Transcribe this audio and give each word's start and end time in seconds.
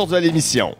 Aujourd'hui 0.00 0.28
l'émission, 0.28 0.74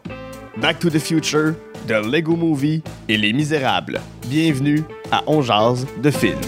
Back 0.57 0.79
to 0.79 0.89
the 0.89 0.97
Future, 0.97 1.53
The 1.87 2.03
Lego 2.11 2.35
Movie 2.35 2.81
et 3.07 3.17
Les 3.17 3.33
Misérables. 3.33 4.01
Bienvenue 4.25 4.83
à 5.11 5.21
On 5.27 5.43
Jazz 5.43 5.85
de 6.01 6.09
film. 6.09 6.39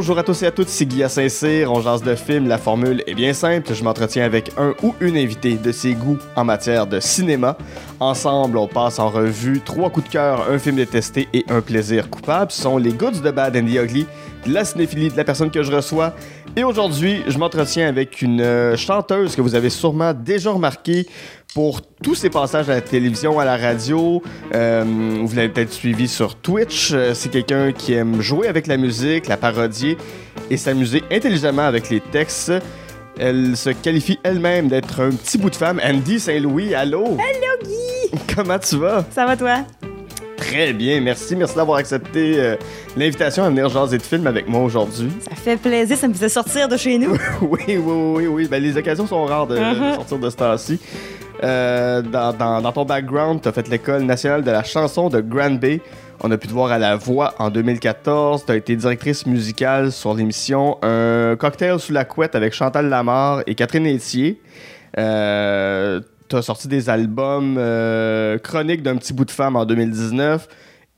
Bonjour 0.00 0.18
à 0.18 0.22
tous 0.22 0.42
et 0.42 0.46
à 0.46 0.50
toutes, 0.50 0.70
c'est 0.70 0.86
Guy 0.86 1.02
à 1.02 1.10
Saint-Cyr, 1.10 1.70
on 1.70 1.82
jase 1.82 2.02
de 2.02 2.14
film, 2.14 2.48
la 2.48 2.56
formule 2.56 3.04
est 3.06 3.12
bien 3.12 3.34
simple, 3.34 3.74
je 3.74 3.84
m'entretiens 3.84 4.24
avec 4.24 4.50
un 4.56 4.72
ou 4.82 4.94
une 4.98 5.14
invitée 5.14 5.56
de 5.56 5.72
ses 5.72 5.92
goûts 5.92 6.16
en 6.36 6.42
matière 6.42 6.86
de 6.86 7.00
cinéma. 7.00 7.58
Ensemble, 8.00 8.56
on 8.56 8.66
passe 8.66 8.98
en 8.98 9.10
revue 9.10 9.60
trois 9.60 9.90
coups 9.90 10.06
de 10.06 10.12
cœur, 10.12 10.46
un 10.50 10.58
film 10.58 10.76
détesté 10.76 11.28
et 11.34 11.44
un 11.50 11.60
plaisir 11.60 12.08
coupable. 12.08 12.50
Ce 12.50 12.62
sont 12.62 12.78
les 12.78 12.94
goods 12.94 13.20
de 13.22 13.30
Bad 13.30 13.54
and 13.54 13.66
the 13.66 13.74
Ugly, 13.74 14.06
la 14.46 14.64
cinéphilie 14.64 15.10
de 15.10 15.18
la 15.18 15.24
personne 15.24 15.50
que 15.50 15.62
je 15.62 15.70
reçoa. 15.70 16.14
Et 16.56 16.64
aujourd'hui, 16.64 17.22
je 17.28 17.36
m'entretiens 17.36 17.86
avec 17.86 18.22
une 18.22 18.40
euh, 18.40 18.76
chanteuse 18.76 19.36
que 19.36 19.42
vous 19.42 19.54
avez 19.54 19.70
sûrement 19.70 20.14
déjà 20.14 20.50
remarqué 20.50 21.06
pour 21.54 21.80
tous 21.82 22.14
ses 22.14 22.30
passages 22.30 22.68
à 22.70 22.74
la 22.74 22.80
télévision, 22.80 23.40
à 23.40 23.44
la 23.44 23.56
radio. 23.56 24.22
Euh, 24.54 24.84
vous 25.24 25.34
l'avez 25.34 25.48
peut-être 25.48 25.72
suivi 25.72 26.06
sur 26.08 26.36
Twitch. 26.36 26.92
Euh, 26.92 27.12
C'est 27.14 27.28
quelqu'un 27.28 27.72
qui 27.72 27.92
aime 27.94 28.20
jouer 28.20 28.46
avec 28.48 28.66
la 28.66 28.76
musique, 28.76 29.26
la 29.26 29.36
parodier 29.36 29.96
et 30.50 30.56
s'amuser 30.56 31.02
intelligemment 31.10 31.66
avec 31.66 31.90
les 31.90 32.00
textes. 32.00 32.52
Elle 33.18 33.56
se 33.56 33.70
qualifie 33.70 34.18
elle-même 34.22 34.68
d'être 34.68 35.00
un 35.00 35.10
petit 35.10 35.38
bout 35.38 35.50
de 35.50 35.56
femme. 35.56 35.80
Andy 35.84 36.20
Saint-Louis, 36.20 36.74
allô? 36.74 37.04
Hello 37.04 37.64
Guy! 37.64 38.18
Comment 38.34 38.58
tu 38.58 38.76
vas? 38.76 39.04
Ça 39.10 39.26
va 39.26 39.36
toi? 39.36 39.58
Très 40.36 40.72
bien, 40.72 41.00
merci. 41.00 41.36
Merci 41.36 41.54
d'avoir 41.56 41.78
accepté 41.78 42.34
euh, 42.38 42.56
l'invitation 42.96 43.44
à 43.44 43.50
venir 43.50 43.68
jaser 43.68 43.98
de 43.98 44.02
film 44.02 44.26
avec 44.26 44.48
moi 44.48 44.62
aujourd'hui. 44.62 45.10
Ça 45.28 45.34
fait 45.36 45.56
plaisir, 45.58 45.96
ça 45.98 46.08
me 46.08 46.14
faisait 46.14 46.30
sortir 46.30 46.66
de 46.68 46.76
chez 46.76 46.96
nous. 46.96 47.12
oui, 47.42 47.60
oui, 47.68 47.76
oui, 47.78 48.26
oui. 48.26 48.48
Ben, 48.50 48.62
les 48.62 48.76
occasions 48.76 49.06
sont 49.06 49.24
rares 49.26 49.46
de, 49.48 49.56
de 49.56 49.60
Mhm. 49.60 49.94
sortir 49.96 50.18
de 50.18 50.30
ce 50.30 50.36
temps-ci. 50.36 50.80
Euh, 51.42 52.02
dans, 52.02 52.32
dans- 52.32 52.60
dans 52.60 52.72
ton 52.72 52.84
background, 52.84 53.40
tu 53.42 53.48
as 53.48 53.52
fait 53.52 53.68
l'école 53.68 54.02
nationale 54.02 54.42
de 54.44 54.50
la 54.50 54.62
chanson 54.62 55.08
de 55.08 55.20
Grand 55.20 55.52
Bay. 55.58 55.80
On 56.22 56.30
a 56.30 56.36
pu 56.36 56.48
te 56.48 56.52
voir 56.52 56.70
à 56.70 56.78
la 56.78 56.96
voix 56.96 57.34
en 57.38 57.48
2014. 57.50 58.44
Tu 58.44 58.52
as 58.52 58.56
été 58.56 58.76
directrice 58.76 59.24
musicale 59.24 59.90
sur 59.90 60.12
l'émission 60.12 60.76
Un 60.82 61.36
cocktail 61.36 61.78
sous 61.80 61.92
la 61.94 62.04
couette 62.04 62.34
avec 62.34 62.52
Chantal 62.52 62.88
Lamarre 62.90 63.42
et 63.46 63.54
Catherine 63.54 63.86
Etier. 63.86 64.40
Euh, 64.98 66.00
tu 66.28 66.36
as 66.36 66.42
sorti 66.42 66.68
des 66.68 66.90
albums 66.90 67.56
euh, 67.58 68.38
chroniques 68.38 68.82
d'un 68.82 68.96
petit 68.96 69.12
bout 69.14 69.24
de 69.24 69.30
femme 69.30 69.56
en 69.56 69.64
2019 69.64 70.46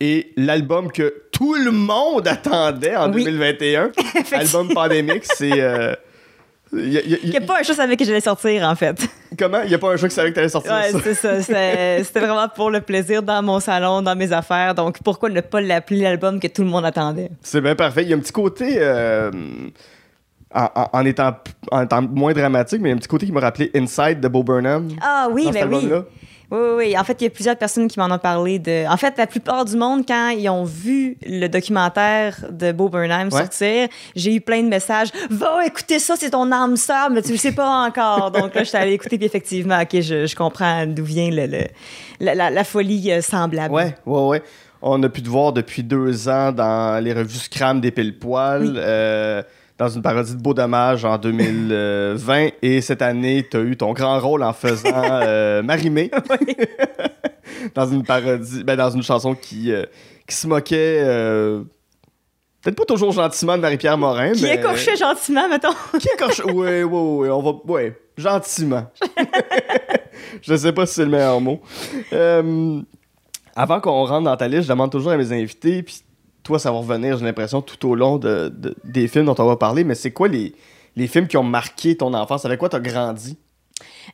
et 0.01 0.33
l'album 0.37 0.91
que 0.91 1.15
tout 1.31 1.55
le 1.55 1.71
monde 1.71 2.27
attendait 2.29 2.97
en 2.97 3.13
Oui. 3.13 3.23
2021, 3.25 3.91
album 4.33 4.69
pandémique, 4.75 5.25
c'est. 5.25 5.97
A- 6.75 6.99
a- 7.01 7.19
Il 7.23 7.31
n'y 7.31 7.37
a 7.37 7.41
pas 7.41 7.61
un 7.61 7.63
chose 7.63 7.79
avec 7.81 7.99
que 7.99 8.05
j'allais 8.05 8.21
sortir 8.21 8.63
en 8.69 8.75
fait. 8.75 8.97
Comment? 9.39 9.63
Il 9.63 9.69
n'y 9.69 9.75
a 9.75 9.79
pas 9.79 9.93
un 9.93 9.97
choix 9.97 10.09
qui 10.09 10.15
savait 10.15 10.31
que 10.31 10.35
t'allais 10.37 10.49
sortir 10.49 10.73
Ouais, 10.73 10.91
c'est 11.03 11.15
ça. 11.15 11.43
C'était 11.43 12.21
vraiment 12.21 12.49
pour 12.49 12.71
le 12.71 12.81
plaisir 12.81 13.23
dans 13.23 13.43
mon 13.43 13.61
salon, 13.61 14.03
dans 14.03 14.17
mes 14.17 14.33
affaires. 14.33 14.75
Donc 14.75 14.99
pourquoi 15.03 15.29
ne 15.31 15.41
pas 15.41 15.61
l'appeler 15.61 16.01
l'album 16.03 16.39
que 16.41 16.49
tout 16.49 16.63
le 16.63 16.69
monde 16.69 16.85
attendait? 16.85 17.31
C'est 17.43 17.61
bien 17.61 17.75
parfait. 17.75 18.03
Il 18.03 18.09
y 18.09 18.13
a 18.13 18.17
un 18.17 18.21
petit 18.21 18.33
côté. 18.33 18.75
euh, 18.79 19.31
en, 20.55 20.69
en- 20.75 20.89
en 20.93 21.05
étant, 21.07 21.35
en 21.71 21.83
étant 21.83 22.03
moins 22.03 22.35
dramatique, 22.35 22.81
mais 22.83 22.91
il 22.91 22.93
y 22.93 22.95
a 22.95 22.97
un 22.97 22.99
petit 22.99 23.09
côté 23.09 23.25
qui 23.25 23.33
m'a 23.33 23.41
rappelé 23.41 23.71
Inside 23.75 24.21
de 24.21 24.29
Bo 24.29 24.43
Burnham. 24.43 24.89
Ah 25.01 25.29
oui, 25.33 25.47
dans 25.47 25.51
ben 25.53 25.73
oui. 25.73 25.89
Oui, 26.53 26.59
oui, 26.61 26.75
oui. 26.77 26.99
En 26.99 27.03
fait, 27.05 27.17
il 27.21 27.25
y 27.25 27.27
a 27.27 27.31
plusieurs 27.31 27.57
personnes 27.57 27.89
qui 27.89 27.99
m'en 27.99 28.11
ont 28.15 28.19
parlé. 28.19 28.59
De... 28.59 28.87
En 28.87 28.97
fait, 28.99 29.15
la 29.17 29.27
plupart 29.27 29.65
du 29.65 29.75
monde, 29.77 30.05
quand 30.07 30.29
ils 30.29 30.49
ont 30.51 30.65
vu 30.65 31.17
le 31.27 31.49
documentaire 31.49 32.37
de 32.51 32.73
Bo 32.73 32.89
Burnham 32.91 33.29
Ouais. 33.33 33.41
sortir, 33.41 33.89
j'ai 34.15 34.35
eu 34.35 34.41
plein 34.41 34.63
de 34.63 34.69
messages. 34.69 35.09
Va 35.31 35.65
écouter 35.67 35.99
ça, 35.99 36.15
c'est 36.19 36.31
ton 36.31 36.53
âme 36.53 36.77
sœur, 36.77 37.09
mais 37.11 37.23
tu 37.23 37.33
le 37.33 37.39
sais 37.39 37.53
pas 37.53 37.87
encore. 37.87 38.31
Donc 38.31 38.55
là, 38.55 38.63
je 38.65 38.69
suis 38.69 38.77
allée 38.77 38.93
écouter, 38.93 39.17
puis 39.17 39.27
effectivement, 39.27 39.81
OK, 39.81 40.01
je, 40.01 40.27
je 40.27 40.37
comprends 40.37 40.87
d'où 40.87 41.05
vient 41.05 41.31
le, 41.31 41.47
le- 41.47 41.67
la, 42.21 42.35
la- 42.35 42.51
la 42.51 42.65
folie 42.65 43.11
euh, 43.11 43.23
semblable. 43.23 43.73
Ouais, 43.75 43.95
ouais, 44.07 44.27
ouais. 44.29 44.43
On 44.83 45.03
a 45.05 45.09
pu 45.09 45.23
te 45.23 45.29
voir 45.29 45.53
depuis 45.53 45.83
deux 45.83 46.29
ans 46.29 46.53
dans 46.53 47.03
les 47.03 47.13
revues 47.13 47.39
Scram 47.39 47.81
des 47.81 47.91
pile-poils, 47.93 48.63
Oui. 48.63 48.75
euh, 48.77 49.43
dans 49.79 49.89
une 49.89 50.03
parodie 50.03 50.35
de 50.37 50.41
Beau 50.43 50.55
Dommage 50.55 51.05
en 51.05 51.19
2020. 51.19 52.49
et 52.63 52.81
cette 52.81 53.03
année, 53.03 53.47
tu 53.51 53.57
as 53.57 53.61
eu 53.61 53.77
ton 53.77 53.93
grand 53.93 54.19
rôle 54.21 54.43
en 54.43 54.53
faisant 54.53 54.91
euh, 54.95 55.63
Marimé. 55.63 56.11
dans 57.75 57.87
une 57.87 58.03
parodie, 58.05 58.65
ben, 58.65 58.77
dans 58.77 58.91
une 58.91 59.03
chanson 59.03 59.35
qui, 59.35 59.73
euh, 59.73 59.85
qui 60.29 60.37
se 60.37 60.47
moquait. 60.47 61.01
euh, 61.03 61.63
Peut-être 62.63 62.77
pas 62.77 62.85
toujours 62.85 63.11
gentiment 63.11 63.57
de 63.57 63.63
Marie-Pierre 63.63 63.99
Morin, 63.99 64.33
Qui 64.35 64.45
mais. 64.45 64.55
écorchait 64.55 64.95
gentiment, 64.95 65.49
mettons. 65.49 65.73
Qui 65.99 66.09
écorche 66.15 66.43
Oui, 66.45 66.83
oui, 66.85 66.85
oui, 66.85 67.29
on 67.29 67.43
va. 67.43 67.53
Ouais, 67.67 67.99
gentiment. 68.17 68.87
je 70.43 70.55
sais 70.55 70.73
pas 70.73 70.87
si 70.87 70.95
c'est 70.95 71.05
le 71.05 71.11
meilleur 71.11 71.41
mot. 71.41 71.61
Euh, 72.13 72.81
avant 73.57 73.81
qu'on 73.81 74.05
rentre 74.05 74.23
dans 74.27 74.37
ta 74.37 74.47
liste, 74.47 74.63
je 74.63 74.69
demande 74.69 74.93
toujours 74.93 75.11
à 75.11 75.17
mes 75.17 75.33
invités, 75.33 75.83
puis 75.83 76.03
toi, 76.43 76.59
ça 76.59 76.71
va 76.73 76.79
revenir, 76.79 77.19
j'ai 77.19 77.25
l'impression, 77.25 77.63
tout 77.63 77.89
au 77.89 77.95
long 77.95 78.19
de, 78.19 78.49
de- 78.49 78.75
des 78.85 79.09
films 79.09 79.27
dont 79.27 79.37
on 79.39 79.47
va 79.47 79.57
parler, 79.57 79.85
mais 79.85 79.95
c'est 79.95 80.11
quoi 80.13 80.29
les, 80.29 80.55
les 80.97 81.07
films 81.07 81.27
qui 81.29 81.37
ont 81.37 81.43
marqué 81.45 81.97
ton 81.97 82.13
enfance? 82.15 82.45
Avec 82.45 82.59
quoi 82.59 82.69
t'as 82.69 82.81
grandi? 82.81 83.39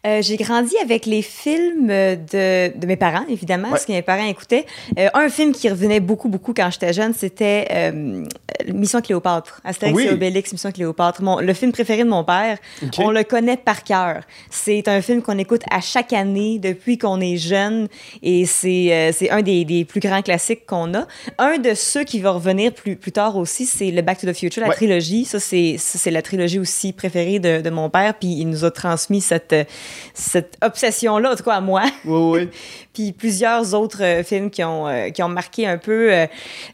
Euh, 0.06 0.22
j'ai 0.22 0.37
grandi 0.37 0.75
avec 0.82 1.06
les 1.06 1.22
films 1.22 1.88
de, 1.88 2.76
de 2.78 2.87
mes 2.87 2.97
parents, 2.97 3.25
évidemment, 3.28 3.71
Ouais. 3.71 3.78
ce 3.78 3.87
que 3.87 3.93
mes 3.93 4.03
parents 4.03 4.26
écoutaient. 4.26 4.66
Euh, 4.99 5.09
un 5.15 5.28
film 5.28 5.53
qui 5.53 5.69
revenait 5.69 6.00
beaucoup, 6.00 6.28
beaucoup 6.28 6.54
quand 6.54 6.71
j'étais 6.71 6.93
jeune, 6.93 7.12
c'était 7.15 7.66
euh, 7.71 8.25
Mission 8.72 9.00
Cléopâtre. 9.00 9.60
Astérix 9.65 9.97
Oui. 9.97 10.04
et 10.06 10.10
Obélix, 10.12 10.53
Mission 10.53 10.71
Cléopâtre. 10.72 11.22
Mon, 11.22 11.38
le 11.41 11.53
film 11.53 11.72
préféré 11.72 12.04
de 12.04 12.09
mon 12.09 12.25
père. 12.25 12.59
On 12.99 13.10
le 13.10 13.25
connaît 13.25 13.56
par 13.56 13.82
cœur. 13.84 14.22
C'est 14.50 14.88
un 14.88 15.00
film 15.03 15.22
qu'on 15.22 15.38
écoute 15.38 15.62
à 15.71 15.81
chaque 15.81 16.12
année 16.12 16.59
depuis 16.59 16.99
qu'on 16.99 17.20
est 17.20 17.37
jeune 17.37 17.88
et 18.22 18.47
c'est 18.47 18.93
euh, 18.93 19.10
c'est 19.12 19.31
un 19.31 19.43
des, 19.43 19.65
des 19.65 19.84
plus 19.84 20.00
grands 20.00 20.22
classiques 20.22 20.66
qu'on 20.66 20.94
a. 20.94 21.06
Un 21.38 21.59
de 21.59 21.75
ceux 21.75 22.05
qui 22.05 22.20
va 22.20 22.31
revenir 22.31 22.72
plus, 22.72 22.97
plus 22.97 23.12
tard 23.12 23.37
aussi, 23.37 23.66
c'est 23.66 23.91
le 23.91 24.03
Back 24.03 24.19
to 24.20 24.26
the 24.31 24.34
Future, 24.37 24.62
la 24.62 24.69
Ouais. 24.69 24.75
trilogie. 24.75 25.25
Ça, 25.25 25.38
c'est 25.41 26.10
la 26.10 26.22
trilogie 26.22 26.59
aussi 26.59 26.93
préférée 26.93 27.38
de, 27.38 27.60
de 27.60 27.70
mon 27.70 27.91
père. 27.91 28.15
Puis 28.15 28.28
il 28.28 28.47
nous 28.49 28.65
a 28.65 28.70
transmis 28.70 29.20
cette, 29.20 29.53
euh, 29.53 29.65
cette 30.14 30.56
obsession-là, 30.62 31.32
en 31.32 31.36
tout 31.36 31.42
cas 31.44 31.54
à 31.54 31.60
moi. 31.60 31.82
Oui, 32.04 32.40
oui. 32.40 32.48
Puis 32.92 33.12
plusieurs 33.12 33.74
autres 33.74 34.02
euh, 34.02 34.22
films 34.24 34.50
qui 34.50 34.64
ont, 34.64 34.88
euh, 34.88 35.10
qui 35.10 35.22
ont 35.22 35.28
marqué 35.28 35.66
un 35.66 35.78
peu 35.78 36.12
euh, 36.12 36.26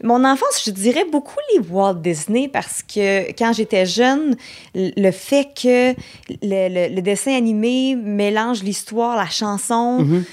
mon 0.03 0.25
enfance. 0.25 0.63
Je 0.65 0.71
dirais 0.71 1.05
beaucoup 1.11 1.37
les 1.55 1.61
Walt 1.69 1.95
Disney 1.95 2.49
parce 2.49 2.83
que 2.83 3.29
quand 3.33 3.53
j'étais 3.53 3.85
jeune, 3.85 4.37
le 4.75 5.11
fait 5.11 5.49
que 5.55 5.93
le, 6.43 6.69
le- 6.89 6.95
le 6.95 7.03
dessin 7.03 7.37
animé 7.37 7.95
mélange 7.97 8.63
l'histoire, 8.63 9.17
la 9.17 9.29
chanson. 9.29 10.01
Mhm. 10.01 10.25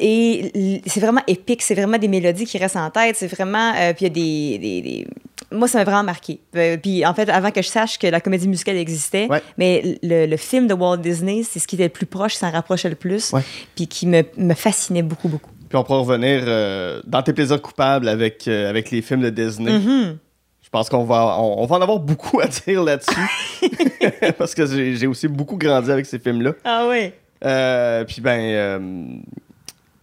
Et 0.00 0.80
c'est 0.86 1.00
vraiment 1.00 1.22
épique, 1.26 1.60
c'est 1.62 1.74
vraiment 1.74 1.98
des 1.98 2.06
mélodies 2.06 2.44
qui 2.46 2.56
restent 2.58 2.76
en 2.76 2.88
tête, 2.90 3.16
c'est 3.16 3.26
vraiment... 3.26 3.72
euh, 3.76 3.92
puis 3.92 4.06
il 4.06 4.08
y 4.08 4.10
a 4.10 4.58
des... 4.58 4.58
des- 4.58 4.82
des- 4.82 5.06
Moi, 5.50 5.66
ça 5.66 5.78
m'a 5.78 5.84
vraiment 5.84 6.02
marqué. 6.04 6.40
Euh, 6.56 6.76
puis 6.76 7.06
en 7.06 7.14
fait, 7.14 7.28
avant 7.30 7.50
que 7.50 7.62
je 7.62 7.68
sache 7.68 7.98
que 7.98 8.06
la 8.06 8.20
comédie 8.20 8.48
musicale 8.48 8.76
existait, 8.76 9.26
Ouais. 9.30 9.42
mais 9.56 9.98
le, 10.02 10.26
le 10.26 10.36
film 10.36 10.66
de 10.66 10.74
Walt 10.74 10.98
Disney, 10.98 11.42
c'est 11.42 11.58
ce 11.58 11.66
qui 11.66 11.76
était 11.76 11.84
le 11.84 11.90
plus 11.90 12.04
proche, 12.06 12.32
qui 12.34 12.38
s'en 12.38 12.50
rapprochait 12.50 12.90
le 12.90 12.94
plus, 12.96 13.32
Ouais. 13.32 13.40
puis 13.74 13.86
qui 13.86 14.06
me, 14.06 14.22
me 14.36 14.54
fascinait 14.54 15.02
beaucoup, 15.02 15.28
beaucoup. 15.28 15.50
Puis 15.68 15.76
on 15.78 15.84
pourra 15.84 15.98
revenir 16.00 16.42
euh, 16.46 17.00
dans 17.06 17.22
tes 17.22 17.32
plaisirs 17.32 17.60
coupables 17.62 18.08
avec, 18.08 18.46
euh, 18.48 18.68
avec 18.68 18.90
les 18.90 19.00
films 19.02 19.20
de 19.22 19.30
Disney. 19.30 19.72
Mhm. 19.78 20.18
Je 20.62 20.68
pense 20.70 20.90
qu'on 20.90 21.04
va, 21.04 21.36
on, 21.38 21.62
on 21.62 21.66
va 21.66 21.76
en 21.76 21.80
avoir 21.80 21.98
beaucoup 21.98 22.40
à 22.40 22.46
dire 22.46 22.82
là-dessus. 22.84 23.60
Parce 24.38 24.54
que 24.54 24.66
j'ai 24.66 25.06
aussi 25.06 25.28
beaucoup 25.28 25.56
grandi 25.56 25.90
avec 25.90 26.04
ces 26.04 26.18
films-là. 26.18 26.52
Ah 26.64 26.86
oui. 26.90 27.10
Euh, 27.44 28.04
puis 28.04 28.20
ben, 28.20 29.22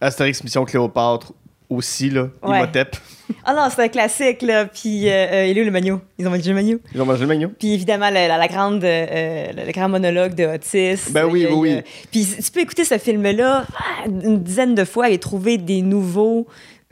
Astérix 0.00 0.42
Mission 0.42 0.64
Cléopâtre 0.64 1.32
aussi, 1.68 2.10
là. 2.10 2.28
Ouais. 2.42 2.58
Imhotep. 2.58 2.96
Ah 3.44 3.54
non, 3.54 3.68
c'est 3.74 3.82
un 3.82 3.88
classique, 3.88 4.42
là. 4.42 4.66
Puis, 4.66 5.08
euh, 5.08 5.12
euh, 5.32 5.46
il 5.46 5.58
est 5.58 5.62
où 5.62 5.64
le 5.64 5.70
magno? 5.72 6.00
Ils 6.18 6.26
ont 6.28 6.30
mangé 6.30 6.48
le 6.50 6.54
magno. 6.54 6.78
Ils 6.94 7.00
ont 7.02 7.06
mangé 7.06 7.20
le 7.22 7.26
magnon. 7.26 7.52
Puis, 7.58 7.72
évidemment, 7.74 8.08
la, 8.10 8.28
la- 8.28 8.38
la 8.38 8.48
grande, 8.48 8.84
euh, 8.84 9.46
le, 9.56 9.66
le 9.66 9.72
grand 9.72 9.88
monologue 9.88 10.34
de 10.34 10.44
Otis. 10.46 11.10
Ben 11.10 11.24
oui, 11.26 11.46
oui, 11.50 11.56
oui. 11.56 11.82
Puis, 12.12 12.24
tu 12.42 12.50
peux 12.52 12.60
écouter 12.60 12.84
ce 12.84 12.98
film-là 12.98 13.64
une 14.06 14.42
dizaine 14.42 14.74
de 14.76 14.84
fois 14.84 15.10
et 15.10 15.18
trouver 15.18 15.58
des 15.58 15.82
nouveaux 15.82 16.46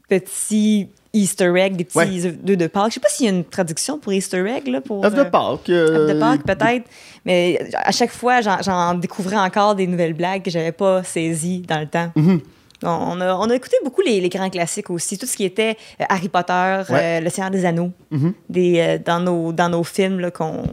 petits 0.09 0.89
Easter 1.13 1.53
eggs, 1.57 1.77
des 1.77 1.85
petits 1.85 1.97
Ouais. 1.99 2.27
œufs 2.27 2.37
de 2.59 2.67
Pâques. 2.67 2.89
Je 2.91 2.95
sais 2.95 3.01
pas 3.01 3.09
s'il 3.09 3.27
y 3.27 3.29
a 3.29 3.33
une 3.33 3.45
traduction 3.45 3.99
pour 3.99 4.13
Easter 4.13 4.45
egg, 4.49 4.67
là. 4.67 4.81
Pour, 4.81 5.05
Œuf 5.05 5.15
de 5.15 5.21
euh, 5.21 5.25
Pâques. 5.25 5.69
œufs 5.69 5.91
euh, 5.91 6.13
de 6.13 6.19
Pâques, 6.19 6.43
peut-être. 6.45 6.85
Mais 7.25 7.61
à 7.75 7.93
chaque 7.93 8.11
fois, 8.11 8.41
j'en- 8.41 8.95
découvrais 8.95 9.37
encore 9.37 9.77
des 9.77 9.87
nouvelles 9.87 10.15
blagues 10.15 10.43
que 10.43 10.51
j'avais 10.51 10.73
pas 10.73 11.05
saisies 11.05 11.61
dans 11.69 11.79
le 11.79 11.87
temps. 11.87 12.11
Mhm. 12.17 12.41
On 12.83 13.21
a, 13.21 13.35
on 13.37 13.49
a 13.49 13.55
écouté 13.55 13.77
beaucoup 13.85 14.03
les, 14.03 14.21
les 14.21 14.29
grands 14.29 14.51
classiques 14.51 14.91
aussi, 14.91 15.17
tout 15.17 15.27
ce 15.27 15.37
qui 15.37 15.45
était 15.45 15.77
euh, 16.01 16.05
Harry 16.09 16.29
Potter, 16.29 16.83
Ouais. 16.91 17.19
euh, 17.19 17.21
Le 17.21 17.31
Seigneur 17.31 17.51
des 17.51 17.65
Anneaux, 17.65 17.93
Mhm. 18.11 18.35
des, 18.51 18.81
euh, 18.81 18.99
dans, 19.03 19.21
nos, 19.21 19.53
dans 19.53 19.69
nos 19.71 19.85
films 19.85 20.31
qu'on, 20.31 20.65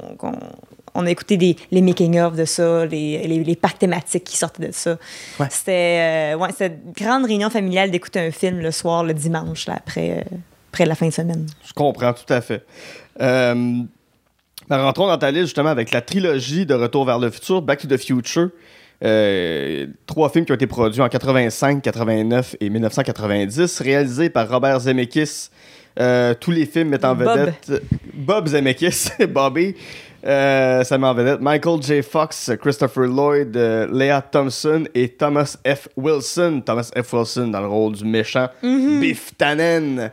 on 0.93 1.05
a 1.05 1.09
écouté 1.11 1.37
des, 1.37 1.55
les 1.71 1.81
making-of 1.81 2.35
de 2.35 2.43
ça, 2.43 2.85
les, 2.85 3.19
les, 3.27 3.43
les 3.43 3.55
parcs 3.55 3.77
thématiques 3.79 4.25
qui 4.25 4.35
sortaient 4.35 4.67
de 4.67 4.73
ça. 4.73 4.97
Ouais. 5.39 5.47
C'était 5.49 6.33
ouais, 6.37 6.49
une 6.59 6.91
grande 6.93 7.25
réunion 7.25 7.49
familiale 7.49 7.91
d'écouter 7.91 8.19
un 8.19 8.31
film 8.31 8.59
le 8.59 8.71
soir, 8.71 9.03
le 9.05 9.13
dimanche, 9.13 9.67
là, 9.67 9.75
après, 9.77 10.25
après 10.71 10.85
la 10.85 10.95
fin 10.95 11.07
de 11.07 11.13
semaine. 11.13 11.45
Je 11.65 11.71
comprends 11.73 12.11
tout 12.13 12.33
à 12.33 12.41
fait. 12.41 12.65
Ben, 14.69 14.77
rentrons 14.83 15.07
dans 15.07 15.17
ta 15.17 15.31
liste 15.31 15.45
justement 15.45 15.69
avec 15.69 15.91
la 15.91 16.01
trilogie 16.01 16.65
de 16.65 16.73
Retour 16.73 17.05
vers 17.05 17.19
le 17.19 17.29
futur, 17.29 17.61
Back 17.61 17.79
to 17.81 17.87
the 17.87 17.97
Future. 17.97 18.49
Euh, 19.03 19.87
trois 20.05 20.29
films 20.29 20.45
qui 20.45 20.51
ont 20.51 20.55
été 20.55 20.67
produits 20.67 21.01
en 21.01 21.09
85, 21.09 21.81
89 21.81 22.55
et 22.59 22.69
1990, 22.69 23.81
réalisés 23.81 24.29
par 24.29 24.49
Robert 24.49 24.81
Zemeckis. 24.81 25.49
Euh, 25.99 26.33
tous 26.39 26.51
les 26.51 26.65
films 26.65 26.89
mettant 26.89 27.11
en 27.11 27.15
Bob. 27.15 27.27
vedette 27.27 27.83
Bob 28.13 28.47
Zemeckis, 28.47 29.09
Bobby, 29.29 29.75
euh, 30.25 30.83
ça 30.83 30.97
met 30.97 31.07
en 31.07 31.13
vedette 31.13 31.41
Michael 31.41 31.81
J. 31.81 32.01
Fox, 32.01 32.51
Christopher 32.61 33.07
Lloyd, 33.07 33.57
euh, 33.57 33.87
Leah 33.91 34.21
Thompson 34.21 34.85
et 34.93 35.09
Thomas 35.09 35.57
F. 35.65 35.89
Wilson. 35.97 36.61
Thomas 36.65 36.91
F. 36.95 37.13
Wilson 37.13 37.47
dans 37.47 37.61
le 37.61 37.67
rôle 37.67 37.93
du 37.93 38.05
méchant 38.05 38.47
Biff 38.61 39.35
Tannen. 39.37 40.11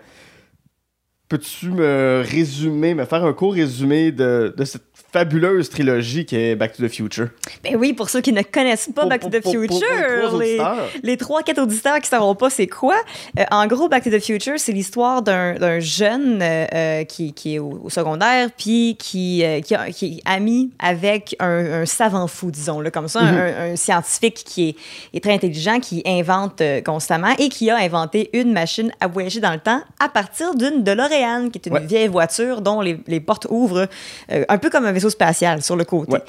Peux-tu 1.29 1.69
me 1.69 2.23
résumer, 2.27 2.95
me 2.95 3.05
faire 3.05 3.25
un 3.25 3.35
court 3.35 3.53
résumé 3.53 4.11
de, 4.11 4.55
de 4.57 4.65
cette 4.65 4.88
fabuleuse 5.13 5.71
trilogie 5.71 6.25
qui 6.27 6.37
est 6.37 6.55
Back 6.57 6.77
to 6.77 6.87
the 6.87 6.91
Future? 6.91 7.29
Ben 7.65 7.77
oui, 7.77 7.93
pour 7.95 8.11
ceux 8.11 8.21
qui 8.21 8.33
ne 8.33 8.43
connaissent 8.43 8.91
pas 8.95 9.03
Pour- 9.03 9.11
Back 9.11 9.21
to 9.23 9.29
pour- 9.31 9.39
the 9.41 9.43
pour- 9.43 9.53
pour- 9.53 9.67
pour 9.67 9.79
Future, 9.81 10.39
les 10.39 10.57
trois 10.57 10.75
les, 10.75 11.15
auditeurs. 11.17 11.45
les 11.47 11.53
3-4 11.55 11.61
auditeurs 11.63 11.95
qui 12.01 12.13
ne 12.13 12.19
sauront 12.19 12.35
pas 12.35 12.51
c'est 12.51 12.67
quoi. 12.67 12.97
euh, 13.39 13.45
en 13.51 13.67
gros, 13.67 13.89
Back 13.89 14.05
to 14.05 14.11
the 14.11 14.21
Future, 14.23 14.55
c'est 14.59 14.73
l'histoire 14.73 15.23
d'un 15.23 15.55
d'un 15.55 15.81
jeune 15.81 16.41
euh, 16.43 16.67
euh, 16.75 17.05
qui, 17.05 17.33
qui 17.33 17.55
est 17.55 17.59
au, 17.59 17.81
au 17.85 17.91
secondaire, 17.91 18.51
puis 18.57 18.97
qui, 18.99 19.43
euh, 19.45 19.61
qui, 19.61 19.75
a- 19.75 19.91
qui 19.91 20.19
est 20.19 20.31
ami 20.31 20.71
avec 20.79 21.35
un, 21.41 21.83
un 21.83 21.87
savant 21.87 22.27
fou, 22.27 22.51
disons, 22.51 22.81
là, 22.81 22.91
comme 22.91 23.09
ça, 23.09 23.23
Mhm. 23.23 23.39
un, 23.39 23.73
un 23.73 23.77
scientifique 23.77 24.43
qui 24.45 24.69
est, 24.71 24.77
est 25.17 25.21
très 25.25 25.33
intelligent, 25.33 25.81
qui 25.81 26.03
invente 26.07 26.61
euh, 26.61 26.81
constamment 26.83 27.35
et 27.39 27.49
qui 27.49 27.71
a 27.71 27.77
inventé 27.79 28.29
une 28.35 28.53
machine 28.53 28.93
à 29.01 29.07
voyager 29.07 29.41
dans 29.41 29.53
le 29.53 29.59
temps 29.59 29.81
à 30.01 30.09
partir 30.09 30.55
d'une 30.55 30.83
DeLorean, 30.83 31.49
qui 31.51 31.59
est 31.59 31.67
une 31.67 31.73
Ouais. 31.75 31.87
vieille 31.87 32.09
voiture 32.09 32.61
dont 32.61 32.81
les, 32.81 32.99
les 33.07 33.21
portes 33.21 33.47
ouvrent 33.51 33.89
euh, 34.33 34.45
un 34.49 34.59
peu 34.59 34.69
comme 34.71 34.85
un 34.85 34.93
vaisseau 34.99 35.11
spatial 35.11 35.63
sur 35.63 35.77
le 35.77 35.85
côté. 35.85 36.13
Ouais. 36.13 36.23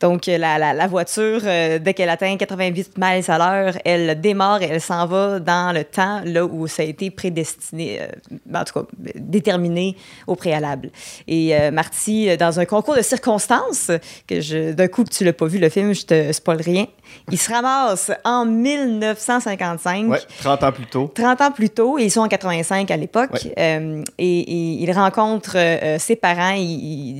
Donc, 0.00 0.28
euh, 0.28 0.38
la, 0.38 0.58
la, 0.58 0.72
la 0.72 0.86
voiture, 0.86 1.40
euh, 1.44 1.78
dès 1.78 1.94
qu'elle 1.94 2.08
atteint 2.08 2.36
88 2.36 2.98
miles 2.98 3.24
à 3.28 3.38
l'heure, 3.38 3.74
elle 3.84 4.20
démarre 4.20 4.62
et 4.62 4.66
elle 4.66 4.80
s'en 4.80 5.06
va 5.06 5.40
dans 5.40 5.74
le 5.74 5.84
temps, 5.84 6.20
là 6.24 6.44
où 6.44 6.66
ça 6.66 6.82
a 6.82 6.86
été 6.86 7.10
prédestiné, 7.10 8.00
euh, 8.00 8.06
en 8.54 8.64
tout 8.64 8.80
cas, 8.80 8.86
déterminé 9.16 9.96
au 10.26 10.34
préalable. 10.34 10.90
Et 11.26 11.54
euh, 11.54 11.70
Marty, 11.70 12.36
dans 12.36 12.60
un 12.60 12.64
concours 12.64 12.96
de 12.96 13.02
circonstances, 13.02 13.90
que 14.26 14.40
je, 14.40 14.72
d'un 14.72 14.88
coup, 14.88 15.04
tu 15.04 15.24
l'as 15.24 15.32
pas 15.32 15.46
vu 15.46 15.58
le 15.58 15.68
film, 15.68 15.94
je 15.94 16.04
te 16.04 16.32
spoil 16.32 16.60
rien, 16.60 16.86
il 17.30 17.38
se 17.38 17.50
ramasse 17.52 18.10
en 18.24 18.44
1955. 18.46 20.08
Ouais, 20.08 20.18
30 20.40 20.62
ans 20.64 20.72
plus 20.72 20.86
tôt. 20.86 21.12
30 21.14 21.40
ans 21.40 21.50
plus 21.50 21.70
tôt, 21.70 21.98
et 21.98 22.04
ils 22.04 22.10
sont 22.10 22.20
en 22.20 22.28
85 22.28 22.90
à 22.90 22.96
l'époque, 22.96 23.30
Ouais. 23.32 23.54
euh, 23.58 24.02
et, 24.18 24.40
et 24.40 24.82
il 24.82 24.92
rencontre 24.92 25.52
euh, 25.56 25.98
ses 25.98 26.16
parents, 26.16 26.56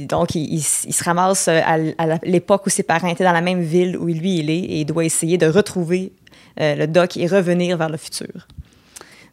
donc 0.08 0.34
il, 0.34 0.60
se 0.62 1.04
ramasse 1.04 1.48
euh, 1.48 1.60
à, 1.66 2.18
l'époque 2.24 2.66
où 2.66 2.70
ses 2.70 2.82
parents 2.82 3.08
étaient 3.08 3.24
dans 3.24 3.32
la 3.32 3.40
même 3.40 3.60
ville 3.62 3.96
où 3.96 4.06
lui 4.06 4.38
il 4.38 4.50
est, 4.50 4.58
et 4.58 4.80
il 4.80 4.84
doit 4.84 5.04
essayer 5.04 5.38
de 5.38 5.46
retrouver 5.46 6.12
euh, 6.60 6.74
le 6.74 6.86
doc 6.86 7.16
et 7.16 7.26
revenir 7.26 7.76
vers 7.76 7.88
le 7.88 7.96
futur. 7.96 8.46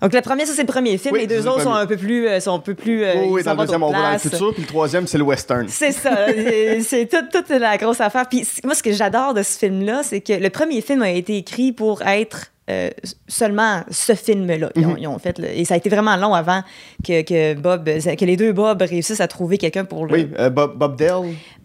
Donc 0.02 0.14
le 0.14 0.22
premier, 0.22 0.46
ça 0.46 0.54
c'est 0.54 0.62
le 0.62 0.68
premier 0.68 0.98
film, 0.98 1.14
Oui, 1.14 1.22
les 1.22 1.28
deux 1.28 1.46
autres 1.48 1.62
sont 1.64 1.74
un 1.74 1.86
peu 1.86 1.98
plus, 1.98 2.28
euh, 2.28 2.40
sont 2.40 2.56
un 2.56 2.60
peu 2.60 2.74
plus, 2.74 3.04
euh, 3.04 3.14
oui, 3.28 3.42
ils 3.42 3.44
dans 3.44 3.52
le 3.54 3.58
deuxième, 3.60 3.84
on 3.84 3.92
va 3.92 4.02
dans 4.02 4.12
le 4.14 4.18
futur, 4.18 4.54
puis 4.54 4.62
le 4.62 4.68
troisième, 4.68 5.08
c'est 5.08 5.18
le 5.18 5.26
western. 5.26 5.66
C'est 5.70 5.92
ça. 5.92 6.28
c'est- 6.82 7.06
toute, 7.10 7.30
toute 7.32 7.50
la 7.50 7.78
grosse 7.78 8.00
affaire. 8.00 8.28
Puis 8.30 8.48
moi, 8.64 8.76
ce 8.76 8.84
que 8.84 8.94
j'adore 8.94 9.34
de 9.34 9.44
ce 9.44 9.58
film-là, 9.58 10.02
c'est 10.04 10.22
que 10.22 10.34
le 10.34 10.50
premier 10.50 10.82
film 10.82 11.02
a 11.02 11.10
été 11.10 11.36
écrit 11.38 11.74
pour 11.74 12.02
être 12.04 12.48
euh, 12.70 12.90
seulement 13.28 13.82
ce 13.90 14.14
film-là. 14.14 14.70
Ils, 14.76 14.86
ont- 14.86 14.90
Mhm. 14.92 14.98
ils 15.00 15.08
ont 15.08 15.20
fait 15.20 15.40
et 15.40 15.66
ça 15.66 15.74
a 15.74 15.78
été 15.78 15.90
vraiment 15.90 16.16
long 16.18 16.34
avant 16.34 16.62
que, 17.06 17.22
que 17.22 17.54
Bob, 17.56 17.86
que 17.86 18.26
les 18.26 18.38
deux 18.38 18.52
Bob 18.54 18.82
réussissent 18.82 19.22
à 19.22 19.28
trouver 19.28 19.58
quelqu'un 19.58 19.86
pour 19.86 20.06
le. 20.06 20.14
Oui, 20.14 20.30
euh, 20.38 20.50
Bob, 20.50 20.78
Bob. 20.78 21.02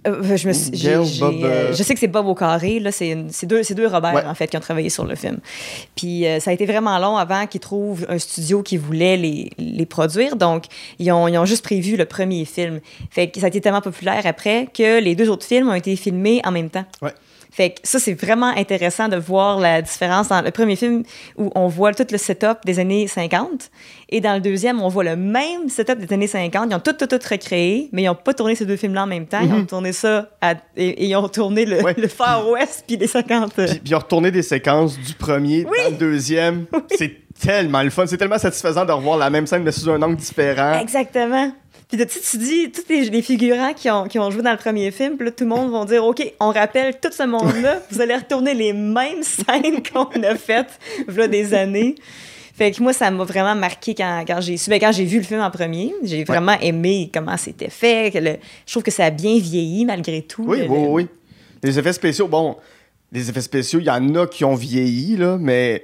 Euh, 0.07 0.37
je, 0.37 0.49
me 0.49 0.53
suis- 0.53 0.71
j'ai- 0.75 0.91
Gail, 0.91 1.07
j'ai, 1.07 1.21
Bob, 1.21 1.35
je 1.73 1.83
sais 1.83 1.95
que 1.95 2.01
c'est 2.01 2.09
Bob 2.09 2.27
au 2.27 2.35
carré, 2.35 2.79
là, 2.79 2.93
c'est, 2.93 3.17
deux, 3.45 3.63
c'est 3.63 3.75
deux 3.75 3.87
Robert, 3.87 4.15
Ouais. 4.15 4.25
en 4.27 4.35
fait, 4.35 4.49
qui 4.49 4.57
ont 4.57 4.61
travaillé 4.61 4.91
sur 4.91 5.05
le 5.07 5.15
film. 5.15 5.39
Puis 5.97 6.27
euh, 6.27 6.41
ça 6.41 6.51
a 6.51 6.53
été 6.55 6.67
vraiment 6.67 6.99
long 6.99 7.17
avant 7.17 7.47
qu'ils 7.47 7.61
trouvent 7.63 8.05
un 8.11 8.19
studio 8.19 8.63
qui 8.63 8.77
voulait 8.77 9.17
les, 9.17 9.51
les 9.59 9.87
produire. 9.87 10.37
Donc, 10.37 10.65
ils 10.99 11.11
ont, 11.11 11.27
ils 11.27 11.39
ont 11.39 11.47
juste 11.47 11.65
prévu 11.65 11.97
le 11.97 12.05
premier 12.05 12.45
film. 12.45 12.81
Fait 13.11 13.29
que 13.29 13.41
ça 13.41 13.47
a 13.47 13.49
été 13.49 13.61
tellement 13.63 13.81
populaire 13.81 14.23
après 14.27 14.69
que 14.75 15.01
les 15.01 15.15
deux 15.15 15.31
autres 15.31 15.47
films 15.47 15.69
ont 15.71 15.75
été 15.75 15.97
filmés 15.97 16.43
en 16.45 16.51
même 16.53 16.69
temps. 16.71 16.85
Ouais. 17.01 17.13
Fait 17.57 17.71
que 17.71 17.77
ça, 17.85 18.01
c'est 18.01 18.15
vraiment 18.15 18.49
intéressant 18.57 19.09
de 19.09 19.17
voir 19.17 19.61
la 19.61 19.81
différence 19.81 20.27
dans 20.29 20.43
le 20.43 20.51
premier 20.51 20.75
film 20.75 21.05
où 21.37 21.53
on 21.55 21.69
voit 21.69 21.95
tout 21.95 22.05
le 22.11 22.19
setup 22.19 22.59
des 22.65 22.81
années 22.81 23.07
50 23.07 23.71
et 24.09 24.21
dans 24.21 24.35
le 24.35 24.41
deuxième, 24.41 24.83
on 24.83 24.89
voit 24.89 25.05
le 25.05 25.15
même 25.15 25.69
setup 25.69 25.99
des 25.99 26.13
années 26.13 26.27
50. 26.27 26.67
Ils 26.71 26.75
ont 26.75 26.81
tout, 26.81 26.93
tout, 26.95 27.07
tout 27.07 27.19
recréé, 27.31 27.89
mais 27.93 28.03
ils 28.03 28.07
n'ont 28.07 28.17
pas 28.17 28.35
tourné 28.35 28.57
ces 28.57 28.67
deux 28.67 28.75
films-là 28.77 29.05
en 29.05 29.07
même 29.07 29.27
temps. 29.27 29.39
Ils 29.41 29.53
ont 29.53 29.65
tourné 29.65 29.93
ça 29.93 30.29
à- 30.41 30.55
et, 30.77 30.89
et 30.89 31.05
ils 31.07 31.15
ont 31.17 31.29
tourné 31.29 31.65
le, 31.65 31.79
Mhm. 31.79 31.85
Ouais. 31.85 31.95
le 31.97 32.09
Far 32.09 32.49
West 32.51 32.85
puis 32.89 32.97
les 32.97 33.07
50. 33.07 33.53
euh, 33.61 33.67
Puis, 33.67 33.75
puis 33.79 33.81
ils 33.91 33.95
ont 33.95 33.99
retourné 33.99 34.31
des 34.33 34.43
séquences 34.43 34.99
du 34.99 35.15
premier 35.15 35.63
dans 35.63 35.71
le 35.91 35.97
deuxième. 35.97 36.67
C'est 36.97 37.17
tellement 37.41 37.83
le 37.83 37.91
fun. 37.91 38.05
C'est 38.07 38.17
tellement 38.17 38.39
satisfaisant 38.39 38.85
de 38.85 38.93
revoir 38.93 39.17
la 39.19 39.31
même 39.31 39.47
scène, 39.47 39.63
mais 39.63 39.73
sous 39.73 39.89
un 39.91 40.01
angle 40.03 40.17
différent. 40.17 40.81
Exactement. 40.81 41.53
Puis 41.89 41.99
de- 41.99 42.05
tu, 42.05 42.19
tu 42.21 42.39
dis, 42.39 42.71
tous 42.73 42.83
les, 42.89 43.05
les 43.11 43.23
figurants 43.23 43.75
qui 43.75 43.91
ont, 43.91 44.05
qui 44.09 44.19
ont 44.19 44.31
joué 44.31 44.43
dans 44.43 44.51
le 44.53 44.57
premier 44.57 44.91
film, 44.91 45.17
puis 45.17 45.27
là, 45.27 45.31
tout 45.33 45.45
le 45.45 45.51
monde 45.51 45.71
va 45.71 45.85
dire, 45.85 46.05
OK, 46.05 46.23
on 46.41 46.51
rappelle 46.51 46.99
tout 47.01 47.11
ce 47.13 47.23
monde-là, 47.25 47.83
vous 47.91 48.01
allez 48.01 48.17
retourner 48.17 48.55
les 48.55 48.73
mêmes 48.73 49.23
scènes 49.23 49.83
qu'on 49.93 50.23
a 50.23 50.35
faites 50.37 50.79
voilà 51.07 51.29
des 51.29 51.53
années. 51.55 51.95
Fait 52.57 52.71
que 52.71 52.81
moi, 52.83 52.93
ça 52.93 53.11
m'a 53.11 53.25
vraiment 53.25 53.55
marqué 53.57 53.95
quand, 53.95 54.25
quand 54.27 54.41
j'ai 54.41 54.57
su, 54.57 54.71
ben, 54.71 54.79
quand 54.79 54.93
j'ai 54.93 55.05
vu 55.05 55.19
le 55.19 55.25
film 55.25 55.41
en 55.41 55.51
premier. 55.51 55.93
J'ai 56.05 56.23
vraiment 56.25 56.59
aimé 56.61 57.11
comment 57.13 57.37
c'était 57.37 57.69
fait. 57.71 58.13
que 58.13 58.19
le- 58.19 58.37
je 58.65 58.73
trouve 58.73 58.83
que 58.85 58.93
ça 58.93 59.07
a 59.07 59.11
bien 59.11 59.39
vieilli 59.39 59.85
malgré 59.85 60.23
tout. 60.23 60.45
Oui, 60.47 60.61
Le- 60.61 60.69
oui, 60.69 60.83
le- 60.83 60.89
oui. 60.89 61.07
Les 61.65 61.79
effets 61.79 61.93
spéciaux, 61.93 62.29
bon, 62.29 62.57
les 63.11 63.29
effets 63.29 63.41
spéciaux, 63.41 63.81
il 63.81 63.87
y 63.87 63.91
en 63.91 64.15
a 64.15 64.27
qui 64.27 64.45
ont 64.45 64.55
vieilli, 64.55 65.17
là, 65.17 65.37
mais 65.41 65.83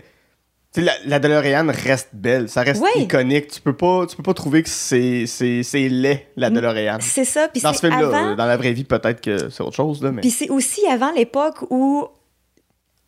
la, 0.77 0.93
la 1.07 1.19
DeLorean 1.19 1.69
reste 1.69 2.11
belle. 2.13 2.49
Ça 2.49 2.63
reste 2.63 2.81
Oui. 2.83 3.03
iconique. 3.03 3.49
Tu 3.49 3.61
peux 3.61 3.77
pas, 3.77 4.07
tu 4.07 4.17
peux 4.17 4.23
pas 4.23 4.35
trouver 4.35 4.63
que 4.63 4.69
c'est, 4.69 5.27
c'est, 5.27 5.63
c'est 5.65 5.89
laid, 5.89 6.29
la 6.37 6.49
DeLorean. 6.51 6.99
C'est 7.01 7.25
ça. 7.25 7.49
Puis 7.49 7.61
Dans 7.61 7.73
ce 7.73 7.81
film-là, 7.81 8.07
avant- 8.07 8.37
dans 8.37 8.47
la 8.47 8.57
vraie 8.57 8.73
vie, 8.73 8.85
peut-être 8.85 9.21
que 9.21 9.49
c'est 9.51 9.63
autre 9.63 9.75
chose, 9.77 10.03
là, 10.03 10.13
mais. 10.13 10.21
Puis 10.21 10.31
c'est 10.31 10.49
aussi 10.51 10.87
avant 10.87 11.11
l'époque 11.13 11.65
où 11.71 12.07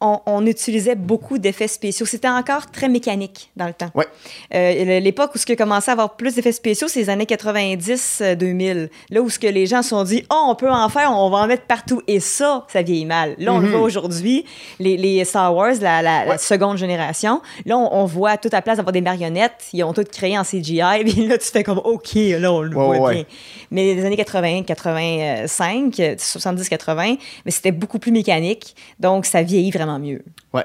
on, 0.03 0.21
on 0.27 0.45
utilisait 0.47 0.95
beaucoup 0.97 1.39
d'effets 1.39 1.69
spéciaux. 1.69 2.05
C'était 2.07 2.29
encore 2.29 2.71
très 2.71 2.89
mécanique 2.89 3.51
dans 3.57 3.67
le 3.67 3.73
temps. 3.73 3.91
Ouais. 3.95 4.07
Euh, 4.55 5.01
l'époque 5.01 5.31
où 5.35 5.39
ce 5.39 5.47
qui 5.47 5.53
a 5.53 5.57
commencé 5.57 5.91
à 5.91 5.93
avoir 5.93 6.17
plus 6.17 6.35
d'effets 6.35 6.53
spéciaux, 6.53 6.89
c'est 6.89 7.01
les 7.01 7.09
années 7.11 7.25
90-2000. 7.27 8.89
Là 9.11 9.21
où 9.23 9.31
ce 9.31 9.39
que 9.39 9.47
les 9.47 9.67
gens 9.67 9.83
se 9.83 9.91
sont 9.91 10.05
dit, 10.05 10.25
oh, 10.31 10.47
on 10.49 10.55
peut 10.55 10.71
en 10.71 10.89
faire, 10.89 11.13
on 11.13 11.31
va 11.31 11.39
en 11.39 11.47
mettre 11.47 11.65
partout. 11.67 12.03
Et 12.07 12.21
ça, 12.21 12.67
ça 12.69 12.83
vieillit 12.83 13.07
mal. 13.07 13.35
Là, 13.39 13.55
on 13.55 13.59
le 13.59 13.67
Mhm. 13.67 13.73
voit 13.73 13.81
aujourd'hui, 13.81 14.45
les, 14.79 14.97
les 14.97 15.25
Star 15.25 15.55
Wars, 15.55 15.75
la, 15.81 16.03
la- 16.03 16.25
la 16.25 16.31
Ouais. 16.33 16.39
seconde 16.39 16.79
génération. 16.79 17.41
Là, 17.67 17.77
on, 17.79 17.89
on 18.03 18.05
voit 18.05 18.37
toute 18.37 18.53
la 18.53 18.63
place 18.63 18.77
d'avoir 18.79 18.93
des 18.93 19.01
marionnettes. 19.01 19.67
Ils 19.73 19.85
ont 19.85 19.93
tout 19.93 20.05
créé 20.11 20.37
en 20.39 20.45
CGI. 20.45 21.05
Puis 21.05 21.27
là, 21.27 21.39
tu 21.39 21.47
fais 21.47 21.63
comme, 21.63 21.79
OK, 21.85 22.15
là, 22.15 22.53
on 22.53 22.61
le 22.63 22.77
Ouais, 22.77 22.99
voit 22.99 23.13
bien. 23.13 23.25
Mais 23.71 23.95
les 23.95 24.05
années 24.05 24.17
80, 24.17 24.63
85, 24.65 26.01
euh, 26.01 26.15
70, 26.19 26.69
80, 26.69 27.17
mais 27.45 27.51
c'était 27.51 27.73
beaucoup 27.73 27.99
plus 27.99 28.13
mécanique. 28.13 28.75
Donc, 28.99 29.27
ça 29.27 29.43
vieillit 29.43 29.71
vraiment 29.71 29.92
mieux. 29.99 30.23
Ouais. 30.53 30.65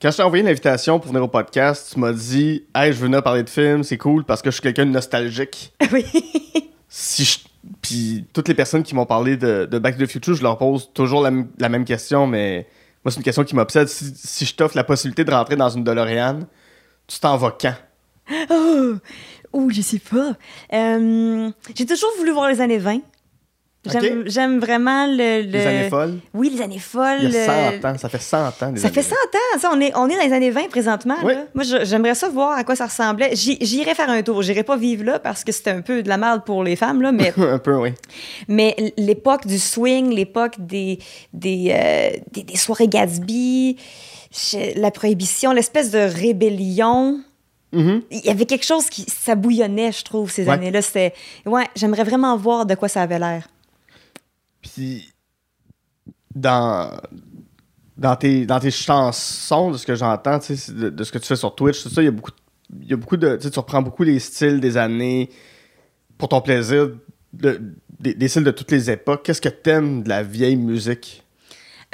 Quand 0.00 0.10
je 0.10 0.16
t'ai 0.16 0.22
envoyé 0.22 0.44
l'invitation 0.44 1.00
pour 1.00 1.08
venir 1.08 1.24
au 1.24 1.28
podcast, 1.28 1.90
tu 1.92 2.00
m'as 2.00 2.12
dit 2.12 2.64
Hey, 2.74 2.92
je 2.92 2.98
veux 2.98 3.06
venir 3.06 3.22
parler 3.22 3.42
de 3.42 3.50
films, 3.50 3.82
c'est 3.82 3.98
cool 3.98 4.24
parce 4.24 4.42
que 4.42 4.50
je 4.50 4.54
suis 4.54 4.62
quelqu'un 4.62 4.86
de 4.86 4.92
nostalgique. 4.92 5.72
oui. 5.92 6.04
Si 6.88 7.24
je... 7.24 7.38
Puis 7.82 8.24
toutes 8.32 8.48
les 8.48 8.54
personnes 8.54 8.82
qui 8.82 8.94
m'ont 8.94 9.06
parlé 9.06 9.36
de, 9.36 9.66
de 9.70 9.78
Back 9.78 9.98
to 9.98 10.06
the 10.06 10.08
Future, 10.08 10.34
je 10.34 10.42
leur 10.42 10.56
pose 10.56 10.90
toujours 10.94 11.22
la 11.22 11.68
même 11.68 11.84
question, 11.84 12.26
mais 12.26 12.66
moi, 13.04 13.12
c'est 13.12 13.18
une 13.18 13.24
question 13.24 13.44
qui 13.44 13.54
m'obsède. 13.54 13.88
Si, 13.88 14.12
si 14.14 14.44
je 14.44 14.54
t'offre 14.54 14.76
la 14.76 14.84
possibilité 14.84 15.24
de 15.24 15.30
rentrer 15.30 15.56
dans 15.56 15.68
une 15.68 15.84
DeLorean, 15.84 16.40
tu 17.06 17.18
t'en 17.20 17.36
vas 17.36 17.56
quand? 17.58 17.74
Oh, 18.50 18.94
oh 19.52 19.68
je 19.70 19.80
sais 19.80 19.98
pas. 20.00 20.36
Euh, 20.72 21.50
J'ai 21.74 21.86
toujours 21.86 22.10
voulu 22.18 22.32
voir 22.32 22.48
les 22.48 22.60
années 22.60 22.78
20. 22.78 23.00
J'aime 24.26 24.58
vraiment 24.58 25.06
le, 25.06 25.42
le- 25.42 25.50
Les 25.50 25.66
années 25.66 25.88
folles 25.88 26.18
Oui, 26.34 26.50
les 26.54 26.60
années 26.62 26.78
folles. 26.78 27.18
Il 27.22 27.30
y 27.30 27.36
a 27.38 27.70
le- 27.72 27.80
100 27.80 27.88
ans, 27.88 27.96
ça 27.98 28.08
fait 28.08 28.18
100 28.20 28.38
ans. 28.48 28.50
Ça 28.76 28.90
fait 28.90 29.00
années- 29.00 29.02
100 29.02 29.14
ans, 29.14 29.58
ça, 29.60 29.70
on, 29.72 29.80
est, 29.80 29.92
on 29.96 30.08
est 30.08 30.16
dans 30.16 30.24
les 30.26 30.32
années 30.32 30.50
20 30.50 30.68
présentement. 30.68 31.14
Oui. 31.22 31.32
là. 31.34 31.44
Moi, 31.54 31.64
j'aimerais 31.84 32.14
ça 32.14 32.28
voir 32.28 32.58
à 32.58 32.64
quoi 32.64 32.76
ça 32.76 32.86
ressemblait. 32.86 33.30
J'irais 33.34 33.94
faire 33.94 34.10
un 34.10 34.22
tour. 34.22 34.42
J'irais 34.42 34.64
pas 34.64 34.76
vivre 34.76 35.04
là 35.04 35.18
parce 35.20 35.44
que 35.44 35.52
c'était 35.52 35.70
un 35.70 35.80
peu 35.80 36.02
de 36.02 36.08
la 36.08 36.16
merde 36.18 36.44
pour 36.44 36.64
les 36.64 36.76
femmes, 36.76 37.00
là, 37.02 37.12
mais 37.12 37.32
Un 37.38 37.58
peu, 37.58 37.76
oui. 37.76 37.90
Mais 38.48 38.74
l'époque 38.98 39.46
du 39.46 39.58
swing, 39.58 40.10
l'époque 40.12 40.54
des, 40.58 40.98
des, 41.32 41.70
euh, 41.72 42.10
des, 42.32 42.42
des 42.42 42.56
soirées 42.56 42.88
Gatsby, 42.88 43.76
la 44.76 44.90
prohibition, 44.90 45.52
l'espèce 45.52 45.90
de 45.90 45.98
rébellion. 46.00 47.20
Mhm. 47.72 48.02
Il 48.10 48.24
y 48.24 48.30
avait 48.30 48.46
quelque 48.46 48.64
chose 48.66 48.88
qui. 48.90 49.06
Ça 49.08 49.34
bouillonnait, 49.34 49.92
je 49.92 50.02
trouve, 50.02 50.30
ces 50.30 50.44
Ouais. 50.44 50.50
années-là. 50.54 50.80
Ouais, 51.46 51.64
j'aimerais 51.76 52.04
vraiment 52.04 52.36
voir 52.36 52.66
de 52.66 52.74
quoi 52.74 52.88
ça 52.88 53.02
avait 53.02 53.18
l'air. 53.18 53.46
Dans, 56.34 56.90
dans, 57.96 58.16
tes, 58.16 58.46
dans 58.46 58.60
tes 58.60 58.70
chansons, 58.70 59.70
de 59.72 59.76
ce 59.76 59.86
que 59.86 59.94
j'entends, 59.94 60.38
de, 60.38 61.04
ce 61.04 61.12
que 61.12 61.18
tu 61.18 61.26
fais 61.26 61.36
sur 61.36 61.54
Twitch, 61.54 61.82
tout 61.82 61.88
ça, 61.88 62.02
il 62.02 62.04
y 62.04 62.08
a 62.08 62.12
beaucoup, 62.12 62.30
y 62.82 62.92
a 62.92 62.96
beaucoup 62.96 63.16
de. 63.16 63.36
Tu 63.36 63.58
reprends 63.58 63.82
beaucoup 63.82 64.04
les 64.04 64.18
styles 64.20 64.60
des 64.60 64.76
années 64.76 65.30
pour 66.16 66.28
ton 66.28 66.40
plaisir, 66.40 66.90
de- 67.32 67.60
des, 67.98 68.14
des 68.14 68.28
styles 68.28 68.44
de 68.44 68.50
toutes 68.52 68.70
les 68.70 68.90
époques. 68.90 69.24
Qu'est-ce 69.24 69.40
que 69.40 69.48
t'aimes 69.48 70.02
de 70.04 70.08
la 70.08 70.22
vieille 70.22 70.56
musique? 70.56 71.24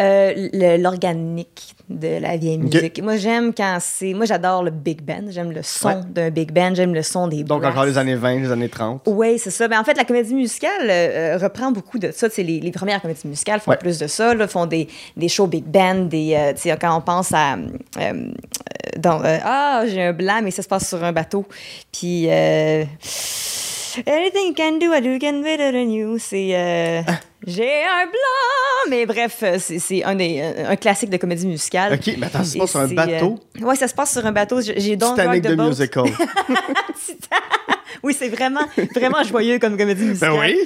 Euh, 0.00 0.76
L'organique 0.78 1.76
de 1.88 2.18
la 2.20 2.36
vieille 2.36 2.58
musique. 2.58 3.00
Moi, 3.00 3.16
j'aime 3.16 3.54
quand 3.54 3.78
c'est. 3.80 4.12
Moi, 4.12 4.26
j'adore 4.26 4.64
le 4.64 4.72
big 4.72 5.02
band. 5.02 5.26
J'aime 5.28 5.52
le 5.52 5.62
son 5.62 5.86
Ouais. 5.88 5.94
d'un 6.10 6.30
big 6.30 6.50
band. 6.50 6.74
J'aime 6.74 6.94
le 6.94 7.02
son 7.02 7.28
des 7.28 7.44
Donc, 7.44 7.62
encore 7.64 7.84
les 7.84 7.96
années 7.96 8.16
20, 8.16 8.40
les 8.40 8.50
années 8.50 8.68
30. 8.68 9.02
Oui, 9.06 9.38
c'est 9.38 9.52
ça. 9.52 9.68
Mais 9.68 9.76
en 9.76 9.84
fait, 9.84 9.96
la 9.96 10.04
comédie 10.04 10.34
musicale 10.34 10.70
euh, 10.90 11.34
euh, 11.34 11.38
reprend 11.40 11.70
beaucoup 11.70 12.00
de 12.00 12.10
ça. 12.10 12.26
Les, 12.38 12.58
les 12.58 12.70
premières 12.72 13.00
comédies 13.00 13.28
musicales 13.28 13.60
font 13.60 13.70
Ouais. 13.70 13.76
plus 13.76 13.98
de 13.98 14.08
ça, 14.08 14.34
là, 14.34 14.48
font 14.48 14.66
des, 14.66 14.88
des 15.16 15.28
shows 15.28 15.46
big 15.46 15.64
band, 15.64 16.06
des, 16.06 16.34
euh, 16.34 16.76
quand 16.80 16.96
on 16.96 17.00
pense 17.00 17.32
à... 17.32 17.56
ah, 19.04 19.84
j'ai 19.86 20.02
un 20.02 20.12
blanc, 20.12 20.40
mais 20.42 20.50
ça 20.50 20.62
se 20.62 20.68
passe 20.68 20.88
sur 20.88 21.04
un 21.04 21.12
bateau. 21.12 21.44
Puis... 21.92 22.28
euh, 23.98 24.02
Anything 24.10 24.46
you 24.48 24.54
can 24.56 24.78
do, 24.78 24.92
I 24.94 25.00
do 25.00 25.18
can 25.20 25.40
better 25.42 25.72
than 25.72 25.90
you. 25.90 26.18
C'est... 26.18 26.50
euh, 26.54 27.02
Ah. 27.06 27.20
J'ai 27.46 27.82
un 27.84 28.06
blanc! 28.06 28.88
Mais 28.90 29.04
bref, 29.04 29.40
euh, 29.42 29.58
c'est 29.58 30.02
un, 30.02 30.14
des, 30.14 30.40
un, 30.40 30.70
un 30.70 30.76
classique 30.76 31.10
de 31.10 31.18
comédie 31.18 31.46
musicale. 31.46 31.92
Ok, 31.94 32.14
mais 32.18 32.26
attends, 32.26 32.38
ça 32.42 32.44
se 32.52 32.58
passe 32.58 32.70
sur 32.70 32.80
un 32.80 32.88
bateau? 32.88 33.38
euh, 33.60 33.64
ouais, 33.66 33.76
ça 33.76 33.86
se 33.88 33.94
passe 33.94 34.12
sur 34.12 34.24
un 34.24 34.32
bateau. 34.32 34.60
J'ai 34.62 34.96
Don't 34.96 35.08
Rock 35.10 35.18
Titanic 35.18 35.42
the 35.44 35.48
de 35.48 35.54
Boat. 35.54 35.68
musical. 35.68 36.04
Oui, 38.04 38.14
c'est 38.16 38.28
vraiment, 38.28 38.61
vraiment 38.94 39.23
joyeux 39.28 39.58
comme 39.58 39.76
comédie 39.76 40.04
musicale. 40.04 40.30
ben 40.32 40.38
oui! 40.40 40.56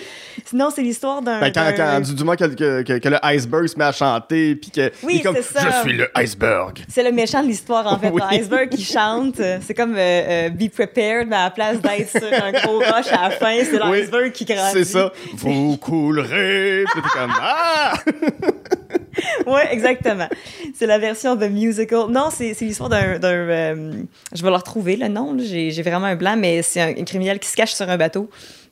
Sinon, 0.45 0.71
c'est 0.75 0.83
l'histoire 0.83 1.21
d'un. 1.21 1.41
Ben, 1.41 1.53
quand, 1.53 1.73
quand, 1.77 2.01
du, 2.01 2.15
du 2.15 2.25
moins 2.25 2.37
que, 2.37 2.45
que, 2.45 2.83
que- 2.83 2.99
que 2.99 3.09
le 3.09 3.19
iceberg 3.25 3.67
se 3.67 3.77
met 3.77 3.85
à 3.85 3.93
chanter, 3.93 4.55
puis 4.57 4.71
que. 4.71 4.91
Oui, 5.03 5.21
c'est 5.23 5.43
ça. 5.43 5.61
Je 5.83 5.89
suis 5.89 5.97
le 5.97 6.09
iceberg. 6.17 6.85
C'est 6.89 7.03
le 7.03 7.13
méchant 7.13 7.43
de 7.43 7.49
l'histoire, 7.49 7.87
en 7.93 7.99
fait. 7.99 8.09
Oui. 8.11 8.23
L'iceberg 8.31 8.69
qui 8.71 8.85
chante. 8.85 9.41
C'est 9.67 9.75
comme 9.75 9.95
euh, 9.97 9.99
euh, 9.99 10.49
Be 10.51 10.69
Prepared, 10.71 11.27
mais 11.29 11.37
à 11.37 11.45
la 11.45 11.51
place 11.51 11.81
d'être 11.81 12.11
sur 12.11 12.23
un 12.45 12.53
gros 12.53 12.79
roche 12.79 13.13
à 13.13 13.29
la 13.29 13.31
fin, 13.31 13.59
c'est 13.65 13.83
Oui, 13.85 14.01
l'iceberg 14.01 14.33
qui 14.33 14.45
grandit. 14.45 14.73
C'est 14.73 14.85
ça. 14.85 15.13
Vous 15.35 15.77
coulerez. 15.77 16.85
Puis 16.93 17.03
comme 17.13 17.33
Ah! 17.41 17.95
Oui, 19.47 19.61
exactement. 19.71 20.29
C'est 20.75 20.87
la 20.87 20.99
version 20.99 21.35
de 21.35 21.47
musical. 21.47 22.07
Non, 22.11 22.29
c'est 22.31 22.55
c'est 22.55 22.65
l'histoire 22.65 22.89
d'un. 22.89 23.19
d'un, 23.19 23.29
euh, 23.29 23.93
je 24.33 24.43
vais 24.43 24.51
le 24.51 24.57
retrouver, 24.57 24.97
le 24.97 25.09
nom. 25.09 25.37
J'ai 25.39 25.71
j'ai 25.71 25.83
vraiment 25.83 26.07
un 26.07 26.17
blanc, 26.17 26.37
mais 26.37 26.63
c'est 26.63 26.81
un, 26.81 26.89
un 26.91 27.05
criminel 27.05 27.39
qui 27.39 27.49
se 27.49 27.57
cache 27.57 27.75
sur 27.75 27.89
un 27.89 27.97
bateau. 27.97 28.31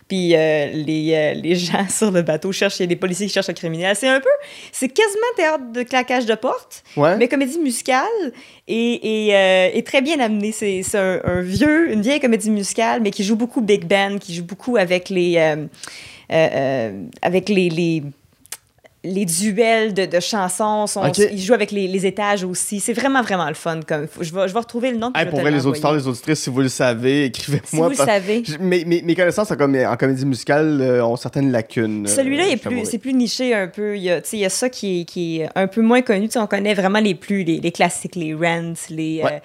Puis 0.09 0.37
euh, 0.37 0.67
les, 0.73 1.13
euh, 1.15 1.35
les 1.35 1.57
gens 1.57 1.89
sur 1.89 2.13
le 2.13 2.23
bateau 2.23 2.53
cherchent, 2.53 2.79
il 2.79 2.83
y 2.83 2.85
a 2.85 2.89
des 2.89 2.97
policiers 2.97 3.27
qui 3.27 3.33
cherchent 3.33 3.49
le 3.49 3.55
criminel. 3.55 3.97
C'est 3.97 4.09
un 4.09 4.21
peu. 4.21 4.29
C'est 4.71 4.89
quasiment 4.89 5.27
théâtre 5.37 5.73
de 5.73 5.83
claquage 5.83 6.27
de 6.27 6.35
porte. 6.35 6.85
Ouais. 6.97 7.17
mais 7.17 7.27
comédie 7.27 7.59
musicale 7.59 8.05
et, 8.69 9.27
et, 9.27 9.35
euh, 9.37 9.71
et 9.75 9.83
très 9.83 10.03
bien 10.03 10.21
amenée. 10.21 10.53
C'est 10.53 10.83
c'est 10.85 10.99
un, 10.99 11.21
un 11.25 11.41
vieux, 11.41 11.91
une 11.93 12.03
vieille 12.03 12.21
comédie 12.21 12.51
musicale, 12.51 13.01
mais 13.03 13.11
qui 13.11 13.25
joue 13.25 13.37
beaucoup 13.37 13.61
big 13.61 13.85
band, 13.85 14.19
qui 14.21 14.35
joue 14.35 14.45
beaucoup 14.45 14.77
avec 14.77 15.09
les, 15.09 15.39
avec 16.29 17.49
les, 17.49 17.69
les, 17.69 18.03
les 19.07 19.25
duels 19.25 19.95
de, 19.95 20.05
de 20.07 20.21
chansons. 20.21 20.87
Son- 20.87 21.07
Ok. 21.07 21.19
Il 21.33 21.41
joue 21.41 21.55
avec 21.55 21.71
les, 21.71 21.87
les 21.89 22.07
étages 22.07 22.45
aussi. 22.45 22.81
C'est 22.81 22.93
vraiment, 22.93 23.23
vraiment 23.23 23.49
le 23.49 23.55
fun. 23.55 23.81
Comme, 23.87 24.07
je, 24.21 24.35
vais, 24.35 24.49
je 24.49 24.53
vais 24.53 24.59
retrouver 24.59 24.91
le 24.91 24.99
nom. 24.99 25.13
Hey, 25.15 25.27
pour 25.27 25.41
vrai, 25.41 25.51
les 25.51 25.67
auditeurs, 25.67 25.95
les 25.95 26.07
auditrices, 26.07 26.41
si 26.41 26.51
vous 26.51 26.61
le 26.61 26.69
savez, 26.69 27.23
Si 27.23 27.27
écrivez-moi. 27.29 27.87
vous 27.89 27.91
le 27.91 27.97
savez. 27.97 28.43
Mes, 28.61 28.85
mes, 28.85 29.03
mes 29.03 29.15
connaissances 29.15 29.51
en, 29.51 29.57
com- 29.57 29.77
en 29.77 29.97
comédie 29.97 30.27
musicale 30.27 30.81
euh, 30.81 31.05
ont 31.05 31.17
certaines 31.17 31.51
lacunes. 31.53 32.07
euh, 32.07 32.11
Celui-là, 32.11 32.45
plus, 32.63 32.85
c'est 32.85 32.99
plus 32.99 33.13
niché 33.15 33.55
un 33.55 33.69
peu. 33.69 33.97
Il 33.97 34.03
y 34.03 34.11
a, 34.11 34.21
il 34.33 34.39
y 34.39 34.45
a 34.45 34.51
ça 34.51 34.69
qui 34.69 35.01
est, 35.01 35.05
qui 35.05 35.41
est 35.41 35.49
un 35.55 35.67
peu 35.67 35.83
moins 35.83 36.03
connu. 36.03 36.27
Tu 36.27 36.33
sais, 36.33 36.39
on 36.39 36.47
connaît 36.47 36.75
vraiment 36.75 36.99
les 37.01 37.15
plus, 37.15 37.45
les, 37.45 37.61
les 37.61 37.73
classiques, 37.73 38.17
les 38.17 38.35
Rent, 38.35 38.73
les, 38.91 39.23
Ouais. 39.23 39.33
euh, 39.35 39.39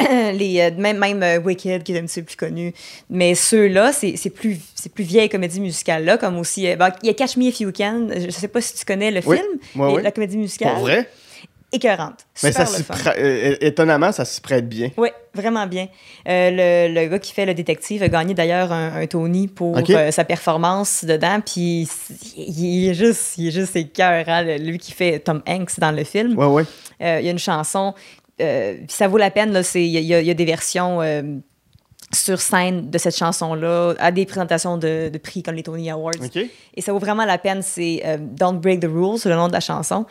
les 0.32 0.60
euh, 0.60 0.70
même, 0.78 0.98
même 0.98 1.22
euh, 1.22 1.38
Wicked, 1.38 1.82
qui 1.82 1.94
est 1.94 1.98
un 1.98 2.06
petit 2.06 2.20
peu 2.20 2.26
plus 2.26 2.36
connu. 2.36 2.72
Mais 3.08 3.34
ceux-là, 3.34 3.92
c'est 3.92 4.16
c'est 4.16 4.30
plus, 4.30 4.58
c'est 4.74 4.92
plus 4.92 5.04
vieille 5.04 5.28
comédie 5.28 5.60
musicale 5.60 6.04
là, 6.04 6.16
comme 6.18 6.38
aussi. 6.38 6.66
euh, 6.66 6.76
il 7.02 7.06
y 7.06 7.10
a 7.10 7.14
Catch 7.14 7.36
Me 7.36 7.44
If 7.44 7.60
You 7.60 7.72
Can. 7.76 8.08
Je 8.16 8.30
sais 8.30 8.48
pas 8.48 8.60
si 8.60 8.74
tu 8.74 8.84
connais 8.84 9.10
le 9.10 9.20
Oui. 9.26 9.36
film, 9.36 9.58
et 9.76 9.94
ouais. 9.94 10.02
la 10.02 10.10
comédie 10.10 10.36
musicale. 10.38 10.72
Pour 10.74 10.82
vrai? 10.82 11.08
Écœurante. 11.72 12.26
Mais 12.42 12.50
ça 12.50 12.64
le 12.64 12.82
fun. 12.82 12.94
euh, 13.16 13.54
étonnamment, 13.60 14.10
ça 14.10 14.24
s'y 14.24 14.40
prête 14.40 14.68
bien. 14.68 14.90
Oui, 14.96 15.08
vraiment 15.32 15.68
bien. 15.68 15.86
Euh, 16.26 16.88
le, 16.88 16.92
le 16.92 17.06
gars 17.08 17.20
qui 17.20 17.32
fait 17.32 17.46
le 17.46 17.54
détective 17.54 18.02
a 18.02 18.08
gagné 18.08 18.34
d'ailleurs 18.34 18.72
un, 18.72 18.96
un 19.00 19.06
Tony 19.06 19.46
pour 19.46 19.78
euh, 19.78 20.10
sa 20.10 20.24
performance 20.24 21.04
dedans. 21.04 21.38
Puis 21.40 21.88
il 22.36 22.88
est 22.88 22.94
juste, 22.94 23.34
il 23.38 23.46
est 23.46 23.50
juste 23.52 23.76
écœurant, 23.76 24.42
lui 24.58 24.78
qui 24.78 24.90
fait 24.90 25.20
Tom 25.20 25.42
Hanks 25.46 25.78
dans 25.78 25.92
le 25.92 26.02
film. 26.02 26.36
Ouais, 26.36 26.46
ouais. 26.46 26.64
Euh, 27.02 27.18
il 27.20 27.26
y 27.26 27.28
a 27.28 27.30
une 27.32 27.38
chanson, 27.38 27.94
euh, 28.40 28.76
ça 28.88 29.08
vaut 29.08 29.18
la 29.18 29.30
peine. 29.30 29.52
là, 29.52 29.62
c'est- 29.62 29.84
Il 29.84 29.90
y, 30.00 30.14
a- 30.14 30.20
y 30.22 30.34
des 30.34 30.44
versions 30.44 31.00
euh, 31.02 31.22
sur 32.12 32.40
scène 32.40 32.90
de 32.90 32.98
cette 32.98 33.16
chanson-là 33.16 33.94
à 34.00 34.10
des 34.10 34.26
présentations 34.26 34.76
de, 34.76 35.10
de 35.10 35.18
prix 35.18 35.44
comme 35.44 35.54
les 35.54 35.62
Tony 35.62 35.88
Awards. 35.90 36.14
Et 36.74 36.80
ça 36.80 36.92
vaut 36.92 36.98
vraiment 36.98 37.24
la 37.24 37.38
peine. 37.38 37.62
C'est 37.62 38.02
euh, 38.04 38.16
Don't 38.20 38.58
Break 38.58 38.80
the 38.80 38.86
Rules, 38.86 39.20
le 39.24 39.34
nom 39.36 39.46
de 39.46 39.52
la 39.52 39.60
chanson. 39.60 40.06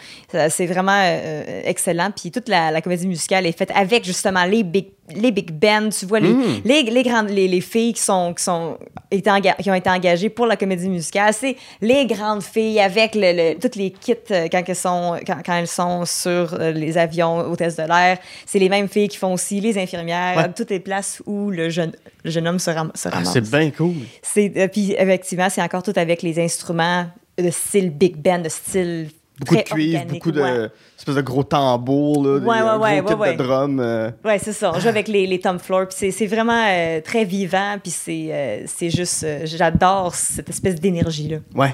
C'est 0.50 0.66
vraiment 0.66 0.96
euh, 1.04 1.62
excellent. 1.66 2.12
Puis 2.16 2.32
toute 2.32 2.48
la, 2.48 2.72
la 2.72 2.82
comédie 2.82 3.08
musicale 3.08 3.46
est 3.46 3.58
faite 3.58 3.72
avec 3.76 4.06
justement 4.06 4.46
les 4.46 4.64
big, 4.64 4.88
les 5.16 5.32
big 5.32 5.52
bands. 5.52 5.90
Tu 5.90 6.06
vois, 6.06 6.20
les, 6.20 6.30
Mm. 6.30 6.62
les, 6.66 6.84
les 6.84 7.04
grandes, 7.04 7.30
les, 7.30 7.48
les 7.48 7.62
filles 7.62 7.94
qui, 7.94 8.02
sont, 8.02 8.34
qui, 8.34 8.44
sont 8.44 8.78
qui 9.12 9.70
ont 9.70 9.74
été 9.76 9.90
engagées 9.90 10.30
pour 10.30 10.46
la 10.46 10.56
comédie 10.56 10.88
musicale. 10.90 11.34
C'est 11.34 11.56
les 11.82 12.06
grandes 12.06 12.44
filles 12.44 12.80
avec 12.80 13.16
le, 13.16 13.34
le- 13.54 13.60
toutes 13.60 13.76
les 13.76 13.92
kits 13.92 14.14
euh, 14.32 14.48
quand, 14.52 14.64
elles 14.68 14.76
sont, 14.76 15.18
quand, 15.26 15.38
quand 15.46 15.56
elles 15.58 15.68
sont 15.68 16.06
sur 16.06 16.54
euh, 16.60 16.72
les 16.72 16.98
avions, 16.98 17.40
hôtesses 17.50 17.76
de 17.76 17.84
l'air. 17.84 18.18
C'est 18.46 18.60
les 18.60 18.70
mêmes 18.70 18.88
filles 18.88 19.08
qui 19.08 19.18
font 19.18 19.34
aussi 19.34 19.60
les 19.60 19.78
infirmières, 19.78 20.38
Ouais. 20.38 20.54
toutes 20.56 20.70
les 20.72 20.80
places 20.80 21.22
où 21.26 21.50
le 21.50 21.70
jeune, 21.70 21.92
le 22.24 22.32
jeune 22.32 22.48
homme 22.48 22.60
se, 22.60 22.70
ram- 22.72 22.92
se 22.96 23.10
Ah, 23.12 23.24
c'est 23.26 23.50
bien 23.50 23.72
cool. 23.72 23.96
C'est, 24.22 24.52
euh, 24.58 24.68
puis 24.68 24.94
effectivement, 24.98 25.50
c'est 25.50 25.62
encore 25.62 25.84
tout 25.84 25.94
avec 25.96 26.22
les 26.22 26.40
instruments 26.40 27.06
de 27.38 27.50
style 27.50 27.90
big 27.90 28.16
band, 28.18 28.40
de 28.40 28.50
style 28.50 29.10
Beaucoup 29.40 29.56
de 29.56 29.62
cuivre, 29.62 30.06
beaucoup 30.06 30.32
de 30.32 30.42
ouais. 30.42 30.70
espèces 30.98 31.16
de 31.16 31.22
gros 31.22 31.44
tambours, 31.44 32.24
là, 32.26 32.40
des 32.40 32.46
Ouais, 32.46 32.62
ouais, 32.62 33.02
gros 33.02 33.16
ouais. 33.16 33.36
de 33.36 33.44
drum. 33.44 33.80
euh. 33.80 34.12
Ouais, 34.26 34.38
c'est 34.40 34.52
ça. 34.54 34.72
On 34.76 34.80
joue 34.80 34.90
avec 34.90 35.08
les, 35.08 35.26
les 35.28 35.40
tom 35.40 35.60
floor. 35.60 35.88
Puis 35.88 36.12
c'est, 36.12 36.28
vraiment 36.28 36.66
euh, 36.68 37.00
très 37.02 37.24
vivant. 37.26 37.78
Puis 37.82 37.92
c'est, 37.92 38.28
euh, 38.32 38.90
juste. 38.90 39.24
euh, 39.24 39.42
j'adore 39.46 40.14
cette 40.16 40.50
espèce 40.50 40.76
d'énergie-là. 40.76 41.38
Ouais. 41.56 41.74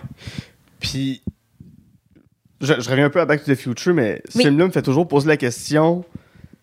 Puis, 0.80 1.24
je, 2.62 2.74
je 2.80 2.90
reviens 2.90 3.06
un 3.06 3.10
peu 3.10 3.20
à 3.22 3.26
Back 3.26 3.44
to 3.44 3.52
the 3.54 3.58
Future, 3.58 3.94
mais 3.94 4.22
ce 4.30 4.38
Oui. 4.38 4.44
film-là 4.44 4.66
me 4.68 4.72
fait 4.72 4.82
toujours 4.82 5.08
poser 5.08 5.28
la 5.28 5.38
question 5.38 6.04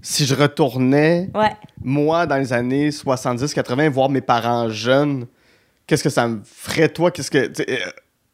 si 0.05 0.27
je 0.27 0.35
retournais, 0.35 1.31
moi, 1.83 2.27
dans 2.27 2.37
les 2.37 2.53
années 2.53 2.91
70-80, 2.91 3.89
voir 3.89 4.09
mes 4.09 4.21
parents 4.21 4.69
jeunes, 4.69 5.27
qu'est-ce 5.87 6.03
que 6.03 6.11
ça 6.11 6.27
me 6.27 6.41
ferait, 6.45 6.89
toi? 6.89 7.11
Qu'est-ce 7.13 7.31
que. 7.31 7.39
euh, 7.39 7.77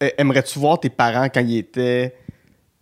euh, 0.03 0.09
Aimerais-tu 0.17 0.59
voir 0.59 0.81
tes 0.81 0.89
parents 0.91 1.29
quand 1.29 1.41
ils 1.41 1.59
étaient 1.59 2.15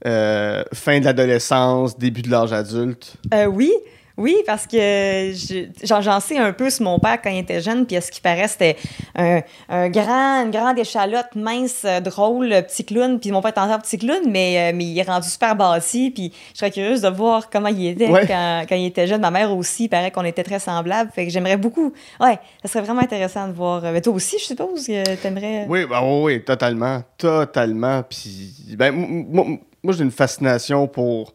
euh, 0.06 0.62
fin 0.72 1.00
de 1.00 1.04
l'adolescence, 1.04 1.98
début 1.98 2.22
de 2.22 2.30
l'âge 2.30 2.52
adulte? 2.52 3.14
Euh, 3.34 3.46
oui. 3.46 3.72
Oui, 4.18 4.34
parce 4.46 4.66
que 4.66 4.78
je- 4.78 5.66
j'en, 5.84 6.20
sais 6.20 6.38
un 6.38 6.54
peu 6.54 6.70
sur 6.70 6.84
mon 6.86 6.98
père 6.98 7.20
quand 7.20 7.28
il 7.28 7.40
était 7.40 7.60
jeune, 7.60 7.84
puis 7.84 7.96
à 7.98 8.00
ce 8.00 8.10
qui 8.10 8.22
paraît, 8.22 8.48
c'était 8.48 8.74
un, 9.14 9.40
un 9.68 9.90
grand, 9.90 10.42
une 10.42 10.50
grande 10.50 10.78
échalote 10.78 11.34
mince, 11.34 11.82
euh, 11.84 12.00
drôle, 12.00 12.48
petit 12.66 12.86
clown, 12.86 13.20
puis 13.20 13.30
mon 13.30 13.42
père 13.42 13.50
était 13.50 13.60
encore 13.60 13.82
petit 13.82 13.98
clown, 13.98 14.22
mais, 14.26 14.72
mais 14.72 14.84
il 14.84 14.98
est 14.98 15.02
rendu 15.02 15.28
super 15.28 15.54
bâti, 15.54 16.10
puis 16.12 16.32
je 16.54 16.58
serais 16.60 16.70
curieuse 16.70 17.02
de 17.02 17.08
voir 17.10 17.50
comment 17.50 17.68
il 17.68 17.88
était 17.88 18.08
Ouais. 18.08 18.26
quand, 18.26 18.64
quand 18.66 18.76
il 18.76 18.86
était 18.86 19.06
jeune. 19.06 19.20
Ma 19.20 19.30
mère 19.30 19.54
aussi, 19.54 19.84
il 19.84 19.88
paraît 19.90 20.10
qu'on 20.10 20.24
était 20.24 20.44
très 20.44 20.60
semblables, 20.60 21.10
fait 21.14 21.26
que 21.26 21.30
j'aimerais 21.30 21.58
beaucoup. 21.58 21.92
Ouais, 22.18 22.38
ça 22.64 22.70
serait 22.70 22.84
vraiment 22.84 23.02
intéressant 23.02 23.46
de 23.48 23.52
voir. 23.52 23.82
Mais 23.82 24.00
toi 24.00 24.14
aussi, 24.14 24.38
je 24.38 24.44
suppose 24.46 24.86
que 24.86 25.14
t'aimerais... 25.16 25.66
Oui, 25.68 25.84
bah 25.84 26.00
oui, 26.02 26.42
totalement. 26.42 27.02
Totalement. 27.18 28.02
Puis, 28.08 28.54
ben, 28.78 29.58
moi, 29.82 29.94
j'ai 29.94 30.04
une 30.04 30.10
fascination 30.10 30.88
pour. 30.88 31.32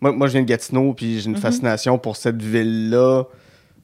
Moi, 0.00 0.12
moi, 0.12 0.26
je 0.28 0.32
viens 0.32 0.42
de 0.42 0.46
Gatineau, 0.46 0.94
puis 0.94 1.20
j'ai 1.20 1.28
une 1.28 1.36
fascination 1.36 1.98
pour 1.98 2.16
cette 2.16 2.40
ville-là, 2.40 3.24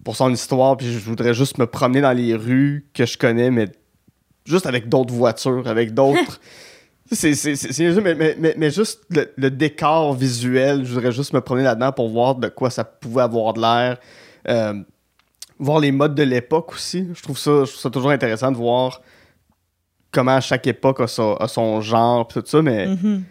pour 0.04 0.16
son 0.16 0.32
histoire, 0.32 0.76
puis 0.76 0.90
je 0.90 0.98
voudrais 0.98 1.34
juste 1.34 1.58
me 1.58 1.66
promener 1.66 2.00
dans 2.00 2.12
les 2.12 2.34
rues 2.34 2.86
que 2.94 3.04
je 3.04 3.18
connais, 3.18 3.50
mais 3.50 3.68
juste 4.46 4.66
avec 4.66 4.88
d'autres 4.88 5.12
voitures, 5.12 5.68
avec 5.68 5.92
d'autres. 5.92 6.40
c'est 7.12 7.34
mais, 8.02 8.14
mais, 8.38 8.54
mais, 8.56 8.70
juste 8.70 9.02
le, 9.10 9.30
le 9.36 9.50
décor 9.50 10.14
visuel, 10.14 10.84
je 10.84 10.94
voudrais 10.94 11.12
juste 11.12 11.32
me 11.34 11.40
promener 11.40 11.64
là-dedans 11.64 11.92
pour 11.92 12.08
voir 12.08 12.34
de 12.36 12.48
quoi 12.48 12.70
ça 12.70 12.84
pouvait 12.84 13.22
avoir 13.22 13.52
de 13.52 13.60
l'air. 13.60 13.98
Euh, 14.48 14.74
voir 15.58 15.80
les 15.80 15.92
modes 15.92 16.14
de 16.14 16.22
l'époque 16.22 16.72
aussi. 16.72 17.08
Je 17.14 17.22
trouve 17.22 17.38
ça, 17.38 17.64
je 17.64 17.70
trouve 17.70 17.80
ça 17.80 17.90
toujours 17.90 18.10
intéressant 18.10 18.50
de 18.50 18.56
voir 18.56 19.00
comment 20.10 20.40
chaque 20.40 20.66
époque 20.66 21.00
a, 21.00 21.04
a 21.40 21.48
son 21.48 21.80
genre 21.80 22.26
pis 22.26 22.34
tout 22.34 22.42
ça, 22.46 22.62
mais 22.62 22.86
Mhm. 22.86 23.24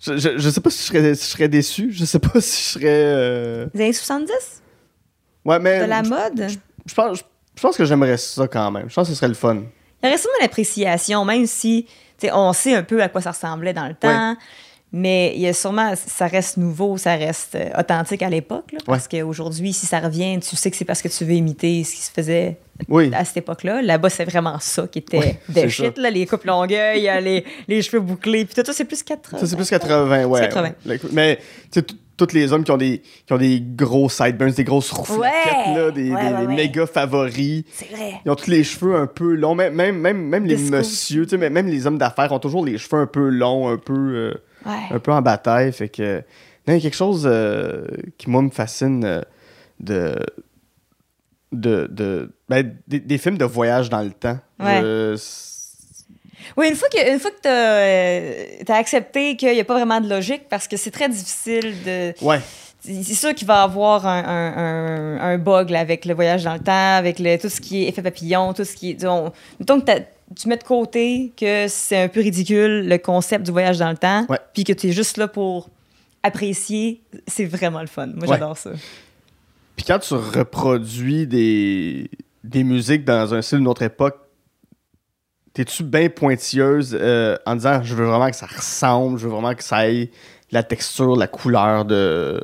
Je, 0.00 0.16
je, 0.18 0.38
je 0.38 0.50
sais 0.50 0.60
pas 0.60 0.70
si 0.70 0.78
je 0.82 0.86
serais, 0.88 1.14
si 1.14 1.24
je 1.26 1.30
serais 1.30 1.48
déçu. 1.48 1.92
Je 1.92 2.04
sais 2.04 2.18
pas 2.18 2.40
si 2.40 2.62
je 2.62 2.68
serais. 2.78 2.84
euh, 2.86 3.66
Les 3.74 3.84
années 3.84 3.92
70? 3.92 4.32
Ouais, 5.44 5.58
mais. 5.58 5.80
De 5.80 5.84
la 5.86 6.02
mode? 6.02 6.48
je 6.86 6.94
pense, 6.94 7.18
je, 7.18 7.60
pense 7.62 7.76
que 7.76 7.84
j'aimerais 7.84 8.16
ça 8.16 8.46
quand 8.48 8.70
même. 8.70 8.88
Je 8.88 8.94
pense 8.94 9.08
que 9.08 9.14
ce 9.14 9.18
serait 9.18 9.28
le 9.28 9.34
fun. 9.34 9.62
Il 10.02 10.06
y 10.06 10.08
aurait 10.08 10.18
sûrement 10.18 10.36
l'appréciation, 10.40 11.24
même 11.24 11.46
si 11.46 11.86
on 12.32 12.52
sait 12.52 12.74
un 12.74 12.82
peu 12.82 13.02
à 13.02 13.08
quoi 13.08 13.20
ça 13.20 13.30
ressemblait 13.30 13.72
dans 13.72 13.86
le 13.88 13.94
temps. 13.94 14.36
Mais 14.92 15.32
il 15.34 15.40
y 15.42 15.48
a 15.48 15.52
sûrement, 15.52 15.92
ça 15.96 16.26
reste 16.26 16.56
nouveau, 16.58 16.96
ça 16.96 17.16
reste 17.16 17.56
euh, 17.56 17.68
authentique 17.78 18.22
à 18.22 18.30
l'époque. 18.30 18.70
là, 18.72 18.78
Parce 18.86 19.08
qu'aujourd'hui, 19.08 19.72
si 19.72 19.84
ça 19.84 19.98
revient, 19.98 20.38
tu 20.40 20.54
sais 20.56 20.70
que 20.70 20.76
c'est 20.76 20.84
parce 20.84 21.02
que 21.02 21.08
tu 21.08 21.24
veux 21.24 21.32
imiter 21.34 21.82
ce 21.84 21.96
qui 21.96 22.02
se 22.02 22.10
faisait 22.10 22.56
Oui. 22.88 23.10
à 23.12 23.24
cette 23.24 23.38
époque-là. 23.38 23.82
Là-bas, 23.82 24.08
c'est 24.10 24.24
vraiment 24.24 24.58
ça 24.60 24.86
qui 24.86 25.00
était 25.00 25.18
Oui, 25.18 25.62
de 25.64 25.68
shit, 25.68 25.98
là, 25.98 26.08
les 26.10 26.24
coupes 26.24 26.44
longueuil, 26.44 27.08
euh, 27.08 27.20
les, 27.20 27.44
les 27.66 27.82
cheveux 27.82 28.00
bouclés. 28.00 28.44
Puis 28.44 28.54
tout 28.54 28.62
ça, 28.64 28.72
c'est 28.72 28.84
plus 28.84 29.02
80. 29.02 29.38
Ça, 29.38 29.46
c'est 29.46 29.56
plus 29.56 29.68
80, 29.68 30.24
ouais. 30.26 30.40
80. 30.40 30.70
Le- 30.86 30.98
Mais, 31.12 31.40
tu 31.72 31.82
tous 32.18 32.32
les 32.32 32.50
hommes 32.50 32.64
qui 32.64 32.70
ont 32.70 32.78
des, 32.78 33.02
qui 33.26 33.32
ont 33.34 33.36
des 33.36 33.60
gros 33.60 34.08
sideburns, 34.08 34.52
des 34.52 34.64
grosses 34.64 34.90
rouflaquettes, 34.90 35.66
Ouais. 35.66 35.74
là, 35.74 35.90
des, 35.90 36.10
Ouais, 36.10 36.22
des- 36.22 36.32
ouais, 36.32 36.40
des 36.40 36.46
ouais. 36.46 36.54
méga 36.54 36.86
favoris. 36.86 37.64
C'est 37.74 37.90
vrai. 37.94 38.12
Ils 38.24 38.30
ont 38.30 38.34
tous 38.36 38.48
les 38.50 38.64
cheveux 38.64 38.96
un 38.96 39.06
peu 39.06 39.34
longs. 39.34 39.54
Même, 39.54 39.74
même, 39.74 39.98
même, 39.98 40.16
même 40.26 40.46
les 40.46 40.56
Disco. 40.56 40.74
messieurs, 40.78 41.26
tu 41.26 41.38
sais, 41.38 41.50
même 41.50 41.66
les 41.66 41.86
hommes 41.86 41.98
d'affaires 41.98 42.32
ont 42.32 42.38
toujours 42.38 42.64
les 42.64 42.78
cheveux 42.78 43.02
un 43.02 43.06
peu 43.06 43.28
longs, 43.28 43.68
un 43.68 43.76
peu, 43.76 43.92
euh, 43.92 44.34
Ouais. 44.66 44.94
un 44.94 44.98
peu 44.98 45.12
en 45.12 45.22
bataille. 45.22 45.72
Fait 45.72 45.88
que, 45.88 46.18
non, 46.66 46.74
il 46.74 46.74
y 46.74 46.78
a 46.78 46.80
quelque 46.80 46.96
chose 46.96 47.26
euh, 47.30 47.86
qui, 48.18 48.28
moi, 48.28 48.42
me 48.42 48.50
fascine 48.50 49.04
euh, 49.04 49.20
de. 49.80 50.16
de, 51.52 51.86
de 51.90 52.32
ben, 52.48 52.76
des, 52.86 53.00
des 53.00 53.18
films 53.18 53.38
de 53.38 53.44
voyage 53.44 53.88
dans 53.88 54.02
le 54.02 54.10
temps. 54.12 54.38
Ouais. 54.60 54.80
Je- 54.80 55.16
Oui, 56.56 56.68
une 56.68 56.74
fois 56.76 56.88
que, 56.88 57.12
une 57.12 57.18
fois 57.18 57.30
que 57.30 58.64
tu 58.64 58.72
as 58.72 58.76
accepté 58.76 59.36
qu'il 59.36 59.52
n'y 59.52 59.60
a 59.60 59.64
pas 59.64 59.74
vraiment 59.74 60.00
de 60.00 60.08
logique, 60.08 60.48
parce 60.48 60.68
que 60.68 60.76
c'est 60.76 60.90
très 60.90 61.08
difficile 61.08 61.74
de. 61.84 62.14
Ouais. 62.24 62.40
C'est 62.80 63.14
sûr 63.14 63.34
qu'il 63.34 63.48
va 63.48 63.62
y 63.62 63.64
avoir 63.64 64.06
un, 64.06 64.22
un, 64.24 64.56
un- 65.16 65.20
un 65.20 65.38
bug 65.38 65.70
là, 65.70 65.80
avec 65.80 66.04
le 66.04 66.14
voyage 66.14 66.44
dans 66.44 66.52
le 66.54 66.60
temps, 66.60 66.96
avec 66.96 67.18
le, 67.18 67.36
tout 67.36 67.48
ce 67.48 67.60
qui 67.60 67.82
est 67.84 67.88
effet 67.88 68.00
papillon, 68.02 68.52
tout 68.54 68.64
ce 68.64 68.76
qui 68.76 68.90
est. 68.90 68.94
Disons, 68.94 69.32
mettons 69.58 69.80
que 69.80 69.86
t'as- 69.86 70.00
tu 70.34 70.48
mets 70.48 70.56
de 70.56 70.64
côté 70.64 71.32
que 71.36 71.66
c'est 71.68 72.02
un 72.02 72.08
peu 72.08 72.20
ridicule 72.20 72.88
le 72.88 72.98
concept 72.98 73.44
du 73.46 73.52
voyage 73.52 73.78
dans 73.78 73.90
le 73.90 73.96
temps, 73.96 74.26
Ouais. 74.28 74.38
puis 74.54 74.64
que 74.64 74.72
tu 74.72 74.88
es 74.88 74.92
juste 74.92 75.16
là 75.18 75.28
pour 75.28 75.68
apprécier, 76.22 77.02
c'est 77.28 77.44
vraiment 77.44 77.80
le 77.80 77.86
fun. 77.86 78.06
Moi, 78.08 78.22
Ouais. 78.22 78.28
j'adore 78.28 78.56
ça. 78.56 78.70
Puis 79.76 79.84
quand 79.86 79.98
tu 79.98 80.14
reproduis 80.14 81.26
des, 81.26 82.10
des 82.42 82.64
musiques 82.64 83.04
dans 83.04 83.34
un 83.34 83.42
style 83.42 83.58
d'une 83.58 83.68
autre 83.68 83.82
époque, 83.82 84.16
t'es-tu 85.52 85.84
bien 85.84 86.08
pointilleuse 86.08 86.96
euh, 86.98 87.36
en 87.46 87.54
disant 87.56 87.82
je 87.82 87.94
veux 87.94 88.06
vraiment 88.06 88.28
que 88.30 88.36
ça 88.36 88.46
ressemble, 88.46 89.18
je 89.18 89.24
veux 89.26 89.32
vraiment 89.32 89.54
que 89.54 89.62
ça 89.64 89.88
ait 89.88 90.10
la 90.52 90.62
texture, 90.62 91.16
la 91.16 91.26
couleur 91.26 91.84
de, 91.84 92.40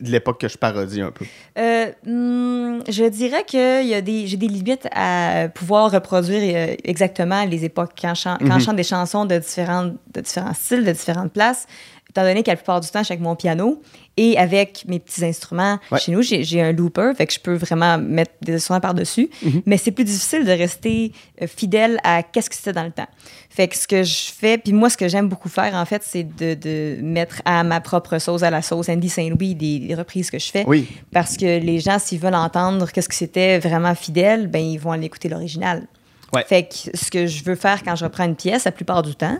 de 0.00 0.10
l'époque 0.10 0.40
que 0.40 0.48
je 0.48 0.56
parodie 0.56 1.00
un 1.02 1.10
peu? 1.10 1.24
Euh, 1.58 1.86
hmm, 2.06 2.80
je 2.88 3.08
dirais 3.08 3.44
que 3.44 3.82
il 3.82 3.88
y 3.88 3.94
a 3.94 4.00
des, 4.00 4.26
j'ai 4.26 4.36
des 4.36 4.48
limites 4.48 4.88
à 4.92 5.48
pouvoir 5.54 5.90
reproduire 5.90 6.42
euh, 6.56 6.74
exactement 6.84 7.44
les 7.44 7.64
époques 7.64 7.92
quand 8.00 8.14
je, 8.14 8.20
chan- 8.22 8.38
quand 8.40 8.54
Mhm. 8.54 8.60
je 8.60 8.64
chante 8.64 8.76
des 8.76 8.82
chansons 8.84 9.24
de, 9.26 9.38
différentes, 9.38 9.94
de 10.14 10.20
différents 10.20 10.54
styles, 10.54 10.84
de 10.84 10.92
différentes 10.92 11.32
places, 11.32 11.66
étant 12.08 12.22
donné 12.22 12.42
qu'à 12.42 12.52
la 12.52 12.56
plupart 12.56 12.80
du 12.80 12.88
temps, 12.88 13.00
je 13.00 13.04
suis 13.04 13.12
avec 13.12 13.22
mon 13.22 13.36
piano 13.36 13.82
et 14.20 14.36
avec 14.36 14.84
mes 14.88 14.98
petits 14.98 15.24
instruments. 15.24 15.78
Ouais. 15.92 15.98
Chez 16.00 16.10
nous, 16.10 16.22
j'ai, 16.22 16.60
un 16.60 16.72
looper, 16.72 17.12
fait 17.16 17.26
que 17.26 17.32
je 17.32 17.38
peux 17.38 17.54
vraiment 17.54 17.96
mettre 17.98 18.32
des 18.42 18.54
instruments 18.54 18.80
par-dessus, 18.80 19.30
Mhm. 19.42 19.62
mais 19.64 19.76
c'est 19.76 19.92
plus 19.92 20.04
difficile 20.04 20.44
de 20.44 20.50
rester 20.50 21.12
euh, 21.40 21.46
fidèle 21.46 22.00
à 22.02 22.24
qu'est-ce 22.24 22.50
que 22.50 22.56
c'était 22.56 22.72
dans 22.72 22.82
le 22.84 22.90
temps. 22.90 23.06
Fait 23.48 23.68
que 23.68 23.76
ce 23.76 23.86
que 23.86 24.02
je 24.02 24.30
fais, 24.36 24.58
puis 24.58 24.72
moi, 24.72 24.90
ce 24.90 24.96
que 24.96 25.06
j'aime 25.08 25.28
beaucoup 25.28 25.48
faire, 25.48 25.74
en 25.74 25.84
fait, 25.84 26.02
c'est 26.04 26.24
de, 26.24 26.54
de 26.54 26.98
mettre 27.02 27.40
à 27.44 27.62
ma 27.62 27.80
propre 27.80 28.18
sauce, 28.18 28.42
à 28.42 28.50
la 28.50 28.60
sauce 28.62 28.88
Andy 28.88 29.08
Saint-Louis, 29.08 29.54
des, 29.54 29.78
des 29.78 29.94
reprises 29.94 30.30
que 30.30 30.38
je 30.38 30.50
fais. 30.50 30.64
Oui. 30.66 30.88
Parce 31.12 31.36
que 31.36 31.46
les 31.60 31.78
gens, 31.78 31.98
s'ils 32.00 32.18
veulent 32.18 32.34
entendre 32.34 32.90
qu'est-ce 32.90 33.08
que 33.08 33.14
c'était 33.14 33.58
vraiment 33.60 33.94
fidèle, 33.94 34.48
ben 34.48 34.58
ils 34.62 34.78
vont 34.78 34.90
aller 34.92 35.06
écouter 35.06 35.28
l'original. 35.28 35.86
Ouais. 36.34 36.44
Fait 36.46 36.64
que 36.64 36.94
ce 36.96 37.10
que 37.10 37.26
je 37.26 37.42
veux 37.42 37.54
faire 37.54 37.82
quand 37.82 37.96
je 37.96 38.04
reprends 38.04 38.24
une 38.26 38.36
pièce, 38.36 38.64
la 38.64 38.72
plupart 38.72 39.02
du 39.02 39.14
temps, 39.14 39.38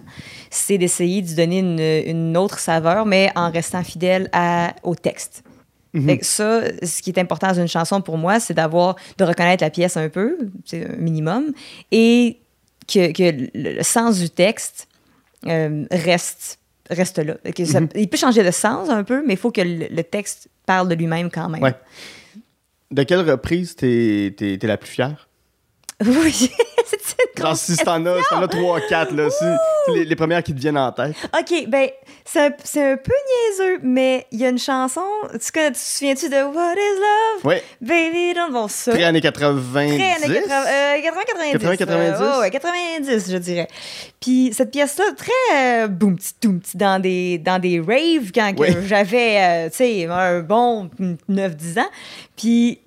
c'est 0.50 0.78
d'essayer 0.78 1.20
de 1.20 1.34
donner 1.34 1.58
une, 1.58 1.80
une 1.80 2.36
autre 2.36 2.58
saveur, 2.58 3.04
mais 3.04 3.30
en 3.36 3.50
restant 3.50 3.84
fidèle 3.84 4.30
à, 4.32 4.74
au 4.82 4.94
texte. 4.94 5.42
Mhm. 5.92 6.06
Fait 6.06 6.18
que 6.18 6.24
ça, 6.26 6.60
ce 6.82 7.02
qui 7.02 7.10
est 7.10 7.18
important 7.18 7.48
dans 7.48 7.60
une 7.60 7.68
chanson 7.68 8.00
pour 8.00 8.16
moi, 8.16 8.40
c'est 8.40 8.54
d'avoir, 8.54 8.96
de 9.18 9.24
reconnaître 9.24 9.62
la 9.62 9.70
pièce 9.70 9.96
un 9.98 10.08
peu, 10.08 10.38
c'est 10.64 10.86
un 10.86 10.96
minimum, 10.96 11.52
et 11.92 12.38
que, 12.86 13.12
que 13.12 13.36
le, 13.54 13.76
le 13.76 13.82
sens 13.82 14.18
du 14.18 14.30
texte 14.30 14.88
euh, 15.46 15.84
reste, 15.90 16.58
reste 16.90 17.18
là. 17.18 17.34
Que 17.54 17.64
ça- 17.66 17.80
Mhm. 17.82 17.88
Il 17.96 18.08
peut 18.08 18.16
changer 18.16 18.42
de 18.42 18.50
sens 18.50 18.88
un 18.88 19.04
peu, 19.04 19.22
mais 19.26 19.34
il 19.34 19.38
faut 19.38 19.50
que 19.52 19.60
le, 19.60 19.88
le 19.90 20.02
texte 20.04 20.48
parle 20.64 20.88
de 20.88 20.94
lui-même 20.94 21.30
quand 21.30 21.50
même. 21.50 21.62
Ouais. 21.62 21.74
De 22.90 23.02
quelle 23.02 23.28
reprise 23.28 23.76
t'es, 23.76 24.34
t'es, 24.36 24.56
t'es 24.56 24.66
la 24.66 24.78
plus 24.78 24.90
fière? 24.90 25.28
Oui, 26.06 26.48
Genre, 27.38 27.56
si 27.56 27.76
t'en 27.76 28.04
as, 28.06 28.18
si 28.18 28.28
t'en 28.30 28.42
as 28.42 28.48
3 28.48 28.80
4 28.88 29.14
là, 29.14 29.30
si, 29.30 29.44
les, 29.94 30.04
les 30.04 30.16
premières 30.16 30.42
qui 30.42 30.54
te 30.54 30.60
viennent 30.60 30.78
en 30.78 30.92
tête. 30.92 31.14
OK, 31.38 31.66
ben, 31.68 31.88
c'est 32.24 32.40
un, 32.46 32.50
peu 32.96 33.12
niaiseux, 33.58 33.78
mais 33.82 34.26
il 34.30 34.40
y 34.40 34.44
a 34.44 34.50
une 34.50 34.58
chanson. 34.58 35.00
Tu, 35.32 35.50
connais, 35.50 35.68
tu 35.68 35.74
te 35.74 35.78
souviens-tu 35.78 36.28
de 36.28 36.42
What 36.42 36.74
is 36.74 36.98
Love? 37.00 37.46
Ouais, 37.46 37.62
Baby, 37.80 38.34
don't 38.34 38.52
bon, 38.52 38.68
ça. 38.68 38.92
très 38.92 39.04
années 39.04 39.20
90. 39.20 39.72
Très 39.72 39.86
années 39.86 40.40
80, 40.40 40.54
euh, 40.66 41.02
80, 41.02 41.20
90. 41.26 41.52
80, 41.52 41.76
90? 41.76 42.20
euh, 42.20 42.40
ouais, 42.40 42.50
90, 42.50 43.32
je 43.32 43.36
dirais. 43.38 43.68
Puis 44.20 44.52
cette 44.52 44.70
pièce-là, 44.70 45.04
très 45.16 45.84
euh, 45.84 45.88
boum, 45.88 46.16
petit, 46.16 46.34
boum, 46.42 46.60
petit, 46.60 46.76
dans 46.76 47.00
des, 47.00 47.38
dans 47.38 47.58
des 47.58 47.80
raves 47.80 48.30
quand 48.34 48.52
Oui. 48.58 48.68
j'avais, 48.86 49.38
euh, 49.40 49.70
tu 49.70 49.76
sais, 49.76 50.06
un 50.06 50.40
bon 50.40 50.90
9-10 51.30 51.80
ans. 51.80 51.88
Puis 52.36 52.80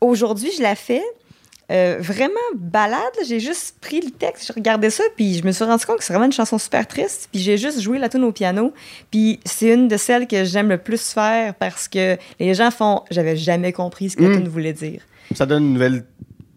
aujourd'hui, 0.00 0.50
je 0.56 0.62
la 0.62 0.74
fais. 0.74 1.02
Euh, 1.70 1.96
vraiment 2.00 2.34
balade, 2.56 2.98
j'ai 3.26 3.40
juste 3.40 3.76
pris 3.80 4.00
le 4.00 4.10
texte, 4.10 4.46
j'ai 4.46 4.52
regardé 4.52 4.90
ça, 4.90 5.04
puis 5.16 5.34
je 5.34 5.44
me 5.44 5.52
suis 5.52 5.64
rendu 5.64 5.84
compte 5.84 5.98
que 5.98 6.04
c'est 6.04 6.12
vraiment 6.12 6.26
une 6.26 6.32
chanson 6.32 6.58
super 6.58 6.86
triste, 6.86 7.28
puis 7.32 7.40
j'ai 7.42 7.58
juste 7.58 7.80
joué 7.80 7.98
la 7.98 8.08
tune 8.08 8.24
au 8.24 8.32
piano, 8.32 8.72
puis 9.10 9.38
c'est 9.44 9.72
une 9.74 9.86
de 9.88 9.96
celles 9.96 10.26
que 10.26 10.44
j'aime 10.44 10.68
le 10.70 10.78
plus 10.78 11.10
faire 11.12 11.54
parce 11.54 11.88
que 11.88 12.16
les 12.40 12.54
gens 12.54 12.70
font 12.70 13.02
«j'avais 13.10 13.36
jamais 13.36 13.72
compris 13.72 14.10
ce 14.10 14.16
que 14.16 14.22
la 14.22 14.28
Mm. 14.30 14.36
tune 14.38 14.48
voulait 14.48 14.72
dire». 14.72 15.02
Ça 15.34 15.44
donne 15.44 15.64
une 15.64 15.72
nouvelle 15.74 16.04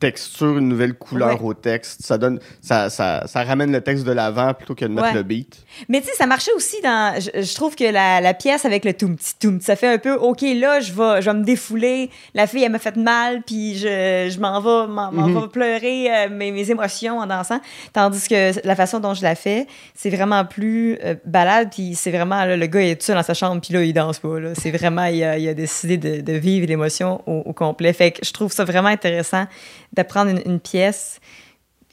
texture, 0.02 0.58
une 0.58 0.68
nouvelle 0.68 0.96
couleur 0.96 1.42
Ouais. 1.42 1.50
au 1.50 1.54
texte. 1.54 2.02
Ça 2.02 2.18
donne, 2.18 2.40
ça, 2.62 2.90
ça, 2.90 3.24
ça 3.28 3.44
ramène 3.44 3.72
le 3.72 3.80
texte 3.80 4.04
de 4.04 4.12
l'avant 4.12 4.54
plutôt 4.54 4.76
que 4.76 4.84
de 4.84 4.90
mettre 4.90 5.08
Ouais. 5.10 5.14
le 5.14 5.24
beat. 5.24 5.64
Mais 5.88 6.02
tu 6.02 6.08
sais, 6.08 6.14
ça 6.18 6.26
marchait 6.26 6.52
aussi 6.58 6.82
dans. 6.82 7.18
Je, 7.22 7.42
je 7.42 7.56
trouve 7.56 7.76
que 7.76 7.86
la, 7.86 8.20
la 8.20 8.34
pièce 8.34 8.66
avec 8.66 8.84
le 8.84 8.94
toum 8.94 9.16
petit 9.16 9.36
toum, 9.40 9.62
ça 9.62 9.76
fait 9.78 9.88
un 9.88 9.98
peu 10.00 10.14
OK, 10.16 10.42
là, 10.42 10.80
je 10.82 10.92
vais, 10.92 11.22
je 11.22 11.30
vais 11.30 11.38
me 11.38 11.44
défouler. 11.46 12.10
La 12.34 12.48
fille, 12.48 12.64
elle 12.64 12.72
m'a 12.72 12.80
fait 12.80 12.98
mal, 12.98 13.44
puis 13.44 13.76
je, 13.78 14.28
je 14.34 14.40
m'en 14.40 14.60
vais, 14.60 14.92
m'en, 14.92 15.12
vais 15.42 15.48
pleurer 15.48 16.08
euh, 16.12 16.30
mes, 16.30 16.52
mes 16.52 16.70
émotions 16.72 17.20
en 17.20 17.28
dansant. 17.28 17.62
Tandis 17.94 18.28
que 18.28 18.52
la 18.68 18.76
façon 18.76 19.00
dont 19.00 19.14
je 19.14 19.22
la 19.22 19.36
fais, 19.36 19.68
c'est 19.96 20.10
vraiment 20.10 20.44
plus 20.46 20.98
euh, 21.04 21.14
balade, 21.26 21.70
puis 21.72 21.94
c'est 21.96 22.12
vraiment, 22.12 22.44
là, 22.44 22.58
le 22.58 22.66
gars, 22.66 22.82
il 22.82 22.90
est 22.90 23.02
seul 23.02 23.16
dans 23.16 23.24
sa 23.24 23.36
chambre, 23.36 23.62
puis 23.62 23.74
là, 23.74 23.84
il 23.84 23.94
danse 23.94 24.18
pas. 24.20 24.40
Là. 24.40 24.50
C'est 24.56 24.72
vraiment, 24.72 25.06
il 25.06 25.24
a, 25.24 25.38
il 25.38 25.48
a 25.48 25.54
décidé 25.54 25.98
de, 25.98 26.22
de 26.22 26.34
vivre 26.34 26.66
l'émotion 26.68 27.22
au, 27.28 27.44
au 27.46 27.54
complet. 27.54 27.94
Fait 27.94 28.12
que 28.12 28.26
je 28.26 28.32
trouve 28.34 28.52
ça 28.52 28.66
vraiment 28.66 28.88
intéressant 28.90 29.46
d'apprendre 29.94 30.32
une, 30.32 30.42
une 30.46 30.60
pièce 30.60 31.20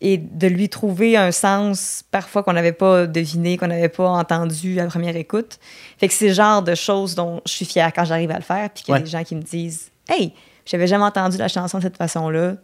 et 0.01 0.17
de 0.17 0.47
lui 0.47 0.69
trouver 0.69 1.17
un 1.17 1.33
sens 1.33 2.05
parfois 2.13 2.43
qu'on 2.45 2.53
n'avait 2.53 2.73
pas 2.73 3.07
deviné, 3.07 3.57
qu'on 3.59 3.67
n'avait 3.67 3.89
pas 3.89 4.09
entendu 4.09 4.79
à 4.79 4.87
première 4.87 5.17
écoute. 5.17 5.59
Fait 5.99 6.07
que 6.07 6.15
c'est 6.15 6.29
le 6.29 6.35
genre 6.35 6.63
de 6.63 6.75
choses 6.77 7.15
dont 7.17 7.41
je 7.47 7.53
suis 7.53 7.65
fière 7.65 7.93
quand 7.93 8.05
j'arrive 8.05 8.31
à 8.31 8.37
le 8.37 8.43
faire, 8.45 8.71
puis 8.71 8.85
qu'il 8.85 8.93
y 8.93 8.97
a 8.97 8.99
Ouais. 9.01 9.05
des 9.05 9.11
gens 9.11 9.25
qui 9.25 9.35
me 9.35 9.43
disent 9.43 9.91
Hey, 10.09 10.33
j'avais 10.65 10.87
jamais 10.87 11.05
entendu 11.05 11.37
la 11.37 11.49
chanson 11.49 11.79
de 11.79 11.83
cette 11.83 11.97
façon-là. 11.97 12.55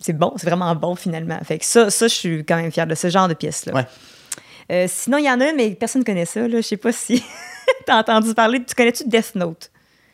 C'est 0.00 0.12
bon, 0.12 0.32
c'est 0.36 0.46
vraiment 0.48 0.74
bon 0.74 0.96
finalement. 0.96 1.38
Fait 1.44 1.58
que 1.58 1.64
ça, 1.64 1.88
ça, 1.88 2.08
je 2.08 2.14
suis 2.14 2.44
quand 2.44 2.56
même 2.56 2.72
fière 2.72 2.88
de 2.88 2.94
ce 2.96 3.08
genre 3.08 3.28
de 3.28 3.34
pièce-là. 3.34 3.72
Ouais. 3.74 3.86
Euh, 4.72 4.86
sinon, 4.88 5.18
il 5.18 5.24
y 5.26 5.30
en 5.30 5.40
a 5.40 5.50
une, 5.50 5.56
mais 5.56 5.70
personne 5.70 6.00
ne 6.00 6.04
connaît 6.04 6.24
ça. 6.24 6.40
Là. 6.40 6.56
Je 6.56 6.62
sais 6.62 6.76
pas 6.76 6.90
si 6.92 7.22
t'as 7.86 8.00
entendu 8.00 8.34
parler. 8.34 8.60
Tu 8.64 8.74
connais-tu 8.74 9.04
Death 9.06 9.36
Note? 9.36 9.70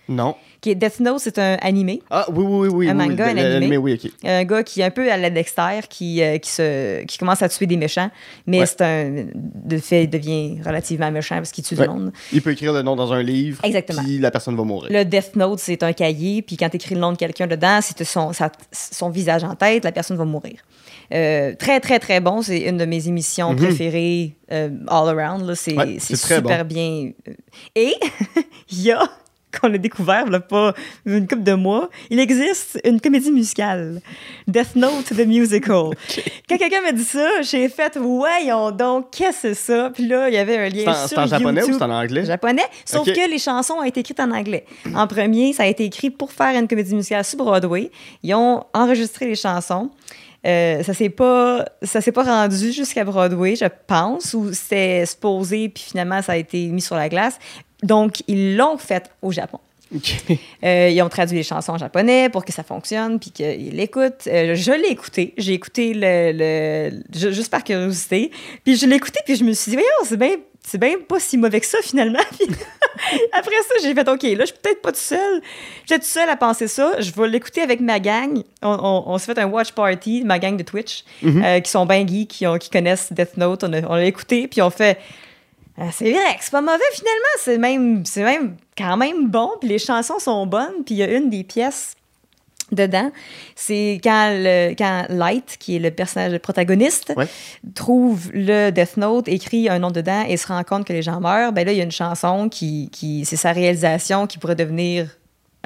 Non. 0.09 0.37
Qui 0.61 0.71
est 0.71 0.75
Death 0.75 0.99
Note, 0.99 1.21
c'est 1.21 1.39
un 1.39 1.57
animé. 1.61 2.03
Ah, 2.11 2.27
oui, 2.33 2.45
oui, 2.45 2.69
oui. 2.69 2.89
Un 2.89 2.99
oui, 2.99 3.09
manga, 3.09 3.27
un 3.29 3.37
animé. 3.37 3.77
oui, 3.77 3.95
ok. 4.03 4.11
Un 4.25 4.45
gars 4.45 4.63
qui 4.65 4.81
est 4.81 4.85
un 4.85 4.91
peu 4.91 5.11
à 5.11 5.17
la 5.17 5.31
Dexter, 5.31 5.81
qui, 5.89 6.21
euh, 6.21 6.39
qui, 6.39 6.51
se, 6.51 7.05
qui 7.05 7.17
commence 7.17 7.43
à 7.43 7.49
tuer 7.49 7.67
des 7.67 7.77
méchants, 7.77 8.11
mais 8.47 8.61
Ouais. 8.61 8.67
c'est 8.67 8.81
un. 8.83 9.27
De 9.35 9.79
fait, 9.79 10.05
il 10.05 10.11
devient 10.11 10.59
relativement 10.67 11.11
méchant 11.13 11.37
parce 11.37 11.53
qu'il 11.53 11.63
tue 11.65 11.77
Ouais. 11.77 11.87
du 11.87 11.93
monde. 11.93 12.13
Il 12.33 12.43
peut 12.43 12.51
écrire 12.51 12.73
le 12.73 12.83
nom 12.83 12.97
dans 12.97 13.13
un 13.13 13.23
livre. 13.23 13.61
Exactement. 13.65 14.03
Puis 14.03 14.19
la 14.19 14.31
personne 14.33 14.57
va 14.57 14.65
mourir. 14.65 14.91
Le 14.91 15.05
Death 15.05 15.37
Note, 15.37 15.61
c'est 15.61 15.83
un 15.85 15.93
cahier, 15.93 16.43
puis 16.43 16.57
quand 16.57 16.69
tu 16.71 16.77
écris 16.77 16.95
le 16.97 17.01
nom 17.01 17.13
de 17.13 17.17
quelqu'un 17.19 17.47
dedans, 17.47 17.79
tu 17.97 18.05
son, 18.05 18.33
sa- 18.33 18.51
son 18.73 19.11
visage 19.11 19.45
en 19.45 19.55
tête, 19.55 19.85
la 19.85 19.93
personne 19.93 20.17
va 20.17 20.25
mourir. 20.25 20.57
Euh, 21.15 21.55
très, 21.59 21.79
très, 21.81 21.99
très 22.01 22.21
bon. 22.21 22.43
C'est 22.43 22.63
une 22.63 22.77
de 22.79 22.85
mes 22.85 23.07
émissions 23.09 23.51
Mhm. 23.53 23.57
préférées 23.59 24.35
euh, 24.53 24.71
all 24.89 25.09
around. 25.19 25.55
C'est 25.55 25.75
Ouais, 25.77 25.97
c'est 26.01 26.17
c'est 26.17 26.35
super 26.35 26.65
bien. 26.65 27.13
Et 27.77 27.95
il 28.73 28.83
y 28.83 28.91
a, 28.91 29.09
qu'on 29.61 29.73
a 29.73 29.79
découvert, 29.79 30.27
là, 30.27 30.41
pas 30.41 30.75
une 31.07 31.27
couple 31.27 31.43
de 31.43 31.55
mois, 31.55 31.89
il 32.11 32.19
existe 32.21 32.81
une 32.85 33.01
comédie 33.01 33.31
musicale. 33.31 34.01
Death 34.47 34.77
Note, 34.77 35.07
the 35.07 35.27
musical. 35.27 35.91
Quand 36.49 36.59
quelqu'un 36.59 36.83
m'a 36.83 36.93
dit 36.93 37.05
ça, 37.05 37.43
j'ai 37.43 37.69
fait, 37.69 37.97
voyons 37.97 38.71
donc, 38.71 39.11
qu'est-ce 39.11 39.43
que 39.43 39.55
c'est 39.55 39.55
ça? 39.55 39.91
Puis 39.93 40.07
là, 40.07 40.29
il 40.29 40.35
y 40.35 40.39
avait 40.39 40.59
un 40.59 40.69
lien 40.69 40.83
C'est 40.85 40.89
en, 40.89 40.95
sur 40.95 41.09
c'est 41.09 41.19
en 41.19 41.27
japonais 41.27 41.63
ou 41.63 41.73
c'est 41.73 41.83
en 41.83 41.91
anglais? 41.91 42.25
japonais, 42.25 42.67
sauf 42.85 43.07
que 43.07 43.31
les 43.31 43.39
chansons 43.39 43.75
ont 43.75 43.85
été 43.85 44.01
écrites 44.01 44.21
en 44.21 44.31
anglais. 44.31 44.65
En 44.95 45.07
premier, 45.07 45.53
ça 45.53 45.65
a 45.65 45.67
été 45.67 45.85
écrit 45.85 46.11
pour 46.11 46.33
faire 46.33 46.59
une 46.59 46.69
comédie 46.69 46.95
musicale 46.95 47.25
sur 47.25 47.39
Broadway. 47.39 47.91
Ils 48.23 48.35
ont 48.35 48.65
enregistré 48.75 49.27
les 49.27 49.37
chansons. 49.37 49.91
Euh, 50.47 50.85
ça 50.85 50.95
s'est 50.95 51.11
pas 51.11 51.65
ça 51.83 52.01
s'est 52.01 52.13
pas 52.13 52.23
rendu 52.23 52.73
jusqu'à 52.73 53.05
Broadway, 53.05 53.57
je 53.57 53.67
pense, 53.89 54.35
ou 54.35 54.53
c'était 54.53 55.05
supposé 55.05 55.69
puis 55.69 55.83
finalement 55.83 56.23
ça 56.23 56.33
a 56.33 56.37
été 56.37 56.67
mis 56.69 56.81
sur 56.81 56.95
la 56.95 57.09
glace. 57.09 57.39
Donc 57.83 58.23
ils 58.29 58.57
l'ont 58.57 58.77
fait 58.79 59.11
au 59.23 59.31
Japon. 59.33 59.59
Euh, 60.65 60.91
ils 60.91 61.01
ont 61.01 61.09
traduit 61.09 61.39
les 61.39 61.43
chansons 61.43 61.73
en 61.73 61.79
japonais 61.79 62.29
pour 62.29 62.45
que 62.45 62.53
ça 62.53 62.63
fonctionne 62.63 63.19
puis 63.19 63.31
qu'ils 63.31 63.75
l'écoutent. 63.75 64.27
Euh, 64.27 64.55
je 64.55 64.73
l'ai 64.73 64.89
écouté. 64.89 65.33
J'ai 65.39 65.55
écouté 65.55 65.95
le, 65.95 66.33
le- 66.35 67.03
ju- 67.19 67.33
juste 67.33 67.51
par 67.51 67.65
curiosité. 67.65 68.31
Puis 68.65 68.77
je 68.77 68.85
l'ai 68.87 68.97
écouté 68.97 69.21
puis 69.25 69.37
je 69.37 69.45
me 69.45 69.53
suis 69.55 69.71
dit, 69.71 69.77
voyons, 69.77 69.89
c'est 70.05 70.19
bien, 70.19 70.37
c'est 70.63 70.77
bien 70.79 70.95
pas 71.09 71.19
si 71.21 71.39
mauvais 71.39 71.61
que 71.61 71.67
ça 71.67 71.79
finalement. 71.83 72.19
Puis 72.39 73.19
après 73.33 73.55
ça, 73.67 73.75
j'ai 73.83 73.95
fait, 73.95 74.07
OK, 74.09 74.23
là, 74.25 74.41
je 74.41 74.45
suis 74.47 74.55
peut-être 74.61 74.83
pas 74.83 74.93
tout 74.93 74.99
seul. 74.99 75.41
J'étais 75.87 76.01
tout 76.01 76.11
seul 76.11 76.29
à 76.29 76.37
penser 76.37 76.67
ça. 76.69 77.01
Je 77.01 77.11
vais 77.13 77.29
l'écouter 77.29 77.63
avec 77.63 77.81
ma 77.81 77.99
gang. 78.01 78.43
On, 78.61 78.69
on- 78.69 79.05
on 79.13 79.19
s'est 79.19 79.33
fait 79.33 79.39
un 79.41 79.47
watch 79.47 79.73
party, 79.73 80.23
ma 80.25 80.39
gang 80.39 80.57
de 80.57 80.63
Twitch, 80.65 81.05
euh, 81.25 81.61
qui 81.61 81.71
sont 81.71 81.87
bien 81.87 82.07
geeks, 82.07 82.29
qui, 82.29 82.47
ont- 82.47 82.59
qui 82.59 82.69
connaissent 82.69 83.11
Death 83.13 83.37
Note. 83.39 83.65
On 83.65 83.69
l'a 83.95 84.05
écouté 84.05 84.49
puis 84.49 84.61
on 84.61 84.69
fait. 84.69 84.99
Ah, 85.81 85.91
c'est 85.93 86.11
vrai 86.11 86.37
que 86.37 86.43
c'est 86.43 86.51
pas 86.51 86.61
mauvais 86.61 86.79
finalement, 86.93 87.37
c'est 87.41 87.59
même, 87.59 88.05
c'est 88.05 88.25
même 88.25 88.57
quand 88.77 88.97
même 88.97 89.29
bon, 89.29 89.51
puis 89.61 89.69
les 89.69 89.79
chansons 89.79 90.19
sont 90.19 90.47
bonnes, 90.47 90.83
puis 90.85 90.97
il 90.97 90.99
y 90.99 91.03
a 91.03 91.09
une 91.13 91.31
des 91.31 91.45
pièces 91.45 91.95
dedans, 92.73 93.11
c'est 93.57 93.99
quand, 94.03 94.31
le, 94.31 94.75
quand 94.77 95.07
Light, 95.09 95.57
qui 95.59 95.77
est 95.77 95.79
le 95.79 95.91
personnage 95.91 96.33
le 96.33 96.39
protagoniste, 96.39 97.13
Ouais. 97.17 97.27
trouve 97.75 98.31
le 98.35 98.71
Death 98.71 98.97
Note, 98.99 99.29
écrit 99.29 99.69
un 99.69 99.79
nom 99.79 99.91
dedans 99.91 100.25
et 100.29 100.37
se 100.37 100.49
rend 100.49 100.63
compte 100.65 100.85
que 100.85 100.93
les 100.93 101.01
gens 101.03 101.21
meurent, 101.21 101.53
ben 101.53 101.65
là, 101.65 101.73
il 101.73 101.79
y 101.79 101.81
a 101.81 101.85
une 101.85 101.91
chanson 101.93 102.49
qui, 102.49 102.91
qui 102.91 103.25
c'est 103.25 103.37
sa 103.37 103.53
réalisation 103.53 104.27
qui 104.27 104.39
pourrait 104.39 104.57
devenir 104.57 105.09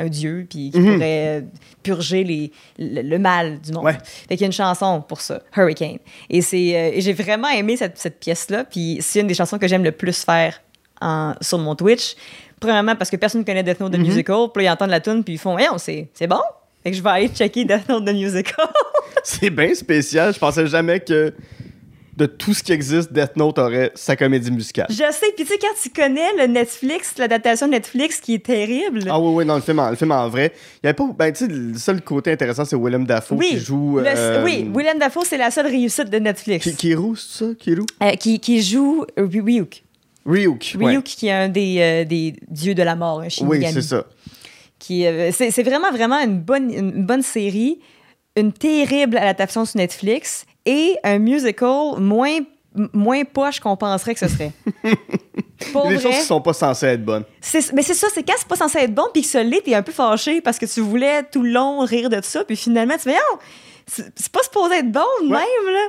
un 0.03 0.09
dieu, 0.09 0.47
puis 0.51 0.71
qui 0.71 0.79
Mhm. 0.79 0.93
pourrait 0.95 1.45
purger 1.83 2.25
les, 2.25 2.53
le, 2.79 3.03
le 3.03 3.19
mal 3.19 3.61
du 3.61 3.73
monde. 3.73 3.85
Ouais. 3.85 3.99
Fait 4.29 4.37
qu'il 4.37 4.41
y 4.41 4.45
a 4.45 4.47
une 4.47 4.53
chanson 4.53 5.03
pour 5.07 5.21
ça, 5.21 5.41
Hurricane. 5.57 5.99
Et, 6.31 6.43
c'est, 6.43 6.77
euh, 6.77 6.91
j'ai 6.99 7.13
vraiment 7.13 7.49
aimé 7.49 7.77
cette, 7.77 7.99
cette 7.99 8.19
pièce-là, 8.21 8.65
puis 8.65 8.99
c'est 9.01 9.21
une 9.21 9.27
des 9.27 9.35
chansons 9.35 9.59
que 9.59 9.67
j'aime 9.69 9.85
le 9.85 9.93
plus 9.93 10.25
faire 10.25 10.61
en- 11.01 11.35
sur 11.41 11.59
mon 11.59 11.75
Twitch. 11.75 12.15
Premièrement, 12.61 12.95
parce 12.95 13.11
que 13.11 13.17
personne 13.17 13.41
ne 13.41 13.45
connaît 13.45 13.63
Death 13.65 13.81
Note 13.81 13.93
the 13.93 13.99
Mhm. 13.99 14.05
Musical, 14.07 14.47
puis 14.55 14.65
là, 14.65 14.71
ils 14.71 14.73
entendent 14.73 14.91
la 14.91 15.01
tune, 15.01 15.25
puis 15.25 15.35
ils 15.35 15.39
font, 15.39 15.57
c'est, 15.79 16.09
c'est 16.15 16.27
bon? 16.29 16.41
Fait 16.85 16.91
que 16.91 16.97
je 16.97 17.03
vais 17.03 17.11
aller 17.11 17.29
checker 17.29 17.65
Death 17.65 17.89
Note 17.89 18.05
the 18.05 18.13
Musical. 18.13 18.67
C'est 19.25 19.51
bien 19.51 19.73
spécial. 19.73 20.35
Je 20.35 20.39
pensais 20.41 20.67
jamais 20.67 20.99
que 20.99 21.33
de 22.17 22.27
tout 22.27 22.53
ce 22.53 22.63
qui 22.63 22.73
existe, 22.73 23.13
Death 23.13 23.37
Note 23.37 23.59
aurait 23.59 23.91
sa 23.95 24.17
comédie 24.17 24.51
musicale. 24.51 24.87
je 24.91 24.97
sais, 24.97 25.27
puis 25.35 25.45
tu 25.45 25.47
sais, 25.47 25.59
quand 25.59 25.75
tu 25.83 25.89
connais 25.91 26.29
le 26.39 26.47
Netflix, 26.47 27.15
l'adaptation 27.19 27.67
Netflix 27.69 28.21
qui 28.21 28.35
est 28.35 28.45
terrible. 28.45 29.05
Ah 29.09 29.19
oui, 29.19 29.33
oui, 29.37 29.45
dans 29.47 29.55
le 29.57 29.63
film, 29.63 29.79
en, 29.79 29.89
le 29.91 29.97
film 29.97 30.11
en 30.13 30.29
vrai. 30.29 30.53
Il 30.83 30.87
y 30.87 30.89
avait 30.89 30.95
pas. 30.97 31.09
Ben, 31.19 31.33
tu 31.33 31.47
sais, 31.47 31.51
le 31.51 31.75
seul 31.79 32.03
côté 32.03 32.33
intéressant, 32.33 32.65
c'est 32.67 32.77
Willem 32.77 33.07
Dafoe 33.07 33.37
oui, 33.37 33.49
qui 33.51 33.59
joue. 33.59 33.99
le- 33.99 34.05
euh, 34.07 34.45
oui, 34.45 34.71
Willem 34.75 34.99
Dafoe, 34.99 35.25
c'est 35.25 35.39
la 35.39 35.51
seule 35.51 35.67
réussite 35.69 36.11
de 36.11 36.19
Netflix. 36.19 36.69
Kiru, 36.77 37.17
c'est 37.17 37.45
ça? 37.45 37.51
Kiru? 37.59 37.83
Euh, 38.03 38.11
qui, 38.13 38.39
qui 38.41 38.63
joue 38.63 39.05
Ryuk. 39.17 39.83
Ryuk. 40.27 40.77
ouais. 40.79 40.87
Ryuk, 40.91 41.05
qui 41.05 41.29
est 41.29 41.33
un 41.33 41.49
des, 41.49 41.77
euh, 41.81 42.05
des 42.05 42.35
dieux 42.49 42.75
de 42.75 42.83
la 42.83 42.95
mort, 42.95 43.21
un 43.23 43.29
Oui, 43.47 43.65
c'est 43.73 43.83
ça. 43.83 44.05
qui 44.79 45.05
c'est 45.33 45.51
c'est 45.51 45.63
vraiment 45.63 45.91
vraiment 45.91 46.21
une 46.21 46.39
bonne 46.41 46.71
une 46.73 47.05
bonne 47.07 47.23
série 47.23 47.79
une 48.37 48.53
terrible 48.53 49.17
adaptation 49.17 49.65
sur 49.65 49.79
Netflix 49.79 50.45
et 50.67 50.97
un 51.05 51.19
musical 51.19 51.99
moins 51.99 52.39
moins 52.95 53.25
poche 53.25 53.61
qu'on 53.61 53.77
penserait 53.77 54.15
que 54.15 54.21
ce 54.21 54.29
serait 54.29 54.51
pour 55.73 55.89
Des 55.89 55.97
vrai 55.97 56.03
choses 56.03 56.21
qui 56.21 56.27
sont 56.27 56.41
pas 56.41 56.55
censées 56.55 56.87
être 56.87 57.05
bonnes. 57.05 57.25
mais 57.75 57.83
c'est 57.83 57.95
ça 57.95 58.07
c'est 58.15 58.23
quand 58.23 58.33
c'est 58.39 58.49
pas 58.49 58.57
censé 58.57 58.79
être 58.79 58.95
bon 58.95 59.05
puis 59.13 59.23
que 59.23 59.29
ça 59.29 59.43
l'est 59.43 59.61
t'es 59.61 59.75
un 59.75 59.83
peu 59.83 59.93
fâché 59.93 60.41
parce 60.41 60.59
que 60.59 60.67
tu 60.67 60.81
voulais 60.81 61.23
tout 61.25 61.43
le 61.43 61.51
long 61.51 61.81
rire 61.81 62.09
de 62.09 62.21
ça 62.23 62.45
puis 62.45 62.57
finalement 62.57 62.95
tu 62.95 63.11
fais 63.11 63.17
oh, 63.33 63.39
c'est 63.87 64.11
c'est 64.19 64.33
pas 64.33 64.43
supposé 64.43 64.77
être 64.77 64.91
bon 64.91 65.01
de 65.23 65.27
Ouais. 65.29 65.39
même 65.39 65.75
là 65.75 65.89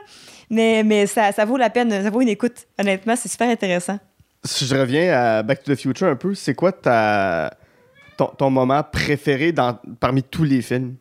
mais, 0.50 0.84
mais 0.84 1.08
ça, 1.08 1.32
ça 1.32 1.46
vaut 1.46 1.56
la 1.58 1.70
peine 1.70 1.90
ça 2.04 2.10
vaut 2.10 2.22
une 2.22 2.28
écoute 2.30 2.68
honnêtement 2.80 3.16
c'est 3.16 3.30
super 3.30 3.50
intéressant 3.50 3.98
Si 4.44 4.66
je 4.68 4.76
reviens 4.76 5.14
à 5.14 5.42
Back 5.44 5.64
to 5.64 5.74
the 5.74 5.80
Future 5.80 6.08
un 6.08 6.18
peu, 6.18 6.36
c'est 6.36 6.54
quoi 6.54 6.74
ta, 6.74 7.54
ton, 8.18 8.26
ton 8.26 8.50
moment 8.50 8.84
préféré 8.84 9.54
dans, 9.54 9.80
parmi 10.02 10.22
tous 10.22 10.44
les 10.44 10.62
films? 10.62 10.96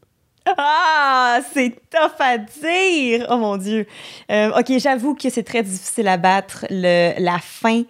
Ah, 0.59 1.41
c'est 1.55 1.71
tough 1.91 2.19
à 2.21 2.38
dire! 2.38 3.27
Oh 3.31 3.37
mon 3.37 3.57
Dieu. 3.57 3.87
Euh, 4.31 4.51
ok, 4.59 4.79
j'avoue 4.79 5.15
que 5.15 5.31
c'est 5.31 5.43
très 5.43 5.62
difficile 5.62 6.09
à 6.09 6.17
battre. 6.17 6.67
Le, 6.71 7.12
la 7.19 7.38
fin, 7.38 7.83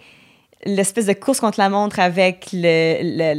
l'espèce 0.64 1.06
de 1.06 1.12
course 1.12 1.40
contre 1.40 1.58
la 1.58 1.68
montre 1.68 1.98
avec 2.00 2.48
le, 2.52 2.98
le, 3.02 3.34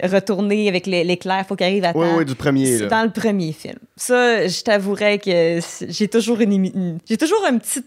le- 0.00 0.08
retourner 0.14 0.68
avec 0.68 0.86
l'é- 0.86 1.04
l'éclair, 1.04 1.44
faut 1.46 1.56
qu'il 1.56 1.66
arrive 1.66 1.84
à 1.84 1.92
temps. 1.92 1.98
Oui, 2.00 2.08
oui, 2.18 2.24
du 2.24 2.34
premier. 2.34 2.78
C'est 2.78 2.86
dans 2.86 3.02
le 3.02 3.10
premier 3.10 3.52
film. 3.52 3.78
Ça, 3.96 4.46
je 4.46 4.62
t'avouerais 4.62 5.18
que 5.18 5.60
j'ai 5.88 6.08
toujours 6.08 6.40
une, 6.40 6.52
une- 6.52 6.98
j'ai 7.08 7.16
toujours 7.16 7.44
un 7.46 7.58
petit. 7.58 7.80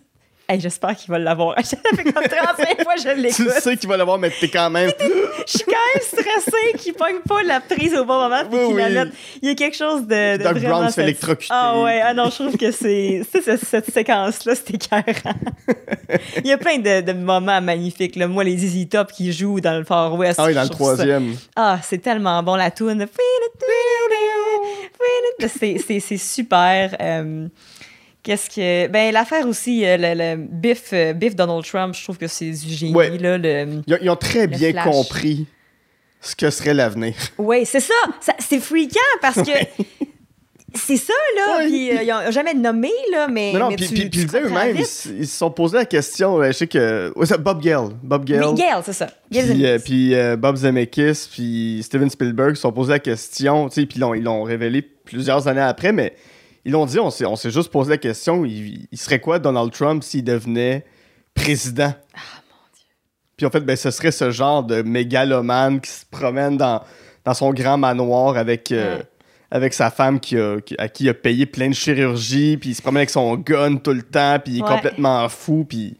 Hey, 0.50 0.60
j'espère 0.60 0.96
qu'il 0.98 1.10
va 1.12 1.18
l'avoir. 1.20 1.56
Ça 1.66 1.78
fait 1.96 2.04
comme 2.04 2.24
35 2.26 2.84
fois 2.84 2.94
je 2.98 3.14
Tu 3.14 3.22
l'écoute. 3.22 3.50
sais 3.62 3.78
qu'il 3.78 3.88
va 3.88 3.96
l'avoir, 3.96 4.18
mais 4.18 4.30
t'es 4.32 4.50
quand 4.50 4.70
même. 4.70 4.92
Je 5.48 5.58
suis 5.58 5.66
quand 5.66 5.72
même 5.72 6.04
stressée 6.04 6.78
qu'il 6.78 6.94
pogne 6.94 7.20
pas 7.28 7.42
la 7.44 7.60
prise 7.62 7.96
au 7.96 8.04
bon 8.06 8.20
moment 8.22 8.44
puis 8.50 8.60
Oui, 8.60 8.68
qu'il 8.68 8.76
la 8.78 8.88
oui. 8.88 8.94
mette. 8.94 9.08
Il 9.42 9.48
y 9.48 9.52
a 9.52 9.56
quelque 9.56 9.76
chose 9.78 10.02
de, 10.06 10.38
de 10.38 10.44
Doc 10.44 10.54
vraiment 10.58 10.70
Brown 10.80 10.90
se 10.90 10.94
fait 10.96 11.04
électrocuter. 11.04 11.48
Ah 11.50 11.80
ouais, 11.82 12.02
ah 12.04 12.14
non, 12.14 12.26
je 12.26 12.36
trouve 12.44 12.58
que 12.58 12.72
c'est 12.72 13.22
cette, 13.32 13.64
cette 13.66 13.92
séquence-là, 13.94 14.56
c'était 14.56 14.74
écœurant. 14.76 15.36
Il 16.38 16.48
y 16.48 16.52
a 16.52 16.58
plein 16.58 16.78
de, 16.78 17.02
de 17.02 17.14
moments 17.14 17.62
magnifiques. 17.62 18.16
Là. 18.18 18.28
Moi, 18.28 18.44
les 18.44 18.64
Easy 18.64 18.88
Top 18.88 19.12
qui 19.12 19.32
jouent 19.34 19.62
dans 19.62 19.78
le 19.78 19.84
Far 19.86 20.14
West. 20.16 20.40
Ah 20.40 20.46
oui, 20.48 20.54
dans 20.54 20.62
le 20.64 20.68
ça- 20.68 20.74
troisième. 20.74 21.36
Ah, 21.56 21.80
c'est 21.82 22.00
tellement 22.00 22.44
bon, 22.44 22.56
la 22.56 22.70
toune. 22.72 23.08
C'est 25.40 26.18
super. 26.18 26.96
Euh, 27.02 27.48
Qu'est-ce 28.24 28.50
que. 28.50 28.88
Ben, 28.88 29.12
l'affaire 29.14 29.48
aussi, 29.48 29.84
euh, 29.86 29.98
le, 29.98 30.14
le 30.16 30.36
Biff, 30.48 30.90
euh, 30.94 31.14
Biff 31.14 31.36
Donald 31.36 31.66
Trump, 31.66 31.96
je 31.96 32.04
trouve 32.04 32.18
que 32.18 32.28
c'est 32.28 32.52
du 32.52 32.70
génie. 32.74 32.94
Ouais. 32.94 33.18
Là, 33.18 33.38
le... 33.38 33.82
Ils 33.88 33.94
ont, 33.96 33.98
ils 34.02 34.10
ont 34.12 34.16
très 34.16 34.46
bien 34.48 34.72
flash. 34.72 34.84
compris 34.86 35.48
ce 36.22 36.36
que 36.36 36.50
serait 36.52 36.74
l'avenir. 36.76 37.16
Oui, 37.40 37.66
c'est 37.66 37.80
ça. 37.80 37.94
Ça- 38.20 38.36
C'est 38.38 38.60
freakant 38.60 39.00
parce 39.24 39.42
que 39.42 39.52
c'est 40.76 40.98
ça, 40.98 41.14
là. 41.36 41.58
Ouais. 41.58 41.66
Puis 41.68 41.90
euh, 41.98 42.04
ils 42.04 42.08
n'ont 42.08 42.32
jamais 42.32 42.54
nommé, 42.54 42.92
là, 43.12 43.28
mais. 43.28 43.54
Non, 43.54 43.60
non, 43.62 43.70
mais 43.70 43.76
puis, 43.76 43.88
tu- 43.88 43.94
puis, 43.96 44.04
tu 44.04 44.10
puis 44.28 44.38
ils 44.40 44.46
eux-mêmes, 44.46 44.78
ils, 44.78 44.86
se 44.86 45.38
sont 45.38 45.50
posé 45.50 45.78
la 45.78 45.86
question, 45.86 46.44
je 46.44 46.52
sais 46.52 46.68
que. 46.68 47.12
ouais, 47.16 47.26
Bob 47.40 47.60
Gale? 47.62 47.90
Bob 48.04 48.24
Gale. 48.24 48.46
Oui, 48.46 48.54
Gail, 48.54 48.82
c'est 48.86 48.94
ça. 48.94 49.08
Gail 49.32 49.52
Puis, 49.54 49.66
euh, 49.66 49.80
puis, 49.80 50.14
euh, 50.16 50.36
Bob 50.38 50.58
Zemeckis, 50.58 51.28
puis 51.32 51.82
Steven 51.84 52.10
Spielberg 52.12 52.54
se 52.56 52.62
sont 52.62 52.72
posé 52.72 52.92
la 52.92 53.00
question, 53.00 53.68
tu 53.68 53.82
sais, 53.82 53.88
puis 53.88 53.98
ils 53.98 54.02
l'ont- 54.02 54.14
ils 54.14 54.24
l'ont 54.24 54.44
révélé 54.44 54.82
plusieurs 54.84 55.48
années 55.48 55.60
après, 55.60 55.92
mais 55.92 56.14
ils 56.66 56.72
l'ont 56.72 56.86
dit, 56.86 57.00
on 57.00 57.10
s'est 57.10 57.26
on 57.26 57.36
s'est 57.36 57.52
juste 57.52 57.72
posé 57.72 57.90
la 57.92 57.98
question, 57.98 58.46
il, 58.46 58.88
il 58.92 58.98
serait 58.98 59.20
quoi 59.20 59.40
Donald 59.40 59.72
Trump 59.72 60.04
s'il 60.04 60.24
devenait 60.24 60.86
président? 61.34 61.94
Ah, 62.14 62.20
mon 62.50 62.58
Dieu. 62.76 62.86
Puis 63.38 63.46
en 63.46 63.50
fait, 63.50 63.62
ben, 63.62 63.76
ce 63.76 63.92
serait 63.92 64.12
ce 64.12 64.32
genre 64.32 64.64
de 64.64 64.82
mégalomane 64.82 65.82
qui 65.82 65.90
se 65.92 66.06
promène 66.10 66.58
dans, 66.58 66.82
dans 67.26 67.34
son 67.34 67.52
grand 67.54 67.78
manoir 67.78 68.38
avec, 68.38 68.72
euh, 68.72 68.98
Ouais. 68.98 69.04
avec 69.50 69.74
sa 69.74 69.90
femme 69.92 70.20
qui 70.20 70.38
a- 70.38 70.60
qui- 70.62 70.76
à 70.78 70.88
qui 70.90 71.06
il 71.06 71.10
a 71.10 71.14
payé 71.14 71.46
plein 71.46 71.70
de 71.70 71.74
chirurgie, 71.76 72.58
puis 72.58 72.70
il 72.72 72.76
se 72.76 72.82
promène 72.82 73.00
avec 73.00 73.10
son 73.10 73.36
gun 73.38 73.78
tout 73.78 73.94
le 73.94 74.04
temps, 74.04 74.38
puis 74.44 74.54
il 74.56 74.60
est 74.60 74.64
Ouais. 74.64 74.70
complètement 74.70 75.28
fou, 75.30 75.66
puis... 75.68 75.98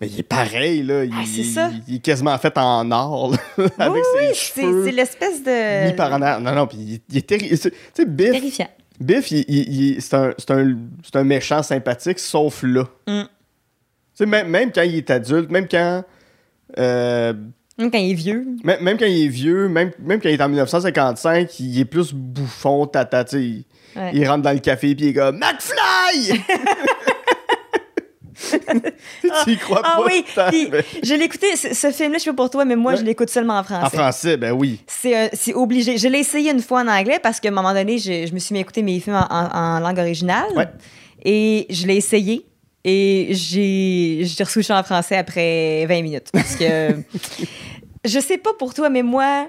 Mais 0.00 0.08
il 0.08 0.18
est 0.18 0.22
pareil, 0.24 0.82
là. 0.82 1.04
Il, 1.04 1.12
Ah, 1.14 1.22
c'est 1.24 1.44
ça. 1.44 1.70
il- 1.72 1.82
il 1.86 1.94
est 1.96 2.00
quasiment 2.00 2.36
fait 2.38 2.58
en 2.58 2.90
or, 2.90 3.30
là, 3.30 3.38
avec 3.78 4.02
oui, 4.16 4.20
ses 4.28 4.34
c'est 4.34 4.60
cheveux 4.62 4.84
c'est 4.86 4.90
l'espèce 4.92 5.42
de. 5.44 5.86
mis 5.86 5.92
par 5.94 6.12
en 6.12 6.20
arrière. 6.20 6.40
Non, 6.40 6.52
non, 6.52 6.66
puis 6.66 6.78
il, 6.78 7.00
il 7.10 7.18
est 7.18 7.56
sais, 7.56 8.04
Biff, 8.04 8.32
Terrifiant. 8.32 8.68
Biff 9.00 9.30
il- 9.30 9.44
il- 9.48 9.94
il- 9.96 10.02
c'est 10.02 10.14
un, 10.14 10.32
un, 11.14 11.24
méchant 11.24 11.62
sympathique, 11.62 12.18
sauf 12.18 12.62
là. 12.62 12.84
Mm. 13.06 13.22
Même, 14.26 14.48
même 14.48 14.72
quand 14.72 14.82
il 14.82 14.96
est 14.96 15.10
adulte, 15.10 15.50
même 15.50 15.66
quand... 15.68 16.04
euh, 16.78 17.32
Même 17.78 17.90
quand 17.90 17.98
il 17.98 18.12
est 18.12 18.14
vieux. 18.14 18.46
même, 18.62 18.80
même 18.82 18.96
quand 18.96 19.06
il 19.06 19.24
est 19.24 19.28
vieux, 19.28 19.68
même, 19.68 19.90
même 19.98 20.20
quand 20.20 20.28
il 20.28 20.34
est 20.34 20.42
en 20.42 20.48
1955, 20.48 21.58
il 21.60 21.80
est 21.80 21.84
plus 21.84 22.12
bouffon, 22.12 22.86
tata. 22.86 23.24
Il, 23.32 23.64
Ouais. 23.96 24.10
il 24.12 24.28
rentre 24.28 24.42
dans 24.42 24.52
le 24.52 24.58
café 24.58 24.92
puis 24.96 25.04
il 25.06 25.08
est 25.10 25.14
comme 25.14 25.38
McFly! 25.38 26.40
tu 29.44 29.50
y 29.52 29.56
crois 29.56 29.80
Ah 29.84 29.96
pas 29.98 30.04
oui, 30.06 30.24
puis 30.48 30.68
mais- 30.70 30.84
je 31.02 31.14
l'ai 31.14 31.24
écouté, 31.24 31.56
ce, 31.56 31.90
film-là, 31.90 32.18
je 32.18 32.24
sais 32.24 32.30
pas 32.30 32.36
pour 32.36 32.50
toi, 32.50 32.64
mais 32.64 32.76
moi, 32.76 32.92
Ouais. 32.92 32.98
je 32.98 33.04
l'écoute 33.04 33.30
seulement 33.30 33.58
en 33.58 33.64
français. 33.64 33.86
En 33.86 33.90
français, 33.90 34.36
ben 34.36 34.52
oui. 34.52 34.80
C'est 34.86 35.16
un- 35.16 35.28
c'est 35.32 35.54
obligé. 35.54 35.98
Je 35.98 36.08
l'ai 36.08 36.18
essayé 36.20 36.50
une 36.50 36.60
fois 36.62 36.80
en 36.82 36.88
anglais 36.88 37.18
parce 37.22 37.40
qu'à 37.40 37.48
un 37.48 37.52
moment 37.52 37.72
donné, 37.72 37.98
je, 37.98 38.26
je 38.26 38.32
me 38.34 38.38
suis 38.38 38.52
mis 38.52 38.58
à 38.58 38.62
écouter 38.62 38.82
mes 38.82 38.98
films 39.00 39.16
en, 39.16 39.26
en- 39.32 39.76
en 39.76 39.80
langue 39.80 39.98
originale. 39.98 40.50
Ouais. 40.56 40.68
Et 41.24 41.66
je 41.70 41.86
l'ai 41.86 41.96
essayé. 41.96 42.46
Et 42.86 43.28
j'ai 43.32 44.26
reçu 44.44 44.60
en 44.72 44.82
français 44.82 45.16
après 45.16 45.86
20 45.86 46.02
minutes. 46.02 46.28
Parce 46.32 46.54
que 46.56 46.90
je 48.04 48.20
sais 48.20 48.36
pas 48.38 48.50
pour 48.58 48.74
toi, 48.74 48.90
mais 48.90 49.02
moi, 49.02 49.48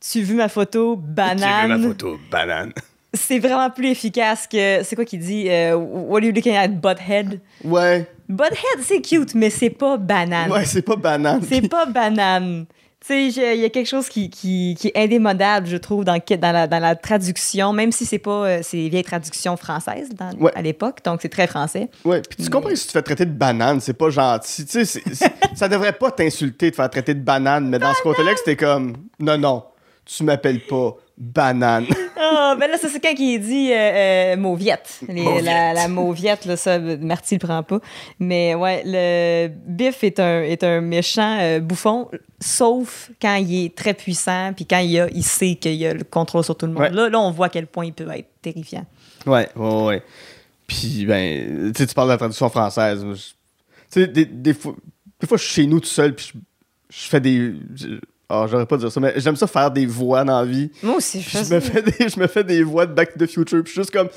tu 0.00 0.18
as 0.18 0.22
vu 0.22 0.34
ma 0.34 0.48
photo 0.48 0.96
banane. 0.96 1.94
banane. 2.30 2.72
C'est 3.12 3.38
vraiment 3.38 3.70
plus 3.70 3.90
efficace 3.90 4.48
que. 4.48 4.82
C'est 4.82 4.96
quoi 4.96 5.04
qu'il 5.04 5.20
dit? 5.20 5.46
euh, 5.48 5.76
what 5.76 6.18
are 6.18 6.24
you 6.24 6.32
looking 6.32 6.56
at, 6.56 6.66
butthead? 6.66 7.40
Ouais, 7.62 8.06
Butthead, 8.28 8.82
c'est 8.82 9.00
cute, 9.00 9.34
mais 9.34 9.50
c'est 9.50 9.70
pas 9.70 9.96
banane. 9.96 10.50
ouais, 10.50 10.64
c'est 10.64 10.82
pas 10.82 10.96
banane. 10.96 11.42
C'est 11.48 11.68
pas 11.70 11.86
banane. 11.86 12.66
Tu 13.06 13.30
sais, 13.30 13.54
il 13.54 13.60
y 13.60 13.64
a 13.66 13.68
quelque 13.68 13.86
chose 13.86 14.08
qui, 14.08 14.30
qui, 14.30 14.74
qui, 14.78 14.88
est 14.88 14.96
indémodable, 14.96 15.66
je 15.66 15.76
trouve, 15.76 16.06
dans, 16.06 16.18
dans, 16.18 16.52
la, 16.52 16.66
dans 16.66 16.78
la 16.78 16.96
traduction, 16.96 17.74
même 17.74 17.92
si 17.92 18.06
c'est 18.06 18.18
pas 18.18 18.46
euh, 18.46 18.60
c'est 18.62 18.88
vieille 18.88 19.02
traduction 19.02 19.58
française 19.58 20.08
dans, 20.18 20.30
à 20.54 20.62
l'époque, 20.62 21.00
donc 21.04 21.20
c'est 21.20 21.28
très 21.28 21.46
français. 21.46 21.90
Ouais, 22.06 22.22
puis 22.22 22.42
tu 22.42 22.48
comprends 22.48 22.70
que 22.70 22.76
si 22.76 22.86
tu 22.86 22.92
te 22.94 22.98
fais 22.98 23.02
traiter 23.02 23.26
de 23.26 23.32
banane, 23.32 23.82
c'est 23.82 23.92
pas 23.92 24.08
gentil. 24.08 24.64
Tu 24.64 24.86
sais, 24.86 25.02
ça 25.54 25.68
devrait 25.68 25.92
pas 25.92 26.12
t'insulter 26.12 26.70
de 26.70 26.76
faire 26.76 26.88
traiter 26.88 27.12
de 27.12 27.20
banane, 27.20 27.68
mais 27.68 27.78
dans 27.78 27.92
ce 27.92 28.00
côté-là, 28.00 28.30
c'était 28.38 28.56
comme 28.56 28.96
non, 29.20 29.36
non, 29.36 29.64
tu 30.06 30.24
m'appelles 30.24 30.64
pas 30.64 30.96
banane. 31.16 31.86
oh, 31.90 32.54
ben 32.58 32.70
là, 32.70 32.76
c'est 32.78 33.00
quand 33.00 33.14
qui 33.14 33.38
dit 33.38 33.72
euh, 33.72 33.76
euh 33.76 34.36
mauviette. 34.36 35.00
La, 35.08 35.72
la, 35.72 35.88
mauviette, 35.88 36.44
là, 36.44 36.56
ça, 36.56 36.78
Marty 36.78 37.36
le 37.36 37.46
prend 37.46 37.62
pas. 37.62 37.80
Mais 38.18 38.54
ouais, 38.54 38.82
le 38.84 39.48
Biff 39.48 40.02
est 40.04 40.20
un, 40.20 40.42
est 40.42 40.64
un 40.64 40.80
méchant 40.80 41.38
euh, 41.40 41.60
bouffon, 41.60 42.10
sauf 42.40 43.10
quand 43.20 43.36
il 43.36 43.66
est 43.66 43.74
très 43.74 43.94
puissant, 43.94 44.52
puis 44.54 44.66
quand 44.66 44.78
il, 44.78 44.98
a, 45.00 45.08
il 45.10 45.24
sait 45.24 45.54
qu'il 45.54 45.84
a 45.86 45.94
le 45.94 46.04
contrôle 46.04 46.44
sur 46.44 46.56
tout 46.56 46.66
le 46.66 46.72
monde. 46.72 46.92
Là, 46.92 47.08
là, 47.08 47.20
on 47.20 47.30
voit 47.30 47.46
à 47.46 47.50
quel 47.50 47.66
point 47.66 47.86
il 47.86 47.92
peut 47.92 48.08
être 48.10 48.28
terrifiant. 48.42 48.86
Ouais, 49.26 49.48
ouais, 49.56 49.82
ouais. 49.84 50.02
Puis, 50.66 51.04
ben, 51.06 51.72
tu 51.72 51.82
sais, 51.82 51.86
tu 51.86 51.94
parles 51.94 52.08
de 52.08 52.12
la 52.12 52.18
traduction 52.18 52.48
française. 52.48 53.04
Tu 53.90 54.00
sais, 54.00 54.06
des, 54.08 54.24
des, 54.24 54.54
fois, 54.54 54.74
des 55.20 55.26
fois, 55.26 55.36
je 55.36 55.44
suis 55.44 55.62
chez 55.62 55.66
nous 55.66 55.80
tout 55.80 55.86
seul, 55.86 56.14
puis 56.14 56.32
je, 56.32 56.38
je 57.02 57.08
fais 57.08 57.20
des 57.20 57.54
oh, 58.42 58.46
j'aurais 58.48 58.66
pas 58.66 58.76
dire 58.76 58.90
ça, 58.90 59.00
mais 59.00 59.14
j'aime 59.16 59.36
ça 59.36 59.46
faire 59.46 59.70
des 59.70 59.86
voix 59.86 60.24
dans 60.24 60.40
la 60.40 60.46
vie. 60.46 60.70
Moi 60.82 60.96
aussi, 60.96 61.20
je, 61.20 61.44
je 61.44 61.54
me 61.54 61.60
fais 61.60 61.82
des, 61.82 62.08
Je 62.08 62.18
me 62.18 62.26
fais 62.26 62.44
des 62.44 62.62
voix 62.62 62.86
de 62.86 62.92
Back 62.92 63.12
to 63.12 63.24
the 63.24 63.30
Future, 63.30 63.62
puis 63.62 63.72
je 63.72 63.80
juste 63.80 63.90
comme. 63.90 64.08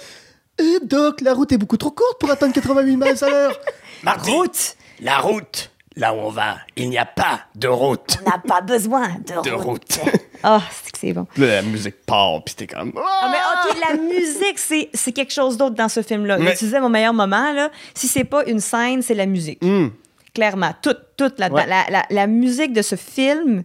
Eh, 0.59 0.79
Doc, 0.83 1.21
la 1.21 1.33
route 1.33 1.51
est 1.51 1.57
beaucoup 1.57 1.77
trop 1.77 1.91
courte 1.91 2.19
pour 2.19 2.31
atteindre 2.31 2.53
88 2.53 2.97
miles 2.97 3.23
à 3.23 3.29
l'heure. 3.29 3.59
La 4.03 4.13
route 4.13 4.75
La 5.01 5.19
route 5.19 5.71
Là 5.97 6.13
où 6.13 6.17
on 6.17 6.29
va, 6.29 6.57
il 6.75 6.91
n'y 6.91 6.97
a 6.99 7.05
pas 7.05 7.41
de 7.55 7.67
route. 7.67 8.19
On 8.23 8.29
n'a 8.29 8.37
pas 8.37 8.61
besoin 8.61 9.07
de, 9.25 9.49
route. 9.49 9.99
oh, 10.43 10.59
c'est 10.71 10.91
que 10.91 10.97
c'est 10.99 11.11
bon. 11.13 11.25
la 11.37 11.63
musique 11.63 12.05
part, 12.05 12.43
puis 12.43 12.53
t'es 12.53 12.67
comme. 12.67 12.93
Ah, 12.95 13.31
mais 13.31 13.71
OK, 13.71 13.77
la 13.89 13.97
musique, 13.97 14.59
c'est 14.59 15.11
quelque 15.11 15.33
chose 15.33 15.57
d'autre 15.57 15.75
dans 15.75 15.89
ce 15.89 16.03
film-là. 16.03 16.37
Mais... 16.37 16.55
Tu 16.55 16.65
disais 16.65 16.79
mon 16.79 16.89
meilleur 16.89 17.15
moment, 17.15 17.51
là. 17.51 17.71
Si 17.95 18.07
c'est 18.07 18.25
pas 18.25 18.45
une 18.45 18.59
scène, 18.59 19.01
c'est 19.01 19.15
la 19.15 19.25
musique. 19.25 19.57
Hmm. 19.63 19.87
Clairement. 20.35 20.71
Toute, 20.83 20.99
toute 21.17 21.39
la, 21.39 21.49
la, 21.49 21.65
la, 21.65 22.05
la, 22.07 22.27
musique 22.27 22.73
de 22.73 22.83
ce 22.83 22.95
film 22.95 23.63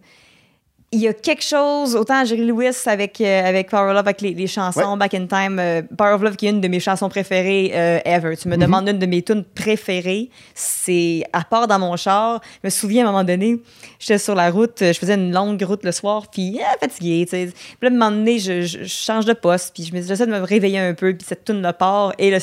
il 0.95 1.01
y 1.01 1.09
a 1.09 1.15
quelque 1.15 1.43
chose, 1.43 1.97
autant 1.97 2.23
Jerry 2.23 2.45
Lewis 2.45 2.77
avec, 2.85 3.19
euh, 3.23 3.49
avec 3.49 3.71
Power 3.71 3.89
of 3.91 3.97
Love, 3.97 4.09
avec 4.09 4.21
les, 4.21 4.47
chansons 4.47 4.99
Back 4.99 5.15
in 5.15 5.27
Time, 5.27 5.59
euh, 5.59 5.81
Power 5.97 6.13
of 6.13 6.23
Love 6.23 6.37
qui 6.37 6.47
est 6.47 6.51
une 6.51 6.61
de 6.61 6.69
mes 6.69 6.81
chansons 6.81 7.09
préférées 7.09 7.73
euh, 7.75 7.99
ever. 8.05 8.37
Tu 8.37 8.49
me 8.49 8.57
mm-hmm. 8.57 8.59
demandes 8.59 8.89
une 8.91 8.99
de 8.99 9.07
mes 9.07 9.23
tunes 9.23 9.43
préférées, 9.43 10.29
c'est 10.55 11.25
à 11.33 11.45
part 11.45 11.67
dans 11.67 11.79
mon 11.79 11.97
char. 11.97 12.43
Je 12.63 12.67
me 12.67 12.71
souviens 12.71 13.07
à 13.07 13.09
un 13.09 13.13
moment 13.13 13.25
donné, 13.25 13.59
j'étais 13.99 14.19
sur 14.19 14.35
la 14.35 14.51
route, 14.51 14.81
je 14.81 14.93
faisais 14.93 15.15
une 15.15 15.33
longue 15.33 15.63
route 15.63 15.83
le 15.83 15.93
soir, 15.93 16.27
puis 16.31 16.61
fatiguée. 16.79 17.27
Puis 17.27 17.47
là, 17.81 17.89
à 17.89 17.91
un 17.91 17.91
moment 17.91 18.11
donné, 18.11 18.39
je, 18.39 18.85
change 18.85 19.25
de 19.25 19.33
poste, 19.33 19.73
puis 19.75 19.85
je 19.85 19.95
me 19.95 20.03
j'essaie 20.03 20.27
de 20.27 20.33
me 20.33 20.41
réveiller 20.41 20.79
un 20.79 20.93
peu, 20.93 21.15
puis 21.15 21.27
cette 21.27 21.47
tune 21.47 21.63
le 21.63 21.73
part, 21.73 22.13
et 22.19 22.37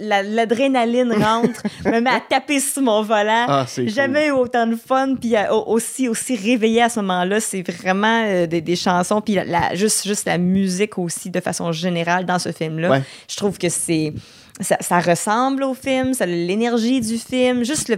l'adrénaline 0.00 1.12
rentre, 1.12 1.62
me 1.84 2.00
met 2.00 2.10
à 2.10 2.20
taper 2.28 2.58
sur 2.58 2.82
mon 2.82 3.02
volant. 3.02 3.46
Ah, 3.46 3.66
Jamais 3.86 4.28
eu 4.28 4.32
autant 4.32 4.66
de 4.66 4.74
fun, 4.74 5.14
puis 5.14 5.34
aussi, 5.66 6.08
aussi 6.08 6.34
réveillé 6.34 6.82
à 6.82 6.88
ce 6.88 6.98
moment-là, 6.98 7.38
c'est 7.38 7.67
vraiment 7.72 8.24
euh, 8.26 8.46
des, 8.46 8.76
chansons, 8.76 9.20
puis 9.20 9.34
la, 9.34 9.74
juste, 9.74 10.06
juste 10.06 10.26
la 10.26 10.38
musique 10.38 10.98
aussi 10.98 11.30
de 11.30 11.40
façon 11.40 11.72
générale 11.72 12.26
dans 12.26 12.38
ce 12.38 12.52
film-là. 12.52 13.02
Je 13.28 13.36
trouve 13.36 13.58
que 13.58 13.68
c'est 13.68 14.12
ça, 14.60 15.00
ressemble 15.00 15.62
au 15.62 15.74
film, 15.74 16.14
ça 16.14 16.26
l'énergie 16.26 17.00
du 17.00 17.18
film, 17.18 17.64
juste 17.64 17.88
le, 17.88 17.96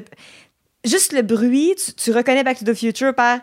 juste 0.84 1.12
le 1.12 1.22
bruit, 1.22 1.74
tu, 1.96 2.12
reconnais 2.12 2.44
Back 2.44 2.58
to 2.58 2.64
the 2.64 2.74
Future 2.74 3.14
par... 3.14 3.38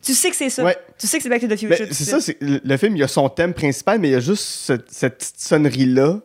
Tu 0.00 0.14
sais 0.14 0.30
que 0.30 0.36
c'est 0.36 0.50
ça. 0.50 0.72
Tu 0.98 1.06
sais 1.06 1.18
que 1.18 1.22
c'est 1.22 1.28
Back 1.28 1.42
to 1.42 1.48
the 1.48 1.58
Future. 1.58 1.86
C'est 1.90 2.04
ça, 2.04 2.32
le 2.40 2.76
film, 2.76 2.96
il 2.96 3.00
y 3.00 3.02
a 3.02 3.08
son 3.08 3.28
thème 3.28 3.52
principal, 3.52 3.98
mais 3.98 4.08
il 4.08 4.12
y 4.12 4.16
a 4.16 4.20
juste 4.20 4.44
cette, 4.44 4.90
cette 4.90 5.18
petite 5.18 5.40
sonnerie-là 5.40 6.20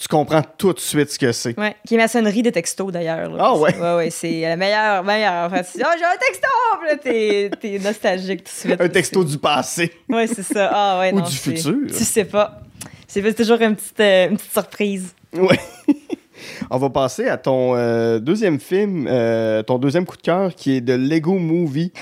tu 0.00 0.08
comprends 0.08 0.40
tout 0.56 0.72
de 0.72 0.80
suite 0.80 1.10
ce 1.10 1.18
que 1.18 1.30
c'est. 1.30 1.54
Oui, 1.58 1.66
qui 1.86 1.94
est 1.94 1.98
ma 1.98 2.08
sonnerie 2.08 2.42
de 2.42 2.48
texto 2.48 2.90
d'ailleurs. 2.90 3.36
Ah 3.38 3.54
ouais? 3.54 3.76
Ouais, 3.76 3.96
ouais, 3.96 4.10
c'est 4.10 4.40
la 4.40 4.56
meilleure. 4.56 5.04
meilleure. 5.04 5.44
En 5.44 5.50
fait, 5.50 5.66
oh, 5.74 5.88
j'ai 5.98 6.04
un 6.04 6.16
texto! 6.18 6.48
Là, 6.86 6.96
t'es, 6.96 7.78
nostalgique 7.78 8.44
tout 8.44 8.50
de 8.50 8.70
suite. 8.70 8.80
un 8.80 8.88
texto 8.88 9.22
du 9.22 9.36
passé. 9.36 9.92
Oui, 10.08 10.26
c'est 10.26 10.42
ça. 10.42 10.70
Ah 10.72 11.00
ouais, 11.00 11.12
Ou 11.12 11.18
non, 11.18 11.26
du 11.26 11.36
futur. 11.36 11.74
Tu 11.86 12.04
sais 12.04 12.24
pas. 12.24 12.62
C'est 13.06 13.34
toujours 13.34 13.60
une 13.60 13.76
petite, 13.76 14.00
euh, 14.00 14.30
une 14.30 14.38
petite 14.38 14.52
surprise. 14.52 15.14
Oui. 15.34 15.56
On 16.70 16.78
va 16.78 16.88
passer 16.88 17.28
à 17.28 17.36
ton 17.36 17.76
euh, 17.76 18.20
deuxième 18.20 18.58
film, 18.58 19.06
euh, 19.06 19.62
ton 19.62 19.76
deuxième 19.76 20.06
coup 20.06 20.16
de 20.16 20.22
cœur 20.22 20.54
qui 20.54 20.76
est 20.76 20.80
de 20.80 20.94
Lego 20.94 21.34
Movie. 21.34 21.92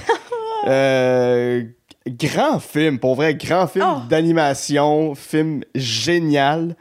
grand 2.06 2.60
film, 2.60 3.00
pour 3.00 3.16
vrai, 3.16 3.34
grand 3.34 3.66
film 3.66 3.86
oh. 3.88 4.02
d'animation, 4.08 5.16
film 5.16 5.64
génial 5.74 6.76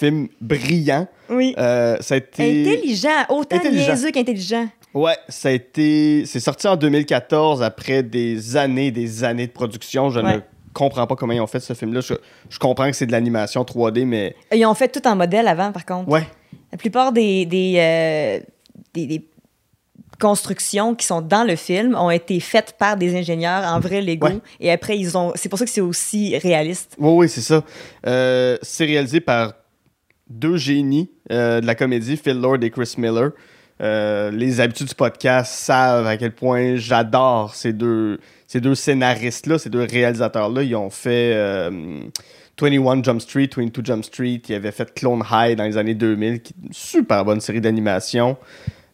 film 0.00 0.28
brillant. 0.40 1.06
Oui. 1.28 1.54
Euh, 1.58 1.98
ça 2.00 2.14
a 2.14 2.18
été... 2.18 2.62
Intelligent, 2.62 3.26
autant 3.28 3.56
intelligent. 3.56 3.92
niaiseux 3.92 4.10
qu'intelligent. 4.10 4.68
Ouais, 4.94 5.16
ça 5.28 5.50
a 5.50 5.52
été... 5.52 6.24
C'est 6.26 6.40
sorti 6.40 6.66
en 6.66 6.76
2014 6.76 7.62
après 7.62 8.02
des 8.02 8.56
années 8.56 8.90
des 8.90 9.22
années 9.22 9.46
de 9.46 9.52
production. 9.52 10.08
Je 10.08 10.20
ne 10.20 10.40
comprends 10.72 11.06
pas 11.06 11.16
comment 11.16 11.34
ils 11.34 11.40
ont 11.40 11.46
fait 11.46 11.60
ce 11.60 11.74
film-là. 11.74 12.00
Je, 12.00 12.58
comprends 12.58 12.86
que 12.90 12.96
c'est 12.96 13.06
de 13.06 13.12
l'animation 13.12 13.62
3D, 13.62 14.06
mais... 14.06 14.34
Ils 14.52 14.64
ont 14.64 14.74
fait 14.74 14.88
tout 14.88 15.06
en 15.06 15.14
modèle 15.14 15.46
avant, 15.46 15.70
par 15.70 15.84
contre. 15.84 16.08
Ouais. 16.08 16.26
La 16.72 16.78
plupart 16.78 17.12
des, 17.12 17.44
des, 17.44 17.74
euh, 17.76 18.40
des, 18.94 19.26
constructions 20.18 20.94
qui 20.94 21.06
sont 21.06 21.22
dans 21.22 21.44
le 21.44 21.56
film 21.56 21.94
ont 21.94 22.10
été 22.10 22.38
faites 22.40 22.74
par 22.78 22.96
des 22.96 23.16
ingénieurs 23.16 23.64
en 23.64 23.80
vrai 23.80 24.02
Lego. 24.02 24.28
Et 24.60 24.70
après, 24.70 24.98
ils 24.98 25.16
ont. 25.16 25.32
C'est 25.34 25.48
pour 25.48 25.58
ça 25.58 25.64
que 25.64 25.70
c'est 25.70 25.80
aussi 25.80 26.36
réaliste. 26.36 26.94
Oui, 26.98 27.12
oui, 27.12 27.28
c'est 27.28 27.40
ça. 27.40 27.64
Euh, 28.06 28.58
c'est 28.60 28.84
réalisé 28.84 29.20
par 29.20 29.54
deux 30.30 30.56
génies 30.56 31.10
euh, 31.30 31.60
de 31.60 31.66
la 31.66 31.74
comédie, 31.74 32.16
Phil 32.16 32.40
Lord 32.40 32.58
et 32.62 32.70
Chris 32.70 32.94
Miller. 32.96 33.32
Euh, 33.82 34.30
les 34.30 34.60
habitudes 34.60 34.88
du 34.88 34.94
podcast 34.94 35.52
savent 35.52 36.06
à 36.06 36.16
quel 36.16 36.32
point 36.32 36.76
j'adore 36.76 37.54
ces 37.54 37.72
deux, 37.72 38.20
ces 38.46 38.60
deux 38.60 38.74
scénaristes-là, 38.74 39.58
ces 39.58 39.70
deux 39.70 39.84
réalisateurs-là. 39.84 40.62
Ils 40.62 40.76
ont 40.76 40.90
fait 40.90 41.32
21 41.32 41.70
euh, 42.62 43.02
Jump 43.02 43.20
Street, 43.20 43.50
22 43.56 43.82
Jump 43.84 44.04
Street. 44.04 44.42
Ils 44.48 44.54
avaient 44.54 44.72
fait 44.72 44.92
Clone 44.94 45.22
High 45.30 45.56
dans 45.56 45.64
les 45.64 45.76
années 45.76 45.94
2000, 45.94 46.42
qui 46.42 46.52
est 46.52 46.66
une 46.66 46.72
super 46.72 47.24
bonne 47.24 47.40
série 47.40 47.60
d'animation. 47.60 48.36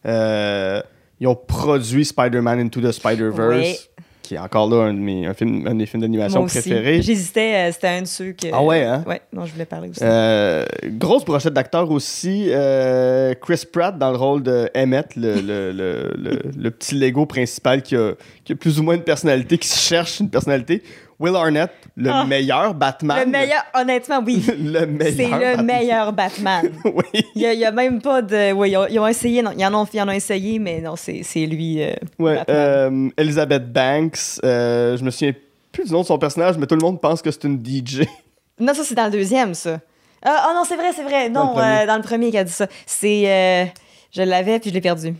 ils 0.05 1.27
ont 1.27 1.35
produit 1.35 2.05
Spider-Man 2.05 2.59
Into 2.59 2.81
the 2.81 2.91
Spider-Verse 2.91 3.89
qui 4.27 4.35
est 4.35 4.39
encore 4.39 4.69
là 4.69 4.87
un 4.87 4.93
de 4.93 4.99
mes, 4.99 5.25
un 5.25 5.33
film, 5.33 5.65
un 5.65 5.75
des 5.75 5.85
films 5.85 6.01
d'animation 6.01 6.45
préférés. 6.45 7.01
J'hésitais, 7.01 7.69
euh, 7.69 7.71
c'était 7.71 7.87
un 7.87 8.01
de 8.01 8.07
ceux 8.07 8.33
que. 8.33 8.47
Ah 8.51 8.61
ouais, 8.61 8.83
hein? 8.83 9.01
Ouais, 9.07 9.21
non, 9.31 9.45
je 9.45 9.53
voulais 9.53 9.65
parler 9.65 9.87
aussi. 9.87 10.01
Euh, 10.03 10.65
grosse 10.83 11.23
brochette 11.23 11.53
d'acteurs 11.53 11.89
aussi. 11.89 12.47
Euh, 12.49 13.33
Chris 13.41 13.63
Pratt 13.71 13.97
dans 13.97 14.11
le 14.11 14.17
rôle 14.17 14.43
de 14.43 14.69
Emmett, 14.75 15.15
le, 15.15 15.35
le, 15.35 15.71
le, 15.71 16.41
le, 16.57 16.71
petit 16.71 16.95
Lego 16.95 17.25
principal 17.25 17.81
qui 17.81 17.95
a, 17.95 18.15
qui 18.43 18.51
a 18.51 18.55
plus 18.57 18.81
ou 18.81 18.83
moins 18.83 18.95
une 18.95 19.03
personnalité, 19.03 19.57
qui 19.57 19.69
cherche 19.69 20.19
une 20.19 20.29
personnalité. 20.29 20.83
Will 21.19 21.35
Arnett, 21.35 21.71
le 21.95 22.11
ah. 22.11 22.25
meilleur 22.25 22.75
Batman. 22.75 23.19
Le 23.19 23.25
meilleur, 23.25 23.63
honnêtement, 23.73 24.21
oui. 24.23 24.45
le 24.59 24.85
meilleur. 24.85 25.13
C'est 25.15 25.55
le 25.57 25.63
meilleur 25.63 26.13
Batman. 26.13 26.71
oui. 26.85 27.25
Il 27.33 27.57
n'y 27.57 27.65
a, 27.65 27.71
même 27.71 28.01
pas 28.01 28.21
de. 28.21 28.51
Oui, 28.51 28.75
ils 28.91 28.99
ont, 28.99 29.07
essayé, 29.07 29.41
non, 29.41 29.51
ils 29.57 29.65
en 29.65 29.73
ont, 29.73 29.87
ils 29.91 30.01
en 30.01 30.07
ont 30.07 30.11
essayé, 30.11 30.59
mais 30.59 30.79
non, 30.79 30.95
c'est 30.95 31.23
lui. 31.47 31.81
Euh, 31.81 31.93
ouais. 32.19 32.39
Euh, 32.49 33.09
Elizabeth 33.17 33.71
Banks, 33.71 34.39
euh, 34.43 34.95
je 34.95 35.03
me 35.03 35.09
souviens 35.09 35.33
plus 35.71 35.85
du 35.85 35.91
nom 35.91 36.01
de 36.01 36.05
son 36.05 36.19
personnage, 36.19 36.55
mais 36.59 36.67
tout 36.67 36.75
le 36.75 36.81
monde 36.81 37.01
pense 37.01 37.23
que 37.23 37.31
c'est 37.31 37.45
une 37.45 37.63
DJ. 37.63 38.01
Non, 38.59 38.73
ça, 38.73 38.83
c'est 38.83 38.95
dans 38.95 39.05
le 39.05 39.11
deuxième, 39.11 39.53
ça. 39.53 39.79
Ah, 40.25 40.47
oh 40.49 40.53
non, 40.55 40.63
c'est 40.67 40.77
vrai, 40.77 40.91
c'est 40.91 41.03
vrai. 41.03 41.29
Non, 41.29 41.53
dans 41.53 41.57
le, 41.57 41.85
dans 41.85 41.97
le 41.97 42.01
premier 42.01 42.31
qui 42.31 42.39
a 42.39 42.43
dit 42.43 42.51
ça. 42.51 42.65
C'est. 42.87 43.71
je 44.11 44.23
l'avais, 44.23 44.57
puis 44.57 44.71
je 44.71 44.73
l'ai 44.73 44.81
perdu. 44.81 45.13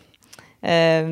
ah. 0.64 1.04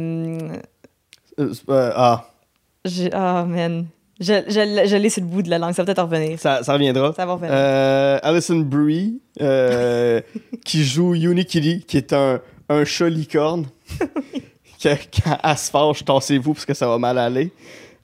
Ah, 3.13 3.43
oh, 3.43 3.45
man. 3.45 3.85
Je, 4.19 4.33
je, 4.47 4.87
je 4.87 4.95
l'ai 4.95 5.09
sur 5.09 5.21
le 5.21 5.27
bout 5.27 5.41
de 5.41 5.49
la 5.49 5.57
langue, 5.57 5.73
ça 5.73 5.83
va 5.83 5.87
peut-être 5.87 6.03
revenir. 6.03 6.39
Ça, 6.39 6.63
ça, 6.63 6.73
reviendra. 6.73 7.13
Ça 7.13 7.25
va 7.25 7.33
revenir. 7.33 7.51
Euh, 7.53 8.17
Alison 8.23 8.59
Brie, 8.59 9.19
euh, 9.41 10.21
qui 10.65 10.85
joue 10.85 11.15
Unikitty, 11.15 11.81
qui 11.81 11.97
est 11.97 12.13
un, 12.13 12.39
un 12.69 12.85
chat 12.85 13.09
licorne. 13.09 13.65
Quand 14.83 15.37
elle 15.43 15.57
se 15.57 15.71
fâche, 15.71 16.05
tassez-vous 16.05 16.53
parce 16.53 16.65
que 16.65 16.73
ça 16.73 16.87
va 16.87 16.97
mal 16.97 17.17
aller. 17.17 17.51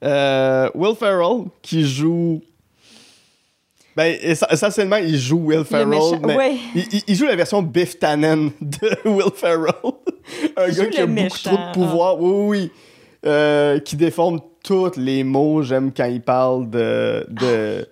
Euh, 0.02 0.68
Will 0.74 0.96
Ferrell, 0.96 1.44
qui 1.62 1.86
joue. 1.86 2.42
Ben, 3.96 4.16
essentiellement, 4.22 4.96
il 4.96 5.16
joue 5.18 5.38
Will 5.38 5.64
Ferrell, 5.64 6.18
mais 6.24 6.56
il, 6.74 7.02
il, 7.06 7.14
joue 7.14 7.26
la 7.26 7.36
version 7.36 7.62
Biff 7.62 7.98
Tannen 7.98 8.50
de 8.60 8.90
Will 9.08 9.30
Ferrell. 9.34 9.74
un 10.56 10.68
gars 10.70 10.86
qui 10.86 10.98
a 10.98 11.06
beaucoup 11.06 11.38
trop 11.38 11.56
de 11.56 11.72
pouvoir. 11.72 12.20
Oui, 12.20 12.30
oui, 12.30 12.46
oui. 12.46 12.70
Euh, 13.24 13.78
qui 13.78 13.94
déforme 13.94 14.40
tous 14.62 14.96
les 14.96 15.24
mots. 15.24 15.62
J'aime 15.62 15.92
quand 15.92 16.06
il 16.06 16.20
parle 16.22 16.68
de. 16.70 17.26
de 17.30 17.86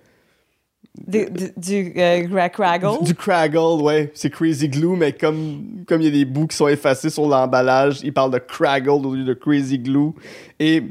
du 1.57 1.93
euh, 1.97 2.47
Craggle? 2.49 3.03
Du, 3.03 3.15
Craggle, 3.15 3.81
ouais. 3.81 4.11
C'est 4.13 4.29
Crazy 4.29 4.67
Glue, 4.67 4.97
mais 4.97 5.13
comme 5.13 5.83
comme 5.87 6.01
il 6.01 6.05
y 6.05 6.07
a 6.07 6.11
des 6.11 6.25
bouts 6.25 6.47
qui 6.47 6.57
sont 6.57 6.67
effacés 6.67 7.09
sur 7.09 7.27
l'emballage, 7.27 7.99
il 8.03 8.13
parle 8.13 8.31
de 8.31 8.39
Craggle 8.39 8.89
au 8.89 9.15
lieu 9.15 9.23
de 9.23 9.33
Crazy 9.33 9.79
Glue. 9.79 10.11
Et 10.59 10.83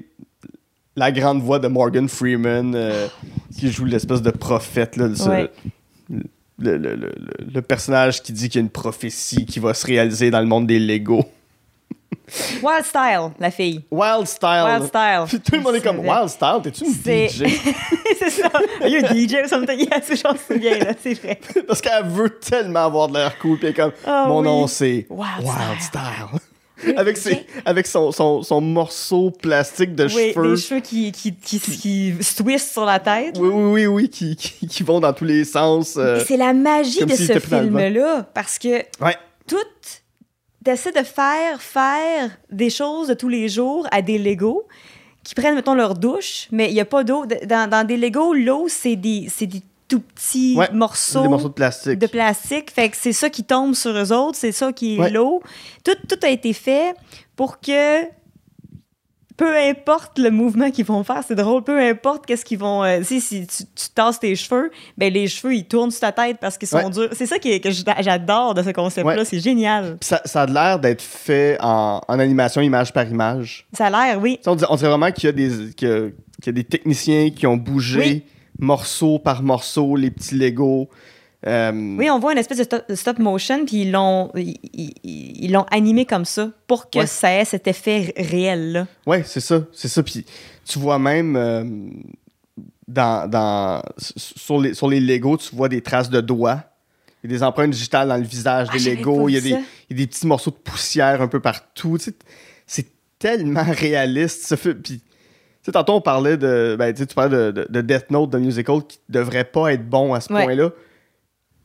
la 0.97 1.13
grande 1.13 1.43
voix 1.43 1.59
de 1.59 1.69
Morgan 1.69 2.09
Freeman 2.09 2.75
euh, 2.75 3.09
qui 3.57 3.71
joue 3.71 3.85
l'espèce 3.85 4.23
de 4.23 4.31
prophète, 4.31 4.97
là, 4.97 5.15
ce- 5.15 5.29
Ouais. 5.29 5.51
le, 6.09 6.23
le- 6.59 6.77
le- 6.79 6.97
le- 6.97 7.13
le 7.55 7.63
personnage 7.63 8.23
qui 8.23 8.33
dit 8.33 8.49
qu'il 8.49 8.59
y 8.61 8.63
a 8.63 8.65
une 8.65 8.71
prophétie 8.71 9.45
qui 9.47 9.61
va 9.61 9.75
se 9.75 9.87
réaliser 9.87 10.31
dans 10.31 10.41
le 10.41 10.47
monde 10.47 10.67
des 10.67 10.79
Lego. 10.79 11.25
Wild 12.63 12.85
Style, 12.85 13.31
la 13.39 13.51
fille. 13.51 13.83
Wild 13.91 14.27
Style. 14.27 14.65
Wild 14.65 14.85
Style. 14.87 15.25
Puis 15.29 15.41
tout 15.41 15.55
le 15.57 15.61
monde 15.63 15.75
est 15.77 15.81
comme 15.81 16.01
C'est- 16.03 16.09
Wild 16.11 16.29
Style, 16.29 16.59
t'es-tu 16.63 16.85
une 16.85 16.95
C'est- 16.95 17.29
DJ? 17.29 17.45
c'est 18.19 18.31
ça. 18.31 18.49
Il 18.87 18.89
y 18.93 18.97
a 18.97 19.09
un 19.11 19.15
DJ 19.15 19.45
ou 19.45 19.49
something? 19.49 19.79
Yeah, 19.79 20.01
c'est 20.03 20.17
j'en 20.17 20.35
souviens, 20.37 20.79
là, 20.79 20.93
c'est 21.01 21.15
vrai. 21.15 21.41
Parce 21.67 21.81
qu'elle 21.81 22.05
veut 22.07 22.31
tellement 22.39 22.85
avoir 22.87 23.09
de 23.09 23.15
l'air 23.15 23.39
cool. 23.39 23.59
Puis 23.59 23.67
elle 23.69 23.73
est 23.73 23.77
comme, 23.77 23.93
Ah 24.07 24.25
mon 24.29 24.39
oui. 24.41 24.45
nom 24.45 24.67
c'est 24.67 25.07
Wild 25.11 25.81
Style. 25.81 26.95
avec 26.97 27.17
ses, 27.19 27.45
avec 27.65 27.87
son, 27.87 28.11
son, 28.11 28.43
son 28.43 28.61
morceau 28.61 29.31
plastique 29.31 29.95
de 29.95 30.05
Oui, 30.07 30.33
cheveux. 30.33 30.51
les 30.55 30.57
cheveux 30.61 30.81
qui, 30.81 31.13
qui, 31.13 31.35
qui, 31.35 31.61
qui 31.61 32.15
se 32.23 32.43
twistent 32.43 32.73
sur 32.73 32.85
la 32.87 32.99
tête. 32.99 33.37
Oui, 33.39 33.49
oui, 33.53 33.65
oui, 33.73 33.87
oui, 33.87 34.09
qui, 34.09 34.35
qui, 34.37 34.67
qui 34.67 34.83
vont 34.83 34.99
dans 35.01 35.13
tous 35.13 35.25
les 35.27 35.45
sens. 35.45 35.95
euh, 35.99 36.23
C'est 36.27 36.37
la 36.39 36.53
magie 36.55 37.05
de 37.05 37.15
ce 37.15 37.39
film-là, 37.39 38.27
parce 38.35 38.59
que 38.59 38.79
Ouais. 39.05 39.17
tout 39.47 39.57
t'essaies 40.65 40.93
de 40.93 41.03
faire 41.05 41.61
faire 41.63 42.31
des 42.51 42.71
choses 42.71 43.09
de 43.09 43.15
tous 43.15 43.29
les 43.29 43.49
jours 43.49 43.87
à 43.91 44.03
des 44.03 44.19
Legos 44.19 44.65
qui 45.23 45.35
prennent, 45.35 45.55
mettons, 45.55 45.75
leur 45.75 45.95
douche, 45.95 46.49
mais 46.51 46.71
il 46.71 46.75
n'y 46.75 46.81
a 46.81 46.85
pas 46.87 47.05
d'eau. 47.05 47.25
Dans, 47.47 47.69
dans 47.69 47.87
des 47.87 47.97
Legos, 47.97 48.33
l'eau, 48.35 48.67
c'est 48.69 48.97
des, 48.97 49.27
c'est 49.29 49.47
des 49.47 49.63
tout 49.89 50.01
petits 50.01 50.55
Ouais, 50.57 50.71
morceaux, 50.73 51.23
Des 51.23 51.29
morceaux 51.29 51.49
de 51.49 51.55
plastique. 51.55 51.99
de 51.99 52.07
plastique. 52.07 52.71
Fait 52.71 52.89
que 52.89 52.97
c'est 52.97 53.13
ça 53.13 53.29
qui 53.29 53.43
tombe 53.45 53.75
sur 53.75 53.91
eux 53.91 54.13
autres, 54.13 54.39
c'est 54.39 54.53
ça 54.53 54.73
qui 54.73 54.97
est 54.97 54.99
Ouais. 55.01 55.11
l'eau. 55.11 55.43
Tout, 55.85 55.97
tout 56.09 56.19
a 56.23 56.29
été 56.29 56.53
fait 56.53 56.95
pour 57.37 57.61
que 57.61 58.05
peu 59.41 59.57
importe 59.57 60.19
le 60.19 60.31
mouvement 60.31 60.71
qu'ils 60.71 60.85
vont 60.85 61.03
faire, 61.03 61.23
c'est 61.27 61.35
drôle, 61.35 61.65
peu 61.65 61.81
importe 61.81 62.27
qu'est-ce 62.27 62.45
qu'ils 62.45 62.59
vont... 62.59 62.85
euh, 62.85 63.01
si 63.03 63.23
si 63.23 63.47
tu, 63.47 63.65
tu 63.75 63.89
tasses 63.95 64.21
tes 64.21 64.37
cheveux, 64.37 64.71
ben 64.99 65.11
les 65.11 65.29
cheveux, 65.29 65.55
ils 65.55 65.65
tournent 65.65 65.91
sur 65.91 66.01
ta 66.01 66.13
tête 66.13 66.37
parce 66.43 66.59
qu'ils 66.59 66.69
sont 66.69 66.77
Ouais. 66.77 66.91
durs. 66.91 67.09
C'est 67.13 67.25
ça 67.25 67.39
que 67.39 67.49
j'adore 68.01 68.53
de 68.53 68.63
ce 68.63 68.69
concept-là, 68.69 69.17
Ouais. 69.17 69.25
c'est 69.25 69.41
génial. 69.41 69.97
Ça, 70.03 70.21
ça 70.27 70.43
a 70.43 70.47
l'air 70.47 70.79
d'être 70.79 71.01
fait 71.01 71.57
en, 71.63 72.03
en 72.07 72.19
animation 72.19 72.61
image 72.61 72.93
par 72.93 73.09
image. 73.09 73.67
Ça 73.73 73.87
a 73.87 73.91
l'air, 73.91 74.21
oui. 74.21 74.39
On 74.47 74.55
dirait, 74.55 74.71
on 74.71 74.77
dirait 74.77 74.91
vraiment 74.91 75.11
qu'il 75.11 75.25
y, 75.25 75.29
a 75.29 75.33
des- 75.33 75.73
qu'il 75.75 75.89
y 75.89 75.91
a- 75.91 76.09
qu'il 76.43 76.47
y 76.47 76.49
a 76.51 76.53
des 76.53 76.65
techniciens 76.65 77.31
qui 77.31 77.47
ont 77.47 77.57
bougé 77.57 77.99
Oui. 77.99 78.23
morceau 78.59 79.19
par 79.19 79.43
morceau 79.43 79.97
les 79.97 80.11
petits 80.11 80.35
Legos. 80.35 80.91
Euh, 81.47 81.73
Oui, 81.73 82.11
on 82.11 82.19
voit 82.19 82.33
une 82.33 82.39
espèce 82.39 82.59
de 82.69 82.95
stop, 82.95 83.19
motion, 83.19 83.65
puis 83.65 83.83
ils 83.83 83.91
l'ont 83.93 84.31
ils, 84.35 85.51
l'ont 85.51 85.65
animé 85.71 86.05
comme 86.05 86.25
ça 86.27 86.51
pour 86.67 86.91
que 86.91 86.99
Ouais. 86.99 87.07
ça 87.07 87.33
ait 87.35 87.45
cet 87.47 87.67
effet 87.67 88.13
r- 88.17 88.31
réel-là. 88.31 88.87
Ouais, 89.07 89.23
c'est 89.25 89.41
ça, 89.41 89.63
c'est 89.73 89.89
ça. 89.89 90.03
Puis 90.03 90.27
tu 90.67 90.79
vois 90.79 90.99
même 90.99 91.37
euh, 91.37 91.65
dans, 92.87 93.29
dans, 93.29 93.83
sur, 93.99 94.61
les, 94.61 94.75
sur 94.75 94.89
les 94.89 95.01
Legos, 95.01 95.39
tu 95.39 95.55
vois 95.57 95.69
des 95.69 95.81
traces 95.81 96.11
de 96.11 96.21
doigts. 96.21 96.63
Il 97.23 97.31
y 97.31 97.35
a 97.35 97.39
des 97.39 97.43
empreintes 97.43 97.71
digitales 97.71 98.09
dans 98.09 98.17
le 98.17 98.23
visage 98.23 98.69
Ah, 98.71 98.77
des 98.79 98.97
pas 98.97 99.11
Il 99.29 99.35
y, 99.35 99.37
a 99.37 99.41
des, 99.41 99.51
ça. 99.51 99.59
il 99.91 99.97
y 99.99 100.01
a 100.01 100.05
des 100.05 100.07
petits 100.07 100.27
morceaux 100.27 100.51
de 100.51 100.57
poussière 100.57 101.21
un 101.23 101.29
peu 101.29 101.41
partout. 101.41 101.99
Tu 101.99 102.05
sais, 102.05 102.15
c'est 102.67 102.87
tellement 103.19 103.65
réaliste. 103.69 104.47
Ce 104.47 104.57
film. 104.57 104.75
Puis, 104.83 104.99
tu 105.01 105.05
sais, 105.63 105.73
tantôt, 105.73 105.95
on 105.95 106.01
parlait 106.01 106.37
de. 106.39 106.77
Ben, 106.79 106.93
tu 106.95 107.01
sais, 107.01 107.07
tu 107.07 107.15
parlais 107.15 107.35
de, 107.37 107.51
de- 107.51 107.67
de 107.69 107.81
Death 107.83 108.11
Note, 108.11 108.31
de 108.31 108.39
musical, 108.39 108.81
qui 108.87 108.99
devrait 109.11 109.45
pas 109.45 109.73
être 109.73 109.87
bon 109.89 110.15
à 110.15 110.21
ce 110.21 110.33
Ouais. 110.33 110.45
point-là. 110.45 110.71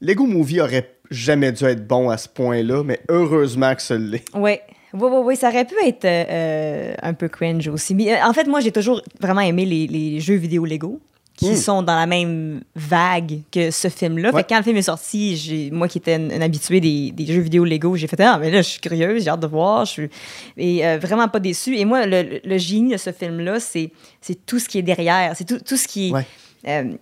Lego 0.01 0.25
Movie 0.25 0.61
aurait 0.61 0.91
jamais 1.11 1.51
dû 1.51 1.63
être 1.65 1.87
bon 1.87 2.09
à 2.09 2.17
ce 2.17 2.27
point-là, 2.29 2.83
mais 2.83 2.99
heureusement 3.09 3.73
que 3.75 3.81
ça 3.81 3.97
l'est. 3.97 4.25
Oui. 4.33 4.57
Oui, 4.93 5.09
oui, 5.11 5.19
oui, 5.25 5.35
ça 5.35 5.49
aurait 5.49 5.65
pu 5.65 5.75
être 5.85 6.05
euh, 6.05 6.23
euh, 6.29 6.95
un 7.01 7.13
peu 7.13 7.27
cringe 7.27 7.67
aussi. 7.67 7.93
Mais 7.95 8.13
euh, 8.13 8.25
en 8.25 8.31
fait, 8.33 8.45
moi, 8.47 8.61
j'ai 8.61 8.71
toujours 8.71 9.01
vraiment 9.19 9.41
aimé 9.41 9.65
les, 9.65 9.87
les 9.87 10.19
jeux 10.21 10.35
vidéo 10.35 10.63
Lego 10.65 11.01
qui 11.35 11.49
Mm. 11.51 11.55
sont 11.57 11.81
dans 11.83 11.95
la 11.97 12.05
même 12.05 12.61
vague 12.77 13.41
que 13.51 13.69
ce 13.69 13.89
film-là. 13.89 14.29
Ouais. 14.31 14.37
Fait 14.37 14.43
que 14.43 14.47
quand 14.49 14.57
le 14.57 14.63
film 14.63 14.77
est 14.77 14.83
sorti, 14.83 15.35
j'ai, 15.35 15.69
moi 15.69 15.89
qui 15.89 15.97
étais 15.97 16.15
une, 16.15 16.31
une 16.31 16.41
habituée 16.41 16.79
des, 16.79 17.11
des 17.11 17.25
jeux 17.25 17.41
vidéo 17.41 17.65
Lego, 17.65 17.97
j'ai 17.97 18.07
fait 18.07 18.17
Ah, 18.21 18.37
mais 18.39 18.49
là, 18.49 18.61
je 18.61 18.69
suis 18.69 18.79
curieuse, 18.79 19.25
j'ai 19.25 19.29
hâte 19.29 19.41
de 19.41 19.47
voir. 19.47 19.83
Je 19.83 19.91
suis 19.91 20.09
et, 20.55 20.87
euh, 20.87 20.97
vraiment 20.97 21.27
pas 21.27 21.41
déçue. 21.41 21.75
Et 21.75 21.83
moi, 21.83 22.05
le, 22.05 22.21
le- 22.23 22.39
le 22.45 22.57
génie 22.57 22.93
de 22.93 22.97
ce 22.97 23.11
film-là, 23.11 23.59
c'est, 23.59 23.91
c'est 24.21 24.45
tout 24.45 24.59
ce 24.59 24.69
qui 24.69 24.77
est 24.77 24.81
derrière. 24.81 25.33
C'est 25.35 25.43
tout, 25.45 25.59
tout 25.59 25.75
ce 25.75 25.89
qui 25.89 26.07
est. 26.07 26.11
Ouais. 26.13 26.25
euh, 26.69 26.93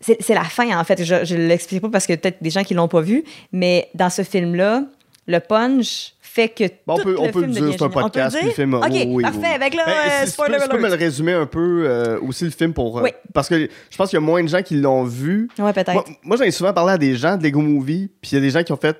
c'est 0.00 0.34
la 0.34 0.44
fin, 0.44 0.78
en 0.78 0.84
fait. 0.84 1.02
Je 1.04 1.34
ne 1.34 1.46
l'explique 1.48 1.82
pas 1.82 1.88
parce 1.90 2.06
que 2.06 2.14
peut-être 2.14 2.42
des 2.42 2.50
gens 2.50 2.62
qui 2.64 2.74
l'ont 2.74 2.88
pas 2.88 3.00
vu, 3.00 3.24
mais 3.52 3.88
dans 3.94 4.10
ce 4.10 4.22
film-là, 4.22 4.84
le 5.26 5.40
punch 5.40 6.14
fait 6.20 6.48
que 6.50 6.64
Bon, 6.86 6.94
on 6.94 6.96
tout 6.98 7.02
peut, 7.04 7.12
le 7.12 7.20
on 7.20 7.30
peut 7.30 7.40
film 7.40 7.52
dire, 7.52 7.62
devient 7.62 7.76
c'est 7.78 7.84
un 7.84 7.88
génial. 7.88 8.04
On 8.04 8.10
peut 8.10 8.18
le 8.20 8.24
podcast, 8.30 8.54
film. 8.54 8.74
OK, 8.74 8.84
oui, 8.90 9.04
oui, 9.08 9.22
parfait. 9.22 9.38
oui. 9.40 9.46
Avec 9.46 9.74
là, 9.74 9.82
Ben, 9.86 9.92
euh, 9.92 9.94
si- 10.10 10.18
si 10.18 10.24
tu 10.26 10.30
spoiler 10.30 10.52
peux- 10.54 10.58
si 10.60 10.64
tu 10.68 10.70
peux 10.70 10.78
me 10.80 10.84
alert. 10.86 11.00
le 11.00 11.04
résumer 11.04 11.32
un 11.32 11.46
peu 11.46 11.84
euh, 11.86 12.20
aussi 12.20 12.44
le 12.44 12.50
film 12.50 12.72
pour. 12.74 12.98
euh, 12.98 13.02
Oui. 13.02 13.10
Parce 13.34 13.48
que 13.48 13.68
je 13.90 13.96
pense 13.96 14.10
qu'il 14.10 14.16
y 14.18 14.22
a 14.22 14.24
moins 14.24 14.42
de 14.42 14.48
gens 14.48 14.62
qui 14.62 14.76
l'ont 14.76 15.02
vu. 15.04 15.48
Ouais, 15.58 15.72
peut-être. 15.72 15.92
Moi, 15.94 16.04
moi, 16.22 16.36
j'en 16.36 16.44
ai 16.44 16.50
souvent 16.50 16.72
parlé 16.72 16.92
à 16.92 16.98
des 16.98 17.16
gens 17.16 17.36
de 17.36 17.42
Lego 17.42 17.60
Movie, 17.60 18.10
puis 18.20 18.30
il 18.32 18.34
y 18.34 18.38
a 18.38 18.40
des 18.40 18.50
gens 18.50 18.62
qui 18.62 18.72
ont 18.72 18.76
fait. 18.76 18.96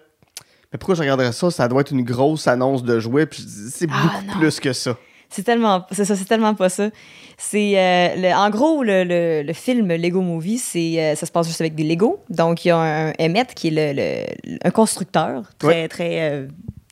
Mais 0.72 0.78
pourquoi 0.78 0.96
je 0.96 1.00
regarderais 1.00 1.32
ça? 1.32 1.50
Ça 1.50 1.68
doit 1.68 1.80
être 1.82 1.92
une 1.92 2.02
grosse 2.02 2.46
annonce 2.48 2.82
de 2.82 2.98
jouets, 2.98 3.26
puis 3.26 3.42
c'est 3.70 3.87
Ah, 3.90 4.02
beaucoup 4.02 4.26
non. 4.34 4.40
plus 4.40 4.58
que 4.61 4.72
ça. 4.72 4.96
C'est 5.31 5.43
tellement, 5.43 5.85
c'est 5.93 6.05
ça, 6.07 6.17
c'est 6.17 6.25
tellement 6.25 6.55
pas 6.55 6.69
ça. 6.71 6.88
C'est, 7.37 7.79
euh, 7.79 8.14
le- 8.17 8.35
en 8.35 8.49
gros, 8.51 8.83
le, 8.83 9.05
le- 9.05 9.43
le 9.43 9.53
film 9.53 9.88
Lego 9.88 10.23
Movie, 10.23 10.59
c'est, 10.59 11.01
euh, 11.03 11.14
ça 11.14 11.27
se 11.27 11.31
passe 11.33 11.47
juste 11.47 11.61
avec 11.61 11.75
des 11.75 11.85
Lego. 11.85 12.21
Donc, 12.31 12.64
il 12.64 12.69
y 12.69 12.71
a 12.71 12.79
un 12.79 13.12
Emmett 13.21 13.53
qui 13.55 13.69
est 13.69 13.71
le, 13.95 14.25
le- 14.53 14.59
un 14.64 14.71
constructeur 14.71 15.43
très, 15.59 15.69
Ouais. 15.69 15.88
très, 15.88 16.31
euh, 16.31 16.47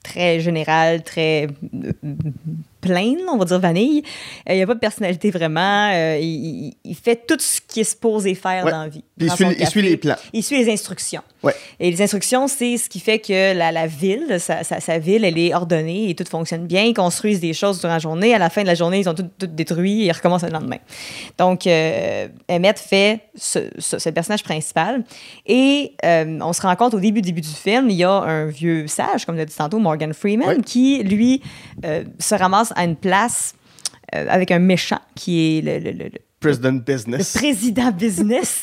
très 0.05 0.41
général, 0.41 1.03
très 1.03 1.49
plain, 2.81 3.15
on 3.33 3.37
va 3.37 3.45
dire 3.45 3.59
vanille. 3.59 4.03
Euh, 4.49 4.53
il 4.53 4.57
n'y 4.57 4.63
a 4.63 4.67
pas 4.67 4.75
de 4.75 4.79
personnalité 4.81 5.31
vraiment. 5.31 5.91
Euh, 5.93 6.19
il, 6.21 6.75
fait 7.03 7.27
tout 7.27 7.37
ce 7.39 7.61
qu'il 7.61 7.83
est 7.83 7.85
supposé 7.85 8.35
faire 8.35 8.65
Ouais. 8.65 8.71
dans 8.71 8.83
la 8.83 8.89
vie. 8.89 9.05
Il 9.19 9.31
suit, 9.33 9.47
il 9.79 9.83
les 9.83 9.97
plans. 9.97 10.17
Il 10.33 10.43
suit 10.43 10.59
les 10.65 10.73
instructions. 10.73 11.23
Ouais. 11.43 11.55
Et 11.81 11.91
les 11.91 12.03
instructions, 12.03 12.49
c'est 12.49 12.77
ce 12.77 12.89
qui 12.89 13.01
fait 13.01 13.19
que 13.19 13.55
la, 13.57 13.71
la 13.73 13.87
ville, 13.87 14.37
sa, 14.41 14.65
sa- 14.65 14.81
sa 14.81 14.99
ville, 14.99 15.25
elle 15.25 15.39
est 15.39 15.55
ordonnée 15.55 16.11
et 16.11 16.15
tout 16.15 16.25
fonctionne 16.29 16.67
bien. 16.67 16.83
Ils 16.85 16.95
construisent 16.95 17.41
des 17.41 17.53
choses 17.53 17.81
durant 17.81 17.93
la 17.95 17.99
journée. 17.99 18.35
À 18.35 18.39
la 18.39 18.51
fin 18.51 18.63
de 18.63 18.67
la 18.67 18.75
journée, 18.75 19.01
ils 19.01 19.09
ont 19.09 19.15
tout, 19.15 19.29
tout 19.39 19.47
détruit 19.47 20.03
et 20.03 20.07
ils 20.07 20.13
recommencent 20.13 20.43
le 20.45 20.51
lendemain. 20.51 20.79
Donc, 21.39 21.67
euh, 21.67 22.29
Emmett 22.49 22.79
fait 22.79 23.21
ce, 23.35 23.71
ce- 23.79 23.99
ce 23.99 24.09
personnage 24.11 24.43
principal. 24.43 25.05
Et 25.47 25.93
euh, 26.05 26.39
on 26.43 26.53
se 26.53 26.63
rend 26.63 26.75
compte 26.77 26.95
au 26.95 27.01
début, 27.01 27.23
début 27.23 27.41
du 27.41 27.49
film, 27.49 27.89
il 27.91 27.97
y 27.97 28.05
a 28.05 28.11
un 28.13 28.47
vieux 28.47 28.87
sage, 28.87 29.25
comme 29.25 29.37
l'a 29.37 29.45
dit 29.45 29.55
tantôt, 29.55 29.79
Morgan 29.79 30.13
Freeman, 30.13 30.49
Ouais. 30.49 30.61
qui, 30.65 31.03
lui, 31.03 31.43
se 32.19 32.35
ramasse 32.35 32.73
à 32.77 32.85
une 32.85 32.97
place 32.97 33.55
euh, 34.15 34.27
avec 34.29 34.51
un 34.51 34.59
méchant 34.61 35.01
qui 35.15 35.59
est 35.59 35.63
le- 35.63 35.79
le- 35.79 35.97
le- 35.97 36.05
le 36.05 36.19
President 36.39 36.73
le 36.73 36.79
Business. 36.81 37.33
président 37.33 37.91
business. 37.91 38.63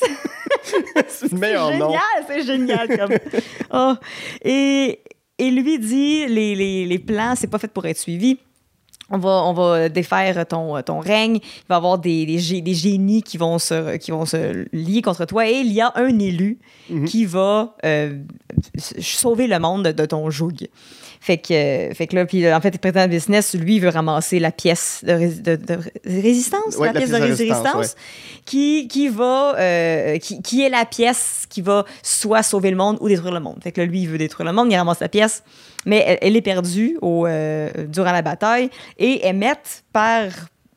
c'est 1.08 1.32
le 1.32 1.38
meilleur 1.40 1.70
c'est 1.70 1.78
nom. 1.80 1.90
génial, 1.90 2.26
c'est 2.28 2.44
génial. 2.46 2.88
Comme... 2.98 3.18
Oh. 3.74 3.94
Et, 4.46 5.00
et 5.38 5.52
lui 5.52 5.80
dit 5.80 6.28
les, 6.28 6.56
les, 6.56 6.86
les 6.86 7.00
plans, 7.00 7.34
c'est 7.36 7.48
pas 7.48 7.58
fait 7.60 7.68
pour 7.68 7.86
être 7.86 7.98
suivi. 7.98 8.38
On 9.10 9.18
va, 9.18 9.44
on 9.44 9.54
va 9.54 9.90
défaire 9.90 10.46
ton, 10.48 10.82
ton 10.82 11.00
règne. 11.00 11.36
Il 11.44 11.66
va 11.68 11.76
y 11.76 11.78
avoir 11.78 11.98
des, 12.00 12.26
des, 12.26 12.62
des 12.62 12.74
génies 12.74 13.22
qui 13.22 13.38
vont, 13.38 13.60
se, 13.60 13.98
qui 13.98 14.12
vont 14.12 14.26
se 14.26 14.66
lier 14.72 15.02
contre 15.02 15.26
toi. 15.26 15.48
Et 15.48 15.60
il 15.60 15.72
y 15.74 15.82
a 15.82 15.92
un 15.96 16.18
élu 16.20 16.60
Mhm. 16.90 17.06
qui 17.06 17.26
va 17.26 17.76
euh, 17.86 18.18
sauver 18.78 19.48
le 19.48 19.58
monde 19.60 19.88
de 19.88 20.06
ton 20.06 20.30
joug. 20.30 20.68
Fait 21.26 21.38
que, 21.38 21.54
euh, 21.54 21.94
fait 21.94 22.08
que 22.08 22.18
là, 22.18 22.26
puis 22.26 22.52
en 22.52 22.60
fait, 22.60 22.72
le 22.72 22.78
président 22.80 23.06
de 23.06 23.12
business, 23.12 23.54
lui, 23.56 23.76
il 23.78 23.80
veut 23.80 23.88
ramasser 23.88 24.40
la 24.40 24.52
pièce 24.52 25.00
de, 25.04 25.14
rés- 25.14 25.30
de- 25.42 25.56
de 25.56 25.80
résistance, 26.06 26.76
Ouais, 26.76 26.88
la, 26.88 27.00
pièce 27.00 27.12
de 27.12 27.16
résistance, 27.46 27.96
qui, 28.44 28.90
qui 28.90 29.08
va, 29.08 29.56
euh, 29.58 30.18
qui, 30.18 30.42
qui 30.42 30.64
est 30.64 30.70
la 30.70 30.84
pièce 30.84 31.46
qui 31.50 31.62
va 31.62 31.86
soit 32.02 32.44
sauver 32.44 32.72
le 32.72 32.76
monde 32.76 32.98
ou 33.00 33.08
détruire 33.08 33.34
le 33.34 33.40
monde. 33.40 33.58
Fait 33.64 33.72
que 33.72 33.80
là, 33.80 33.88
lui, 33.88 34.02
il 34.02 34.10
veut 34.10 34.18
détruire 34.18 34.46
le 34.48 34.52
monde, 34.54 34.70
il 34.70 34.76
ramasse 34.76 35.00
la 35.00 35.08
pièce, 35.08 35.44
mais 35.86 36.04
elle, 36.06 36.18
elle 36.22 36.36
est 36.36 36.42
perdue 36.42 36.98
au, 37.02 37.26
euh, 37.26 37.70
durant 37.88 38.12
la 38.12 38.22
bataille 38.22 38.70
et 39.00 39.22
Emmett, 39.24 39.84
par 39.94 40.24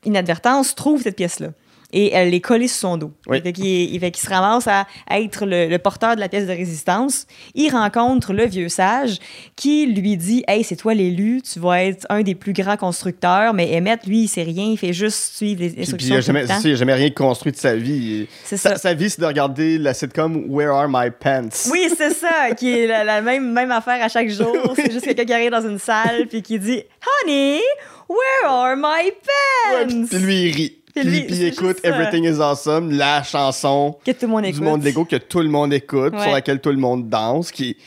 inadvertance, 0.05 0.75
trouve 0.75 1.01
cette 1.01 1.17
pièce-là. 1.17 1.49
Et 1.93 2.11
elle 2.13 2.33
est 2.33 2.41
collée 2.41 2.67
sur 2.67 2.79
son 2.89 2.97
dos. 2.97 3.11
Oui. 3.27 3.37
Fait 3.37 3.53
fait 3.53 4.11
qu'il 4.11 4.21
se 4.21 4.29
ramasse 4.29 4.67
à, 4.67 4.85
à 5.09 5.19
être 5.21 5.45
le, 5.45 5.67
le 5.67 5.77
porteur 5.79 6.15
de 6.15 6.19
la 6.19 6.27
pièce 6.27 6.45
de 6.45 6.51
résistance. 6.51 7.27
Il 7.55 7.69
rencontre 7.71 8.33
le 8.33 8.45
vieux 8.45 8.67
sage 8.67 9.19
qui 9.55 9.85
lui 9.85 10.17
dit 10.17 10.43
Hey, 10.49 10.65
c'est 10.65 10.75
toi 10.75 10.93
l'élu, 10.93 11.41
tu 11.41 11.59
vas 11.59 11.83
être 11.85 12.05
un 12.09 12.23
des 12.23 12.35
plus 12.35 12.51
grands 12.51 12.75
constructeurs. 12.75 13.53
Mais 13.53 13.77
Emmett, 13.77 14.05
lui, 14.05 14.23
il 14.23 14.27
sait 14.27 14.43
rien, 14.43 14.65
il 14.65 14.77
fait 14.77 14.91
juste 14.91 15.35
suivre 15.35 15.61
les 15.61 15.67
Puis, 15.69 15.75
puis 15.75 15.81
instructions. 15.83 16.15
il 16.15 16.17
a 16.17 16.19
tout 16.21 16.25
jamais, 16.27 16.47
ça, 16.47 16.59
il 16.63 16.71
a 16.73 16.75
jamais 16.75 16.93
rien 16.93 17.09
construit 17.09 17.53
de 17.53 17.57
sa 17.57 17.75
vie. 17.75 18.27
C'est 18.43 18.57
ça. 18.57 18.75
sa 18.75 18.93
vie, 18.93 19.09
c'est 19.09 19.21
de 19.21 19.25
regarder 19.25 19.77
la 19.77 19.93
sitcom 19.93 20.43
Where 20.49 20.71
Are 20.73 20.87
My 20.89 21.09
Pants? 21.17 21.69
Oui, 21.71 21.87
c'est 21.97 22.11
ça, 22.13 22.51
qui 22.57 22.69
est 22.77 22.87
la, 22.87 23.05
la 23.05 23.21
même, 23.21 23.51
même 23.53 23.71
affaire 23.71 24.03
à 24.03 24.09
chaque 24.09 24.29
jour. 24.29 24.73
C'est 24.75 24.91
juste 24.91 25.05
quelqu'un 25.05 25.25
qui 25.25 25.33
arrive 25.33 25.51
dans 25.51 25.65
une 25.67 25.79
salle 25.79 26.27
puis 26.27 26.41
qui 26.41 26.59
dit 26.59 26.83
Honey, 27.23 27.61
where 28.09 28.51
are 28.51 28.75
my 28.75 28.83
Ouais, 29.05 29.85
pants? 29.85 30.05
puis 30.09 30.17
lui, 30.19 30.35
il 30.49 30.55
rit. 30.55 30.76
Puis 31.01 31.09
lui, 31.09 31.45
écoute 31.45 31.77
ça. 31.83 31.89
Everything 31.89 32.23
is 32.25 32.41
Awesome, 32.41 32.91
la 32.91 33.23
chanson 33.23 33.95
que 34.05 34.11
tout 34.11 34.25
le 34.25 34.27
monde 34.27 34.43
du 34.43 34.49
écoute. 34.49 34.61
monde 34.63 34.83
Lego 34.83 35.05
que 35.05 35.15
tout 35.15 35.39
le 35.39 35.49
monde 35.49 35.73
écoute, 35.73 36.13
Ouais. 36.13 36.21
sur 36.23 36.31
laquelle 36.31 36.59
tout 36.61 36.69
le 36.71 36.77
monde 36.77 37.07
danse, 37.09 37.51
qui 37.51 37.77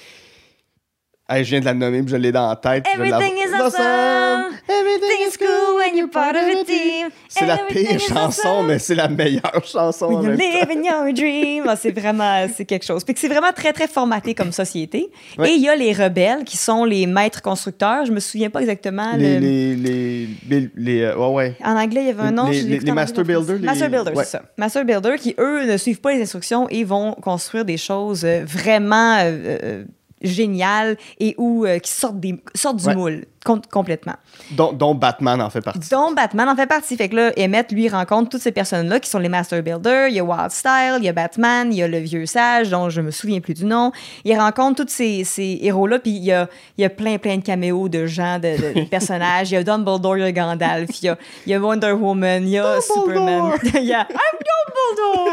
Hey, 1.32 1.44
je 1.44 1.50
viens 1.50 1.60
de 1.60 1.64
la 1.66 1.74
nommer, 1.74 2.02
puis 2.02 2.10
je 2.10 2.16
l'ai 2.16 2.32
dans 2.32 2.48
la 2.48 2.56
tête. 2.56 2.84
Everything 2.92 3.34
is 3.36 3.50
l'avoir. 3.52 3.66
awesome. 3.68 4.56
Everything 4.68 5.28
is 5.28 5.36
cool 5.38 5.76
when 5.78 5.96
you're 5.96 6.10
part 6.10 6.34
of 6.34 6.42
a 6.42 6.64
team. 6.64 7.08
C'est 7.28 7.46
la 7.46 7.58
pire 7.58 7.92
is 7.94 7.98
chanson, 8.00 8.48
awesome. 8.48 8.66
mais 8.66 8.78
c'est 8.80 8.94
la 8.96 9.06
meilleure 9.08 9.64
chanson 9.64 10.06
en 10.06 10.22
When 10.22 10.36
même 10.36 10.38
temps. 10.38 10.44
living 10.68 10.84
your 10.84 11.12
dream. 11.12 11.64
Ah, 11.68 11.76
c'est 11.76 11.92
vraiment, 11.92 12.46
c'est 12.54 12.64
quelque 12.64 12.84
chose. 12.84 13.04
Puis 13.04 13.14
que 13.14 13.20
c'est 13.20 13.28
vraiment 13.28 13.52
très, 13.54 13.72
très 13.72 13.86
formaté 13.86 14.34
comme 14.34 14.50
société. 14.50 15.10
Ouais. 15.38 15.50
Et 15.50 15.54
il 15.54 15.62
y 15.62 15.68
a 15.68 15.76
les 15.76 15.92
rebelles 15.92 16.42
qui 16.44 16.56
sont 16.56 16.84
les 16.84 17.06
maîtres 17.06 17.42
constructeurs. 17.42 18.04
Je 18.06 18.12
me 18.12 18.18
souviens 18.20 18.50
pas 18.50 18.60
exactement. 18.62 19.12
Les, 19.16 19.34
le- 19.38 19.40
les, 19.40 19.76
les, 19.76 20.28
les, 20.48 20.70
les, 20.76 21.00
euh, 21.02 21.16
ouais, 21.16 21.32
ouais. 21.34 21.56
En 21.64 21.76
anglais, 21.76 22.00
il 22.02 22.06
y 22.08 22.10
avait 22.10 22.22
un 22.22 22.32
nom. 22.32 22.48
Les- 22.50 22.80
Master 22.92 23.24
Builders. 23.24 23.60
Master 23.60 23.88
Builders, 23.88 24.16
ouais. 24.16 24.24
c'est 24.24 24.30
ça. 24.38 24.42
Master 24.56 24.84
Builders 24.84 25.16
qui, 25.16 25.34
eux, 25.38 25.64
ne 25.64 25.76
suivent 25.76 26.00
pas 26.00 26.12
les 26.12 26.22
instructions 26.22 26.68
et 26.70 26.82
vont 26.82 27.12
construire 27.12 27.64
des 27.64 27.76
choses 27.76 28.24
euh, 28.24 28.42
vraiment 28.44 29.18
euh, 29.22 29.84
géniales 30.22 30.96
et 31.18 31.34
où, 31.38 31.64
euh, 31.64 31.78
qui 31.78 31.90
sortent, 31.92 32.20
des, 32.20 32.42
sortent 32.54 32.76
du 32.76 32.86
Ouais. 32.86 32.94
moule 32.94 33.24
complètement. 33.44 34.14
Dont, 34.50 34.72
dont 34.72 34.94
Batman 34.94 35.40
en 35.40 35.48
fait 35.50 35.62
partie. 35.62 35.88
dont 35.90 36.12
Batman 36.12 36.48
en 36.48 36.56
fait 36.56 36.66
partie. 36.66 36.96
Fait 36.96 37.08
que 37.08 37.16
là, 37.16 37.32
Emmett, 37.38 37.72
lui, 37.72 37.88
rencontre 37.88 38.28
toutes 38.28 38.42
ces 38.42 38.52
personnes-là 38.52 39.00
qui 39.00 39.08
sont 39.08 39.18
les 39.18 39.28
Master 39.28 39.62
Builders. 39.62 40.08
Il 40.08 40.14
y 40.14 40.20
a 40.20 40.24
Wild 40.24 40.50
Style, 40.50 40.96
il 40.98 41.04
y 41.04 41.08
a 41.08 41.12
Batman, 41.12 41.72
il 41.72 41.78
y 41.78 41.82
a 41.82 41.88
le 41.88 41.98
vieux 41.98 42.26
sage, 42.26 42.70
dont 42.70 42.90
je 42.90 43.00
me 43.00 43.10
souviens 43.10 43.40
plus 43.40 43.54
du 43.54 43.64
nom. 43.64 43.92
Il 44.24 44.38
rencontre 44.38 44.84
tous 44.84 44.92
ces, 44.92 45.24
ces 45.24 45.58
héros-là, 45.62 45.98
puis 45.98 46.10
il 46.10 46.24
y 46.24 46.32
a, 46.32 46.48
il 46.76 46.82
y 46.82 46.84
a 46.84 46.90
plein, 46.90 47.18
plein 47.18 47.38
de 47.38 47.42
caméos 47.42 47.88
de 47.88 48.06
gens, 48.06 48.38
de, 48.38 48.80
de 48.80 48.84
personnages. 48.88 49.50
Il 49.50 49.54
y 49.54 49.56
a 49.56 49.62
Dumbledore, 49.62 50.18
il 50.18 50.24
y 50.24 50.26
a 50.26 50.32
Gandalf, 50.32 50.90
il 51.02 51.06
y 51.06 51.08
a, 51.08 51.16
il 51.46 51.52
y 51.52 51.54
a 51.54 51.60
Wonder 51.60 51.92
Woman, 51.92 52.42
il 52.44 52.50
y 52.50 52.58
a 52.58 52.62
Dumbledore! 52.62 52.82
Superman. 52.82 53.52
il 53.82 53.88
y 53.88 53.94
a 53.94 54.06
I'm 54.10 54.38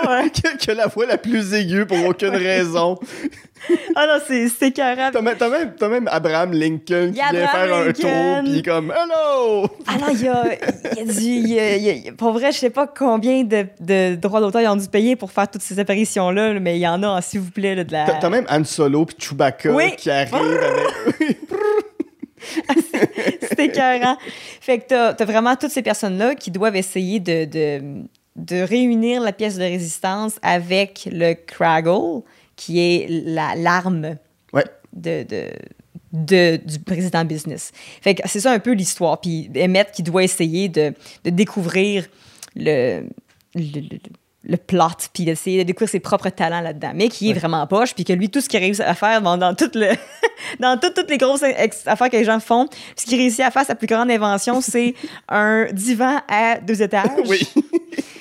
Dumbledore! 0.06 0.32
que, 0.32 0.66
que 0.66 0.72
la 0.72 0.88
voix 0.88 1.06
la 1.06 1.18
plus 1.18 1.54
aiguë 1.54 1.86
pour 1.86 2.04
aucune 2.06 2.36
raison. 2.36 2.98
Ah 3.96 4.06
non, 4.08 4.20
c'est 4.26 4.68
écœurant. 4.68 5.10
T'as 5.12 5.22
même, 5.22 5.72
même, 5.90 6.08
Abraham 6.12 6.54
Lincoln 6.54 7.12
qui 7.12 7.20
vient 7.20 7.48
faire 7.48 7.76
un. 7.76 7.92
Tour, 8.02 8.44
puis 8.44 8.62
comme 8.64 8.92
Hello! 8.92 9.68
Alors, 9.88 10.10
il 10.12 10.22
y 10.22 10.28
a, 10.28 10.44
il 10.94 10.98
y 10.98 11.02
a 11.02 11.06
du. 11.06 11.20
il 11.22 11.48
y 11.54 11.60
a- 11.60 11.76
il 11.76 11.84
y 12.06 12.10
a- 12.10 12.12
pour 12.14 12.32
vrai, 12.34 12.52
je 12.52 12.58
sais 12.58 12.70
pas 12.70 12.88
combien 12.88 13.44
de, 13.44 13.66
de 13.80 14.16
droits 14.16 14.40
d'auteur 14.42 14.62
ils 14.62 14.68
ont 14.68 14.76
dû 14.76 14.88
payer 14.88 15.16
pour 15.16 15.32
faire 15.32 15.50
toutes 15.50 15.62
ces 15.62 15.80
apparitions-là, 15.80 16.60
mais 16.60 16.78
il 16.78 16.82
y 16.82 16.88
en 16.88 17.02
a, 17.04 17.22
s'il 17.22 17.40
vous 17.42 17.52
plaît, 17.52 17.76
là, 17.76 17.84
de 17.84 17.92
la. 17.92 18.06
T'as, 18.06 18.30
même 18.30 18.46
Han 18.50 18.64
Solo 18.64 19.06
puis 19.06 19.16
Chewbacca 19.20 19.72
Oui. 19.74 19.96
qui 19.96 20.10
arrive 20.10 20.34
avec. 20.36 21.38
C'est 23.42 23.60
écœurant. 23.60 24.18
Fait 24.62 24.80
que 24.80 24.86
t'as 24.88 25.10
as 25.20 25.26
vraiment 25.26 25.56
toutes 25.56 25.72
ces 25.72 25.82
personnes-là 25.82 26.36
qui 26.36 26.52
doivent 26.52 26.76
essayer 26.76 27.20
de, 27.20 27.46
de, 27.46 28.04
de 28.36 28.62
réunir 28.62 29.22
la 29.22 29.34
pièce 29.34 29.58
de 29.58 29.64
résistance 29.64 30.36
avec 30.42 31.10
le 31.12 31.34
Craggle, 31.34 32.22
qui 32.56 32.80
est 32.80 33.08
la- 33.10 33.56
l'arme 33.56 34.16
Ouais. 34.54 34.64
de, 34.94 35.24
de, 35.24 35.46
de- 36.14 36.58
du 36.58 36.80
président 36.80 37.26
business. 37.26 37.72
Fait 38.02 38.16
que 38.16 38.22
c'est 38.28 38.40
ça 38.42 38.52
un 38.52 38.60
peu 38.60 38.72
l'histoire. 38.72 39.20
Puis 39.22 39.50
Emmett 39.58 39.92
qui 39.92 40.04
doit 40.04 40.24
essayer 40.24 40.70
de, 40.70 40.94
de 41.24 41.30
découvrir 41.30 42.08
le, 42.56 43.04
le, 43.56 43.62
le- 43.82 44.00
le 44.50 44.56
plot, 44.56 45.10
puis 45.14 45.26
d'essayer 45.26 45.58
de 45.58 45.64
découvrir 45.64 45.90
ses 45.90 46.00
propres 46.00 46.30
talents 46.30 46.62
là-dedans, 46.62 46.92
mais 46.96 47.10
qui 47.10 47.30
est 47.30 47.34
Ouais. 47.34 47.40
vraiment 47.40 47.68
poche, 47.68 47.94
puis 47.94 48.06
que 48.06 48.14
lui, 48.14 48.30
tout 48.30 48.40
ce 48.40 48.48
qu'il 48.48 48.60
réussit 48.60 48.86
à 48.86 48.94
faire 48.94 49.22
dans, 49.22 49.38
dans, 49.38 49.54
tout 49.54 49.70
le, 49.74 49.90
dans 50.62 50.80
tout- 50.80 50.92
toutes 50.96 51.10
les 51.10 51.18
grosses 51.18 51.44
affaires 51.86 52.10
que 52.10 52.16
les 52.16 52.24
gens 52.24 52.40
font, 52.40 52.68
ce 52.96 53.06
qu'il 53.06 53.18
réussit 53.18 53.42
à 53.42 53.52
faire, 53.52 53.66
sa 53.66 53.76
plus 53.76 53.88
grande 53.88 54.10
invention, 54.10 54.62
c'est 54.62 54.94
un 55.28 55.66
divan 55.74 56.22
à 56.30 56.60
deux 56.60 56.82
étages. 56.82 57.10
Oui. 57.28 57.40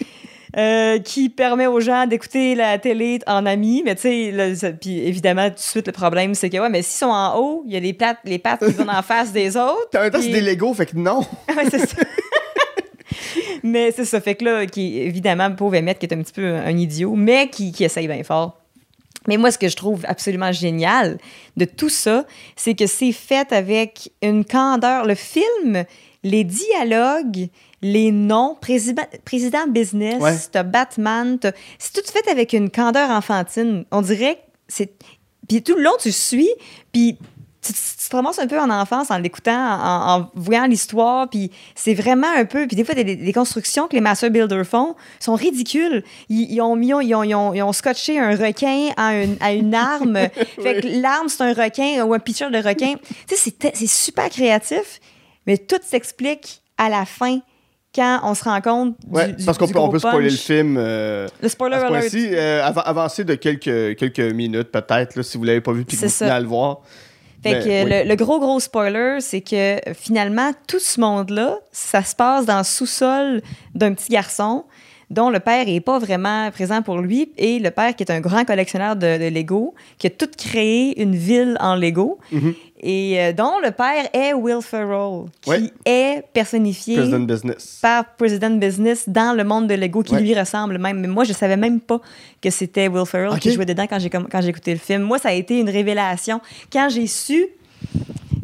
Euh, 0.57 0.99
qui 1.01 1.29
permet 1.29 1.67
aux 1.67 1.81
gens 1.81 2.07
d'écouter 2.07 2.55
la 2.55 2.79
télé 2.79 3.19
en 3.27 3.45
amis. 3.45 3.83
Mais 3.85 3.95
tu 3.95 4.03
sais, 4.03 4.75
puis 4.81 5.01
évidemment, 5.01 5.51
tout 5.51 5.57
de 5.57 5.61
suite, 5.61 5.87
le 5.87 5.93
problème, 5.93 6.35
c'est 6.35 6.49
que, 6.49 6.57
ouais, 6.57 6.71
mais 6.71 6.81
s'ils 6.81 7.01
sont 7.01 7.13
en 7.13 7.39
haut, 7.39 7.63
il 7.67 7.75
y 7.75 7.77
a 7.77 7.81
les, 7.81 7.93
plates, 7.93 8.21
les 8.25 8.39
pattes 8.39 8.65
qui 8.65 8.73
vont 8.73 8.89
en 8.89 9.03
face 9.03 9.33
des 9.33 9.55
autres. 9.59 9.89
T'as 9.91 10.05
un 10.05 10.11
c'est 10.13 10.21
puis- 10.21 10.33
des 10.33 10.41
Legos, 10.41 10.73
fait 10.73 10.87
que 10.87 10.97
non. 10.97 11.21
Ouais, 11.55 11.65
c'est 11.71 11.87
ça. 11.87 11.97
mais 13.63 13.93
c'est 13.93 14.07
ça. 14.07 14.19
Fait 14.19 14.35
que 14.35 14.47
là, 14.47 14.65
qui, 14.65 14.99
évidemment, 14.99 15.51
pauvre 15.55 15.77
Emmett, 15.77 15.99
qui 15.99 16.07
est 16.07 16.15
un 16.15 16.23
petit 16.23 16.33
peu 16.33 16.55
un, 16.55 16.75
idiot, 16.77 17.15
mais 17.15 17.51
qui, 17.51 17.71
qui 17.71 17.85
essaye 17.85 18.07
bien 18.07 18.25
fort. 18.25 18.59
Mais 19.29 19.37
moi, 19.37 19.51
ce 19.51 19.59
que 19.59 19.69
je 19.69 19.77
trouve 19.77 20.07
absolument 20.09 20.53
génial 20.53 21.19
de 21.59 21.67
tout 21.67 21.91
ça, 21.91 22.25
c'est 22.55 22.75
que 22.75 22.87
c'est 22.87 23.13
fait 23.13 23.53
avec 23.53 24.11
une 24.23 24.43
candeur. 24.45 25.05
Le 25.05 25.17
film, 25.17 25.85
les 26.31 26.45
dialogues, 26.45 27.49
les 27.83 28.11
noms, 28.11 28.57
président, 28.61 29.05
président 29.25 29.67
business, 29.69 30.21
Ouais. 30.23 30.35
t'as 30.51 30.63
Batman, 30.63 31.39
t'as- 31.39 31.53
c'est 31.79 31.93
tout 31.93 32.11
fait 32.13 32.29
avec 32.31 32.53
une 32.53 32.71
candeur 32.71 33.11
enfantine. 33.11 33.85
On 33.91 34.03
dirait 34.03 34.37
que 34.37 34.41
c'est. 34.69 34.93
Puis 35.49 35.63
tout 35.63 35.77
le 35.77 35.83
long, 35.83 35.93
tu 36.01 36.11
suis, 36.11 36.49
puis 36.93 37.17
tu, 37.63 37.73
tu 37.73 38.09
te 38.09 38.17
ramasses 38.17 38.39
un 38.41 38.47
peu 38.49 38.59
en 38.61 38.71
enfance 38.71 39.11
en 39.11 39.19
l'écoutant, 39.19 39.53
en, 39.57 40.19
en 40.21 40.31
voyant 40.35 40.67
l'histoire, 40.67 41.29
puis 41.29 41.51
c'est 41.75 41.95
vraiment 41.95 42.27
un 42.37 42.45
peu... 42.45 42.67
Puis 42.67 42.77
des 42.77 42.85
fois, 42.85 42.95
des, 42.95 43.05
des 43.05 43.33
constructions 43.33 43.87
que 43.89 43.95
les 43.95 44.01
Master 44.01 44.31
Builders 44.31 44.65
font 44.67 44.95
sont 45.21 45.35
ridicules. 45.35 46.03
Ils, 46.29 46.53
ils 46.53 46.61
ont, 46.61 46.75
mis, 46.77 46.89
ils, 46.89 46.95
ont, 47.15 47.23
ils, 47.23 47.35
ont, 47.35 47.55
ils 47.55 47.63
ont 47.63 47.73
scotché 47.73 48.19
un 48.21 48.31
requin 48.37 48.91
à 48.97 49.17
une, 49.23 49.37
à 49.41 49.53
une 49.53 49.75
arme. 49.75 50.17
fait 50.63 50.81
que 50.83 51.01
l'arme, 51.01 51.29
c'est 51.29 51.43
un 51.43 51.53
requin 51.55 52.05
ou 52.05 52.15
un 52.15 52.19
pitcher 52.21 52.51
de 52.51 52.59
requin. 52.59 52.95
tu 53.29 53.37
sais, 53.37 53.53
c'est 53.75 53.87
super 53.87 54.29
créatif, 54.31 55.01
mais 55.47 55.59
tout 55.59 55.77
s'explique 55.83 56.63
à 56.79 56.89
la 56.89 57.05
fin 57.05 57.41
quand 57.95 58.21
on 58.25 58.35
se 58.35 58.45
rend 58.45 58.61
compte 58.61 58.97
du, 59.01 59.11
Ouais, 59.11 59.35
parce 59.47 59.57
qu'on 59.57 59.69
peut, 59.69 59.79
on 59.79 59.89
peut 59.89 59.99
spoiler 59.99 60.29
le 60.31 60.37
film. 60.37 60.77
euh, 60.79 61.27
Le 61.41 61.49
spoiler 61.49 61.77
à 61.77 61.81
ce 61.81 61.85
alert. 61.87 62.15
euh, 62.15 62.63
av- 62.63 62.83
avancé 62.85 63.25
de 63.25 63.35
quelques, 63.37 63.97
quelques 63.97 64.35
minutes, 64.35 64.71
peut-être, 64.71 65.23
si 65.23 65.39
vous 65.39 65.45
l'avez 65.45 65.63
pas 65.63 65.73
vu 65.73 65.85
puis 65.85 65.97
que 65.97 66.03
vous 66.03 66.13
tenez 66.13 66.29
ça. 66.29 66.35
à 66.35 66.41
le 66.41 66.47
voir. 66.47 66.81
Fait 67.43 67.61
que 67.61 67.85
oui. 67.85 67.91
le, 68.05 68.09
le 68.09 68.17
gros, 68.17 68.39
gros 68.41 68.59
spoiler, 68.61 69.19
c'est 69.21 69.41
que 69.41 69.77
finalement, 69.95 70.51
tout 70.67 70.81
ce 70.81 71.01
monde-là, 71.01 71.59
ça 71.71 72.03
se 72.03 72.15
passe 72.17 72.45
dans 72.45 72.59
le 72.59 72.65
sous-sol 72.65 73.41
d'un 73.75 73.95
petit 73.95 74.11
garçon 74.11 74.65
dont 75.09 75.31
le 75.31 75.39
père 75.41 75.69
est 75.69 75.81
pas 75.81 75.99
vraiment 76.01 76.51
présent 76.51 76.83
pour 76.83 76.99
lui 76.99 77.31
et 77.39 77.59
le 77.61 77.71
père 77.71 77.95
qui 77.95 78.03
est 78.03 78.11
un 78.11 78.21
grand 78.21 78.45
collectionneur 78.45 78.97
de, 78.97 79.19
de 79.19 79.29
Lego, 79.33 79.75
qui 79.99 80.09
a 80.09 80.11
tout 80.11 80.29
créé 80.37 81.01
une 81.01 81.15
ville 81.15 81.57
en 81.61 81.77
Lego 81.77 82.19
Mhm. 82.33 82.55
et 82.81 83.21
euh, 83.21 83.33
dont 83.33 83.53
le 83.65 83.71
père 83.71 84.09
est 84.13 84.33
Will 84.35 84.61
Ferrell, 84.63 85.27
qui 85.41 85.51
Ouais. 85.51 85.71
est 85.85 86.25
personnifié 86.33 86.97
President 86.97 87.21
Business. 87.21 87.79
par 87.81 88.05
President 88.17 88.51
Business 88.59 89.09
dans 89.09 89.37
le 89.37 89.45
monde 89.45 89.69
de 89.69 89.75
Lego 89.75 90.03
qui 90.03 90.15
Ouais. 90.15 90.21
lui 90.21 90.35
ressemble 90.39 90.77
même. 90.79 90.99
Mais 91.01 91.09
moi, 91.09 91.23
je 91.25 91.33
savais 91.33 91.57
même 91.57 91.81
pas 91.81 92.01
que 92.43 92.51
c'était 92.51 92.89
Will 92.89 93.07
Ferrell 93.07 93.31
Ok. 93.31 93.39
qui 93.39 93.53
jouait 93.53 93.65
dedans 93.67 93.87
quand 93.89 93.99
j'ai 94.01 94.49
écouté 94.49 94.73
le 94.73 94.79
film. 94.81 95.03
Moi, 95.03 95.19
ça 95.19 95.29
a 95.29 95.33
été 95.35 95.61
une 95.61 95.71
révélation. 95.71 96.41
Quand 96.73 96.89
j'ai 96.91 97.07
su, 97.07 97.47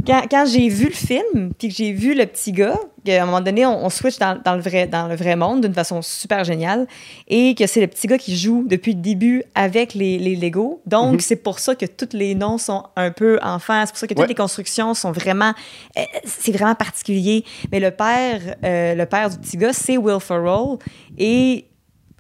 quand, 0.07 0.23
quand 0.31 0.45
j'ai 0.47 0.69
vu 0.69 0.87
le 0.87 0.93
film, 0.93 1.53
puis 1.59 1.69
que 1.69 1.75
j'ai 1.75 1.93
vu 1.93 2.15
le 2.15 2.27
petit 2.27 2.53
gars, 2.53 2.79
qu'à 3.05 3.23
un 3.23 3.27
moment 3.27 3.41
donné, 3.41 3.67
on, 3.67 3.85
on 3.85 3.91
switch 3.91 4.19
dans, 4.19 4.41
dans 4.45 4.55
le 4.55 4.61
vrai, 4.63 4.87
dans 4.87 5.09
le 5.09 5.17
vrai 5.17 5.35
monde 5.37 5.63
d'une 5.63 5.75
façon 5.75 6.03
super 6.03 6.45
géniale, 6.45 6.87
et 7.29 7.55
que 7.55 7.67
c'est 7.67 7.81
le 7.81 7.87
petit 7.89 8.07
gars 8.07 8.19
qui 8.19 8.37
joue 8.37 8.65
depuis 8.69 8.95
le 8.95 9.01
début 9.01 9.43
avec 9.55 9.95
les, 9.95 10.19
les 10.19 10.37
Lego. 10.37 10.81
Donc, 10.87 11.15
Mhm. 11.15 11.21
c'est 11.21 11.37
pour 11.37 11.59
ça 11.59 11.75
que 11.75 11.87
tous 11.87 12.17
les 12.17 12.35
noms 12.35 12.59
sont 12.59 12.85
un 12.97 13.11
peu 13.11 13.39
enfants. 13.43 13.83
C'est 13.87 13.93
pour 13.93 13.99
ça 13.99 14.07
que 14.07 14.15
toutes 14.15 14.23
Ouais. 14.23 14.29
les 14.29 14.35
constructions 14.35 14.95
sont 14.95 15.13
vraiment... 15.13 15.53
euh, 15.99 16.03
c'est 16.25 16.53
vraiment 16.53 16.75
particulier. 16.75 17.45
Mais 17.73 17.81
le 17.81 17.91
père, 17.91 18.41
euh, 18.65 18.95
le 18.95 19.07
père 19.07 19.31
du 19.31 19.39
petit 19.39 19.57
gars, 19.57 19.73
c'est 19.73 19.97
Will 19.97 20.21
Ferrell. 20.21 20.79
Et 21.19 21.67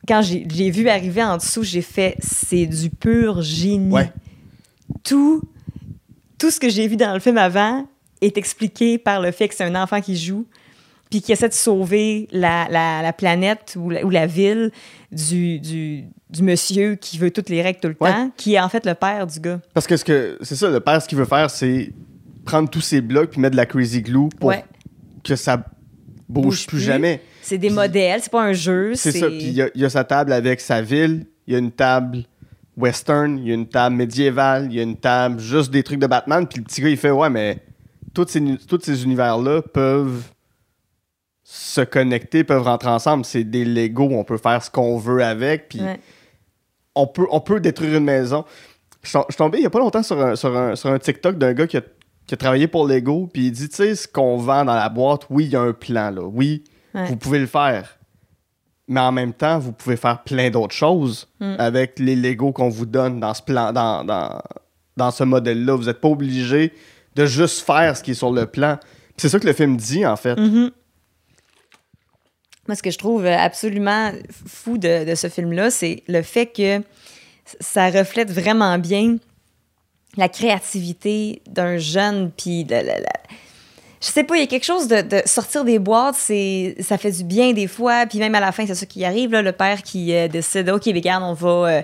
quand 0.08 0.20
j'ai 0.22 0.44
j'ai 0.52 0.70
vu 0.70 0.88
arriver 0.88 1.22
en 1.22 1.36
dessous, 1.36 1.62
j'ai 1.62 1.82
fait, 1.82 2.16
c'est 2.20 2.66
du 2.66 2.90
pur 2.90 3.40
génie. 3.40 3.92
Ouais. 3.94 4.10
Tout, 5.04 5.42
tout 6.42 6.50
ce 6.50 6.58
que 6.58 6.68
j'ai 6.68 6.88
vu 6.88 6.96
dans 6.96 7.14
le 7.14 7.20
film 7.20 7.38
avant 7.38 7.86
est 8.20 8.36
expliqué 8.36 8.98
par 8.98 9.20
le 9.20 9.30
fait 9.30 9.46
que 9.48 9.54
c'est 9.54 9.62
un 9.62 9.80
enfant 9.80 10.00
qui 10.00 10.16
joue 10.16 10.44
puis 11.08 11.20
qui 11.22 11.30
essaie 11.30 11.48
de 11.48 11.54
sauver 11.54 12.26
la, 12.32 12.66
la- 12.68 13.00
la 13.00 13.12
planète 13.12 13.76
ou 13.78 13.90
la, 13.90 14.04
ou 14.04 14.10
la 14.10 14.26
ville 14.26 14.72
du, 15.12 15.60
du, 15.60 16.04
du 16.30 16.42
monsieur 16.42 16.96
qui 16.96 17.16
veut 17.18 17.30
toutes 17.30 17.48
les 17.48 17.62
règles 17.62 17.78
tout 17.80 17.88
le 17.88 17.96
Ouais. 18.00 18.10
temps, 18.10 18.30
qui 18.36 18.54
est 18.54 18.60
en 18.60 18.68
fait 18.68 18.84
le 18.86 18.94
père 18.94 19.26
du 19.28 19.38
gars. 19.38 19.60
Parce 19.72 19.86
que 19.86 19.96
ce 19.96 20.04
que 20.04 20.36
c'est 20.40 20.56
ça, 20.56 20.68
le 20.68 20.80
père, 20.80 21.00
ce 21.00 21.06
qu'il 21.06 21.16
veut 21.18 21.26
faire, 21.26 21.48
c'est 21.48 21.92
prendre 22.44 22.68
tous 22.68 22.80
ces 22.80 23.00
blocs 23.00 23.30
puis 23.30 23.40
mettre 23.40 23.52
de 23.52 23.56
la 23.58 23.66
crazy 23.66 24.02
glue 24.02 24.28
pour 24.40 24.48
Ouais. 24.48 24.64
que 25.22 25.36
ça 25.36 25.58
bouge, 26.28 26.44
Bouge 26.44 26.66
plus 26.66 26.76
plus. 26.78 26.84
jamais. 26.86 27.20
C'est 27.42 27.58
des 27.58 27.70
modèles, 27.70 28.20
c'est 28.22 28.32
pas 28.32 28.42
un 28.42 28.52
jeu. 28.52 28.94
C'est 28.96 29.12
ça. 29.12 29.28
Puis 29.28 29.36
il 29.42 29.52
y, 29.52 29.62
a- 29.62 29.70
il 29.74 29.80
y 29.80 29.84
a 29.84 29.90
sa 29.90 30.02
table 30.04 30.32
avec 30.32 30.60
sa 30.60 30.80
ville, 30.82 31.26
il 31.46 31.52
y 31.52 31.56
a 31.56 31.58
une 31.60 31.70
table 31.72 32.24
western, 32.76 33.38
il 33.38 33.48
y 33.48 33.50
a 33.50 33.54
une 33.54 33.68
table 33.68 33.96
médiévale, 33.96 34.66
il 34.70 34.74
y 34.76 34.80
a 34.80 34.82
une 34.82 34.96
table 34.96 35.38
juste 35.40 35.70
des 35.70 35.82
trucs 35.82 35.98
de 35.98 36.06
Batman. 36.06 36.46
Puis 36.46 36.58
le 36.58 36.64
petit 36.64 36.80
gars, 36.80 36.88
il 36.88 36.96
fait 36.96 37.10
Ouais, 37.10 37.30
mais 37.30 37.58
tous 38.14 38.26
ces, 38.28 38.42
tous 38.68 38.80
ces 38.82 39.04
univers-là 39.04 39.62
peuvent 39.62 40.22
se 41.44 41.80
connecter, 41.82 42.44
peuvent 42.44 42.62
rentrer 42.62 42.88
ensemble. 42.90 43.24
C'est 43.24 43.44
des 43.44 43.64
Lego, 43.64 44.08
on 44.12 44.24
peut 44.24 44.38
faire 44.38 44.62
ce 44.62 44.70
qu'on 44.70 44.96
veut 44.98 45.22
avec. 45.22 45.68
Puis 45.68 45.80
Ouais. 45.80 46.00
on, 46.94 47.06
peut, 47.06 47.26
on 47.30 47.40
peut 47.40 47.60
détruire 47.60 47.98
une 47.98 48.04
maison. 48.04 48.44
Je 49.02 49.08
suis 49.08 49.18
tombé 49.36 49.58
il 49.58 49.62
y 49.64 49.66
a 49.66 49.70
pas 49.70 49.80
longtemps 49.80 50.02
sur 50.02 50.20
un, 50.24 50.36
sur 50.36 50.56
un, 50.56 50.76
sur 50.76 50.90
un 50.90 50.98
TikTok 50.98 51.36
d'un 51.36 51.52
gars 51.54 51.66
qui 51.66 51.76
a, 51.76 51.82
qui 52.26 52.34
a 52.34 52.36
travaillé 52.36 52.68
pour 52.68 52.86
Lego. 52.86 53.28
Puis 53.32 53.46
il 53.46 53.52
dit 53.52 53.68
Tu 53.68 53.76
sais, 53.76 53.94
ce 53.96 54.06
qu'on 54.08 54.36
vend 54.36 54.64
dans 54.64 54.74
la 54.76 54.88
boîte, 54.88 55.22
oui, 55.28 55.44
il 55.46 55.50
y 55.50 55.56
a 55.56 55.60
un 55.60 55.72
plan, 55.72 56.10
là. 56.10 56.22
Oui, 56.22 56.64
Ouais. 56.94 57.06
vous 57.06 57.16
pouvez 57.16 57.38
le 57.38 57.46
faire. 57.46 57.98
Mais 58.88 59.00
en 59.00 59.12
même 59.12 59.32
temps, 59.32 59.58
vous 59.58 59.72
pouvez 59.72 59.96
faire 59.96 60.22
plein 60.22 60.50
d'autres 60.50 60.74
choses 60.74 61.28
Mm. 61.40 61.54
avec 61.58 61.98
les 61.98 62.16
Lego 62.16 62.52
qu'on 62.52 62.68
vous 62.68 62.86
donne 62.86 63.20
dans 63.20 63.32
ce 63.34 63.42
plan, 63.42 63.72
dans, 63.72 64.04
dans, 64.04 64.40
dans 64.96 65.10
ce 65.10 65.24
modèle-là. 65.24 65.76
Vous 65.76 65.84
n'êtes 65.84 66.00
pas 66.00 66.08
obligé 66.08 66.72
de 67.14 67.26
juste 67.26 67.60
faire 67.64 67.96
ce 67.96 68.02
qui 68.02 68.10
est 68.12 68.14
sur 68.14 68.32
le 68.32 68.46
plan. 68.46 68.78
C'est 69.16 69.28
ça 69.28 69.38
que 69.38 69.46
le 69.46 69.52
film 69.52 69.76
dit, 69.76 70.04
en 70.06 70.16
fait. 70.16 70.36
Mhm. 70.36 70.70
Moi, 72.68 72.76
ce 72.76 72.82
que 72.82 72.90
je 72.90 72.98
trouve 72.98 73.26
absolument 73.26 74.12
fou 74.46 74.78
de, 74.78 75.04
de 75.08 75.14
ce 75.14 75.28
film-là, 75.28 75.70
c'est 75.70 76.02
le 76.08 76.22
fait 76.22 76.46
que 76.46 76.80
ça 77.60 77.90
reflète 77.90 78.30
vraiment 78.30 78.78
bien 78.78 79.16
la 80.16 80.28
créativité 80.28 81.42
d'un 81.48 81.78
jeune, 81.78 82.30
puis 82.30 82.64
la- 82.64 82.82
la- 82.82 83.00
la- 83.00 83.08
je 84.02 84.08
sais 84.08 84.24
pas, 84.24 84.36
il 84.36 84.40
y 84.40 84.42
a 84.42 84.46
quelque 84.46 84.64
chose 84.64 84.88
de, 84.88 85.00
de 85.00 85.22
sortir 85.26 85.64
des 85.64 85.78
boîtes, 85.78 86.16
c'est 86.18 86.74
ça 86.80 86.98
fait 86.98 87.12
du 87.12 87.24
bien 87.24 87.52
des 87.52 87.68
fois, 87.68 88.04
puis 88.06 88.18
même 88.18 88.34
à 88.34 88.40
la 88.40 88.50
fin, 88.52 88.66
c'est 88.66 88.74
ça 88.74 88.84
qui 88.86 89.04
arrive, 89.04 89.30
là, 89.30 89.40
le 89.42 89.52
père 89.52 89.82
qui 89.82 90.12
euh, 90.14 90.26
décide, 90.28 90.68
OK, 90.70 90.82
on 90.86 91.32
va... 91.34 91.48
euh, 91.48 91.82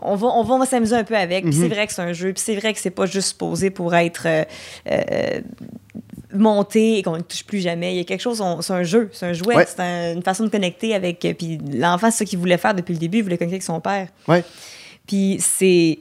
on 0.00 0.14
va, 0.16 0.26
on 0.28 0.42
va, 0.42 0.54
on 0.54 0.58
va 0.58 0.64
s'amuser 0.64 0.96
un 0.96 1.04
peu 1.04 1.14
avec. 1.14 1.44
Puis 1.44 1.52
c'est 1.52 1.68
vrai 1.68 1.86
que 1.86 1.92
c'est 1.92 2.00
un 2.00 2.14
jeu. 2.14 2.32
Puis 2.32 2.42
c'est 2.42 2.56
vrai 2.56 2.72
que 2.72 2.78
c'est 2.80 2.88
pas 2.88 3.04
juste 3.04 3.36
posé 3.36 3.68
pour 3.68 3.94
être 3.94 4.26
euh, 4.26 5.40
monté 6.32 6.98
et 6.98 7.02
qu'on 7.02 7.16
ne 7.16 7.20
touche 7.22 7.44
plus 7.44 7.60
jamais. 7.60 7.94
Il 7.94 7.98
y 7.98 8.00
a 8.00 8.04
quelque 8.04 8.22
chose, 8.22 8.42
c'est 8.60 8.72
un 8.72 8.82
jeu, 8.84 9.10
c'est 9.12 9.26
un 9.26 9.32
jouet, 9.34 9.54
Ouais. 9.54 9.66
c'est 9.68 9.80
un- 9.80 10.14
une 10.14 10.22
façon 10.22 10.44
de 10.44 10.48
connecter 10.48 10.94
avec. 10.94 11.18
Puis 11.38 11.58
l'enfant, 11.74 12.10
c'est 12.10 12.24
ce 12.24 12.30
qu'il 12.30 12.38
voulait 12.38 12.56
faire 12.56 12.74
depuis 12.74 12.94
le 12.94 12.98
début, 12.98 13.18
il 13.18 13.22
voulait 13.24 13.36
connecter 13.36 13.56
avec 13.56 13.62
son 13.62 13.80
père. 13.80 14.08
Ouais. 14.28 14.42
Puis 15.06 15.36
c'est. 15.40 15.98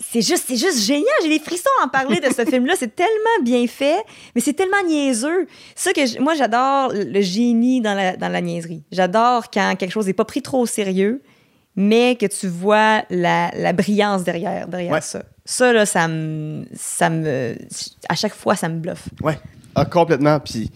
C'est 0.00 0.22
juste, 0.22 0.44
c'est 0.46 0.56
juste 0.56 0.78
génial. 0.84 1.04
J'ai 1.22 1.28
des 1.28 1.40
frissons 1.44 1.68
à 1.82 1.86
en 1.86 1.88
parler 1.88 2.20
de 2.20 2.26
ce 2.32 2.44
film-là. 2.48 2.74
C'est 2.78 2.94
tellement 2.94 3.42
bien 3.42 3.66
fait, 3.66 3.98
mais 4.34 4.40
c'est 4.40 4.52
tellement 4.52 4.82
niaiseux. 4.86 5.46
C'est 5.74 5.88
ça 5.88 5.92
que 5.92 6.20
moi, 6.22 6.34
j'adore 6.34 6.92
le 6.94 7.20
génie 7.20 7.80
dans 7.80 7.94
la, 7.94 8.16
dans 8.16 8.28
la 8.28 8.40
niaiserie. 8.40 8.84
J'adore 8.92 9.50
quand 9.50 9.74
quelque 9.76 9.90
chose 9.90 10.06
n'est 10.06 10.12
pas 10.12 10.24
pris 10.24 10.40
trop 10.40 10.60
au 10.60 10.66
sérieux, 10.66 11.20
mais 11.74 12.14
que 12.16 12.26
tu 12.26 12.46
vois 12.46 13.02
la, 13.10 13.50
la 13.56 13.72
brillance 13.72 14.22
derrière, 14.24 14.68
derrière 14.68 14.92
Ouais. 14.92 15.00
ça. 15.00 15.22
Ça, 15.44 15.72
là, 15.72 15.84
ça 15.86 16.06
me, 16.08 16.64
ça 16.74 17.08
me. 17.10 17.56
À 18.08 18.14
chaque 18.14 18.34
fois, 18.34 18.54
ça 18.54 18.68
me 18.68 18.78
bluffe. 18.78 19.08
Ouais. 19.22 19.38
Ah, 19.74 19.84
complètement. 19.84 20.38
Puis. 20.40 20.70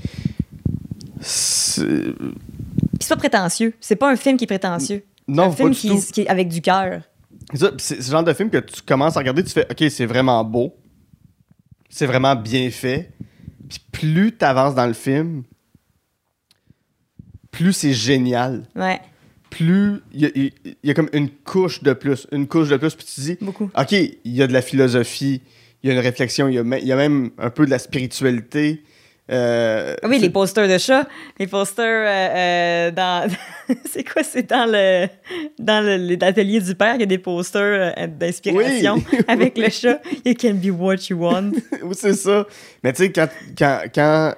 c'est- 1.20 1.84
Puis 1.84 3.00
c'est 3.00 3.08
pas 3.10 3.16
prétentieux. 3.16 3.74
C'est 3.80 3.96
pas 3.96 4.10
un 4.10 4.16
film 4.16 4.36
qui 4.36 4.44
est 4.44 4.46
prétentieux. 4.46 5.04
Non, 5.28 5.44
un 5.44 5.50
pas 5.50 5.56
film 5.56 5.70
du 5.70 5.76
qui, 5.78 5.88
tout. 5.88 6.00
qui 6.12 6.20
est 6.22 6.28
avec 6.28 6.48
du 6.48 6.60
cœur. 6.60 7.02
C'est 7.78 8.02
ce 8.02 8.10
genre 8.10 8.24
de 8.24 8.32
film 8.32 8.50
que 8.50 8.58
tu 8.58 8.82
commences 8.82 9.16
à 9.16 9.20
regarder, 9.20 9.42
tu 9.44 9.50
fais 9.50 9.66
OK, 9.70 9.90
c'est 9.90 10.06
vraiment 10.06 10.42
beau. 10.44 10.74
C'est 11.90 12.06
vraiment 12.06 12.34
bien 12.36 12.70
fait. 12.70 13.10
Puis 13.68 13.78
plus 13.92 14.36
tu 14.36 14.44
avances 14.44 14.74
dans 14.74 14.86
le 14.86 14.92
film, 14.94 15.42
plus 17.50 17.72
c'est 17.72 17.92
génial. 17.92 18.64
Ouais, 18.74 19.00
Plus 19.50 20.00
il 20.12 20.20
y, 20.22 20.26
a- 20.26 20.30
il 20.34 20.52
y 20.82 20.90
a 20.90 20.94
comme 20.94 21.10
une 21.12 21.28
couche 21.28 21.82
de 21.82 21.92
plus, 21.92 22.26
une 22.32 22.46
couche 22.48 22.68
de 22.68 22.76
plus, 22.78 22.94
puis 22.94 23.04
tu 23.06 23.20
dis 23.20 23.36
beaucoup. 23.40 23.70
OK, 23.76 23.92
il 23.92 24.18
y 24.24 24.42
a 24.42 24.46
de 24.46 24.52
la 24.52 24.62
philosophie, 24.62 25.42
il 25.82 25.88
y 25.88 25.90
a 25.90 25.94
une 25.94 26.00
réflexion, 26.00 26.48
il 26.48 26.54
y 26.54 26.86
y 26.86 26.92
a 26.92 26.96
même 26.96 27.30
un 27.38 27.50
peu 27.50 27.66
de 27.66 27.70
la 27.70 27.78
spiritualité. 27.78 28.82
Euh, 29.30 29.94
Oui, 30.02 30.18
les 30.18 30.30
posters 30.30 30.68
de 30.68 30.78
chat. 30.78 31.06
Les 31.38 31.46
posters 31.46 31.84
euh, 31.86 32.36
euh, 32.36 32.90
dans. 32.90 33.30
c'est 33.90 34.02
quoi? 34.04 34.22
C'est 34.24 34.48
dans 34.50 34.68
le 34.70 35.06
dans 35.58 35.80
l'atelier 36.20 36.60
du 36.60 36.74
père, 36.74 36.96
il 36.96 37.00
y 37.00 37.04
a 37.04 37.06
des 37.06 37.18
posters 37.18 37.94
d'inspiration 38.08 38.96
Oui. 39.12 39.18
avec 39.28 39.56
le 39.56 39.70
chat. 39.70 40.00
You 40.24 40.34
can 40.38 40.54
be 40.54 40.70
what 40.76 40.96
you 41.08 41.16
want. 41.18 41.52
Oui, 41.82 41.94
c'est 41.94 42.14
ça. 42.14 42.46
Mais 42.82 42.92
tu 42.92 43.04
sais, 43.04 43.12
quand, 43.12 43.28
quand, 43.56 43.82
quand 43.94 44.34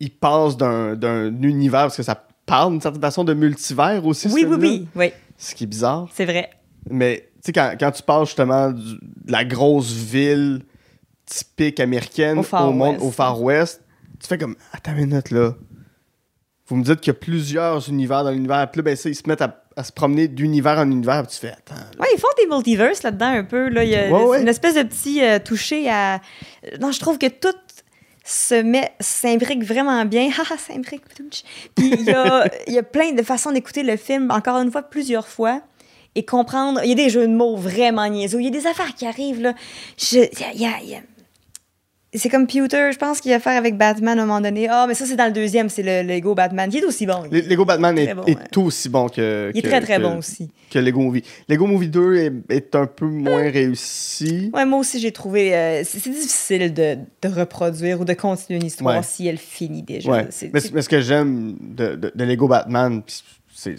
il 0.00 0.10
passe 0.10 0.56
d'un 0.56 0.94
d'un 0.96 1.26
univers, 1.42 1.82
parce 1.82 1.96
que 1.96 2.02
ça 2.02 2.26
parle 2.46 2.72
d'une 2.72 2.80
certaine 2.80 3.00
façon 3.00 3.24
de 3.24 3.32
multivers 3.32 4.04
aussi, 4.04 4.28
oui, 4.28 4.44
oui, 4.46 4.56
oui. 4.60 4.88
Oui, 4.96 5.12
Ce 5.38 5.54
qui 5.54 5.64
est 5.64 5.68
bizarre. 5.68 6.08
c'est 6.12 6.24
vrai. 6.26 6.50
Mais 6.90 7.28
tu 7.36 7.46
sais, 7.46 7.52
quand, 7.52 7.74
quand 7.78 7.90
tu 7.92 8.02
parles 8.02 8.26
justement 8.26 8.70
du- 8.70 8.82
de 9.24 9.32
la 9.32 9.44
grosse 9.44 9.92
ville 9.92 10.62
typique 11.26 11.80
américaine 11.80 12.38
Au 12.38 12.42
Far 12.42 12.72
monde, 12.72 12.94
West. 12.94 13.04
au 13.04 13.10
Far 13.10 13.40
West, 13.42 13.82
tu 14.20 14.26
fais 14.28 14.38
comme, 14.38 14.56
attends 14.72 14.92
une 14.92 15.06
minute 15.06 15.30
là. 15.30 15.52
Vous 16.66 16.76
me 16.76 16.82
dites 16.84 17.00
qu'il 17.00 17.12
y 17.12 17.16
a 17.16 17.18
plusieurs 17.18 17.88
univers 17.90 18.24
dans 18.24 18.30
l'univers, 18.30 18.70
puis 18.70 18.78
là, 18.78 18.84
ben, 18.84 18.96
ça, 18.96 19.10
ils 19.10 19.14
se 19.14 19.22
mettent 19.28 19.42
à, 19.42 19.62
à 19.76 19.84
se 19.84 19.92
promener 19.92 20.28
d'univers 20.28 20.78
en 20.78 20.90
univers, 20.90 21.22
puis 21.26 21.32
tu 21.34 21.40
fais, 21.46 21.52
attends. 21.52 21.74
Oui, 22.00 22.06
ils 22.14 22.18
font 22.18 22.28
des 22.38 22.46
multiverses 22.46 23.02
là-dedans 23.02 23.26
un 23.26 23.44
peu. 23.44 23.68
Là. 23.68 23.84
Il 23.84 23.90
y 23.90 23.96
a 23.96 24.08
Ouais, 24.10 24.24
ouais. 24.24 24.40
une 24.40 24.48
espèce 24.48 24.74
de 24.74 24.82
petit 24.82 25.22
euh, 25.22 25.38
toucher 25.38 25.90
à. 25.90 26.20
Non, 26.80 26.90
je 26.90 27.00
trouve 27.00 27.18
que 27.18 27.26
tout 27.26 27.52
se 28.24 28.54
met, 28.62 28.92
s'imbrique 28.98 29.62
vraiment 29.62 30.02
bien. 30.06 30.30
Haha, 30.30 30.56
s'imbrique. 30.58 31.06
ptoutch. 31.06 31.42
Puis 31.74 31.90
il 31.92 32.04
y 32.04 32.10
a, 32.12 32.48
il 32.66 32.72
y 32.72 32.78
a 32.78 32.82
plein 32.82 33.12
de 33.12 33.22
façons 33.22 33.52
d'écouter 33.52 33.82
le 33.82 33.98
film, 33.98 34.30
encore 34.30 34.56
une 34.56 34.70
fois, 34.72 34.82
plusieurs 34.82 35.28
fois. 35.28 35.60
Et 36.14 36.24
comprendre. 36.24 36.80
Il 36.84 36.88
y 36.88 36.92
a 36.92 36.94
des 36.94 37.10
jeux 37.10 37.26
de 37.28 37.34
mots 37.34 37.56
vraiment 37.56 38.08
niaiseux. 38.08 38.38
Il 38.40 38.44
y 38.44 38.48
a 38.48 38.50
des 38.50 38.66
affaires 38.66 38.94
qui 38.94 39.04
arrivent, 39.04 39.42
là. 39.42 39.52
Je- 39.98 40.20
il 40.32 40.40
y 40.40 40.44
a- 40.44 40.52
il 40.54 40.60
y 40.60 40.64
a- 40.66 40.80
il 40.82 40.88
y 40.90 40.94
a- 40.94 41.00
C'est 42.16 42.28
comme 42.28 42.46
Pewter, 42.46 42.90
je 42.92 42.98
pense 42.98 43.20
qu'il 43.20 43.32
a 43.32 43.36
affaire 43.36 43.56
avec 43.58 43.76
Batman 43.76 44.18
à 44.18 44.22
un 44.22 44.26
moment 44.26 44.40
donné. 44.40 44.68
Ah, 44.70 44.86
mais 44.86 44.94
ça, 44.94 45.04
c'est 45.04 45.16
dans 45.16 45.26
le 45.26 45.32
deuxième, 45.32 45.68
c'est 45.68 45.82
le 45.82 46.06
Lego 46.06 46.34
Batman. 46.34 46.70
Il 46.72 46.78
est 46.78 46.84
aussi 46.84 47.06
bon. 47.06 47.24
Le- 47.30 47.40
Lego 47.40 47.64
Batman 47.64 47.98
est, 47.98 48.14
bon, 48.14 48.24
tout 48.52 48.62
aussi 48.62 48.88
bon 48.88 49.08
que. 49.08 49.50
Il 49.52 49.58
est 49.58 49.62
que- 49.62 49.68
très, 49.68 49.80
très 49.80 49.96
que- 49.96 50.02
bon 50.02 50.18
aussi. 50.18 50.48
que 50.70 50.78
Lego 50.78 51.00
Movie. 51.00 51.22
Lego 51.48 51.66
Movie 51.66 51.88
2 51.88 52.14
est, 52.16 52.32
est 52.50 52.74
un 52.76 52.86
peu 52.86 53.06
moins 53.06 53.50
réussi. 53.50 54.50
Ouais, 54.54 54.64
moi 54.64 54.78
aussi, 54.78 55.00
j'ai 55.00 55.12
trouvé. 55.12 55.54
euh, 55.56 55.82
c'est 55.84 56.08
difficile 56.10 56.72
de, 56.72 56.98
de 57.22 57.28
reproduire 57.28 58.00
ou 58.00 58.04
de 58.04 58.14
continuer 58.14 58.60
une 58.60 58.66
histoire 58.66 58.96
Ouais. 58.98 59.02
si 59.02 59.26
elle 59.26 59.38
finit 59.38 59.82
déjà. 59.82 60.10
Ouais. 60.10 60.28
Mais, 60.52 60.60
ce 60.60 60.88
que 60.88 61.00
j'aime 61.00 61.56
de, 61.60 61.96
de- 61.96 62.12
de 62.14 62.24
Lego 62.24 62.46
Batman, 62.48 63.02
c'est, 63.52 63.76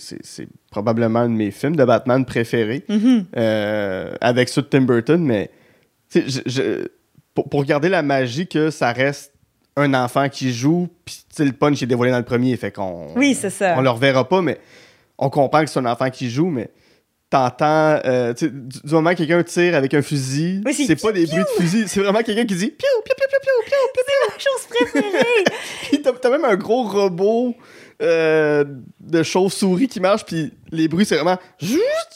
probablement 0.72 1.20
un 1.20 1.30
de 1.30 1.36
mes 1.36 1.52
films 1.52 1.76
de 1.76 1.86
Batman 1.86 2.26
préférés, 2.26 2.84
Mhm. 2.90 3.26
euh, 3.38 4.14
avec 4.22 4.50
ceux 4.50 4.62
de 4.62 4.68
Tim 4.68 4.82
Burton, 4.82 5.24
mais 5.24 5.50
je- 6.14 6.42
je- 6.46 6.88
pour, 7.36 7.48
pour 7.50 7.64
garder 7.66 7.90
la 7.90 8.02
magie 8.02 8.48
que 8.48 8.72
ça 8.72 8.92
reste 8.92 9.34
un 9.78 9.94
enfant 9.94 10.30
qui 10.30 10.54
joue, 10.54 10.88
puis 11.04 11.24
le 11.40 11.52
punch 11.52 11.84
est 11.84 11.86
dévoilé 11.86 12.12
dans 12.12 12.18
le 12.18 12.24
premier, 12.26 12.56
fait 12.56 12.72
qu'on 12.72 13.14
Oui, 13.16 13.36
c'est 13.40 13.50
ça. 13.50 13.76
on 13.78 13.82
le 13.82 13.90
reverra 13.90 14.28
pas, 14.28 14.42
mais 14.42 14.58
on 15.18 15.30
comprend 15.30 15.64
que 15.64 15.70
c'est 15.70 15.80
un 15.80 15.86
enfant 15.86 16.10
qui 16.10 16.30
joue, 16.30 16.48
mais 16.50 16.70
t'entends, 17.30 18.00
euh, 18.06 18.34
du, 18.34 18.50
du 18.50 18.94
moment 18.94 19.12
que 19.12 19.18
quelqu'un 19.18 19.44
tire 19.44 19.76
avec 19.76 19.94
un 19.94 20.02
fusil, 20.02 20.62
Oui, 20.66 20.74
c'est 20.74 20.86
c'est 20.86 20.96
pas 21.02 21.12
des 21.12 21.26
bruits 21.26 21.44
de 21.44 21.62
fusil, 21.62 21.84
c'est 21.88 22.00
vraiment 22.00 22.22
quelqu'un 22.24 22.46
qui 22.46 22.56
dit 22.56 22.68
piou, 22.68 22.88
piou, 23.04 23.14
piou, 23.18 23.28
piou, 23.30 23.40
piou, 23.42 23.52
piou, 23.66 23.80
piou, 23.94 24.04
piou. 24.06 24.30
ma 24.32 24.40
chose 24.40 24.68
préférée. 25.02 25.44
Puis 25.90 26.02
t'as 26.02 26.30
même 26.30 26.46
un 26.46 26.56
gros 26.56 26.84
robot 26.84 27.54
euh, 28.02 28.64
de 29.00 29.24
chauve-souris 29.24 29.88
qui 29.88 30.00
marche, 30.00 30.26
puis 30.26 30.52
les 30.72 30.88
bruits, 30.88 31.06
c'est 31.06 31.16
vraiment. 31.16 31.38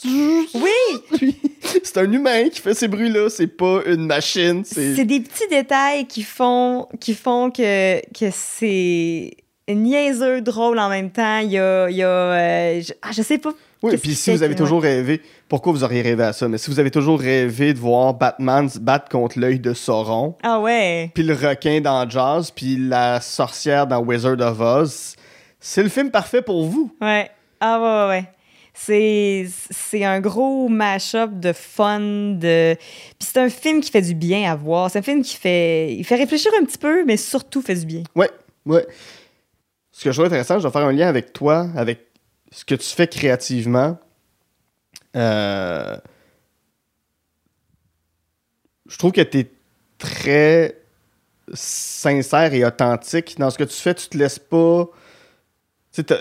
oui, 0.04 1.34
c'est 1.82 1.98
un 1.98 2.12
humain 2.12 2.48
qui 2.48 2.60
fait 2.60 2.74
ces 2.74 2.88
bruits-là, 2.88 3.28
c'est 3.30 3.46
pas 3.46 3.80
une 3.86 4.06
machine. 4.06 4.62
C'est... 4.64 5.04
des 5.04 5.20
petits 5.20 5.48
détails 5.48 6.06
qui 6.06 6.22
font, 6.22 6.86
qui 7.00 7.14
font 7.14 7.50
que, 7.50 8.00
que 8.12 8.30
c'est 8.32 9.30
niaiseux, 9.68 10.40
drôle 10.40 10.78
en 10.78 10.88
même 10.88 11.10
temps. 11.10 11.38
Il 11.38 11.52
y 11.52 11.58
a. 11.58 11.88
il 11.88 11.96
y 11.96 12.02
a, 12.02 12.08
euh, 12.08 12.80
je, 12.82 12.92
ah, 13.02 13.10
je 13.12 13.22
sais 13.22 13.38
pas. 13.38 13.52
Oui, 13.82 13.96
puis 13.96 14.14
si 14.14 14.30
vous 14.30 14.42
avez 14.42 14.54
toujours 14.54 14.82
rêvé, 14.82 15.22
pourquoi 15.48 15.72
vous 15.72 15.84
auriez 15.84 16.02
rêvé 16.02 16.22
à 16.22 16.34
ça? 16.34 16.46
Mais 16.48 16.58
si 16.58 16.70
vous 16.70 16.78
avez 16.78 16.90
toujours 16.90 17.18
rêvé 17.18 17.72
de 17.72 17.78
voir 17.78 18.12
Batman 18.12 18.68
se 18.68 18.78
battre 18.78 19.08
contre 19.08 19.38
l'œil 19.38 19.58
de 19.58 19.72
Sauron, 19.72 20.36
Ah 20.42 20.60
ouais. 20.60 21.10
puis 21.14 21.22
le 21.22 21.32
requin 21.32 21.80
dans 21.80 22.08
Jazz, 22.08 22.50
puis 22.50 22.76
la 22.76 23.22
sorcière 23.22 23.86
dans 23.86 24.00
Wizard 24.00 24.38
of 24.40 24.60
Oz, 24.60 25.16
c'est 25.60 25.82
le 25.82 25.88
film 25.88 26.10
parfait 26.10 26.42
pour 26.42 26.64
vous. 26.66 26.94
Ouais. 27.00 27.30
Ah 27.60 27.80
ouais, 27.80 27.86
ouais, 27.86 28.08
ouais. 28.08 28.32
C'est, 28.72 29.46
c'est 29.70 30.04
un 30.04 30.20
gros 30.20 30.68
mash-up 30.68 31.32
de 31.34 31.52
fun, 31.52 32.00
de... 32.00 32.74
Puis 32.74 33.28
c'est 33.32 33.38
un 33.38 33.50
film 33.50 33.80
qui 33.80 33.90
fait 33.90 34.00
du 34.00 34.14
bien 34.14 34.50
à 34.50 34.54
voir. 34.56 34.90
C'est 34.90 35.00
un 35.00 35.02
film 35.02 35.22
qui 35.22 35.36
fait... 35.36 35.94
Il 35.94 36.04
fait 36.04 36.16
réfléchir 36.16 36.50
un 36.60 36.64
petit 36.64 36.78
peu, 36.78 37.04
mais 37.04 37.16
surtout 37.16 37.60
fait 37.60 37.74
du 37.74 37.84
bien. 37.84 38.02
Ouais, 38.16 38.30
ouais. 38.64 38.86
Ce 39.92 40.04
que 40.04 40.12
je 40.12 40.16
trouve 40.16 40.26
intéressant, 40.26 40.58
je 40.58 40.66
vais 40.66 40.72
faire 40.72 40.86
un 40.86 40.92
lien 40.92 41.08
avec 41.08 41.32
toi, 41.32 41.68
avec 41.76 42.06
ce 42.50 42.64
que 42.64 42.74
tu 42.74 42.88
fais 42.88 43.06
créativement. 43.06 43.98
Euh, 45.16 45.96
Je 48.90 48.96
trouve 48.98 49.12
que 49.12 49.20
tu 49.20 49.38
es 49.38 49.50
très 49.98 50.76
sincère 51.54 52.52
et 52.52 52.64
authentique 52.64 53.38
dans 53.38 53.50
ce 53.50 53.56
que 53.56 53.64
tu 53.64 53.76
fais. 53.76 53.94
Tu 53.94 54.08
te 54.08 54.18
laisses 54.18 54.40
pas. 54.40 54.88
Tu 55.92 56.04
t'as- 56.04 56.18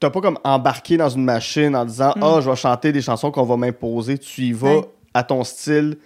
pas 0.00 0.20
comme 0.20 0.38
embarqué 0.44 0.96
dans 0.96 1.08
une 1.08 1.24
machine 1.24 1.74
en 1.76 1.84
disant 1.84 2.12
Mm. 2.16 2.22
Ah, 2.22 2.40
je 2.40 2.50
vais 2.50 2.56
chanter 2.56 2.92
des 2.92 3.02
chansons 3.02 3.30
qu'on 3.30 3.44
va 3.44 3.56
m'imposer. 3.56 4.18
Tu 4.18 4.42
y 4.42 4.52
vas 4.52 4.82
à 5.14 5.22
ton 5.22 5.44
style. 5.44 5.98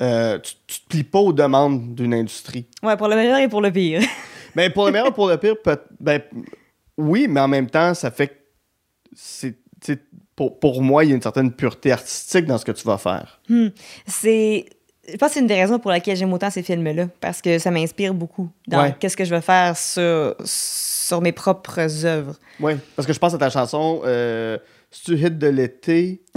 Euh, 0.00 0.38
tu, 0.38 0.54
tu 0.66 0.80
te 0.80 0.88
plies 0.88 1.04
pas 1.04 1.18
aux 1.18 1.32
demandes 1.32 1.94
d'une 1.94 2.14
industrie. 2.14 2.66
Ouais, 2.82 2.96
pour 2.96 3.08
le 3.08 3.14
meilleur 3.16 3.38
et 3.38 3.48
pour 3.48 3.60
le 3.60 3.70
pire. 3.70 4.02
Ben, 4.54 4.70
pour 4.70 4.84
le 4.84 4.92
meilleur, 4.92 5.14
pour 5.14 5.28
le 5.28 5.38
pire, 5.38 5.54
peut- 5.64 5.80
ben, 5.98 6.20
oui, 6.98 7.26
mais 7.26 7.40
en 7.40 7.48
même 7.48 7.70
temps, 7.70 7.94
ça 7.94 8.10
fait 8.10 8.28
que 8.28 8.34
c'est. 9.16 9.54
Pour, 10.36 10.58
pour 10.58 10.82
moi, 10.82 11.04
il 11.04 11.08
y 11.10 11.12
a 11.12 11.16
une 11.16 11.22
certaine 11.22 11.50
pureté 11.52 11.90
artistique 11.92 12.44
dans 12.46 12.58
ce 12.58 12.64
que 12.66 12.72
tu 12.72 12.84
vas 12.86 12.98
faire. 12.98 13.40
c'est... 14.06 14.66
Je 15.08 15.16
pense 15.16 15.28
que 15.30 15.34
c'est 15.34 15.40
une 15.40 15.46
des 15.46 15.54
raisons 15.60 15.78
pour 15.78 15.90
laquelle 15.90 16.16
j'aime 16.16 16.32
autant 16.34 16.50
ces 16.50 16.62
films-là, 16.62 17.08
parce 17.20 17.40
que 17.42 17.58
ça 17.58 17.70
m'inspire 17.70 18.12
beaucoup 18.14 18.48
dans 18.68 18.82
Ouais. 18.82 18.94
qu'est-ce 19.00 19.16
que 19.16 19.24
je 19.24 19.34
veux 19.34 19.40
faire 19.40 19.76
sur, 19.76 20.34
sur 20.44 20.46
mes 21.20 21.32
propres 21.32 22.04
œuvres. 22.06 22.36
Oui, 22.60 22.74
parce 22.96 23.06
que 23.06 23.12
je 23.12 23.18
pense 23.18 23.34
à 23.34 23.38
ta 23.38 23.50
chanson 23.50 24.02
euh, 24.04 24.58
Si 24.90 25.04
tu 25.04 25.14
hit 25.16 25.38
de 25.38 25.48
l'été, 25.48 26.22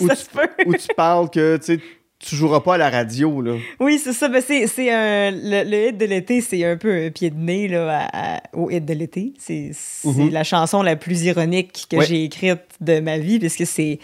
où, 0.00 0.08
tu, 0.08 0.68
où 0.68 0.72
parles 0.96 1.30
que 1.30 1.56
tu 1.56 1.80
tu 2.20 2.36
joueras 2.36 2.60
pas 2.60 2.76
à 2.76 2.78
la 2.78 2.88
radio, 2.88 3.42
là. 3.42 3.56
Oui, 3.80 4.00
c'est 4.02 4.14
ça. 4.14 4.28
Ben, 4.28 4.40
c'est, 4.40 4.66
c'est 4.66 4.90
un, 4.90 5.30
le, 5.30 5.68
le 5.68 5.88
hit 5.88 5.98
de 5.98 6.06
l'été, 6.06 6.40
c'est 6.40 6.64
un 6.64 6.78
peu 6.78 6.90
un 7.06 7.10
pied 7.10 7.28
de 7.28 7.36
nez 7.36 7.68
là, 7.68 7.98
à- 8.10 8.36
à- 8.36 8.40
au 8.54 8.70
hit 8.70 8.82
de 8.86 8.94
l'été. 8.94 9.34
C'est, 9.38 9.72
c'est 9.74 10.08
Mhm. 10.08 10.30
la 10.30 10.42
chanson 10.42 10.80
la 10.80 10.96
plus 10.96 11.24
ironique 11.24 11.86
que 11.90 11.96
Ouais. 11.96 12.06
j'ai 12.06 12.24
écrite 12.24 12.62
de 12.80 13.00
ma 13.00 13.18
vie, 13.18 13.38
puisque 13.38 13.66
c'est. 13.66 13.98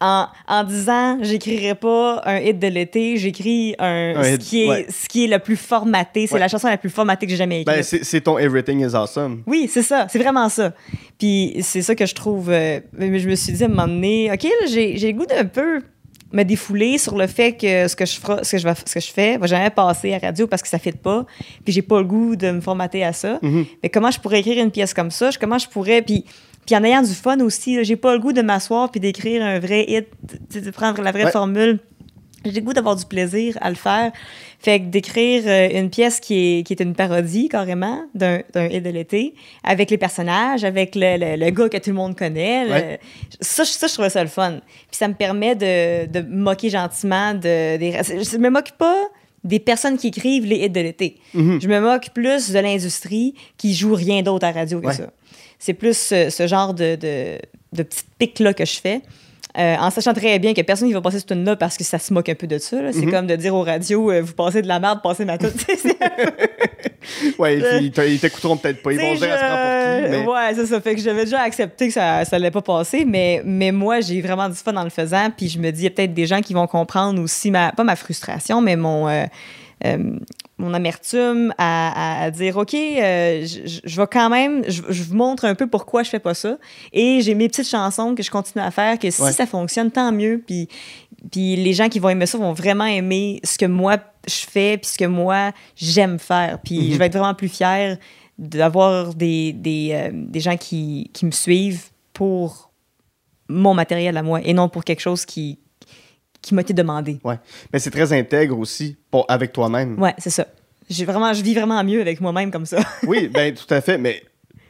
En, 0.00 0.26
en 0.46 0.62
disant, 0.62 1.18
j'écrirai 1.22 1.74
pas 1.74 2.22
un 2.24 2.38
hit 2.38 2.56
de 2.60 2.68
l'été, 2.68 3.16
j'écris 3.16 3.74
un, 3.80 4.14
Un 4.16 4.22
ce, 4.22 4.34
hit, 4.34 4.38
qui 4.42 4.62
est, 4.62 4.68
ouais. 4.68 4.86
ce 4.88 5.08
qui 5.08 5.24
est 5.24 5.26
le 5.26 5.40
plus 5.40 5.56
formaté. 5.56 6.28
C'est 6.28 6.34
Ouais. 6.34 6.40
la 6.40 6.46
chanson 6.46 6.68
la 6.68 6.76
plus 6.78 6.88
formatée 6.90 7.26
que 7.26 7.30
j'ai 7.32 7.36
jamais 7.36 7.62
écrite. 7.62 7.76
Ben, 7.76 7.82
c'est 7.82 8.04
c'est 8.04 8.20
ton 8.20 8.38
Everything 8.38 8.80
is 8.88 8.94
Awesome. 8.94 9.42
Oui, 9.46 9.68
c'est 9.68 9.82
ça. 9.82 10.06
C'est 10.08 10.20
vraiment 10.20 10.48
ça. 10.48 10.72
Puis 11.18 11.56
c'est 11.62 11.82
ça 11.82 11.96
que 11.96 12.06
je 12.06 12.14
trouve. 12.14 12.48
euh, 12.50 12.78
je 12.96 13.28
me 13.28 13.34
suis 13.34 13.52
dit 13.52 13.62
à 13.64 13.66
un 13.66 13.70
moment 13.70 13.88
donné, 13.88 14.30
OK, 14.32 14.44
là, 14.44 14.66
j'ai 14.70 14.96
j'ai 14.98 15.10
le 15.12 15.18
goût 15.18 15.26
d'un 15.26 15.44
peu 15.46 15.80
me 16.32 16.44
défouler 16.44 16.98
sur 16.98 17.16
le 17.16 17.26
fait 17.26 17.54
que 17.54 17.88
ce 17.88 17.96
que 17.96 18.04
je, 18.06 18.12
ce 18.42 18.50
que 18.52 18.58
je, 18.58 18.68
vais- 18.68 18.74
ce 18.86 18.94
que 18.94 19.00
je 19.00 19.10
fais 19.10 19.36
va 19.38 19.46
jamais 19.48 19.70
passer 19.70 20.14
à 20.14 20.18
radio 20.18 20.46
parce 20.46 20.62
que 20.62 20.68
ça 20.68 20.76
ne 20.76 20.82
fit 20.82 20.92
pas. 20.92 21.24
Puis 21.64 21.72
j'ai 21.72 21.82
pas 21.82 21.98
le 21.98 22.04
goût 22.04 22.36
de 22.36 22.50
me 22.52 22.60
formater 22.60 23.02
à 23.02 23.12
ça. 23.12 23.38
Mhm. 23.42 23.64
Mais 23.82 23.88
comment 23.88 24.10
je 24.12 24.20
pourrais 24.20 24.38
écrire 24.40 24.62
une 24.62 24.70
pièce 24.70 24.94
comme 24.94 25.10
ça? 25.10 25.30
Comment 25.40 25.58
je 25.58 25.66
pourrais. 25.68 26.02
Puis. 26.02 26.24
Puis 26.68 26.76
en 26.76 26.84
ayant 26.84 27.00
du 27.00 27.14
fun 27.14 27.40
aussi, 27.40 27.82
j'ai 27.82 27.96
pas 27.96 28.12
le 28.12 28.18
goût 28.20 28.34
de 28.34 28.42
m'asseoir 28.42 28.90
puis 28.90 29.00
d'écrire 29.00 29.42
un 29.42 29.58
vrai 29.58 29.86
hit, 29.88 30.06
de 30.54 30.70
prendre 30.70 31.00
la 31.00 31.12
vraie 31.12 31.24
Ouais. 31.24 31.30
formule. 31.30 31.78
J'ai 32.44 32.52
le 32.52 32.60
goût 32.60 32.74
d'avoir 32.74 32.94
du 32.94 33.06
plaisir 33.06 33.56
à 33.62 33.70
le 33.70 33.74
faire. 33.74 34.12
Fait 34.60 34.78
que 34.80 34.84
d'écrire 34.86 35.44
euh, 35.46 35.80
une 35.80 35.88
pièce 35.88 36.20
qui 36.20 36.58
est, 36.58 36.62
qui 36.66 36.74
est 36.74 36.80
une 36.82 36.94
parodie 36.94 37.48
carrément 37.48 38.02
d'un 38.14 38.42
d'un 38.52 38.66
hit 38.66 38.82
de 38.82 38.90
l'été, 38.90 39.34
avec 39.64 39.90
les 39.90 39.96
personnages, 39.96 40.62
avec 40.62 40.94
le, 40.94 41.16
le- 41.16 41.36
le 41.42 41.50
gars 41.50 41.70
que 41.70 41.78
tout 41.78 41.88
le 41.90 41.96
monde 41.96 42.14
connaît. 42.16 42.64
le- 42.66 42.96
ça, 43.40 43.64
je- 43.64 43.70
ça, 43.70 43.86
je 43.86 43.94
trouvais 43.94 44.10
ça 44.10 44.22
le 44.22 44.28
fun. 44.28 44.58
Puis 44.68 44.98
ça 44.98 45.08
me 45.08 45.14
permet 45.14 45.54
de, 45.56 46.06
de 46.06 46.20
moquer 46.28 46.68
gentiment 46.68 47.32
de, 47.32 47.78
des... 47.78 47.92
Je 47.92 48.36
me 48.36 48.50
moque 48.50 48.72
pas 48.72 49.04
des 49.44 49.58
personnes 49.60 49.96
qui 49.98 50.08
écrivent 50.08 50.44
les 50.46 50.56
hits 50.64 50.70
de 50.70 50.80
l'été. 50.80 51.16
Mhm. 51.34 51.60
Je 51.60 51.68
me 51.68 51.80
moque 51.80 52.10
plus 52.14 52.50
de 52.50 52.58
l'industrie 52.58 53.34
qui 53.56 53.74
joue 53.74 53.94
rien 53.94 54.22
d'autre 54.22 54.46
à 54.46 54.52
radio 54.52 54.80
que 54.80 54.86
Ouais. 54.86 54.94
ça. 54.94 55.10
C'est 55.58 55.74
plus 55.74 55.96
ce, 55.96 56.30
ce 56.30 56.46
genre 56.46 56.74
de, 56.74 56.96
de, 56.96 57.38
de 57.72 57.82
petites 57.82 58.06
piques-là 58.18 58.54
que 58.54 58.64
je 58.64 58.78
fais. 58.80 59.00
Euh, 59.58 59.76
en 59.76 59.90
sachant 59.90 60.14
très 60.14 60.38
bien 60.38 60.54
que 60.54 60.62
personne 60.62 60.88
ne 60.88 60.94
va 60.94 61.00
passer 61.00 61.18
cette 61.18 61.28
tune-là 61.28 61.56
parce 61.56 61.76
que 61.76 61.84
ça 61.84 61.98
se 61.98 62.12
moque 62.12 62.28
un 62.28 62.34
peu 62.34 62.46
de 62.46 62.58
ça. 62.58 62.76
C'est 62.92 63.06
Mhm. 63.06 63.10
comme 63.10 63.26
de 63.26 63.36
dire 63.36 63.54
aux 63.54 63.62
radios, 63.62 64.10
euh, 64.10 64.20
vous 64.22 64.32
passez 64.34 64.62
de 64.62 64.68
la 64.68 64.78
merde, 64.80 65.00
passez 65.02 65.24
ma 65.24 65.36
tune. 65.38 65.50
Ouais, 67.38 67.58
Euh, 67.62 67.80
ils 67.80 68.20
t'écouteront 68.20 68.56
peut-être 68.56 68.82
pas. 68.82 68.92
Ils 68.92 69.00
vont 69.00 69.14
dire, 69.14 69.20
je- 69.38 70.08
Mais... 70.10 70.26
Ouais, 70.26 70.54
c'est 70.54 70.66
ça. 70.66 70.80
Fait 70.80 70.94
que 70.94 71.00
j'avais 71.00 71.24
déjà 71.24 71.40
accepté 71.40 71.88
que 71.88 71.92
ça 71.94 72.22
n'allait 72.32 72.50
pas 72.50 72.60
passer, 72.62 73.04
mais, 73.06 73.40
mais 73.44 73.72
moi, 73.72 74.00
j'ai 74.00 74.20
vraiment 74.20 74.48
du 74.48 74.54
fun 74.56 74.76
en 74.76 74.84
le 74.84 74.90
faisant. 74.90 75.28
Puis 75.36 75.48
je 75.48 75.58
me 75.58 75.70
dis, 75.70 75.80
il 75.80 75.84
y 75.84 75.86
a 75.86 75.90
peut-être 75.90 76.14
des 76.14 76.26
gens 76.26 76.40
qui 76.40 76.54
vont 76.54 76.66
comprendre 76.66 77.20
aussi, 77.22 77.50
ma, 77.50 77.72
pas 77.72 77.84
ma 77.84 77.96
frustration, 77.96 78.60
mais 78.60 78.76
mon, 78.76 79.08
euh, 79.08 79.24
euh, 79.84 80.18
mon 80.58 80.74
amertume 80.74 81.52
à, 81.58 82.20
à- 82.20 82.24
à 82.24 82.30
dire, 82.30 82.56
OK, 82.56 82.74
euh, 82.74 83.46
je, 83.46 84.00
vais 84.00 84.06
quand 84.10 84.28
même, 84.28 84.64
je, 84.68 84.82
je 84.88 85.02
vous 85.04 85.14
montre 85.14 85.44
un 85.44 85.54
peu 85.54 85.66
pourquoi 85.66 86.02
je 86.02 86.10
fais 86.10 86.18
pas 86.18 86.34
ça. 86.34 86.58
Et 86.92 87.20
j'ai 87.20 87.34
mes 87.34 87.48
petites 87.48 87.68
chansons 87.68 88.14
que 88.14 88.22
je 88.22 88.30
continue 88.30 88.62
à 88.64 88.70
faire, 88.70 88.98
que 88.98 89.10
si 89.10 89.22
Ouais. 89.22 89.32
ça 89.32 89.46
fonctionne, 89.46 89.90
tant 89.90 90.10
mieux. 90.12 90.42
Puis, 90.46 90.68
puis 91.30 91.56
les 91.56 91.72
gens 91.74 91.88
qui 91.88 91.98
vont 92.00 92.08
aimer 92.08 92.26
ça 92.26 92.38
vont 92.38 92.52
vraiment 92.52 92.86
aimer 92.86 93.40
ce 93.44 93.56
que 93.58 93.66
moi 93.66 93.96
je 94.26 94.44
fais, 94.50 94.78
puis 94.78 94.90
ce 94.90 94.98
que 94.98 95.04
moi 95.04 95.52
j'aime 95.76 96.18
faire. 96.18 96.58
Puis 96.62 96.78
Mhm. 96.80 96.92
je 96.92 96.98
vais 96.98 97.06
être 97.06 97.16
vraiment 97.16 97.34
plus 97.34 97.48
fière 97.48 97.96
d'avoir 98.38 99.14
des, 99.14 99.52
des, 99.52 99.90
euh, 99.92 100.10
des 100.12 100.40
gens 100.40 100.56
qui, 100.56 101.10
qui 101.12 101.24
me 101.26 101.30
suivent 101.32 101.86
pour 102.12 102.70
mon 103.48 103.74
matériel 103.74 104.16
à 104.16 104.22
moi 104.22 104.40
et 104.44 104.52
non 104.52 104.68
pour 104.68 104.84
quelque 104.84 105.00
chose 105.00 105.24
qui, 105.24 105.58
qui 106.42 106.54
m'a 106.54 106.62
été 106.62 106.72
demandé. 106.72 107.18
Ouais. 107.24 107.36
Mais 107.72 107.78
c'est 107.78 107.90
très 107.90 108.12
intègre 108.12 108.58
aussi 108.58 108.96
pour, 109.10 109.24
avec 109.28 109.52
toi-même. 109.52 110.00
Ouais, 110.00 110.14
c'est 110.18 110.30
ça. 110.30 110.46
J'ai 110.88 111.04
vraiment, 111.04 111.32
je 111.32 111.42
vis 111.42 111.54
vraiment 111.54 111.82
mieux 111.84 112.00
avec 112.00 112.20
moi-même 112.20 112.50
comme 112.50 112.66
ça. 112.66 112.78
Oui, 113.06 113.28
ben 113.28 113.52
tout 113.54 113.72
à 113.72 113.80
fait. 113.80 113.98
Mais 113.98 114.22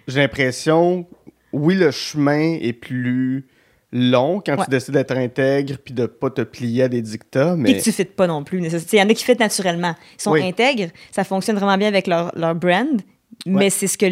j'ai 0.08 0.20
l'impression, 0.20 1.06
oui, 1.52 1.74
le 1.76 1.90
chemin 1.90 2.56
est 2.60 2.72
plus 2.72 3.46
long 3.92 4.42
quand 4.44 4.56
Ouais. 4.58 4.64
tu 4.64 4.70
décides 4.70 4.94
d'être 4.94 5.16
intègre 5.16 5.76
puis 5.82 5.94
de 5.94 6.06
pas 6.06 6.28
te 6.30 6.42
plier 6.42 6.84
à 6.84 6.88
des 6.88 7.00
dictats. 7.02 7.52
Puis 7.54 7.62
Mais 7.62 7.76
que 7.78 7.82
tu 7.82 7.92
fites 7.92 8.14
pas 8.16 8.26
non 8.26 8.42
plus. 8.44 8.58
Il 8.58 8.98
y 8.98 9.02
en 9.02 9.08
a 9.08 9.14
qui 9.14 9.24
fitent 9.24 9.40
naturellement. 9.40 9.94
Ils 10.18 10.22
sont 10.22 10.32
Oui. 10.32 10.42
intègres, 10.42 10.88
ça 11.12 11.24
fonctionne 11.24 11.56
vraiment 11.56 11.76
bien 11.78 11.88
avec 11.88 12.06
leur, 12.06 12.32
leur 12.36 12.54
brand, 12.54 13.00
mais 13.46 13.70
c'est 13.70 13.86
ce 13.86 13.96
que 13.96 14.06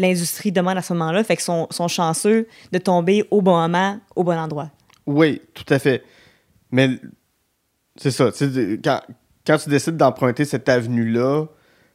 l'industrie 0.00 0.52
demande 0.52 0.78
à 0.78 0.82
ce 0.82 0.92
moment-là. 0.94 1.22
Fait 1.24 1.36
qu'ils 1.36 1.44
sont, 1.44 1.66
sont 1.70 1.88
chanceux 1.88 2.46
de 2.72 2.78
tomber 2.78 3.24
au 3.30 3.42
bon 3.42 3.56
moment, 3.58 3.98
au 4.16 4.22
bon 4.24 4.38
endroit. 4.38 4.70
oui, 5.06 5.42
tout 5.54 5.64
à 5.68 5.78
fait. 5.78 6.02
Mais 6.72 6.90
c'est 7.96 8.10
ça. 8.10 8.30
Quand, 8.84 9.00
quand 9.46 9.58
tu 9.58 9.68
décides 9.68 9.96
d'emprunter 9.96 10.44
cette 10.44 10.68
avenue-là, 10.68 11.46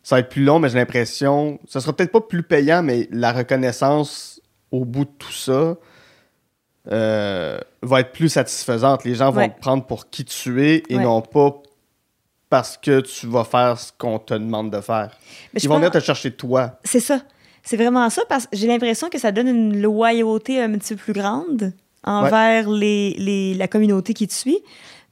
ça 0.04 0.16
va 0.16 0.20
être 0.20 0.30
plus 0.30 0.44
long, 0.44 0.60
mais 0.60 0.70
j'ai 0.70 0.78
l'impression. 0.78 1.60
Ça 1.68 1.80
sera 1.82 1.94
peut-être 1.94 2.12
pas 2.12 2.22
plus 2.22 2.44
payant, 2.44 2.84
mais 2.84 3.08
la 3.12 3.32
reconnaissance 3.34 4.42
au 4.72 4.86
bout 4.86 5.06
de 5.06 5.12
tout 5.18 5.32
ça 5.32 5.76
euh, 6.92 7.58
va 7.82 8.02
être 8.02 8.12
plus 8.12 8.30
satisfaisante. 8.30 9.04
Les 9.06 9.16
gens 9.16 9.32
vont 9.32 9.40
Ouais. 9.40 9.50
te 9.54 9.60
prendre 9.60 9.86
pour 9.86 10.10
qui 10.10 10.24
tu 10.26 10.64
es 10.64 10.84
et 10.90 10.98
Ouais. 10.98 11.04
non 11.04 11.22
pas 11.22 11.56
parce 12.50 12.78
que 12.78 13.02
tu 13.02 13.26
vas 13.28 13.44
faire 13.44 13.80
ce 13.80 13.92
qu'on 13.98 14.20
te 14.20 14.34
demande 14.36 14.72
de 14.72 14.80
faire. 14.82 15.18
Mais 15.54 15.60
Ils 15.62 15.68
vont 15.68 15.78
venir 15.78 15.90
te 15.92 16.00
chercher 16.00 16.32
toi. 16.32 16.80
C'est 16.84 17.00
ça. 17.00 17.22
C'est 17.64 17.76
vraiment 17.78 18.08
ça 18.12 18.22
parce 18.30 18.46
que 18.46 18.56
j'ai 18.56 18.68
l'impression 18.68 19.10
que 19.10 19.18
ça 19.18 19.32
donne 19.32 19.48
une 19.48 19.82
loyauté 19.82 20.62
un 20.62 20.72
petit 20.78 20.96
peu 20.96 21.02
plus 21.02 21.14
grande 21.14 21.74
envers 22.06 22.70
les, 22.70 23.16
les- 23.18 23.54
la 23.56 23.68
communauté 23.68 24.14
qui 24.14 24.28
te 24.28 24.34
suit 24.34 24.60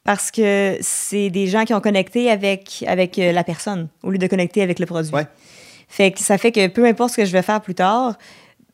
parce 0.03 0.31
que 0.31 0.77
c'est 0.81 1.29
des 1.29 1.47
gens 1.47 1.63
qui 1.65 1.73
ont 1.73 1.79
connecté 1.81 2.29
avec, 2.29 2.83
avec 2.87 3.17
euh, 3.19 3.31
la 3.31 3.43
personne 3.43 3.87
au 4.03 4.11
lieu 4.11 4.17
de 4.17 4.27
connecter 4.27 4.61
avec 4.61 4.79
le 4.79 4.85
produit. 4.85 5.13
Ouais. 5.13 5.27
Fait 5.87 6.11
que 6.11 6.19
ça 6.19 6.37
fait 6.37 6.51
que 6.51 6.67
peu 6.67 6.85
importe 6.85 7.11
ce 7.11 7.17
que 7.17 7.25
je 7.25 7.31
vais 7.31 7.41
faire 7.41 7.61
plus 7.61 7.75
tard, 7.75 8.17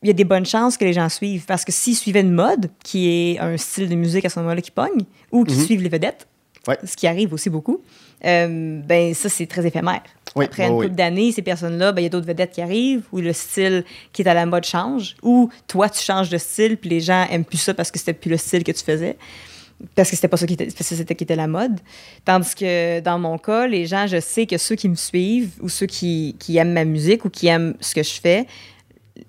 il 0.02 0.08
y 0.08 0.10
a 0.10 0.14
des 0.14 0.24
bonnes 0.24 0.46
chances 0.46 0.78
que 0.78 0.86
les 0.86 0.94
gens 0.94 1.10
suivent 1.10 1.46
parce 1.46 1.66
que 1.66 1.72
s'ils 1.72 1.96
suivaient 1.96 2.22
une 2.22 2.32
mode 2.32 2.70
qui 2.84 3.10
est 3.34 3.40
un 3.40 3.58
style 3.58 3.90
de 3.90 3.96
musique 3.96 4.26
à 4.26 4.30
ce 4.30 4.40
moment-là 4.40 4.62
qui 4.62 4.72
pogne 4.72 5.04
ou 5.32 5.44
qui 5.44 5.56
Mhm. 5.56 5.66
suivent 5.66 5.82
les 5.84 5.90
vedettes, 5.90 6.28
Ouais. 6.68 6.78
ce 6.84 6.96
qui 6.96 7.06
arrive 7.08 7.34
aussi 7.34 7.50
beaucoup, 7.50 7.82
euh, 8.26 8.82
ben 8.84 9.14
ça 9.14 9.30
c'est 9.30 9.48
très 9.48 9.66
éphémère. 9.66 10.02
Oui, 10.36 10.46
Après 10.46 10.68
une 10.68 10.74
oui. 10.74 10.86
couple 10.86 10.96
d'années, 10.96 11.32
ces 11.32 11.42
personnes-là, 11.42 11.92
ben, 11.92 12.02
il 12.02 12.04
y 12.04 12.08
a 12.08 12.10
d'autres 12.10 12.28
vedettes 12.28 12.52
qui 12.52 12.62
arrivent, 12.62 13.04
ou 13.12 13.20
le 13.20 13.34
style 13.34 13.84
qui 14.14 14.22
est 14.22 14.28
à 14.28 14.34
la 14.34 14.46
mode 14.46 14.66
change, 14.66 15.16
ou 15.24 15.50
toi, 15.68 15.90
tu 15.90 16.02
changes 16.04 16.30
de 16.30 16.38
style, 16.38 16.78
puis 16.78 16.90
les 16.90 17.00
gens 17.00 17.26
aiment 17.30 17.46
plus 17.46 17.58
ça 17.58 17.74
parce 17.74 17.90
que 17.90 17.98
c'était 17.98 18.14
plus 18.14 18.30
le 18.30 18.38
style 18.38 18.64
que 18.64 18.72
tu 18.72 18.84
faisais, 18.84 19.18
parce 19.96 20.10
que 20.10 20.16
c'était 20.16 20.28
pas 20.28 20.38
ça 20.38 20.46
qui 20.46 20.54
était, 20.54 20.66
parce 20.66 20.90
que 20.90 20.96
c'était 20.96 21.16
qui 21.16 21.24
était 21.24 21.36
la 21.36 21.48
mode. 21.48 21.80
Tandis 22.26 22.54
que 22.54 23.00
dans 23.00 23.18
mon 23.18 23.38
cas, 23.38 23.66
les 23.66 23.88
gens, 23.88 24.06
je 24.06 24.20
sais 24.20 24.46
que 24.46 24.58
ceux 24.58 24.76
qui 24.76 24.90
me 24.90 24.96
suivent, 24.96 25.54
ou 25.62 25.70
ceux 25.70 25.88
qui, 25.88 26.36
qui 26.38 26.58
aiment 26.58 26.74
ma 26.74 26.86
musique, 26.86 27.26
ou 27.26 27.30
qui 27.30 27.48
aiment 27.48 27.76
ce 27.80 27.96
que 27.96 28.04
je 28.04 28.20
fais, 28.22 28.46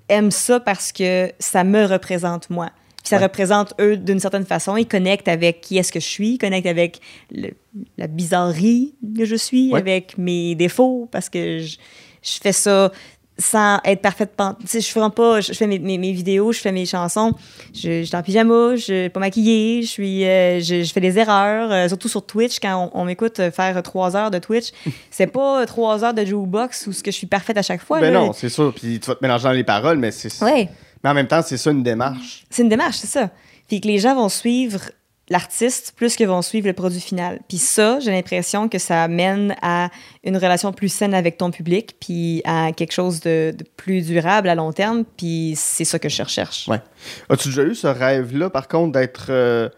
aiment 0.09 0.30
ça 0.30 0.61
parce 0.61 0.93
que 0.93 1.32
ça 1.38 1.64
me 1.64 1.86
représente 1.86 2.51
moi. 2.51 2.70
Puis 3.03 3.09
ça 3.09 3.16
Ouais. 3.16 3.22
représente 3.24 3.72
eux 3.80 3.96
d'une 3.96 4.20
certaine 4.20 4.44
façon. 4.44 4.76
Ils 4.76 4.86
connectent 4.86 5.28
avec 5.28 5.61
qui 5.62 5.78
est-ce 5.78 5.90
que 5.92 6.01
je 6.01 6.07
suis, 6.07 6.32
ils 6.34 6.38
connectent 6.38 6.66
avec 6.66 7.01
le- 7.34 7.51
la 7.98 8.07
bizarrerie 8.07 8.94
que 9.16 9.24
je 9.24 9.36
suis, 9.36 9.72
Ouais. 9.72 9.78
avec 9.80 10.18
mes 10.18 10.55
défauts, 10.55 11.09
parce 11.11 11.28
que 11.28 11.59
je, 11.61 11.76
je 12.22 12.38
fais 12.42 12.53
ça 12.53 12.92
sans 13.38 13.78
être 13.86 14.03
parfaite. 14.03 14.38
Tu 14.68 14.82
je 14.82 14.86
fais 14.86 15.01
pas, 15.16 15.40
je 15.40 15.55
fais 15.55 15.66
mes, 15.66 15.78
mes- 15.78 15.96
mes 15.96 16.12
vidéos, 16.12 16.53
je 16.53 16.61
fais 16.61 16.72
mes 16.72 16.84
chansons, 16.84 17.32
je, 17.72 18.01
je 18.01 18.05
suis 18.05 18.14
en 18.14 18.22
pyjama, 18.22 18.76
je 18.76 18.82
suis 18.82 19.09
pas 19.09 19.20
maquillée, 19.20 19.80
je 19.80 19.86
suis, 19.88 20.26
euh, 20.26 20.61
je, 20.61 20.82
je 20.82 20.92
fais 20.92 21.01
des 21.01 21.16
erreurs, 21.18 21.72
euh, 21.72 21.88
surtout 21.88 22.09
sur 22.11 22.26
Twitch 22.26 22.59
quand 22.61 22.90
on, 22.92 23.01
on 23.01 23.05
m'écoute 23.07 23.40
faire 23.51 23.82
trois 23.82 24.14
heures 24.14 24.30
de 24.30 24.38
Twitch. 24.38 24.72
c'est 25.11 25.26
pas 25.28 25.64
trois 25.64 26.05
heures 26.05 26.12
de 26.12 26.22
jukebox 26.22 26.86
où 26.86 26.92
ce 26.92 27.03
que 27.03 27.11
je 27.11 27.16
suis 27.16 27.26
parfaite 27.26 27.57
à 27.57 27.62
chaque 27.62 27.80
fois. 27.82 27.98
ben 28.01 28.12
là. 28.12 28.20
non, 28.20 28.32
c'est 28.34 28.51
sûr. 28.51 28.74
Puis 28.74 29.01
tu 29.01 29.07
vas 29.07 29.14
te 29.14 29.24
mélanger 29.24 29.44
dans 29.44 29.53
les 29.53 29.64
paroles, 29.64 29.96
mais 29.96 30.11
c'est. 30.11 30.44
Ouais. 30.44 30.68
Mais 31.03 31.11
en 31.11 31.14
même 31.14 31.26
temps, 31.28 31.42
c'est 31.42 31.57
ça 31.57 31.70
une 31.70 31.82
démarche. 31.82 32.44
C'est 32.51 32.62
une 32.62 32.68
démarche, 32.68 32.96
c'est 32.96 33.07
ça. 33.07 33.30
Puis 33.68 33.80
que 33.80 33.86
les 33.88 33.98
gens 33.98 34.14
vont 34.14 34.28
suivre 34.28 34.80
l'artiste 35.28 35.92
plus 35.96 36.16
que 36.16 36.24
vont 36.24 36.42
suivre 36.42 36.66
le 36.66 36.72
produit 36.72 37.01
final. 37.01 37.38
Puis 37.48 37.59
ça, 37.59 38.01
j'ai 38.01 38.11
l'impression 38.11 38.68
que 38.68 38.78
ça 38.78 39.05
amène 39.05 39.55
à 39.62 39.88
une 40.24 40.36
relation 40.36 40.72
plus 40.72 40.88
saine 40.88 41.14
avec 41.14 41.36
ton 41.38 41.53
public, 41.53 41.94
puis 42.01 42.42
à 42.44 42.72
quelque 42.72 42.90
chose 42.92 43.20
de, 43.20 43.55
de 43.57 43.64
plus 43.76 44.03
durable 44.05 44.48
à 44.48 44.57
long 44.57 44.72
terme. 44.72 45.05
Puis 45.16 45.55
c'est 45.57 45.84
ça 45.84 46.01
que 46.01 46.09
je 46.09 46.20
recherche. 46.22 46.66
Ouais. 46.66 46.80
As-tu 47.28 47.48
déjà 47.48 47.62
eu 47.62 47.74
ce 47.76 47.86
rêve-là, 47.86 48.51
par 48.51 48.66
contre, 48.66 48.92
d'être. 48.92 49.26
euh, 49.30 49.68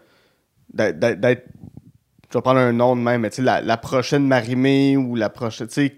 d'être- 0.73 1.45
Je 2.31 2.37
vais 2.39 2.41
prendre 2.41 2.59
un 2.59 2.73
nom 2.73 2.95
de 2.95 3.01
même, 3.01 3.21
mais 3.21 3.29
tu 3.29 3.37
sais, 3.37 3.41
la, 3.43 3.61
la 3.61 3.77
prochaine 3.77 4.25
Marimé 4.25 4.97
ou 4.97 5.13
la 5.15 5.29
prochaine. 5.29 5.67
Tu 5.67 5.73
sais, 5.73 5.95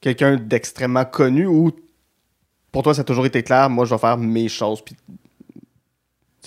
quelqu'un 0.00 0.36
d'extrêmement 0.36 1.04
connu 1.04 1.44
ou 1.46 1.72
pour 2.72 2.82
toi, 2.82 2.94
ça 2.94 3.00
a 3.02 3.04
toujours 3.04 3.26
été 3.26 3.42
clair, 3.42 3.68
moi, 3.70 3.84
je 3.84 3.94
vais 3.94 3.98
faire 4.00 4.16
mes 4.16 4.48
choses. 4.48 4.80
Puis. 4.82 4.96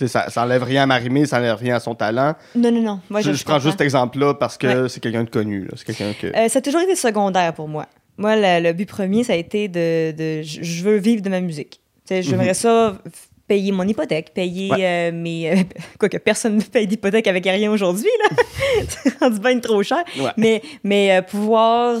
Ça, 0.08 0.28
ça 0.28 0.42
enlève 0.42 0.64
rien 0.64 0.82
à 0.82 0.86
Marimé, 0.86 1.24
ça 1.24 1.38
enlève 1.38 1.54
rien 1.56 1.76
à 1.76 1.80
son 1.80 1.94
talent. 1.94 2.34
Non, 2.56 2.72
non, 2.72 2.82
non. 2.82 3.00
Moi, 3.08 3.20
je, 3.20 3.30
je, 3.30 3.36
je 3.36 3.44
prends 3.44 3.60
juste 3.60 3.72
cet 3.72 3.82
exemple-là 3.82 4.34
parce 4.34 4.58
que 4.58 4.66
Ouais. 4.82 4.88
c'est 4.88 4.98
quelqu'un 4.98 5.22
de 5.22 5.30
connu. 5.30 5.68
C'est 5.76 5.84
quelqu'un 5.86 6.12
que. 6.20 6.26
Euh, 6.36 6.48
ça 6.48 6.58
a 6.58 6.62
toujours 6.62 6.80
été 6.80 6.96
secondaire 6.96 7.54
pour 7.54 7.68
moi. 7.68 7.86
Moi, 8.16 8.34
le, 8.34 8.60
le 8.62 8.72
but 8.72 8.88
premier, 8.88 9.22
ça 9.22 9.34
a 9.34 9.36
été 9.36 9.68
de, 9.68 10.10
de- 10.10 10.42
je 10.42 10.82
veux 10.82 10.96
vivre 10.96 11.22
de 11.22 11.28
ma 11.28 11.40
musique. 11.40 11.80
J'aimerais 12.10 12.48
Mhm. 12.48 12.54
ça 12.54 12.98
payer 13.46 13.70
mon 13.70 13.86
hypothèque, 13.86 14.32
payer 14.34 14.70
Ouais. 14.72 14.84
euh, 14.84 15.12
mes. 15.12 15.52
euh, 15.52 15.62
Quoique 15.98 16.16
personne 16.18 16.56
ne 16.56 16.62
paye 16.62 16.88
d'hypothèque 16.88 17.28
avec 17.28 17.44
rien 17.44 17.70
aujourd'hui, 17.70 18.08
là. 18.30 18.36
C'est 18.88 19.16
rendu 19.20 19.38
bien 19.38 19.60
trop 19.60 19.82
cher. 19.84 20.02
Ouais. 20.18 20.30
Mais, 20.36 20.60
mais 20.82 21.16
euh, 21.18 21.22
pouvoir 21.22 22.00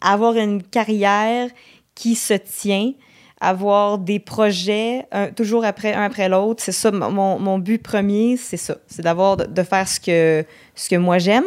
avoir 0.00 0.34
une 0.36 0.62
carrière 0.62 1.48
qui 1.94 2.14
se 2.14 2.34
tient, 2.34 2.92
avoir 3.40 3.98
des 3.98 4.18
projets 4.18 5.06
un- 5.12 5.28
toujours 5.28 5.64
après, 5.64 5.92
un 5.94 6.02
après 6.02 6.28
l'autre, 6.28 6.62
c'est 6.62 6.72
ça, 6.72 6.90
mon, 6.90 7.38
mon 7.38 7.58
but 7.58 7.82
premier, 7.82 8.36
c'est 8.36 8.56
ça. 8.56 8.76
C'est 8.88 9.02
d'avoir, 9.02 9.36
de, 9.36 9.44
de 9.44 9.62
faire 9.62 9.86
ce 9.88 10.00
que, 10.00 10.44
ce 10.74 10.88
que 10.88 10.96
moi 10.96 11.18
j'aime, 11.18 11.44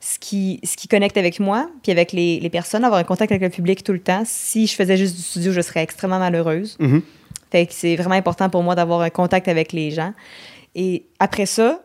ce 0.00 0.18
qui, 0.18 0.60
ce 0.64 0.76
qui 0.76 0.86
connecte 0.88 1.16
avec 1.16 1.40
moi, 1.40 1.68
puis 1.82 1.90
avec 1.90 2.12
les, 2.12 2.38
les 2.38 2.50
personnes, 2.50 2.84
avoir 2.84 3.00
un 3.00 3.04
contact 3.04 3.32
avec 3.32 3.42
le 3.42 3.50
public 3.50 3.82
tout 3.82 3.92
le 3.92 4.00
temps. 4.00 4.22
Si 4.24 4.66
je 4.66 4.74
faisais 4.74 4.96
juste 4.96 5.16
du 5.16 5.22
studio, 5.22 5.52
je 5.52 5.60
serais 5.60 5.82
extrêmement 5.82 6.18
malheureuse. 6.20 6.76
Mhm. 6.78 7.02
Fait 7.50 7.66
que 7.66 7.72
c'est 7.72 7.96
vraiment 7.96 8.14
important 8.14 8.48
pour 8.50 8.62
moi 8.62 8.74
d'avoir 8.74 9.00
un 9.00 9.10
contact 9.10 9.48
avec 9.48 9.72
les 9.72 9.90
gens. 9.90 10.12
Et 10.74 11.06
après 11.18 11.46
ça, 11.46 11.80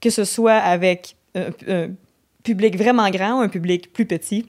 que 0.00 0.10
ce 0.10 0.24
soit 0.24 0.54
avec 0.54 1.16
un, 1.34 1.50
un 1.68 1.88
public 2.42 2.76
vraiment 2.76 3.08
grand 3.10 3.38
ou 3.38 3.42
un 3.42 3.48
public 3.48 3.92
plus 3.92 4.06
petit, 4.06 4.46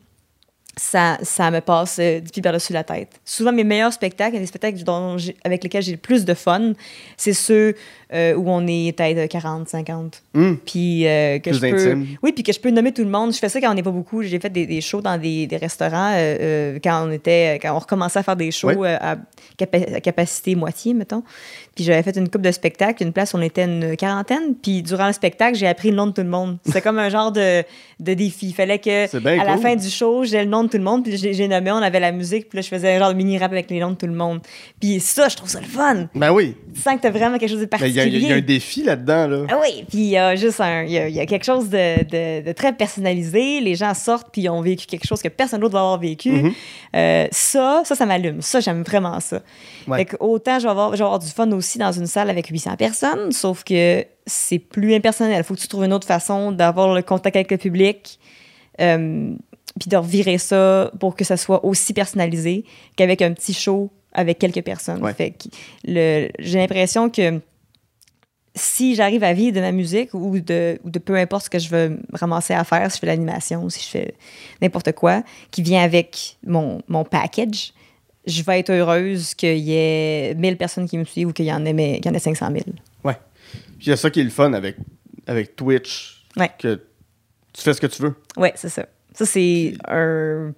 ça, 0.78 1.18
ça 1.22 1.52
me 1.52 1.60
passe 1.60 1.98
euh, 2.00 2.20
du 2.22 2.30
pied 2.32 2.42
par-dessus 2.42 2.72
la 2.74 2.84
tête. 2.84 3.20
Souvent, 3.26 3.52
mes 3.52 3.64
meilleurs 3.66 3.92
spectacles, 3.92 4.38
les 4.38 4.46
spectacles 4.46 4.84
dont 4.84 5.18
avec 5.44 5.64
lesquels 5.64 5.84
j'ai 5.84 5.92
le 5.92 5.98
plus 5.98 6.24
de 6.24 6.34
fun, 6.34 6.74
c'est 7.18 7.34
ceux 7.34 7.76
euh, 8.14 8.34
où 8.36 8.50
on 8.50 8.66
est 8.68 8.96
peut-être 8.98 9.30
40, 9.30 9.68
50. 9.70 10.22
Hum. 10.34 10.58
Puis 10.66 11.06
euh, 11.08 11.40
que 11.40 11.50
Plus 11.50 11.56
je 11.56 11.60
peux, 11.60 11.76
intime. 11.90 12.08
oui, 12.24 12.32
puis 12.32 12.44
que 12.44 12.54
je 12.54 12.60
peux 12.60 12.72
nommer 12.72 12.94
tout 12.94 13.04
le 13.04 13.10
monde. 13.10 13.34
Je 13.34 13.38
fais 13.40 13.50
ça 13.50 13.60
quand 13.60 13.70
on 13.72 13.74
n'est 13.74 13.84
pas 13.84 13.92
beaucoup. 13.92 14.22
J'ai 14.24 14.40
fait 14.40 14.50
des, 14.50 14.66
des 14.66 14.82
shows 14.82 15.02
dans 15.02 15.18
des, 15.18 15.46
des 15.48 15.58
restaurants 15.58 16.14
euh, 16.16 16.80
quand 16.84 17.06
on 17.08 17.12
était, 17.12 17.60
quand 17.62 17.74
on 17.76 17.80
recommençait 17.80 18.20
à 18.20 18.24
faire 18.24 18.36
des 18.38 18.52
shows 18.52 18.84
à, 18.84 19.18
capa- 19.58 19.96
à 19.96 20.00
capacité 20.02 20.56
moitié, 20.56 20.94
mettons. 20.94 21.24
Puis 21.76 21.86
j'avais 21.86 22.04
fait 22.04 22.18
une 22.18 22.28
coupe 22.30 22.42
de 22.42 22.52
spectacle, 22.52 23.02
une 23.04 23.14
place 23.14 23.34
où 23.34 23.38
on 23.38 23.42
était 23.42 23.64
une 23.64 23.96
quarantaine. 23.96 24.56
Puis 24.62 24.84
durant 24.84 25.08
le 25.08 25.14
spectacle, 25.14 25.58
j'ai 25.58 25.68
appris 25.68 25.90
le 25.90 25.96
nom 25.96 26.08
de 26.08 26.12
tout 26.12 26.22
le 26.22 26.28
monde. 26.30 26.58
C'était 26.66 26.82
comme 26.82 27.00
un 27.00 27.10
genre 27.10 27.32
de, 27.32 27.64
de 28.00 28.14
défi. 28.14 28.48
Il 28.50 28.54
fallait 28.54 28.80
que 28.80 29.16
à 29.40 29.44
la 29.46 29.58
fin 29.58 29.76
du 29.76 29.90
show, 29.90 30.24
j'ai 30.26 30.40
le 30.44 30.50
nom 30.50 30.61
de 30.64 30.70
tout 30.70 30.78
le 30.78 30.84
monde. 30.84 31.04
Puis 31.04 31.18
j'ai 31.18 31.48
nommé, 31.48 31.72
on 31.72 31.78
avait 31.78 32.00
la 32.00 32.12
musique. 32.12 32.50
Puis 32.50 32.58
là, 32.58 32.62
je 32.62 32.68
faisais 32.68 32.98
genre 33.00 33.10
de 33.10 33.14
mini 33.16 33.38
rap 33.38 33.52
avec 33.52 33.70
les 33.70 33.80
noms 33.80 33.92
de 33.92 33.96
tout 33.96 34.08
le 34.08 34.14
monde. 34.14 34.40
Puis 34.80 35.00
ça, 35.00 35.30
je 35.30 35.36
trouve 35.36 35.50
ça 35.50 35.60
le 35.60 35.66
fun. 35.66 36.08
Ben 36.16 36.32
oui. 36.32 36.56
Tu 36.74 36.82
sens 36.82 36.96
que 36.96 37.02
t'as 37.02 37.10
vraiment 37.10 37.38
quelque 37.38 37.50
chose 37.50 37.60
de 37.60 37.64
il 37.64 37.68
y, 37.68 37.70
particulier. 37.70 38.18
il 38.18 38.28
y 38.28 38.32
a 38.32 38.36
un 38.36 38.42
défi 38.42 38.84
là-dedans, 38.84 39.28
là. 39.28 39.46
Ah 39.50 39.60
oui, 39.62 39.84
puis 39.90 39.98
il 40.00 40.10
y 40.10 40.18
a 40.18 40.36
juste 40.36 40.62
un, 40.62 40.84
il 40.84 40.92
y 40.92 40.98
a, 40.98 41.08
il 41.08 41.16
y 41.16 41.20
a 41.20 41.26
quelque 41.26 41.44
chose 41.46 41.70
de, 41.70 42.04
de- 42.04 42.46
de 42.46 42.52
très 42.54 42.74
personnalisé. 42.74 43.60
Les 43.62 43.76
gens 43.76 43.94
sortent 43.94 44.30
puis 44.32 44.42
ils 44.44 44.50
ont 44.50 44.62
vécu 44.62 44.86
quelque 44.86 45.06
chose 45.08 45.22
que 45.22 45.28
personne 45.30 45.60
d'autre 45.62 45.74
va 45.74 45.80
avoir 45.80 46.00
vécu. 46.00 46.32
Mhm. 46.32 46.52
Euh, 46.96 47.28
ça, 47.32 47.82
ça, 47.86 47.96
ça 47.96 48.06
m'allume. 48.06 48.42
Ça, 48.42 48.60
j'aime 48.60 48.84
vraiment 48.84 49.20
ça. 49.20 49.42
Ouais. 49.88 49.98
Fait 50.00 50.06
que 50.06 50.16
autant 50.20 50.60
je 50.60 50.64
vais, 50.66 50.70
avoir, 50.72 50.92
je 50.94 50.98
vais 50.98 51.04
avoir 51.04 51.20
du 51.20 51.28
fun 51.28 51.50
aussi 51.52 51.78
dans 51.78 51.92
une 51.92 52.08
salle 52.08 52.30
avec 52.30 52.48
800 52.48 52.76
personnes, 52.78 53.32
sauf 53.32 53.64
que 53.64 54.06
c'est 54.26 54.60
plus 54.60 54.94
impersonnel. 54.94 55.38
Il 55.40 55.44
faut 55.44 55.56
que 55.56 55.60
tu 55.60 55.68
trouves 55.68 55.84
une 55.86 55.94
autre 55.94 56.08
façon 56.08 56.52
d'avoir 56.52 56.94
le 56.94 57.02
contact 57.02 57.36
avec 57.36 57.52
le 57.52 57.58
public. 57.58 58.20
euh, 58.80 59.34
puis 59.80 59.90
de 59.90 59.98
revirer 59.98 60.38
ça 60.38 60.92
pour 61.00 61.16
que 61.16 61.24
ça 61.24 61.38
soit 61.38 61.64
aussi 61.66 61.94
personnalisé 61.94 62.66
qu'avec 62.96 63.22
un 63.22 63.34
petit 63.34 63.54
show 63.54 63.92
avec 64.14 64.40
quelques 64.40 64.64
personnes. 64.64 65.02
Ouais. 65.04 65.14
Fait 65.14 65.32
que 65.32 65.48
le- 65.86 66.30
j'ai 66.40 66.58
l'impression 66.60 67.10
que 67.10 67.40
si 68.54 68.96
j'arrive 68.96 69.24
à 69.24 69.32
vivre 69.34 69.56
de 69.56 69.62
ma 69.62 69.72
musique 69.72 70.14
ou 70.14 70.38
de, 70.40 70.78
ou 70.84 70.90
de 70.90 71.00
peu 71.00 71.16
importe 71.16 71.46
ce 71.46 71.50
que 71.50 71.60
je 71.60 71.70
veux 71.70 72.00
ramasser 72.12 72.54
à 72.54 72.66
faire, 72.66 72.92
si 72.92 72.98
je 72.98 73.00
fais 73.00 73.08
l'animation, 73.08 73.70
si 73.70 73.82
je 73.82 73.88
fais 73.88 74.16
n'importe 74.62 74.92
quoi, 74.92 75.24
qui 75.52 75.62
vient 75.62 75.82
avec 75.82 76.36
mon, 76.46 76.82
mon 76.90 77.06
package, 77.06 77.72
je 78.28 78.44
vais 78.44 78.60
être 78.60 78.70
heureuse 78.72 79.34
qu'il 79.36 79.58
y 79.60 79.74
ait 79.74 80.36
1000 80.36 80.58
personnes 80.58 80.88
qui 80.88 80.98
me 80.98 81.06
suivent 81.06 81.30
ou 81.30 81.34
qu'il 81.34 81.46
y 81.46 81.54
en 81.54 81.66
ait, 81.66 81.72
mais- 81.74 82.02
qu'il 82.02 82.08
y 82.08 82.10
en 82.10 82.14
ait 82.14 82.20
500 82.20 82.48
000. 82.52 82.66
Ouais. 83.06 83.16
Puis 83.78 83.88
il 83.88 83.90
y 83.90 83.94
a 83.94 83.98
ça 83.98 84.10
qui 84.12 84.20
est 84.20 84.24
le 84.26 84.30
fun 84.30 84.52
avec, 84.52 84.76
avec 85.28 85.56
Twitch. 85.56 86.26
Ouais. 86.36 86.52
Que 86.60 86.82
tu 87.54 87.62
fais 87.62 87.74
ce 87.74 87.80
que 87.82 87.88
tu 87.88 88.02
veux. 88.02 88.16
Ouais, 88.36 88.52
c'est 88.56 88.70
ça. 88.70 88.86
Ça, 89.22 89.26
c'est 89.32 89.74
un, 89.88 90.52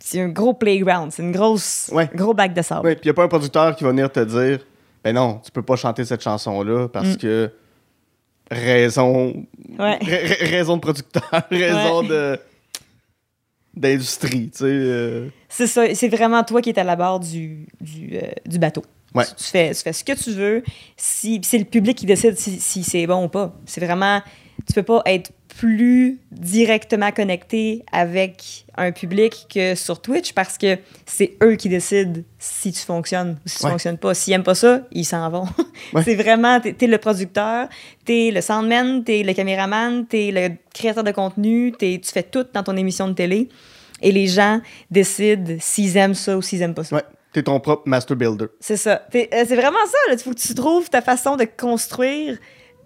c'est 0.00 0.20
un 0.20 0.28
gros 0.28 0.54
playground. 0.54 1.12
C'est 1.12 1.22
une 1.22 1.32
grosse, 1.32 1.90
Ouais. 1.92 2.08
gros 2.14 2.34
bac 2.34 2.52
de 2.54 2.62
sable. 2.62 2.82
Puis 2.96 3.00
il 3.04 3.06
n'y 3.06 3.10
a 3.10 3.14
pas 3.14 3.24
un 3.24 3.28
producteur 3.28 3.76
qui 3.76 3.84
va 3.84 3.90
venir 3.90 4.10
te 4.10 4.20
dire 4.20 4.58
Ben 5.04 5.14
non, 5.14 5.40
tu 5.44 5.50
peux 5.52 5.62
pas 5.62 5.76
chanter 5.76 6.04
cette 6.04 6.22
chanson-là 6.22 6.88
parce 6.88 7.10
Mm. 7.14 7.16
que 7.18 7.50
raison. 8.50 9.46
Ouais. 9.78 9.98
raison 10.40 10.76
de 10.76 10.80
producteur, 10.80 11.30
raison 11.50 12.00
Ouais. 12.02 12.08
de 12.08 12.38
d'industrie, 13.74 14.50
tu 14.50 14.58
sais. 14.58 14.64
euh. 14.64 15.28
C'est 15.48 15.66
ça. 15.68 15.94
C'est 15.94 16.08
vraiment 16.08 16.42
toi 16.42 16.60
qui 16.60 16.70
es 16.70 16.78
à 16.78 16.84
la 16.84 16.96
barre 16.96 17.20
du, 17.20 17.66
du, 17.80 18.16
euh, 18.16 18.22
du 18.46 18.58
bateau. 18.58 18.82
Tu, 19.14 19.22
tu 19.36 19.44
fais, 19.44 19.72
tu 19.74 19.82
fais 19.82 19.92
ce 19.92 20.04
que 20.04 20.12
tu 20.12 20.32
veux. 20.32 20.62
Si, 20.96 21.40
c'est 21.44 21.58
le 21.58 21.64
public 21.64 21.96
qui 21.98 22.06
décide 22.06 22.36
si, 22.38 22.58
si 22.60 22.82
c'est 22.82 23.06
bon 23.06 23.24
ou 23.24 23.28
pas. 23.28 23.54
C'est 23.66 23.84
vraiment. 23.84 24.20
Tu 24.66 24.72
peux 24.74 24.82
pas 24.82 25.02
être 25.06 25.32
plus 25.58 26.18
directement 26.30 27.10
connecté 27.12 27.84
avec 27.92 28.64
un 28.76 28.92
public 28.92 29.46
que 29.52 29.74
sur 29.74 30.00
Twitch 30.00 30.32
parce 30.32 30.56
que 30.56 30.78
c'est 31.06 31.36
eux 31.42 31.56
qui 31.56 31.68
décident 31.68 32.20
si 32.38 32.72
tu 32.72 32.80
fonctionnes 32.80 33.38
ou 33.44 33.48
si 33.48 33.58
tu 33.58 33.64
Ouais. 33.64 33.70
fonctionnes 33.72 33.98
pas. 33.98 34.14
S'ils 34.14 34.32
aiment 34.32 34.42
pas 34.44 34.54
ça, 34.54 34.82
ils 34.92 35.04
s'en 35.04 35.28
vont. 35.28 35.46
Ouais. 35.92 36.02
c'est 36.04 36.14
vraiment. 36.14 36.60
T'es, 36.60 36.72
t'es 36.72 36.86
le 36.86 36.98
producteur, 36.98 37.68
t'es 38.04 38.30
le 38.32 38.40
soundman, 38.40 39.02
t'es 39.04 39.22
le 39.22 39.32
caméraman, 39.34 40.06
t'es 40.06 40.30
le 40.32 40.54
créateur 40.72 41.04
de 41.04 41.10
contenu, 41.10 41.72
t'es, 41.78 42.00
tu 42.02 42.10
fais 42.12 42.22
tout 42.22 42.46
dans 42.54 42.62
ton 42.62 42.76
émission 42.76 43.08
de 43.08 43.14
télé. 43.14 43.48
Et 44.02 44.12
les 44.12 44.28
gens 44.28 44.60
décident 44.90 45.56
s'ils 45.58 45.96
aiment 45.96 46.14
ça 46.14 46.36
ou 46.36 46.42
s'ils 46.42 46.62
aiment 46.62 46.74
pas 46.74 46.84
ça. 46.84 46.96
Ouais. 46.96 47.02
T'es 47.32 47.42
ton 47.42 47.60
propre 47.60 47.82
master 47.86 48.16
builder. 48.16 48.46
C'est 48.60 48.76
ça. 48.76 49.06
Euh, 49.14 49.24
c'est 49.30 49.56
vraiment 49.56 49.84
ça. 49.86 49.98
Il 50.12 50.18
faut 50.18 50.30
que 50.32 50.40
tu 50.40 50.54
trouves 50.54 50.88
ta 50.90 51.00
façon 51.02 51.36
de 51.36 51.44
construire 51.44 52.38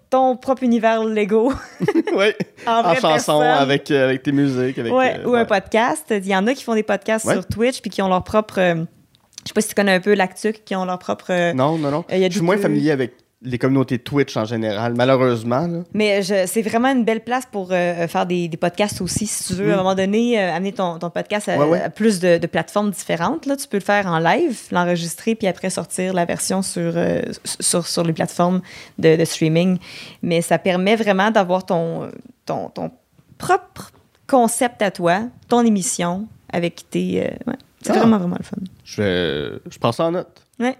ton 0.09 0.35
propre 0.37 0.63
univers 0.63 1.03
Lego 1.03 1.51
ouais. 2.15 2.35
en, 2.67 2.83
En 2.85 2.95
chanson, 2.95 3.39
avec, 3.41 3.89
euh, 3.91 4.05
avec 4.09 4.23
tes 4.23 4.31
musiques. 4.31 4.77
Avec, 4.77 4.93
Ouais, 4.93 5.17
euh, 5.19 5.27
ou 5.27 5.31
ouais. 5.31 5.39
un 5.39 5.45
podcast. 5.45 6.05
Il 6.11 6.27
y 6.27 6.35
en 6.35 6.45
a 6.47 6.53
qui 6.53 6.63
font 6.63 6.75
des 6.75 6.83
podcasts 6.83 7.25
Ouais. 7.25 7.33
sur 7.33 7.45
Twitch 7.47 7.81
puis 7.81 7.89
qui 7.89 8.01
ont 8.01 8.07
leur 8.09 8.23
propre. 8.23 8.59
euh, 8.59 8.75
je 8.75 9.49
sais 9.49 9.53
pas 9.53 9.61
si 9.61 9.69
tu 9.69 9.75
connais 9.75 9.93
un 9.93 9.99
peu 9.99 10.13
l'Actuc, 10.15 10.63
qui 10.65 10.75
ont 10.75 10.85
leur 10.85 10.97
propre. 10.99 11.25
euh, 11.29 11.53
Non, 11.53 11.77
non, 11.77 11.91
non. 11.91 12.05
Il 12.11 12.17
y 12.19 12.25
a 12.25 12.29
Je 12.29 12.33
suis 12.33 12.41
moins 12.41 12.57
familier 12.57 12.91
avec 12.91 13.13
les 13.45 13.57
communautés 13.57 13.99
Twitch 13.99 14.35
en 14.35 14.43
général, 14.45 14.93
malheureusement. 14.95 15.67
Là. 15.67 15.79
Mais 15.93 16.21
c'est 16.47 16.61
vraiment 16.61 16.89
une 16.89 17.05
belle 17.05 17.21
place 17.23 17.45
pour 17.49 17.69
euh, 17.71 18.07
faire 18.07 18.25
des, 18.25 18.47
des 18.47 18.57
podcasts 18.57 18.99
aussi. 19.01 19.27
Si 19.27 19.43
tu 19.45 19.53
veux, 19.53 19.71
à 19.71 19.75
un 19.75 19.77
moment 19.77 19.95
donné, 19.95 20.37
euh, 20.41 20.51
amener 20.53 20.73
ton, 20.73 20.97
ton 20.99 21.09
podcast 21.09 21.47
à, 21.47 21.55
Mm. 21.55 21.59
Ouais, 21.61 21.67
ouais. 21.67 21.81
à 21.81 21.89
plus 21.89 22.19
de, 22.19 22.37
de 22.37 22.47
plateformes 22.47 22.91
différentes, 22.91 23.45
là, 23.45 23.55
tu 23.55 23.67
peux 23.67 23.77
le 23.77 23.83
faire 23.83 24.07
en 24.07 24.19
live, 24.19 24.59
l'enregistrer, 24.71 25.35
puis 25.35 25.47
après 25.47 25.69
sortir 25.69 26.13
la 26.13 26.25
version 26.25 26.61
sur, 26.61 26.93
euh, 26.95 27.21
sur, 27.61 27.85
sur 27.87 28.03
les 28.03 28.13
plateformes 28.13 28.61
de, 28.97 29.15
de 29.15 29.23
streaming. 29.25 29.77
Mais 30.23 30.41
ça 30.41 30.57
permet 30.57 30.95
vraiment 30.95 31.31
d'avoir 31.31 31.65
ton, 31.65 32.09
ton, 32.45 32.69
ton 32.69 32.91
propre 33.37 33.91
concept 34.27 34.81
à 34.81 34.89
toi, 34.91 35.21
ton 35.47 35.61
émission, 35.65 36.27
avec 36.51 36.89
tes... 36.89 37.21
ouais. 37.47 37.53
C'est 37.81 37.91
Ah. 37.91 37.99
vraiment, 37.99 38.17
vraiment 38.17 38.37
le 38.39 38.43
fun. 38.43 38.57
Je, 38.83 39.01
vais- 39.01 39.59
je 39.69 39.77
prends 39.77 39.91
ça 39.91 40.05
en 40.05 40.11
note. 40.11 40.41
Ouais. 40.59 40.75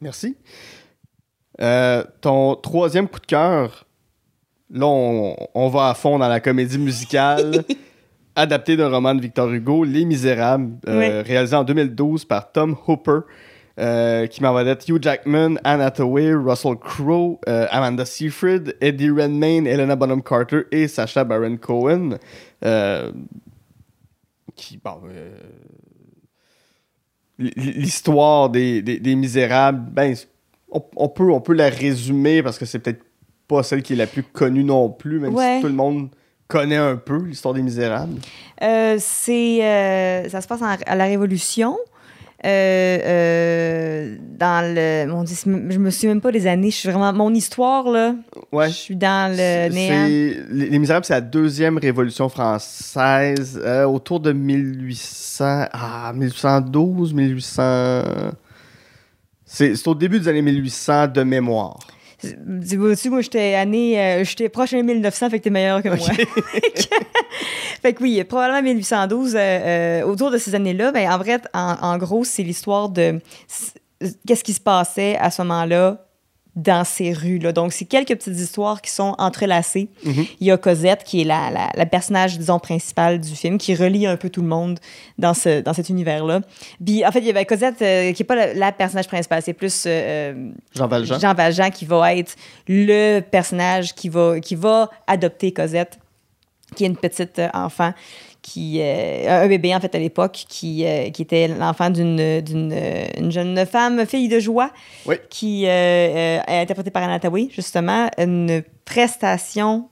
Merci. 0.00 0.36
Euh, 1.62 2.04
ton 2.20 2.54
troisième 2.56 3.08
coup 3.08 3.20
de 3.20 3.26
cœur, 3.26 3.86
là, 4.70 4.86
on, 4.86 5.36
on 5.54 5.68
va 5.68 5.88
à 5.90 5.94
fond 5.94 6.18
dans 6.18 6.28
la 6.28 6.40
comédie 6.40 6.78
musicale 6.78 7.64
adaptée 8.36 8.76
d'un 8.76 8.88
roman 8.88 9.14
de 9.14 9.20
Victor 9.20 9.50
Hugo, 9.50 9.84
Les 9.84 10.04
Misérables, 10.04 10.72
euh, 10.88 11.22
réalisé 11.26 11.56
en 11.56 11.64
2012 11.64 12.24
par 12.24 12.50
Tom 12.52 12.76
Hooper, 12.86 13.20
euh, 13.78 14.26
qui 14.26 14.42
m'en 14.42 14.52
vedette 14.54 14.88
Hugh 14.88 15.02
Jackman, 15.02 15.56
Anne 15.64 15.80
Hathaway, 15.80 16.32
Russell 16.34 16.76
Crowe, 16.76 17.38
euh, 17.48 17.66
Amanda 17.70 18.04
Seyfried, 18.04 18.76
Eddie 18.80 19.10
Redmayne, 19.10 19.66
Helena 19.66 19.96
Bonham 19.96 20.22
Carter 20.22 20.62
et 20.70 20.88
Sacha 20.88 21.24
Baron 21.24 21.56
Cohen. 21.56 22.16
euh, 22.64 23.10
qui, 24.56 24.76
bon, 24.82 25.00
l'histoire 27.38 28.50
des, 28.50 28.82
des, 28.82 28.98
des 29.00 29.14
Misérables, 29.14 29.90
ben, 29.90 30.14
on, 30.72 30.82
on 30.96 31.08
peut, 31.08 31.30
on 31.32 31.40
peut 31.40 31.54
la 31.54 31.68
résumer 31.68 32.42
parce 32.42 32.58
que 32.58 32.64
c'est 32.64 32.78
peut-être 32.78 33.02
pas 33.48 33.62
celle 33.62 33.82
qui 33.82 33.94
est 33.94 33.96
la 33.96 34.06
plus 34.06 34.22
connue 34.22 34.64
non 34.64 34.88
plus, 34.90 35.18
même 35.18 35.34
Ouais. 35.34 35.56
si 35.56 35.62
tout 35.62 35.68
le 35.68 35.74
monde 35.74 36.08
connaît 36.48 36.76
un 36.76 36.96
peu 36.96 37.22
l'histoire 37.24 37.54
des 37.54 37.62
Misérables. 37.62 38.18
Euh, 38.62 38.96
c'est 38.98 39.64
euh, 39.64 40.28
ça 40.28 40.40
se 40.40 40.46
passe 40.48 40.62
en- 40.62 40.76
à 40.86 40.94
la 40.96 41.04
Révolution. 41.04 41.76
Euh, 42.46 42.98
euh, 43.04 44.16
dans 44.38 44.64
le 44.74 45.06
mon 45.12 45.24
Dieu, 45.24 45.36
c'est- 45.36 45.50
je 45.50 45.78
me 45.78 45.90
souviens 45.90 46.10
même 46.10 46.20
pas 46.22 46.32
des 46.32 46.46
années. 46.46 46.70
Je 46.70 46.76
suis 46.76 46.88
vraiment 46.88 47.12
mon 47.12 47.34
histoire 47.34 47.88
là. 47.90 48.14
Ouais. 48.50 48.68
Je 48.68 48.72
suis 48.74 48.96
dans 48.96 49.30
le 49.30 49.68
néant. 49.72 50.06
Les, 50.06 50.70
les 50.70 50.78
Misérables, 50.78 51.04
c'est 51.04 51.12
la 51.12 51.20
deuxième 51.20 51.76
révolution 51.76 52.28
française, 52.30 53.60
autour 53.86 54.20
de 54.20 54.32
1800, 54.32 55.66
ah, 55.72 56.12
1812, 56.14 57.12
1800. 57.12 58.02
C'est 59.52 59.86
au 59.88 59.94
début 59.94 60.20
des 60.20 60.28
années 60.28 60.42
1800 60.42 61.08
de 61.08 61.22
mémoire. 61.24 61.76
Dis- 62.22 62.76
vois-tu, 62.76 63.10
moi 63.10 63.20
j'étais 63.22 63.54
année, 63.54 63.98
euh, 63.98 64.24
j'étais 64.24 64.48
proche 64.48 64.72
de 64.72 64.76
1900, 64.82 65.30
fait 65.30 65.38
que 65.38 65.44
t'es 65.44 65.50
meilleur 65.50 65.82
que 65.82 65.88
moi. 65.88 65.96
fait 67.82 67.94
que 67.94 68.02
oui, 68.02 68.22
probablement 68.24 68.62
1812. 68.62 69.34
euh, 69.34 69.38
euh, 69.38 70.02
autour 70.04 70.30
de 70.30 70.38
ces 70.38 70.54
années-là, 70.54 70.92
ben 70.92 71.10
en 71.10 71.18
vrai, 71.18 71.40
en, 71.54 71.76
en 71.80 71.98
gros, 71.98 72.22
c'est 72.24 72.42
l'histoire 72.42 72.90
de 72.90 73.18
qu'est-ce 74.26 74.44
qui 74.44 74.52
se 74.52 74.60
passait 74.60 75.16
à 75.18 75.30
ce 75.30 75.42
moment-là 75.42 76.06
dans 76.56 76.84
ces 76.84 77.12
rues-là. 77.12 77.52
Donc, 77.52 77.72
c'est 77.72 77.84
quelques 77.84 78.16
petites 78.16 78.38
histoires 78.38 78.82
qui 78.82 78.90
sont 78.90 79.14
entrelacées. 79.18 79.88
Mhm. 80.04 80.26
Il 80.40 80.46
y 80.46 80.50
a 80.50 80.56
Cosette, 80.56 81.04
qui 81.04 81.20
est 81.20 81.24
la, 81.24 81.50
la, 81.50 81.70
la 81.74 81.86
personnage, 81.86 82.38
disons, 82.38 82.58
principale 82.58 83.20
du 83.20 83.34
film, 83.34 83.58
qui 83.58 83.74
relie 83.74 84.06
un 84.06 84.16
peu 84.16 84.30
tout 84.30 84.42
le 84.42 84.48
monde 84.48 84.78
dans, 85.18 85.34
ce, 85.34 85.60
dans 85.60 85.72
cet 85.72 85.88
univers-là. 85.88 86.40
Puis, 86.84 87.06
en 87.06 87.12
fait, 87.12 87.20
il 87.20 87.26
y 87.26 87.30
avait 87.30 87.44
Cosette, 87.46 87.80
euh, 87.82 88.12
qui 88.12 88.22
n'est 88.22 88.26
pas 88.26 88.34
la, 88.34 88.54
la 88.54 88.72
personnage 88.72 89.08
principale, 89.08 89.42
c'est 89.42 89.52
plus 89.52 89.84
euh, 89.86 90.50
Jean 90.74 90.88
Valjean. 90.88 91.20
Jean 91.20 91.34
Valjean 91.34 91.70
qui 91.70 91.84
va 91.84 92.14
être 92.14 92.34
le 92.66 93.20
personnage 93.20 93.94
qui 93.94 94.08
va, 94.08 94.40
qui 94.40 94.54
va 94.54 94.90
adopter 95.06 95.52
Cosette, 95.52 95.98
qui 96.74 96.84
est 96.84 96.88
une 96.88 96.96
petite 96.96 97.38
euh, 97.38 97.48
enfant 97.54 97.92
qui 98.42 98.78
euh, 98.80 99.44
un 99.44 99.48
bébé 99.48 99.74
en 99.74 99.80
fait 99.80 99.94
à 99.94 99.98
l'époque 99.98 100.44
qui, 100.48 100.86
euh, 100.86 101.10
qui 101.10 101.22
était 101.22 101.48
l'enfant 101.48 101.90
d'une 101.90 102.40
d'une 102.40 102.72
euh, 102.72 103.04
une 103.18 103.30
jeune 103.30 103.66
femme 103.66 104.06
fille 104.06 104.28
de 104.28 104.40
joie 104.40 104.70
Oui. 105.06 105.16
qui 105.28 105.66
euh, 105.66 105.70
euh, 105.70 106.40
est 106.46 106.60
interprétée 106.62 106.90
par 106.90 107.02
Anna 107.02 107.18
Thaoué, 107.20 107.48
justement 107.54 108.08
une 108.18 108.62
prestation 108.86 109.88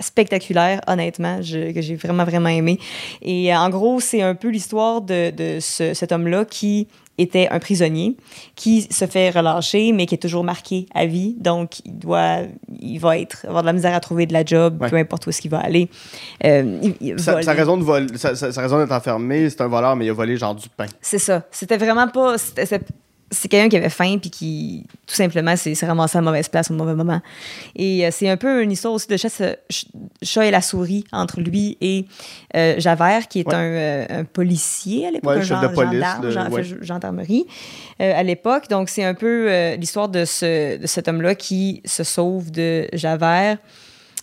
spectaculaire, 0.00 0.80
honnêtement, 0.86 1.40
je- 1.42 1.72
que 1.72 1.80
j'ai 1.80 1.96
vraiment, 1.96 2.24
vraiment 2.24 2.48
aimé. 2.48 2.78
Et 3.22 3.52
euh, 3.54 3.58
en 3.58 3.70
gros, 3.70 4.00
c'est 4.00 4.22
un 4.22 4.34
peu 4.34 4.48
l'histoire 4.48 5.00
de, 5.02 5.30
de 5.30 5.58
ce- 5.60 5.94
cet 5.94 6.12
homme-là 6.12 6.44
qui 6.44 6.88
était 7.18 7.48
un 7.50 7.58
prisonnier, 7.58 8.16
qui 8.56 8.82
se 8.90 9.06
fait 9.06 9.28
relâcher, 9.28 9.92
mais 9.92 10.06
qui 10.06 10.14
est 10.14 10.18
toujours 10.18 10.42
marqué 10.42 10.86
à 10.94 11.04
vie. 11.04 11.34
Donc, 11.38 11.80
il 11.84 11.98
doit, 11.98 12.38
il 12.80 12.98
va 12.98 13.18
être, 13.18 13.44
avoir 13.46 13.62
de 13.62 13.66
la 13.66 13.74
misère 13.74 13.94
à 13.94 14.00
trouver 14.00 14.24
de 14.24 14.32
la 14.32 14.42
job, 14.42 14.80
Ouais. 14.80 14.88
peu 14.88 14.96
importe 14.96 15.26
où 15.26 15.30
est-ce 15.30 15.42
qu'il 15.42 15.50
va 15.50 15.58
aller. 15.60 15.90
Euh, 16.46 16.78
il- 16.82 16.94
il 17.00 17.18
Sa, 17.20 17.42
sa 17.42 17.52
raison 17.52 17.76
de 17.76 17.82
vol, 17.82 18.06
sa, 18.16 18.34
sa- 18.34 18.52
sa 18.52 18.62
raison 18.62 18.78
d'être 18.78 18.92
enfermé, 18.92 19.50
c'est 19.50 19.60
un 19.60 19.68
voleur, 19.68 19.96
mais 19.96 20.06
il 20.06 20.10
a 20.10 20.14
volé 20.14 20.38
genre 20.38 20.54
du 20.54 20.68
pain. 20.70 20.86
C'est 21.02 21.18
ça. 21.18 21.42
C'était 21.50 21.76
vraiment 21.76 22.08
pas. 22.08 22.38
c'était- 22.38 22.80
c'est 23.30 23.48
quelqu'un 23.48 23.68
qui 23.68 23.76
avait 23.76 23.88
faim 23.90 24.18
puis 24.20 24.30
qui, 24.30 24.86
tout 25.06 25.14
simplement, 25.14 25.54
s'est 25.56 25.74
ramassé 25.86 26.18
à 26.18 26.20
la 26.20 26.24
mauvaise 26.24 26.48
place 26.48 26.70
au 26.70 26.74
mauvais 26.74 26.94
moment. 26.94 27.20
Et 27.76 28.04
euh, 28.04 28.10
c'est 28.10 28.28
un 28.28 28.36
peu 28.36 28.62
une 28.62 28.72
histoire 28.72 28.92
aussi 28.94 29.06
de 29.06 29.16
chat, 29.16 29.28
ch- 29.28 29.56
chat 30.22 30.46
et 30.46 30.50
la 30.50 30.60
souris 30.60 31.04
entre 31.12 31.40
lui 31.40 31.78
et 31.80 32.06
euh, 32.56 32.74
Javert, 32.78 33.28
qui 33.28 33.40
est 33.40 33.46
Ouais. 33.46 33.54
un, 33.54 33.58
euh, 33.62 34.06
un 34.10 34.24
policier 34.24 35.06
à 35.06 35.10
l'époque, 35.12 35.30
Ouais, 35.30 35.38
un 35.38 35.42
chef 35.42 35.60
de 35.60 35.68
police, 35.68 35.92
gendarme, 35.92 36.30
gen- 36.30 36.52
ouais. 36.52 36.64
gendarmerie 36.82 37.46
euh, 38.00 38.12
à 38.18 38.22
l'époque. 38.22 38.68
Donc, 38.68 38.88
c'est 38.88 39.04
un 39.04 39.14
peu 39.14 39.46
euh, 39.48 39.76
l'histoire 39.76 40.08
de, 40.08 40.24
ce, 40.24 40.76
de 40.78 40.86
cet 40.86 41.06
homme-là 41.08 41.34
qui 41.34 41.82
se 41.84 42.02
sauve 42.04 42.50
de 42.50 42.88
Javert. 42.92 43.58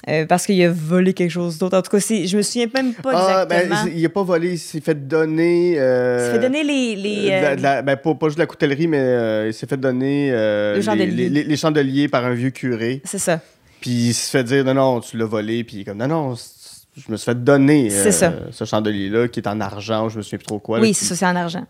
Euh, 0.09 0.25
parce 0.25 0.45
qu'il 0.45 0.61
a 0.63 0.69
volé 0.71 1.13
quelque 1.13 1.31
chose 1.31 1.57
d'autre. 1.57 1.77
En 1.77 1.81
tout 1.81 1.89
cas, 1.91 1.99
je 1.99 2.37
me 2.37 2.41
souviens 2.41 2.67
même 2.73 2.93
pas 2.93 3.11
Ah, 3.13 3.45
ben, 3.45 3.61
exactement. 3.61 3.91
il- 3.93 3.99
il 3.99 4.05
a 4.05 4.09
pas 4.09 4.23
volé, 4.23 4.51
il 4.53 4.59
s'est 4.59 4.79
fait 4.79 5.07
donner. 5.07 5.75
Euh, 5.77 6.17
il 6.19 6.25
s'est 6.25 6.31
fait 6.39 6.47
donner 6.47 6.63
les. 6.63 6.95
les 6.95 7.31
euh, 7.31 7.39
de 7.39 7.41
la- 7.43 7.49
euh, 7.51 7.55
de 7.55 7.61
la- 7.61 7.81
ben, 7.81 7.97
pas, 7.97 8.15
pas 8.15 8.27
juste 8.27 8.37
de 8.37 8.43
la 8.43 8.47
coutellerie, 8.47 8.87
mais 8.87 8.99
euh, 8.99 9.47
il 9.47 9.53
s'est 9.53 9.67
fait 9.67 9.77
donner 9.77 10.31
Le 10.31 10.79
les, 11.05 11.43
les- 11.43 11.57
chandeliers 11.57 12.07
par 12.07 12.25
un 12.25 12.33
vieux 12.33 12.51
curé. 12.51 13.01
c'est 13.05 13.17
ça. 13.19 13.39
Puis 13.81 13.89
il 13.91 14.13
se 14.13 14.29
fait 14.29 14.43
dire 14.43 14.63
non, 14.65 14.73
non, 14.73 14.99
tu 15.01 15.17
l'as 15.17 15.25
volé. 15.25 15.63
Puis 15.63 15.77
il 15.77 15.81
est 15.81 15.85
comme 15.85 15.97
non, 15.97 16.07
non, 16.07 16.35
je 16.35 17.11
me 17.11 17.17
suis 17.17 17.25
fait 17.25 17.43
donner 17.43 17.89
ça. 17.89 18.33
ce 18.51 18.65
chandelier-là 18.65 19.27
qui 19.27 19.39
est 19.39 19.47
en 19.47 19.59
argent, 19.61 20.09
je 20.09 20.17
me 20.17 20.21
souviens 20.23 20.37
plus 20.39 20.47
trop 20.47 20.59
quoi. 20.59 20.79
Oui, 20.79 20.93
c'est 20.93 21.05
ça, 21.05 21.15
c'est 21.15 21.25
en 21.25 21.35
argent. 21.35 21.65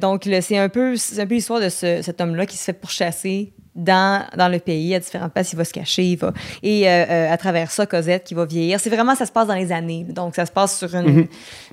Donc, 0.00 0.28
c'est 0.40 0.58
un 0.58 0.68
peu, 0.68 0.94
un 1.18 1.26
peu 1.26 1.34
l'histoire 1.34 1.60
de 1.60 1.68
ce- 1.68 2.00
cet 2.02 2.20
homme-là 2.20 2.46
qui 2.46 2.56
se 2.56 2.64
fait 2.64 2.72
pourchasser 2.72 3.52
dans, 3.74 4.24
dans 4.36 4.48
le 4.48 4.58
pays, 4.58 4.94
à 4.94 5.00
différentes 5.00 5.32
places. 5.32 5.52
Il 5.52 5.56
va 5.56 5.64
se 5.64 5.72
cacher, 5.72 6.04
il 6.04 6.16
va. 6.16 6.32
Et 6.62 6.86
euh, 6.88 7.04
euh, 7.08 7.32
à 7.32 7.36
travers 7.38 7.70
ça, 7.70 7.86
Cosette 7.86 8.24
qui 8.24 8.34
va 8.34 8.44
vieillir. 8.44 8.78
C'est 8.80 8.90
vraiment, 8.90 9.14
ça 9.14 9.24
se 9.26 9.32
passe 9.32 9.46
dans 9.46 9.54
les 9.54 9.72
années. 9.72 10.04
Donc, 10.08 10.34
ça 10.34 10.44
se 10.46 10.52
passe 10.52 10.78
sur 10.78 10.94
une. 10.94 11.26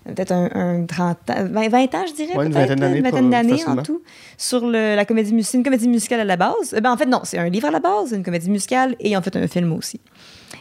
Peut-être 0.06 0.32
un, 0.32 0.50
un 0.54 0.86
30 0.86 1.30
ans, 1.30 1.48
20, 1.52 1.70
20 1.70 1.96
ans, 1.96 2.06
je 2.08 2.14
dirais. 2.14 2.32
Mhm. 2.34 2.38
Ouais, 2.40 2.46
une 2.46 2.52
vingtaine 2.54 2.80
d'années, 2.80 2.98
Une 3.00 3.04
vingtaine 3.04 3.30
pas- 3.30 3.38
d'années 3.44 3.66
en 3.68 3.76
tout. 3.84 4.02
Sur 4.38 4.66
le, 4.66 4.96
la 4.96 5.06
comédie 5.06 5.34
musicale. 5.34 5.60
une 5.60 5.64
comédie 5.66 5.88
musicale 5.90 6.20
à 6.22 6.26
la 6.26 6.38
base. 6.38 6.74
Euh, 6.74 6.80
Ben, 6.80 6.92
en 6.92 6.98
fait, 6.98 7.06
non, 7.06 7.22
c'est 7.24 7.38
un 7.38 7.50
livre 7.50 7.68
à 7.68 7.72
la 7.72 7.80
base, 7.80 8.12
une 8.14 8.24
comédie 8.24 8.50
musicale, 8.50 8.96
et 9.00 9.18
en 9.18 9.22
fait, 9.22 9.36
un 9.36 9.48
film 9.48 9.74
aussi. 9.74 10.00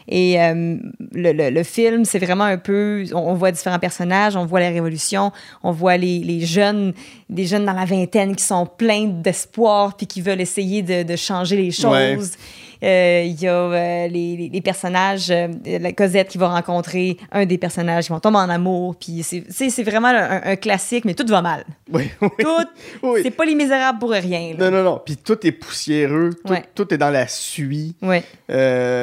Et 0.08 0.40
euh, 0.40 0.76
le, 1.12 1.32
le- 1.32 1.50
le 1.50 1.62
film, 1.62 2.04
c'est 2.04 2.18
vraiment 2.18 2.44
un 2.44 2.58
peu. 2.58 3.04
On, 3.12 3.18
on 3.18 3.34
voit 3.34 3.52
différents 3.52 3.78
personnages, 3.78 4.36
on 4.36 4.44
voit 4.46 4.60
la 4.60 4.68
révolution, 4.70 5.32
on 5.62 5.72
voit 5.72 5.96
les, 5.96 6.18
les 6.20 6.44
jeunes, 6.44 6.92
des 7.30 7.46
jeunes 7.46 7.64
dans 7.64 7.72
la 7.72 7.84
vingtaine 7.84 8.36
qui 8.36 8.44
sont 8.44 8.66
pleins 8.66 9.06
d'espoir 9.06 9.96
puis 9.96 10.06
qui 10.06 10.20
veulent 10.20 10.40
essayer 10.40 10.82
de, 10.82 11.02
de 11.02 11.16
changer 11.16 11.56
les 11.56 11.70
choses. 11.70 12.32
Il 12.80 13.40
y 13.40 13.48
a 13.48 13.52
euh, 13.52 14.06
les, 14.08 14.60
personnages, 14.62 15.30
euh, 15.30 15.48
la 15.66 15.92
Cosette 15.92 16.28
qui 16.28 16.38
va 16.38 16.48
rencontrer 16.48 17.16
un 17.32 17.44
des 17.46 17.58
personnages 17.58 18.04
qui 18.06 18.10
vont 18.12 18.20
tomber 18.20 18.38
en 18.38 18.48
amour. 18.48 18.94
Puis 18.96 19.22
c'est 19.24 19.82
vraiment 19.82 20.08
un, 20.08 20.40
un 20.44 20.56
classique, 20.56 21.04
mais 21.04 21.14
tout 21.14 21.26
va 21.26 21.42
mal. 21.42 21.64
Oui, 21.92 22.10
oui. 22.20 22.28
Tout, 22.38 22.66
Oui. 23.02 23.20
c'est 23.22 23.30
pas 23.30 23.44
les 23.44 23.54
misérables 23.54 23.98
pour 23.98 24.10
rien. 24.10 24.54
là. 24.58 24.70
Non, 24.70 24.76
non, 24.78 24.84
non. 24.84 25.00
Puis 25.04 25.16
tout 25.16 25.44
est 25.46 25.52
poussiéreux, 25.52 26.30
tout, 26.44 26.52
Ouais. 26.52 26.62
tout 26.74 26.92
est 26.94 26.98
dans 26.98 27.10
la 27.10 27.26
suie. 27.26 27.96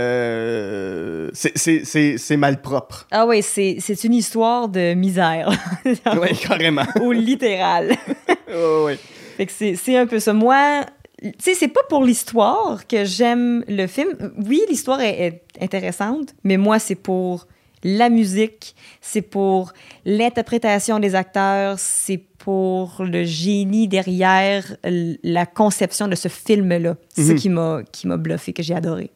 Euh, 0.05 1.29
c'est- 1.33 1.57
c'est 1.57 1.85
c'est- 1.85 2.17
c'est 2.17 2.37
malpropre. 2.37 3.07
Ah 3.11 3.25
oui, 3.25 3.41
c'est 3.41 3.77
c'est 3.79 4.03
une 4.03 4.13
histoire 4.13 4.67
de 4.69 4.93
misère. 4.93 5.49
Oui, 5.85 6.37
carrément. 6.41 6.83
Au 7.01 7.11
littéral. 7.11 7.91
Ouais, 8.47 8.83
ouais. 8.85 8.99
Fait 9.37 9.45
que 9.47 9.51
c'est 9.51 9.75
c'est 9.75 9.97
un 9.97 10.05
peu 10.05 10.19
ça. 10.19 10.31
Moi, 10.31 10.81
tu 11.21 11.31
sais, 11.39 11.53
c'est 11.53 11.67
pas 11.69 11.81
pour 11.89 12.03
l'histoire 12.03 12.87
que 12.87 13.05
j'aime 13.05 13.63
le 13.67 13.87
film. 13.87 14.09
Oui, 14.45 14.61
l'histoire 14.69 15.01
est, 15.01 15.43
est 15.55 15.63
intéressante, 15.63 16.33
mais 16.43 16.57
moi, 16.57 16.79
c'est 16.79 16.95
pour 16.95 17.47
la 17.83 18.09
musique, 18.09 18.75
c'est 19.01 19.21
pour 19.21 19.71
l'interprétation 20.05 20.99
des 20.99 21.13
acteurs, 21.15 21.77
c'est 21.77 22.17
pour 22.39 23.03
le 23.03 23.23
génie 23.23 23.87
derrière 23.87 24.63
la 24.83 25.45
conception 25.45 26.07
de 26.07 26.15
ce 26.15 26.27
film-là. 26.27 26.95
C'est 27.15 27.23
ça 27.23 27.33
Mhm. 27.33 27.39
qui 27.39 27.49
m'a 27.49 27.81
qui 27.91 28.07
m'a 28.07 28.17
bluffé, 28.17 28.53
que 28.53 28.63
j'ai 28.63 28.73
adoré. 28.75 29.11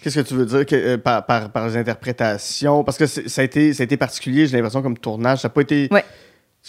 Qu'est-ce 0.00 0.20
que 0.20 0.28
tu 0.28 0.34
veux 0.34 0.46
dire 0.46 0.64
que, 0.64 0.76
euh, 0.76 0.96
par, 0.98 1.26
par, 1.26 1.50
par 1.50 1.66
les 1.66 1.76
interprétations? 1.76 2.84
Parce 2.84 2.96
que 2.98 3.06
ça 3.06 3.40
a, 3.40 3.44
été, 3.44 3.72
ça 3.74 3.82
a 3.82 3.84
été 3.84 3.96
particulier, 3.96 4.46
j'ai 4.46 4.56
l'impression, 4.56 4.80
comme 4.80 4.96
tournage. 4.96 5.40
Ça 5.40 5.48
n'a 5.48 5.52
pas 5.54 5.62
été 5.62 5.88
Ouais. 5.90 6.04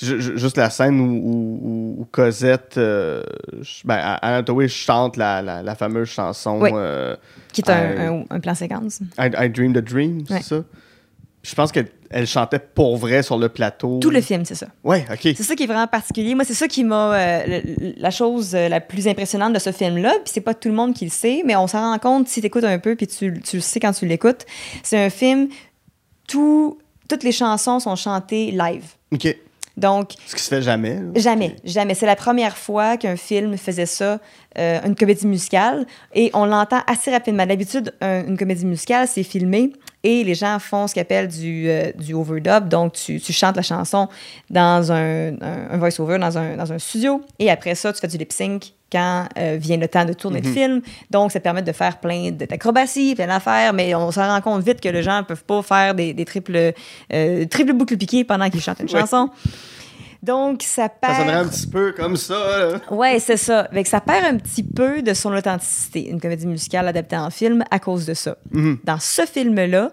Ju- 0.01 0.21
ju- 0.21 0.37
juste 0.37 0.57
la 0.57 0.69
scène 0.69 0.99
où, 0.99 1.05
où- 1.05 1.59
où- 1.61 2.01
où 2.01 2.05
Cosette, 2.11 2.77
euh, 2.77 3.23
ben, 3.85 4.43
Thaoué 4.45 4.67
chante 4.67 5.17
la, 5.17 5.41
la, 5.41 5.61
la 5.63 5.75
fameuse 5.75 6.09
chanson 6.09 6.59
euh, 6.63 7.15
Qui 7.53 7.61
est 7.61 7.69
un, 7.69 8.13
un- 8.19 8.23
un 8.29 8.39
plan 8.39 8.55
séquence. 8.55 8.99
I, 9.17 9.29
I 9.37 9.49
Dream 9.49 9.73
the 9.73 9.79
Dream, 9.83 10.23
c'est 10.27 10.33
Ouais. 10.33 10.41
ça? 10.41 10.63
Je 11.41 11.55
pense 11.55 11.71
qu'elle 11.71 11.87
elle 12.11 12.25
chantait 12.27 12.59
pour 12.59 12.97
vrai 12.97 13.21
sur 13.23 13.37
le 13.37 13.49
plateau. 13.49 13.99
Tout 14.01 14.09
le 14.09 14.19
film, 14.19 14.43
c'est 14.43 14.55
ça. 14.55 14.65
Ouais, 14.83 15.05
OK. 15.11 15.19
C'est 15.21 15.43
ça 15.43 15.55
qui 15.55 15.63
est 15.63 15.67
vraiment 15.67 15.85
particulier. 15.87 16.33
Moi, 16.35 16.43
c'est 16.43 16.53
ça 16.55 16.67
qui 16.67 16.83
m'a. 16.83 17.13
euh, 17.13 17.61
la 17.97 18.09
chose 18.11 18.55
euh, 18.55 18.67
la 18.67 18.81
plus 18.81 19.07
impressionnante 19.07 19.53
de 19.53 19.59
ce 19.59 19.71
film-là, 19.71 20.13
puis 20.23 20.31
c'est 20.33 20.41
pas 20.41 20.53
tout 20.55 20.67
le 20.69 20.73
monde 20.75 20.93
qui 20.95 21.05
le 21.05 21.11
sait, 21.11 21.43
mais 21.45 21.55
on 21.55 21.67
s'en 21.67 21.79
rend 21.81 21.97
compte 21.99 22.27
si 22.27 22.41
tu 22.41 22.47
écoutes 22.47 22.63
un 22.65 22.79
peu, 22.79 22.95
puis 22.95 23.05
tu, 23.07 23.39
tu 23.41 23.57
le 23.57 23.61
sais 23.61 23.79
quand 23.79 23.93
tu 23.93 24.05
l'écoutes. 24.07 24.45
C'est 24.83 24.97
un 25.01 25.09
film, 25.11 25.47
tout, 26.27 26.77
toutes 27.07 27.23
les 27.23 27.31
chansons 27.31 27.79
sont 27.79 27.95
chantées 27.95 28.51
live. 28.51 28.83
OK. 29.13 29.35
Donc, 29.77 30.11
Ce 30.27 30.35
qui 30.35 30.41
se 30.43 30.49
fait 30.49 30.61
jamais. 30.61 30.95
là. 30.95 31.01
Jamais, 31.15 31.55
jamais. 31.63 31.93
C'est 31.95 32.05
la 32.05 32.15
première 32.17 32.57
fois 32.57 32.97
qu'un 32.97 33.15
film 33.15 33.57
faisait 33.57 33.85
ça, 33.85 34.19
euh, 34.57 34.79
une 34.85 34.95
comédie 34.95 35.25
musicale, 35.27 35.85
et 36.13 36.31
on 36.33 36.45
l'entend 36.45 36.81
assez 36.87 37.11
rapidement. 37.11 37.45
D'habitude, 37.45 37.93
un- 38.01 38.25
une 38.25 38.37
comédie 38.37 38.65
musicale, 38.65 39.07
c'est 39.07 39.23
filmé 39.23 39.71
et 40.03 40.23
les 40.23 40.35
gens 40.35 40.57
font 40.59 40.87
ce 40.87 40.93
qu'ils 40.93 41.01
appellent 41.01 41.27
du, 41.27 41.67
euh, 41.69 41.91
du 41.97 42.13
overdub. 42.13 42.67
Donc, 42.69 42.93
tu, 42.93 43.19
tu 43.19 43.33
chantes 43.33 43.55
la 43.57 43.61
chanson 43.61 44.07
dans 44.49 44.91
un, 44.91 45.33
un, 45.41 45.67
un 45.71 45.77
voice-over, 45.77 46.17
dans 46.19 46.37
un, 46.37 46.55
dans 46.55 46.71
un 46.71 46.79
studio, 46.79 47.21
et 47.39 47.49
après 47.51 47.75
ça, 47.75 47.91
tu 47.93 47.99
fais 47.99 48.07
du 48.07 48.17
lip-sync 48.17 48.73
quand 48.91 49.27
euh, 49.37 49.57
vient 49.59 49.77
le 49.77 49.87
temps 49.87 50.03
de 50.05 50.13
tourner 50.13 50.41
le 50.41 50.49
film. 50.53 50.81
Donc, 51.11 51.31
ça 51.31 51.39
permet 51.39 51.61
de 51.61 51.71
faire 51.71 51.97
plein 51.99 52.31
de- 52.31 52.45
d'acrobaties, 52.45 53.13
plein 53.13 53.27
d'affaires, 53.27 53.71
mais 53.71 53.93
on 53.93 54.11
s'en 54.11 54.27
rend 54.27 54.41
compte 54.41 54.63
vite 54.65 54.81
que 54.81 54.89
les 54.89 55.03
gens 55.03 55.17
ne 55.19 55.23
peuvent 55.25 55.43
pas 55.43 55.61
faire 55.61 55.93
des, 55.93 56.13
des 56.13 56.25
triples, 56.25 56.73
euh, 57.13 57.45
triples 57.45 57.73
boucles 57.73 57.97
piquées 57.97 58.23
pendant 58.23 58.49
qu'ils 58.49 58.61
chantent 58.61 58.79
une 58.79 58.87
Ouais. 58.95 59.01
Donc, 60.21 60.63
ça 60.63 60.89
perd... 60.89 61.13
Ça 61.13 61.19
sonnerait 61.19 61.37
un 61.37 61.47
petit 61.47 61.67
peu 61.67 61.93
comme 61.93 62.17
ça. 62.17 62.81
Ouais, 62.91 63.19
c'est 63.19 63.37
ça. 63.37 63.69
Fait 63.71 63.83
que 63.83 63.89
ça 63.89 64.01
perd 64.01 64.25
un 64.25 64.37
petit 64.37 64.63
peu 64.63 65.01
de 65.01 65.13
son 65.13 65.33
authenticité, 65.33 66.09
une 66.09 66.19
comédie 66.19 66.47
musicale 66.47 66.87
adaptée 66.87 67.17
en 67.17 67.29
film, 67.29 67.63
à 67.71 67.79
cause 67.79 68.05
de 68.05 68.13
ça. 68.13 68.37
Mhm. 68.51 68.79
Dans 68.83 68.99
ce 68.99 69.25
film-là, 69.25 69.91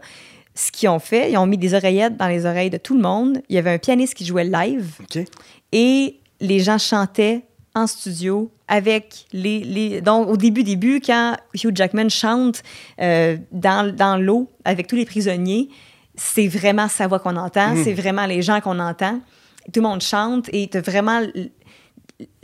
ce 0.55 0.73
qu'ils 0.73 0.89
ont 0.89 0.99
fait, 0.99 1.31
ils 1.31 1.37
ont 1.37 1.47
mis 1.47 1.59
des 1.59 1.75
oreillettes 1.75 2.17
dans 2.17 2.29
les 2.29 2.45
oreilles 2.47 2.71
de 2.71 2.79
tout 2.79 2.97
le 2.97 3.03
monde. 3.03 3.41
Il 3.49 3.55
y 3.55 3.59
avait 3.59 3.73
un 3.73 3.79
pianiste 3.79 4.15
qui 4.15 4.25
jouait 4.25 4.45
live 4.45 4.95
OK. 5.01 5.25
et 5.73 6.21
les 6.41 6.61
gens 6.61 6.79
chantaient 6.79 7.43
en 7.75 7.87
studio 7.87 8.51
avec 8.69 9.27
les... 9.33 9.61
les... 9.61 10.01
Donc, 10.01 10.29
au 10.29 10.37
début, 10.37 10.65
début, 10.65 11.01
quand 11.05 11.37
Hugh 11.55 11.77
Jackman 11.77 12.09
chante 12.09 12.63
euh, 13.01 13.37
dans, 13.53 13.95
dans 13.95 14.17
l'eau 14.17 14.51
avec 14.65 14.87
tous 14.87 14.97
les 14.97 15.05
prisonniers, 15.05 15.69
c'est 16.17 16.49
vraiment 16.49 16.89
sa 16.89 17.07
voix 17.07 17.19
qu'on 17.19 17.37
entend, 17.37 17.77
c'est 17.85 17.93
vraiment 17.93 18.27
les 18.27 18.41
gens 18.43 18.61
qu'on 18.61 18.79
entend. 18.79 19.21
Tout 19.73 19.81
le 19.81 19.89
monde 19.89 20.01
chante 20.03 20.49
et 20.53 20.69
t'as 20.69 20.81
vraiment 20.81 21.21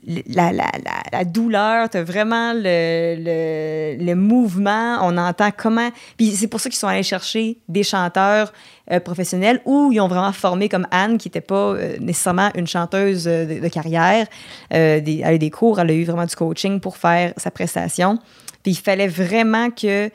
la, 0.04 0.50
la, 0.52 0.70
la, 0.84 1.02
la 1.12 1.24
douleur, 1.24 1.88
t'as 1.88 2.02
vraiment 2.02 2.52
le, 2.54 3.14
le, 3.18 4.04
le 4.04 4.14
mouvement, 4.16 4.98
on 5.02 5.16
entend 5.16 5.50
comment... 5.56 5.90
Puis 6.16 6.32
c'est 6.32 6.48
pour 6.48 6.58
ça 6.58 6.68
qu'ils 6.68 6.78
sont 6.78 6.88
allés 6.88 7.04
chercher 7.04 7.58
des 7.68 7.84
chanteurs 7.84 8.52
euh, 8.90 8.98
professionnels 8.98 9.60
ou 9.64 9.90
ils 9.92 10.00
ont 10.00 10.08
vraiment 10.08 10.32
formé 10.32 10.68
comme 10.68 10.88
Anne, 10.90 11.18
qui 11.18 11.28
n'était 11.28 11.40
pas 11.40 11.74
euh, 11.74 11.96
nécessairement 12.00 12.50
une 12.56 12.66
chanteuse 12.66 13.28
euh, 13.28 13.46
de, 13.46 13.60
de 13.60 13.68
carrière. 13.68 14.26
Des, 14.72 15.20
elle 15.22 15.24
a 15.24 15.34
eu 15.34 15.38
des 15.38 15.50
cours, 15.50 15.78
elle 15.78 15.90
a 15.90 15.94
eu 15.94 16.04
vraiment 16.04 16.26
du 16.26 16.34
coaching 16.34 16.80
pour 16.80 16.96
faire 16.96 17.32
sa 17.36 17.52
prestation. 17.52 18.18
Puis 18.64 18.72
il 18.72 18.78
fallait 18.78 19.06
vraiment 19.08 19.70
que 19.70 20.10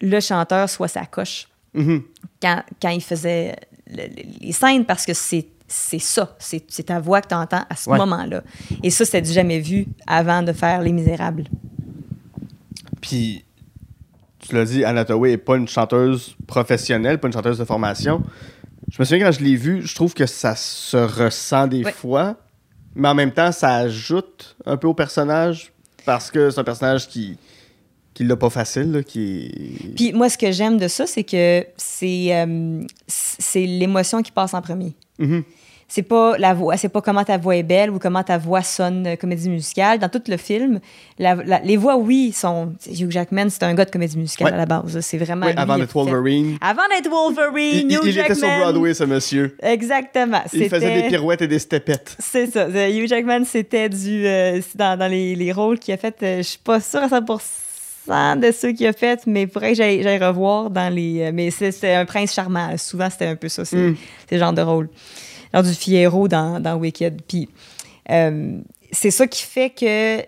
le 0.00 0.20
chanteur 0.20 0.68
soit 0.70 0.88
sa 0.88 1.04
coche 1.04 1.46
Mhm. 1.74 2.02
quand, 2.40 2.62
quand 2.80 2.88
il 2.88 3.02
faisait 3.02 3.54
le- 3.90 4.04
le- 4.04 4.22
les 4.40 4.52
scènes 4.52 4.86
parce 4.86 5.04
que 5.04 5.12
c'est 5.12 5.46
c'est 5.68 5.98
ça, 5.98 6.36
c'est 6.38 6.84
ta 6.86 7.00
voix 7.00 7.20
que 7.20 7.28
tu 7.28 7.34
entends 7.34 7.64
à 7.68 7.76
ce 7.76 7.90
Ouais. 7.90 7.98
moment-là. 7.98 8.42
Et 8.82 8.90
ça, 8.90 9.04
c'était 9.04 9.22
du 9.22 9.32
jamais 9.32 9.58
vu 9.60 9.86
avant 10.06 10.42
de 10.42 10.52
faire 10.52 10.80
Les 10.80 10.92
Misérables. 10.92 11.44
Puis, 13.00 13.44
tu 14.38 14.54
l'as 14.54 14.64
dit, 14.64 14.84
Anna 14.84 15.04
n'est 15.04 15.36
pas 15.38 15.56
une 15.56 15.68
chanteuse 15.68 16.36
professionnelle, 16.46 17.18
pas 17.18 17.26
une 17.28 17.32
chanteuse 17.34 17.58
de 17.58 17.64
formation. 17.64 18.22
Je 18.90 18.96
me 19.00 19.04
souviens 19.04 19.26
quand 19.26 19.32
je 19.32 19.40
l'ai 19.44 19.56
vue, 19.56 19.82
je 19.82 19.94
trouve 19.94 20.14
que 20.14 20.26
ça 20.26 20.54
se 20.56 20.96
ressent 20.96 21.66
des 21.66 21.84
Ouais. 21.84 21.92
fois, 21.92 22.36
mais 22.94 23.08
en 23.08 23.14
même 23.14 23.32
temps, 23.32 23.50
ça 23.52 23.74
ajoute 23.74 24.56
un 24.64 24.76
peu 24.76 24.86
au 24.86 24.94
personnage 24.94 25.72
parce 26.04 26.30
que 26.30 26.50
c'est 26.50 26.60
un 26.60 26.64
personnage 26.64 27.08
qui 27.08 27.36
qui 28.14 28.24
l'a 28.24 28.36
pas 28.36 28.48
facile, 28.48 28.92
là, 28.92 29.02
qui. 29.02 29.92
Puis 29.94 30.14
moi, 30.14 30.30
ce 30.30 30.38
que 30.38 30.50
j'aime 30.50 30.78
de 30.78 30.88
ça, 30.88 31.06
c'est 31.06 31.22
que 31.24 31.66
c'est 31.76 32.28
euh, 32.34 32.82
c'est 33.06 33.66
l'émotion 33.66 34.22
qui 34.22 34.32
passe 34.32 34.54
en 34.54 34.62
premier. 34.62 34.94
Mhm. 35.18 35.42
C'est 35.88 36.02
pas 36.02 36.36
la 36.36 36.52
voix, 36.52 36.76
c'est 36.76 36.88
pas 36.88 37.00
comment 37.00 37.22
ta 37.22 37.38
voix 37.38 37.54
est 37.54 37.62
belle 37.62 37.90
ou 37.92 38.00
comment 38.00 38.24
ta 38.24 38.38
voix 38.38 38.62
sonne 38.62 39.06
euh, 39.06 39.14
comédie 39.14 39.48
musicale. 39.48 40.00
Dans 40.00 40.08
tout 40.08 40.20
le 40.26 40.36
film, 40.36 40.80
la- 41.16 41.36
la- 41.36 41.60
les 41.60 41.76
voix, 41.76 41.96
oui, 41.96 42.32
sont. 42.32 42.72
Hugh 42.90 43.08
Jackman, 43.08 43.50
c'est 43.50 43.62
un 43.62 43.72
gars 43.72 43.84
de 43.84 43.92
comédie 43.92 44.18
musicale 44.18 44.48
Ouais. 44.48 44.54
à 44.54 44.56
la 44.56 44.66
base. 44.66 44.98
C'est 44.98 45.16
vraiment. 45.16 45.46
Avant 45.56 45.78
d'être 45.78 45.92
Wolverine. 45.92 46.58
Avant 46.60 46.82
d'être 46.90 47.08
Wolverine, 47.08 47.86
Il, 47.88 47.96
Hugh 47.98 48.00
il 48.06 48.12
Jackman. 48.12 48.34
était 48.34 48.46
sur 48.48 48.58
Broadway, 48.58 48.94
ce 48.94 49.04
monsieur. 49.04 49.56
Exactement. 49.62 50.42
Il 50.52 50.68
faisait 50.68 51.02
des 51.02 51.08
pirouettes 51.08 51.42
et 51.42 51.46
des 51.46 51.60
stepettes. 51.60 52.16
C'est 52.18 52.48
ça. 52.48 52.62
Euh, 52.64 52.88
Hugh 52.90 53.06
Jackman, 53.06 53.44
c'était 53.44 53.88
du. 53.88 54.26
euh, 54.26 54.60
dans, 54.74 54.98
dans 54.98 55.06
les, 55.08 55.36
les 55.36 55.52
rôles 55.52 55.78
qu'il 55.78 55.94
a 55.94 55.98
fait. 55.98 56.16
euh, 56.24 56.36
je 56.38 56.42
suis 56.42 56.58
pas 56.58 56.80
sûre 56.80 57.04
à 57.04 57.06
100% 57.06 57.38
de 58.06 58.52
ceux 58.52 58.72
qu'il 58.72 58.86
a 58.86 58.92
fait, 58.92 59.26
mais 59.26 59.46
faudrait 59.46 59.70
que 59.72 59.76
j'aille 59.76 60.18
revoir 60.24 60.70
dans 60.70 60.92
les. 60.92 61.20
euh, 61.22 61.30
mais 61.34 61.50
c'est 61.50 61.94
un 61.94 62.04
prince 62.04 62.32
charmant. 62.34 62.76
Souvent, 62.76 63.10
c'était 63.10 63.26
un 63.26 63.36
peu 63.36 63.48
ça. 63.48 63.64
C'est 63.64 63.76
Mm. 63.76 63.96
c'est 64.28 64.34
le 64.36 64.40
genre 64.40 64.52
de 64.52 64.62
rôle. 64.62 64.88
Genre 65.52 65.62
du 65.62 65.72
Fierro 65.74 66.28
dans, 66.28 66.60
dans 66.60 66.74
Wicked. 66.76 67.22
Puis 67.26 67.48
euh, 68.10 68.58
c'est 68.92 69.10
ça 69.10 69.26
qui 69.26 69.42
fait 69.42 69.70
que. 69.70 70.22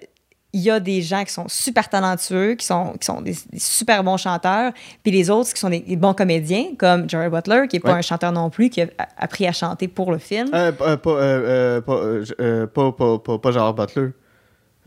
Il 0.54 0.60
y 0.62 0.70
a 0.70 0.80
des 0.80 1.02
gens 1.02 1.24
qui 1.24 1.32
sont 1.32 1.44
super 1.46 1.90
talentueux, 1.90 2.54
qui 2.54 2.64
sont, 2.64 2.94
qui 2.98 3.04
sont 3.04 3.20
des, 3.20 3.34
des 3.52 3.58
super 3.58 4.02
bons 4.02 4.16
chanteurs, 4.16 4.72
puis 5.02 5.12
les 5.12 5.28
autres 5.28 5.52
qui 5.52 5.60
sont 5.60 5.68
des, 5.68 5.80
des 5.80 5.94
bons 5.94 6.14
comédiens, 6.14 6.68
comme 6.78 7.08
Jerry 7.08 7.28
Butler, 7.28 7.66
qui 7.68 7.76
n'est 7.76 7.80
pas 7.80 7.92
Ouais. 7.92 7.98
un 7.98 8.02
chanteur 8.02 8.32
non 8.32 8.48
plus, 8.48 8.70
qui 8.70 8.80
a 8.80 8.86
appris 9.18 9.46
à 9.46 9.52
chanter 9.52 9.88
pour 9.88 10.10
le 10.10 10.16
film. 10.16 10.48
Euh, 10.54 10.72
pas, 10.72 10.96
euh, 11.06 11.80
pas, 11.82 11.92
euh, 11.92 12.66
pas, 12.66 12.92
pas, 12.92 13.38
pas, 13.38 13.72
Butler. 13.74 14.08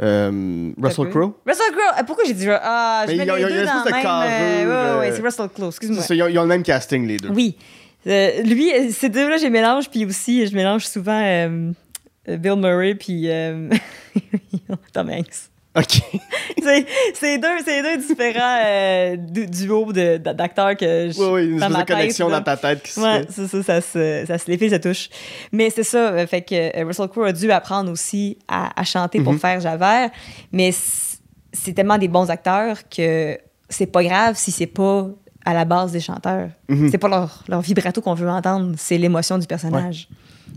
Euh, 0.01 0.71
Russell. 0.81 1.09
Crowe? 1.09 1.33
Russell 1.45 1.71
Crowe. 1.71 1.99
Euh, 1.99 2.03
Pourquoi 2.07 2.25
j'ai 2.25 2.33
dit 2.33 2.47
ah, 2.49 3.03
je 3.07 3.11
mets 3.11 3.17
il 3.17 3.25
y 3.25 3.29
a- 3.29 3.35
les 3.35 3.41
il 3.41 3.43
y 3.43 3.45
a 3.45 3.49
deux 3.49 3.65
dans 3.65 3.83
le 3.85 3.91
même. 3.91 4.05
euh, 4.05 4.65
ouais, 4.65 4.99
ouais, 4.99 5.11
euh, 5.11 5.15
c'est 5.15 5.21
Russell 5.21 5.49
Crowe. 5.49 5.67
Excuse-moi. 5.69 6.03
Ils 6.09 6.23
ont, 6.23 6.27
ils 6.27 6.39
ont 6.39 6.43
le 6.43 6.47
même 6.47 6.63
casting, 6.63 7.07
les 7.07 7.17
deux. 7.17 7.29
Oui. 7.29 7.55
Euh, 8.07 8.41
lui, 8.41 8.71
ces 8.91 9.09
deux-là, 9.09 9.37
je 9.37 9.43
les 9.43 9.49
mélange, 9.51 9.89
puis 9.89 10.05
aussi, 10.05 10.47
je 10.47 10.55
mélange 10.55 10.87
souvent 10.87 11.21
Bill 12.27 12.55
Murray 12.55 12.95
puis 12.95 13.27
Tom 14.93 15.09
Hanks. 15.09 15.50
OK. 15.77 16.01
c'est 17.13 17.37
deux, 17.37 17.47
c'est 17.63 17.81
deux 17.81 17.97
différents 17.97 18.57
euh, 18.65 19.15
du- 19.15 19.47
duos 19.47 19.93
de- 19.93 20.17
d'acteurs 20.17 20.75
que 20.75 21.09
je. 21.11 21.17
Oui, 21.19 21.29
oui, 21.31 21.45
une 21.51 21.61
espèce 21.63 21.77
de 21.77 21.83
connexion 21.85 22.27
là. 22.27 22.37
dans 22.39 22.43
ta 22.43 22.57
tête 22.57 22.83
qui 22.83 22.91
se 22.91 22.99
Ouais, 22.99 23.23
fait. 23.23 23.47
ça, 23.47 23.63
ça 23.63 23.81
se, 23.81 24.23
ça 24.27 24.37
se, 24.37 24.51
les 24.51 24.57
fils 24.57 24.71
se 24.71 24.77
touchent. 24.77 25.09
Mais 25.51 25.69
c'est 25.69 25.83
ça, 25.83 26.09
euh, 26.11 26.27
fait 26.27 26.41
que 26.41 26.55
euh, 26.77 26.85
Russell 26.85 27.07
Crowe 27.07 27.23
a 27.25 27.31
dû 27.31 27.49
apprendre 27.51 27.89
aussi 27.91 28.37
à, 28.47 28.79
à 28.79 28.83
chanter 28.83 29.21
pour 29.21 29.31
Mhm. 29.33 29.39
faire 29.39 29.59
Javert, 29.61 30.09
mais 30.51 30.71
c'est 31.53 31.73
tellement 31.73 31.97
des 31.97 32.07
bons 32.09 32.29
acteurs 32.29 32.77
que 32.89 33.37
c'est 33.69 33.85
pas 33.87 34.03
grave 34.03 34.35
si 34.35 34.51
c'est 34.51 34.67
pas 34.67 35.07
à 35.45 35.53
la 35.53 35.63
base 35.65 35.93
des 35.93 36.01
chanteurs. 36.01 36.49
Mhm. 36.67 36.89
C'est 36.91 36.97
pas 36.97 37.07
leur, 37.07 37.43
leur 37.47 37.61
vibrato 37.61 38.01
qu'on 38.01 38.13
veut 38.13 38.29
entendre, 38.29 38.73
c'est 38.77 38.97
l'émotion 38.97 39.37
du 39.37 39.47
personnage. 39.47 40.09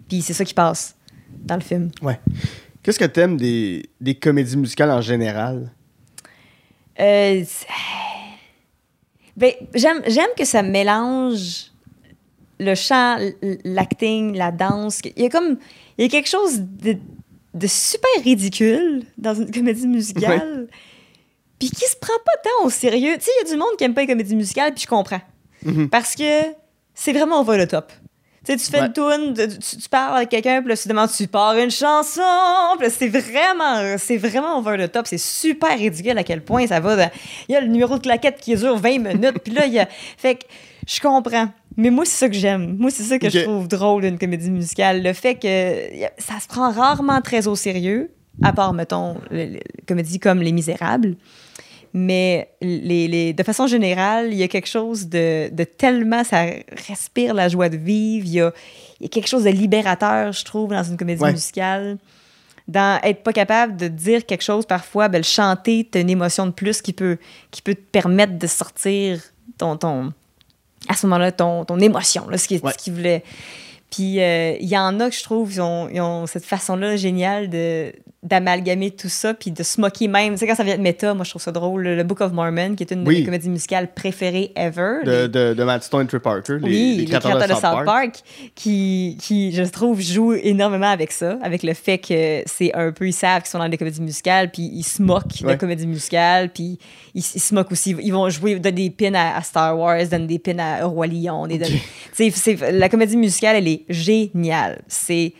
Puis 0.09 0.23
c'est 0.23 0.33
ça 0.35 0.45
qui 0.45 0.55
passe 0.55 0.97
dans 1.31 1.55
le 1.55 1.61
film. 1.63 1.91
Ouais. 2.03 2.19
Qu'est-ce 2.85 2.99
que 2.99 3.07
t'aimes 3.07 3.39
des, 3.39 3.91
des 3.99 4.15
comédies 4.15 4.59
musicales 4.59 4.91
en 4.91 5.01
général? 5.01 5.73
Euh, 7.01 7.43
ben, 9.37 9.53
j'aime, 9.75 10.03
j'aime 10.07 10.29
que 10.37 10.45
ça 10.45 10.63
mélange 10.63 11.73
le 12.61 12.75
chant, 12.75 13.19
l'acting, 13.65 14.37
la 14.37 14.53
danse. 14.53 15.01
Il 15.17 15.23
y 15.23 15.27
a 15.27 15.31
comme 15.31 15.59
il 15.97 16.05
y 16.05 16.07
a 16.07 16.11
quelque 16.11 16.29
chose 16.29 16.61
de, 16.61 16.97
de 17.55 17.67
super 17.67 18.23
ridicule 18.23 19.05
dans 19.17 19.35
une 19.35 19.51
comédie 19.51 19.89
musicale. 19.89 20.69
Puis 21.59 21.71
qui 21.71 21.87
se 21.87 21.97
prend 21.97 22.13
pas 22.25 22.37
tant 22.43 22.67
au 22.67 22.71
sérieux. 22.71 23.15
Tu 23.15 23.25
sais, 23.25 23.31
il 23.41 23.47
y 23.47 23.51
a 23.51 23.55
du 23.55 23.59
monde 23.59 23.77
qui 23.79 23.85
aime 23.85 23.95
pas 23.95 24.03
les 24.03 24.07
comédies 24.07 24.37
musicales, 24.37 24.75
puis 24.75 24.83
je 24.83 24.89
comprends. 24.89 25.23
Mhm. 25.65 25.89
Parce 25.89 26.15
que 26.15 26.53
c'est 26.93 27.13
vraiment 27.13 27.41
over 27.41 27.65
the 27.65 27.71
top. 27.71 27.93
Tu 28.47 28.53
sais, 28.53 28.59
tu 28.59 28.71
fais 28.71 28.81
Ouais. 28.81 28.87
une 28.87 28.93
toune, 28.93 29.35
tu, 29.35 29.77
tu 29.79 29.89
parles 29.89 30.17
avec 30.19 30.29
quelqu'un, 30.29 30.61
puis 30.61 30.69
là, 30.69 30.77
tu 30.77 30.87
demandes, 30.89 31.11
tu 31.11 31.27
pars 31.27 31.57
une 31.57 31.71
chanson. 31.71 32.21
Puis 32.79 32.89
c'est 32.91 33.09
vraiment, 33.09 33.97
c'est 33.99 34.17
vraiment 34.19 34.59
over 34.59 34.77
the 34.87 34.93
top. 34.93 35.07
C'est 35.07 35.19
super 35.19 35.77
ridicule 35.79 36.19
à 36.19 36.25
quel 36.25 36.43
point 36.43 36.67
ça 36.67 36.79
va. 36.81 37.11
Il 37.49 37.53
y 37.53 37.57
a 37.57 37.61
le 37.61 37.69
numéro 37.69 37.97
de 37.97 38.03
claquette 38.03 38.41
qui 38.41 38.55
dure 38.55 38.77
20 38.77 38.99
minutes, 38.99 39.39
puis 39.43 39.53
là, 39.55 39.67
il 39.67 39.73
y 39.73 39.79
a. 39.79 39.89
Fait 40.19 40.35
que 40.35 40.45
je 40.87 41.01
comprends. 41.01 41.49
Mais 41.77 41.91
moi, 41.91 42.05
c'est 42.05 42.17
ça 42.19 42.29
que 42.29 42.35
j'aime. 42.37 42.77
Moi, 42.79 42.91
c'est 42.91 43.03
ça 43.03 43.19
que 43.19 43.29
je 43.31 43.41
trouve 43.41 43.67
drôle 43.67 44.03
d'une 44.03 44.19
comédie 44.19 44.51
musicale. 44.51 45.03
Le 45.03 45.13
fait 45.13 45.35
que 45.37 45.49
ça 46.23 46.39
se 46.41 46.47
prend 46.47 46.71
rarement 46.71 47.21
très 47.21 47.49
au 47.49 47.57
sérieux, 47.57 48.13
à 48.43 48.53
part, 48.53 48.73
mettons, 48.75 49.17
les, 49.31 49.47
les 49.47 49.63
comédies 49.89 50.21
comme 50.21 50.41
Les 50.41 50.53
Misérables. 50.53 51.17
Mais 51.97 52.49
les, 52.61 53.07
les- 53.07 53.33
de 53.33 53.43
façon 53.45 53.69
générale, 53.69 54.33
il 54.33 54.39
y 54.39 54.43
a 54.43 54.49
quelque 54.49 54.67
chose 54.69 55.09
de, 55.09 55.49
de 55.55 55.63
tellement, 55.65 56.25
ça 56.25 56.47
respire 56.89 57.33
la 57.35 57.49
joie 57.49 57.69
de 57.69 57.77
vivre. 57.77 58.27
Il 58.27 58.33
y 58.33 58.41
a, 58.41 58.53
il 58.99 59.05
y 59.05 59.07
a 59.07 59.09
quelque 59.09 59.29
chose 59.29 59.45
de 59.45 59.51
libérateur, 59.51 60.33
je 60.33 60.45
trouve, 60.45 60.71
dans 60.71 60.83
une 60.83 60.97
comédie 60.97 61.23
Ouais. 61.23 61.31
musicale. 61.33 61.99
Dans 62.67 62.99
être 63.05 63.23
pas 63.23 63.33
capable 63.33 63.77
de 63.77 63.87
dire 63.89 64.27
quelque 64.27 64.43
chose, 64.43 64.67
parfois, 64.67 65.09
ben, 65.09 65.19
le 65.19 65.25
chanter, 65.25 65.87
t'as 65.89 66.01
une 66.01 66.11
émotion 66.11 66.47
de 66.47 66.51
plus 66.51 66.83
qui 66.83 66.93
peut, 66.93 67.19
qui 67.53 67.63
peut 67.63 67.75
te 67.75 67.81
permettre 67.93 68.39
de 68.39 68.47
sortir 68.49 69.21
ton, 69.59 69.77
ton, 69.77 70.13
à 70.89 70.95
ce 70.97 71.07
moment-là, 71.07 71.31
ton, 71.31 71.65
ton 71.65 71.79
émotion, 71.79 72.27
là, 72.29 72.39
ce 72.39 72.49
qui, 72.49 72.59
Ouais. 72.59 72.73
qui 72.77 72.91
voulait. 72.91 73.23
Puis 73.91 74.19
euh, 74.21 74.57
il 74.59 74.67
y 74.69 74.77
en 74.77 74.99
a 74.99 75.11
que 75.11 75.15
je 75.15 75.23
trouve, 75.23 75.53
ils 75.53 75.61
ont, 75.61 75.89
ils 75.91 76.01
ont 76.01 76.27
cette 76.27 76.45
façon-là 76.47 76.97
géniale 76.97 77.49
de 77.51 77.93
d'amalgamer 78.25 78.91
tout 78.91 79.09
ça, 79.09 79.35
puis 79.35 79.51
de 79.51 79.63
se 79.63 79.81
moquer 79.81 80.09
même. 80.09 80.33
Tu 80.33 80.39
sais, 80.41 80.47
quand 80.47 80.55
ça 80.55 80.65
vient 80.65 80.77
de 80.77 80.83
méta, 80.83 81.13
moi, 81.15 81.25
je 81.25 81.31
trouve 81.31 81.43
ça 81.43 81.53
drôle. 81.53 81.83
Le 81.85 82.03
Book 82.03 82.21
of 82.23 82.33
Mormon, 82.33 82.75
qui 82.75 82.83
est 82.83 82.91
une 82.91 83.05
de 83.05 83.09
Oui. 83.09 83.19
mes 83.21 83.25
comédies 83.25 83.51
musicales 83.51 83.93
préférées 83.95 84.51
ever. 84.57 85.01
De, 85.05 85.11
Les- 85.23 85.29
de, 85.29 85.55
de 85.55 85.65
Matt 85.65 85.83
Stone 85.85 86.05
et 86.05 86.09
Trey 86.09 86.21
Parker, 86.21 86.57
les, 86.61 86.69
oui, 86.69 86.97
les 86.99 87.05
créateurs 87.05 87.39
de 87.47 87.53
South 87.55 87.85
Park. 87.85 88.17
qui, 88.55 89.19
qui, 89.21 89.53
je 89.53 89.63
trouve, 89.65 90.01
jouent 90.01 90.33
énormément 90.35 90.89
avec 90.91 91.13
ça, 91.13 91.39
avec 91.43 91.63
le 91.63 91.75
fait 91.75 91.99
que 91.99 92.43
c'est 92.47 92.75
un 92.75 92.93
peu, 92.93 93.07
ils 93.07 93.13
savent 93.13 93.43
qu'ils 93.43 93.51
sont 93.51 93.59
dans 93.59 93.69
des 93.69 93.77
comédies 93.79 94.01
musicales, 94.03 94.51
puis 94.51 94.71
ils 94.73 94.83
se 94.83 95.03
moquent 95.03 95.43
Ouais. 95.45 95.55
de 95.55 95.61
comédies 95.61 95.87
musicales, 95.87 96.49
puis 96.51 96.79
ils, 97.15 97.23
ils 97.35 97.41
se 97.41 97.55
moquent 97.55 97.73
aussi. 97.73 97.95
Ils 98.03 98.13
vont 98.13 98.29
jouer, 98.31 98.59
donnent 98.59 98.75
des 98.75 98.91
pins 98.91 99.15
à, 99.15 99.37
à 99.37 99.43
Star 99.43 99.79
Wars, 99.79 100.07
donnent 100.11 100.27
des 100.27 100.39
pins 100.39 100.59
à 100.59 100.85
Roi 100.87 101.07
Lion. 101.07 101.47
Des, 101.47 101.61
sais, 102.13 102.31
c'est- 102.31 102.73
la 102.73 102.89
comédie 102.89 103.17
musicale, 103.17 103.57
elle 103.57 103.69
est 103.69 103.85
géniale. 103.89 104.81
C'est 104.89 105.33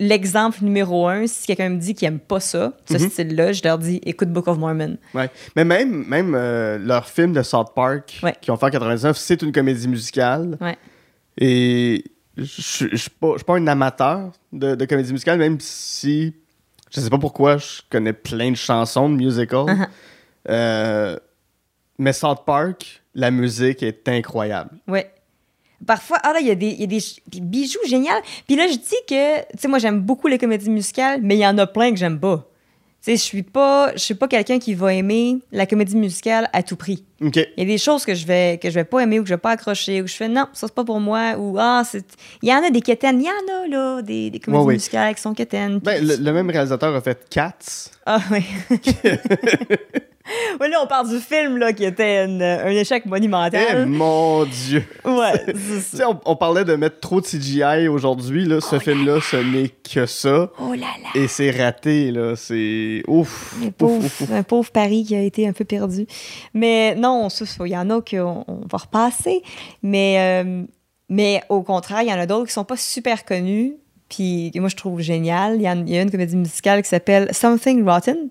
l'exemple 0.00 0.64
numéro 0.64 1.06
un. 1.06 1.26
Si 1.28 1.46
quelqu'un 1.46 1.68
me 1.68 1.78
dit 1.78 1.94
qu'il 1.94 2.08
aime 2.08 2.18
pas 2.18 2.40
ça, 2.40 2.72
ce 2.88 2.94
Mhm. 2.94 3.10
style-là, 3.10 3.52
je 3.52 3.62
leur 3.62 3.78
dis 3.78 4.00
écoute 4.04 4.30
Book 4.32 4.48
of 4.48 4.58
Mormon. 4.58 4.96
Ouais. 5.14 5.30
Mais 5.54 5.64
même, 5.64 6.04
même 6.08 6.34
euh, 6.34 6.78
leur 6.78 7.06
film 7.06 7.32
de 7.32 7.42
South 7.42 7.68
Park, 7.76 8.18
Ouais. 8.22 8.34
qui 8.40 8.50
ont 8.50 8.56
fait 8.56 8.66
en 8.66 8.70
99, 8.70 9.16
c'est 9.16 9.40
une 9.42 9.52
comédie 9.52 9.86
musicale. 9.86 10.56
Ouais. 10.60 10.76
Et 11.38 12.02
je 12.36 12.44
je 12.90 12.96
suis 12.96 13.10
pas, 13.10 13.34
pas 13.46 13.56
un 13.56 13.66
amateur 13.68 14.32
de, 14.52 14.74
de 14.74 14.84
comédie 14.86 15.12
musicale, 15.12 15.38
même 15.38 15.58
si 15.60 16.34
je 16.90 17.00
sais 17.00 17.10
pas 17.10 17.18
pourquoi 17.18 17.58
je 17.58 17.82
connais 17.90 18.12
plein 18.12 18.50
de 18.50 18.56
chansons 18.56 19.08
de 19.08 19.14
musical. 19.16 19.66
Uh-huh. 19.66 19.86
Euh, 20.48 21.16
mais 21.98 22.12
South 22.12 22.44
Park, 22.46 23.02
la 23.14 23.30
musique 23.30 23.82
est 23.82 24.08
incroyable. 24.08 24.70
Ouais. 24.88 25.12
Parfois, 25.86 26.18
ah 26.22 26.32
là, 26.32 26.40
il 26.40 26.46
y 26.46 26.50
a 26.50 26.54
des, 26.54 26.68
il 26.68 26.80
y 26.80 26.84
a 26.84 26.86
des, 26.86 27.40
bijoux 27.40 27.78
géniaux. 27.86 28.10
Puis 28.46 28.56
là, 28.56 28.66
je 28.66 28.74
dis 28.74 28.96
que, 29.08 29.40
tu 29.40 29.58
sais, 29.58 29.68
moi, 29.68 29.78
j'aime 29.78 30.00
beaucoup 30.00 30.26
les 30.26 30.38
comédies 30.38 30.70
musicales, 30.70 31.20
mais 31.22 31.36
il 31.36 31.40
y 31.40 31.46
en 31.46 31.56
a 31.58 31.66
plein 31.66 31.90
que 31.90 31.96
j'aime 31.96 32.20
pas. 32.20 32.46
Tu 33.02 33.12
sais, 33.12 33.16
je 33.16 33.22
suis 33.22 33.42
pas, 33.42 33.92
je 33.94 33.98
suis 34.00 34.14
pas 34.14 34.28
quelqu'un 34.28 34.58
qui 34.58 34.74
va 34.74 34.92
aimer 34.92 35.38
la 35.52 35.64
comédie 35.64 35.96
musicale 35.96 36.50
à 36.52 36.62
tout 36.62 36.76
prix. 36.76 37.02
OK. 37.24 37.36
Il 37.36 37.46
y 37.56 37.62
a 37.62 37.64
des 37.64 37.78
choses 37.78 38.04
que 38.04 38.14
je 38.14 38.26
vais 38.26 38.58
que 38.62 38.68
je 38.68 38.74
vais 38.74 38.84
pas 38.84 39.00
aimer 39.00 39.18
ou 39.18 39.22
que 39.22 39.28
je 39.30 39.34
vais 39.34 39.38
pas 39.38 39.52
accrocher 39.52 40.02
ou 40.02 40.06
je 40.06 40.12
fais 40.12 40.28
non, 40.28 40.48
ça 40.52 40.66
c'est 40.66 40.74
pas 40.74 40.84
pour 40.84 41.00
moi 41.00 41.34
ou 41.38 41.56
ah 41.58 41.82
c'est 41.82 42.04
il 42.42 42.50
y 42.50 42.52
en 42.52 42.62
a 42.62 42.68
des 42.68 42.82
quétaines, 42.82 43.22
il 43.22 43.26
y 43.26 43.30
en 43.30 43.62
a 43.62 43.68
là 43.68 44.02
des, 44.02 44.28
des 44.28 44.38
comédies 44.38 44.66
musicales 44.66 45.14
qui 45.14 45.22
sont 45.22 45.32
quétaines. 45.32 45.78
Ben, 45.78 46.04
le 46.04 46.30
même 46.30 46.50
réalisateur 46.50 46.94
a 46.94 47.00
fait 47.00 47.26
Cats. 47.30 47.88
Ah 48.04 48.20
oui. 48.30 48.44
ouais, 50.60 50.68
là 50.68 50.78
on 50.82 50.86
parle 50.86 51.08
du 51.08 51.18
film 51.18 51.58
là 51.58 51.72
qui 51.72 51.84
était 51.84 52.24
une- 52.24 52.42
un 52.42 52.68
échec 52.70 53.02
Eh 53.06 53.08
monumental. 53.08 53.86
mon 53.86 54.44
Dieu! 54.44 54.84
Ouais, 55.04 55.44
c'est 55.82 56.04
on, 56.04 56.20
on 56.24 56.36
parlait 56.36 56.64
de 56.64 56.74
mettre 56.76 57.00
trop 57.00 57.20
de 57.20 57.26
CGI 57.26 57.88
aujourd'hui. 57.88 58.44
Là, 58.44 58.60
ce 58.60 58.78
film-là, 58.78 59.18
ce 59.20 59.36
n'est 59.36 59.68
que 59.68 60.06
ça. 60.06 60.50
Oh 60.60 60.72
là 60.72 60.76
là. 61.02 61.10
Et 61.20 61.26
c'est 61.28 61.50
raté, 61.50 62.10
là. 62.10 62.34
C'est. 62.36 63.02
Ouf! 63.08 63.54
Un 64.32 64.42
pauvre 64.42 64.70
Paris 64.70 65.04
qui 65.06 65.14
a 65.16 65.22
été 65.22 65.46
un 65.48 65.52
peu 65.52 65.64
perdu. 65.64 66.06
Mais 66.54 66.94
non, 66.94 67.28
il 67.64 67.66
y 67.68 67.76
en 67.76 67.90
a 67.90 68.00
qu'on 68.00 68.44
on 68.46 68.60
va 68.70 68.78
repasser. 68.78 69.42
Mais, 69.82 70.42
euh, 70.44 70.62
mais 71.08 71.42
au 71.48 71.62
contraire, 71.62 72.02
il 72.02 72.08
y 72.08 72.12
en 72.12 72.18
a 72.18 72.26
d'autres 72.26 72.46
qui 72.46 72.52
sont 72.52 72.64
pas 72.64 72.76
super 72.76 73.24
connus. 73.24 73.74
Puis 74.08 74.50
moi, 74.56 74.68
je 74.68 74.76
trouve 74.76 75.00
génial. 75.00 75.56
Il 75.56 75.60
y, 75.60 75.92
y 75.92 75.98
a 75.98 76.02
une 76.02 76.10
comédie 76.10 76.36
musicale 76.36 76.82
qui 76.82 76.88
s'appelle 76.88 77.28
Something 77.32 77.84
Rotten. 77.88 78.28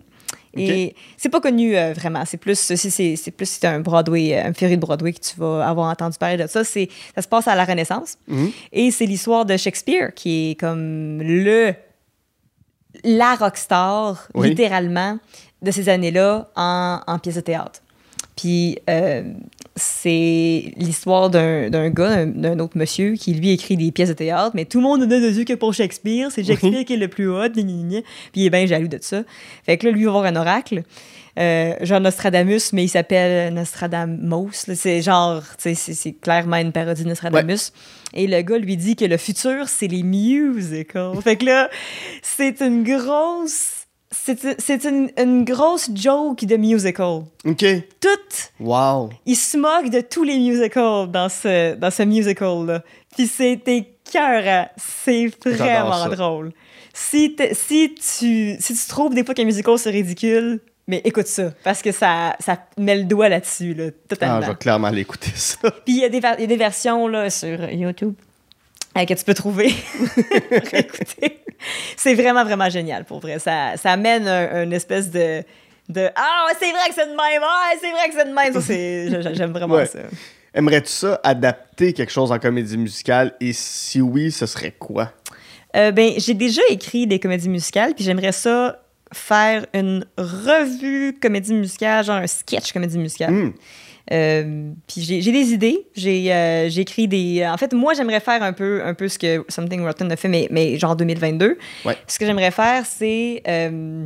Et 0.55 0.95
c'est 1.17 1.29
pas 1.29 1.39
connu 1.41 1.77
euh, 1.77 1.93
vraiment. 1.93 2.23
C'est 2.25 2.37
plus, 2.37 2.59
c'est, 2.59 3.31
plus 3.31 3.45
c'est 3.49 3.65
un 3.67 3.79
Broadway, 3.79 4.33
euh, 4.35 4.47
un 4.49 4.53
féerie 4.53 4.75
de 4.77 4.81
Broadway 4.81 5.13
que 5.13 5.19
tu 5.19 5.35
vas 5.39 5.67
avoir 5.67 5.89
entendu 5.89 6.17
parler 6.17 6.37
de 6.37 6.47
ça. 6.47 6.63
C'est, 6.63 6.89
ça 7.15 7.21
se 7.21 7.27
passe 7.27 7.47
à 7.47 7.55
la 7.55 7.65
Renaissance. 7.65 8.17
Mhm. 8.27 8.51
Et 8.71 8.91
c'est 8.91 9.05
l'histoire 9.05 9.45
de 9.45 9.55
Shakespeare 9.57 10.13
qui 10.13 10.51
est 10.51 10.55
comme 10.59 11.21
le 11.21 11.73
la 13.03 13.35
rockstar, 13.35 14.27
Oui. 14.33 14.49
littéralement, 14.49 15.19
de 15.61 15.71
ces 15.71 15.89
années-là 15.89 16.49
en, 16.55 16.99
en 17.05 17.19
pièce 17.19 17.35
de 17.35 17.41
théâtre. 17.41 17.81
Puis 18.39 18.77
euh, 18.89 19.23
c'est 19.75 20.71
l'histoire 20.77 21.29
d'un 21.29 21.89
gars, 21.89 22.25
d'un- 22.25 22.59
autre 22.59 22.77
monsieur, 22.77 23.13
qui 23.15 23.33
lui 23.33 23.51
écrit 23.51 23.75
des 23.75 23.91
pièces 23.91 24.09
de 24.09 24.13
théâtre, 24.13 24.51
mais 24.53 24.65
tout 24.65 24.77
le 24.79 24.83
monde 24.83 25.01
ne 25.01 25.05
donne 25.05 25.21
de 25.23 25.29
yeux 25.29 25.43
que 25.45 25.53
pour 25.53 25.73
Shakespeare. 25.73 26.29
C'est 26.31 26.43
Shakespeare 26.43 26.85
qui 26.85 26.93
est 26.93 26.97
le 26.97 27.07
plus 27.07 27.29
hot, 27.29 27.49
puis 27.49 28.03
il 28.35 28.45
est 28.45 28.49
bien 28.49 28.65
jaloux 28.65 28.87
de 28.87 28.99
ça. 29.01 29.23
Fait 29.65 29.77
que 29.77 29.85
là, 29.87 29.91
lui, 29.91 30.01
il 30.01 30.05
va 30.05 30.11
voir 30.11 30.25
un 30.25 30.35
oracle. 30.35 30.83
Euh, 31.37 31.73
genre 31.81 32.01
Nostradamus, 32.01 32.73
mais 32.73 32.83
il 32.85 32.89
s'appelle 32.89 33.53
Nostradamus. 33.53 34.65
C'est 34.73 35.01
genre, 35.01 35.43
c'est 35.57 36.13
clairement 36.21 36.57
une 36.57 36.71
parodie 36.71 37.03
de 37.03 37.09
Nostradamus. 37.09 37.71
Et 38.13 38.27
le 38.27 38.41
gars 38.41 38.57
lui 38.57 38.75
dit 38.77 38.95
que 38.95 39.05
le 39.05 39.17
futur, 39.17 39.67
c'est 39.69 39.87
les 39.87 40.03
musicals. 40.03 41.15
fait 41.21 41.37
que 41.37 41.45
là, 41.45 41.69
c'est 42.21 42.61
une 42.61 42.83
grosse. 42.83 43.78
C'est 44.11 44.83
une, 44.85 45.11
une 45.17 45.43
grosse 45.45 45.89
joke 45.93 46.43
de 46.43 46.57
musical. 46.57 47.21
OK. 47.45 47.65
Tout, 47.99 48.09
Wow. 48.59 49.09
il 49.25 49.35
se 49.35 49.55
moque 49.57 49.89
de 49.91 50.01
tous 50.01 50.23
les 50.23 50.37
musicals 50.39 51.09
dans 51.11 51.29
ce, 51.29 51.75
dans 51.75 51.91
ce 51.91 52.03
musical-là. 52.03 52.81
Puis 53.15 53.27
c'est 53.27 53.61
écœurant. 53.67 54.67
C'est 54.77 55.31
vraiment 55.45 56.07
drôle. 56.09 56.51
Si, 56.93 57.35
si, 57.53 57.93
tu, 57.95 58.55
si 58.59 58.73
tu 58.73 58.87
trouves 58.89 59.13
des 59.13 59.23
fois 59.23 59.33
qu'un 59.35 59.45
musical 59.45 59.77
c'est 59.77 59.91
ridicule, 59.91 60.59
mais 60.87 61.01
écoute 61.05 61.27
ça, 61.27 61.51
parce 61.63 61.83
que 61.83 61.91
ça, 61.91 62.35
ça 62.39 62.57
met 62.77 62.97
le 62.97 63.03
doigt 63.03 63.29
là-dessus, 63.29 63.75
là, 63.75 63.85
Ah, 63.89 64.05
totalement. 64.09 64.41
je 64.41 64.47
vais 64.47 64.55
clairement 64.55 64.87
aller 64.87 65.01
écouter 65.01 65.31
ça. 65.35 65.69
Puis 65.85 65.93
il 65.93 65.95
y, 65.97 65.99
y 65.99 66.05
a 66.05 66.09
des 66.47 66.57
versions 66.57 67.07
là, 67.07 67.29
sur 67.29 67.69
YouTube 67.69 68.15
euh, 69.01 69.05
que 69.05 69.13
tu 69.13 69.23
peux 69.25 69.33
trouver 69.33 69.69
pour 70.49 70.73
écouter. 70.73 71.39
C'est 71.97 72.13
vraiment, 72.15 72.43
vraiment 72.43 72.69
génial, 72.69 73.05
pour 73.05 73.19
vrai. 73.19 73.39
Ça, 73.39 73.77
ça 73.77 73.91
amène 73.91 74.27
un- 74.27 74.63
une 74.63 74.73
espèce 74.73 75.09
de... 75.09 75.43
de 75.89 76.09
ah, 76.15 76.45
ouais, 76.47 76.55
c'est 76.59 76.71
vrai 76.71 76.87
que 76.89 76.95
c'est 76.95 77.05
de 77.05 77.11
même! 77.11 77.41
Ah, 77.43 77.71
c'est 77.81 77.91
vrai 77.91 78.09
que 78.09 78.15
c'est 78.15 78.25
de 78.25 79.13
même! 79.13 79.21
Ça, 79.23 79.33
J'aime 79.33 79.51
vraiment 79.51 79.75
Ouais. 79.75 79.85
ça. 79.85 79.99
Aimerais-tu 80.53 80.89
ça 80.89 81.19
adapter 81.23 81.93
quelque 81.93 82.11
chose 82.11 82.31
en 82.31 82.39
comédie 82.39 82.77
musicale? 82.77 83.33
Et 83.39 83.53
si 83.53 84.01
oui, 84.01 84.31
ce 84.31 84.45
serait 84.45 84.71
quoi? 84.71 85.11
Euh, 85.75 85.91
ben, 85.91 86.13
j'ai 86.17 86.33
déjà 86.33 86.61
écrit 86.69 87.05
des 87.05 87.19
comédies 87.19 87.49
musicales, 87.49 87.93
puis 87.93 88.03
j'aimerais 88.03 88.31
ça 88.31 88.81
faire 89.13 89.65
une 89.73 90.05
revue 90.17 91.17
comédie 91.21 91.53
musicale, 91.53 92.03
genre 92.05 92.15
un 92.17 92.27
sketch 92.27 92.71
comédie 92.73 92.97
musicale. 92.97 93.31
Hmm. 93.31 93.53
Euh, 94.11 94.71
puis 94.87 95.01
j'ai 95.01 95.31
des 95.31 95.53
idées. 95.53 95.87
J'ai 95.95 96.33
euh, 96.33 96.69
écrit 96.69 97.07
des. 97.07 97.45
En 97.45 97.57
fait, 97.57 97.73
moi, 97.73 97.93
j'aimerais 97.93 98.19
faire 98.19 98.41
un 98.41 98.53
peu, 98.53 98.81
un 98.83 98.93
peu 98.93 99.07
ce 99.07 99.19
que 99.19 99.45
Something 99.49 99.81
Rotten 99.83 100.11
a 100.11 100.15
fait, 100.15 100.27
mais, 100.27 100.47
mais 100.49 100.77
genre 100.77 100.95
2022. 100.95 101.57
Ouais. 101.85 101.97
Ce 102.07 102.17
que 102.17 102.25
j'aimerais 102.25 102.51
faire, 102.51 102.85
c'est. 102.85 103.43
euh, 103.47 104.05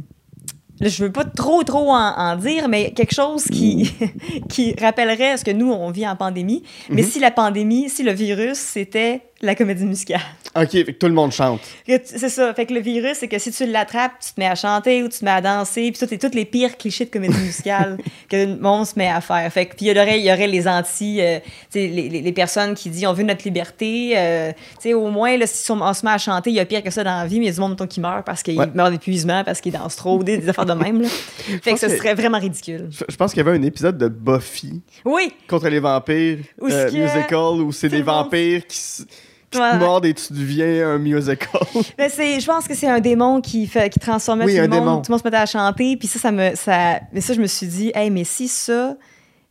je 0.81 1.03
veux 1.03 1.11
pas 1.11 1.23
trop, 1.23 1.63
trop 1.63 1.91
en, 1.91 2.13
en 2.17 2.35
dire, 2.35 2.67
mais 2.67 2.91
quelque 2.91 3.13
chose 3.13 3.43
qui, 3.45 3.93
qui 4.49 4.73
rappellerait 4.81 5.37
ce 5.37 5.45
que 5.45 5.51
nous, 5.51 5.71
on 5.71 5.91
vit 5.91 6.05
en 6.07 6.15
pandémie. 6.15 6.63
Mais 6.89 7.03
Mhm. 7.03 7.07
si 7.07 7.19
la 7.19 7.31
pandémie, 7.31 7.89
si 7.89 8.03
le 8.03 8.11
virus, 8.11 8.57
c'était 8.57 9.21
la 9.43 9.55
comédie 9.55 9.85
musicale. 9.85 10.21
OK, 10.55 10.69
fait 10.71 10.83
que 10.85 10.91
tout 10.91 11.07
le 11.07 11.13
monde 11.13 11.31
chante. 11.31 11.61
C'est 11.85 12.29
ça. 12.29 12.53
Fait 12.53 12.65
que 12.65 12.73
le 12.73 12.79
virus, 12.79 13.17
c'est 13.19 13.27
que 13.27 13.37
si 13.39 13.51
tu 13.51 13.65
l'attrapes, 13.65 14.13
tu 14.25 14.33
te 14.33 14.39
mets 14.39 14.47
à 14.47 14.55
chanter 14.55 15.03
ou 15.03 15.09
tu 15.09 15.19
te 15.19 15.25
mets 15.25 15.31
à 15.31 15.41
danser, 15.41 15.91
puis 15.91 15.99
tous 15.99 16.11
les, 16.11 16.17
tous 16.17 16.33
les 16.35 16.45
pires 16.45 16.77
clichés 16.77 17.05
de 17.05 17.09
comédie 17.09 17.37
musicale 17.37 17.97
que 18.29 18.37
le 18.45 18.55
monde 18.57 18.85
se 18.85 18.93
met 18.97 19.07
à 19.09 19.19
faire. 19.21 19.51
Fait 19.51 19.65
que, 19.65 19.75
puis 19.75 19.87
il 19.87 19.95
y 19.97 19.99
aurait, 19.99 20.19
il 20.19 20.25
y 20.25 20.31
aurait 20.31 20.47
les 20.47 20.67
anti, 20.67 21.19
euh, 21.21 21.39
les, 21.73 21.87
les, 21.89 22.21
les 22.21 22.31
personnes 22.31 22.73
qui 22.75 22.89
disent 22.89 23.05
on 23.05 23.13
veut 23.13 23.23
notre 23.23 23.43
liberté. 23.43 24.13
euh, 24.15 24.51
tu 24.53 24.89
sais, 24.89 24.93
au 24.93 25.07
moins, 25.09 25.35
là, 25.37 25.45
si 25.47 25.69
on, 25.71 25.93
se 25.93 26.05
met 26.05 26.11
à 26.11 26.17
chanter, 26.17 26.49
il 26.51 26.55
y 26.55 26.59
a 26.59 26.65
pire 26.65 26.83
que 26.83 26.91
ça 26.91 27.03
dans 27.03 27.17
la 27.19 27.25
vie, 27.27 27.39
mais 27.39 27.45
il 27.45 27.49
y 27.49 27.51
a 27.51 27.53
du 27.53 27.59
monde 27.59 27.71
mettons, 27.71 27.87
qui 27.87 27.99
meurt 27.99 28.25
parce 28.25 28.41
qu'il 28.43 28.57
Ouais. 28.59 28.67
meurt 28.73 28.91
d'épuisement, 28.91 29.43
parce 29.43 29.59
qu'il 29.61 29.71
danse 29.73 29.95
trop, 29.95 30.23
des, 30.23 30.37
des 30.37 30.49
affaires 30.49 30.65
de 30.65 30.73
même. 30.73 31.01
Là. 31.01 31.07
Fait 31.63 31.73
que 31.73 31.79
ce 31.79 31.89
serait 31.89 32.13
vraiment 32.13 32.39
ridicule. 32.39 32.89
Je 32.91 33.03
je 33.09 33.15
pense 33.15 33.31
qu'il 33.33 33.43
y 33.43 33.47
avait 33.47 33.57
un 33.57 33.61
épisode 33.63 33.97
de 33.97 34.07
Buffy 34.07 34.81
Oui! 35.05 35.33
contre 35.47 35.67
les 35.69 35.79
vampires 35.79 36.39
Où 36.59 36.67
euh, 36.67 36.91
musical 36.91 37.61
où 37.61 37.71
c'est 37.71 37.89
des 37.89 37.97
monde- 37.97 38.05
vampires 38.05 38.65
qui, 38.67 38.77
s- 39.53 39.57
qui 39.57 39.61
Ouais. 39.61 39.71
te 39.71 39.75
mordent 39.77 40.05
et 40.05 40.13
tu 40.13 40.33
deviens 40.33 40.89
un 40.89 40.97
musical. 40.97 41.61
Mais 41.97 42.09
c'est, 42.09 42.39
je 42.39 42.45
pense 42.45 42.67
que 42.67 42.75
c'est 42.75 42.87
un 42.89 42.99
démon 42.99 43.41
qui 43.41 43.67
fait, 43.67 43.89
qui 43.89 43.99
transformait 43.99 44.45
Oui, 44.45 44.53
tout 44.55 44.59
un 44.59 44.63
le 44.63 44.67
monde. 44.69 44.79
démon. 44.79 44.95
Tout 45.01 45.11
le 45.11 45.13
monde 45.13 45.19
se 45.21 45.27
mettait 45.27 45.37
à 45.37 45.45
chanter. 45.45 45.97
Puis 45.97 46.07
ça, 46.07 46.19
ça 46.19 46.31
me, 46.31 46.55
ça, 46.55 46.99
mais 47.11 47.21
ça, 47.21 47.33
je 47.33 47.41
me 47.41 47.47
suis 47.47 47.67
dit, 47.67 47.91
hey, 47.95 48.09
mais 48.09 48.23
si 48.23 48.47
ça, 48.47 48.95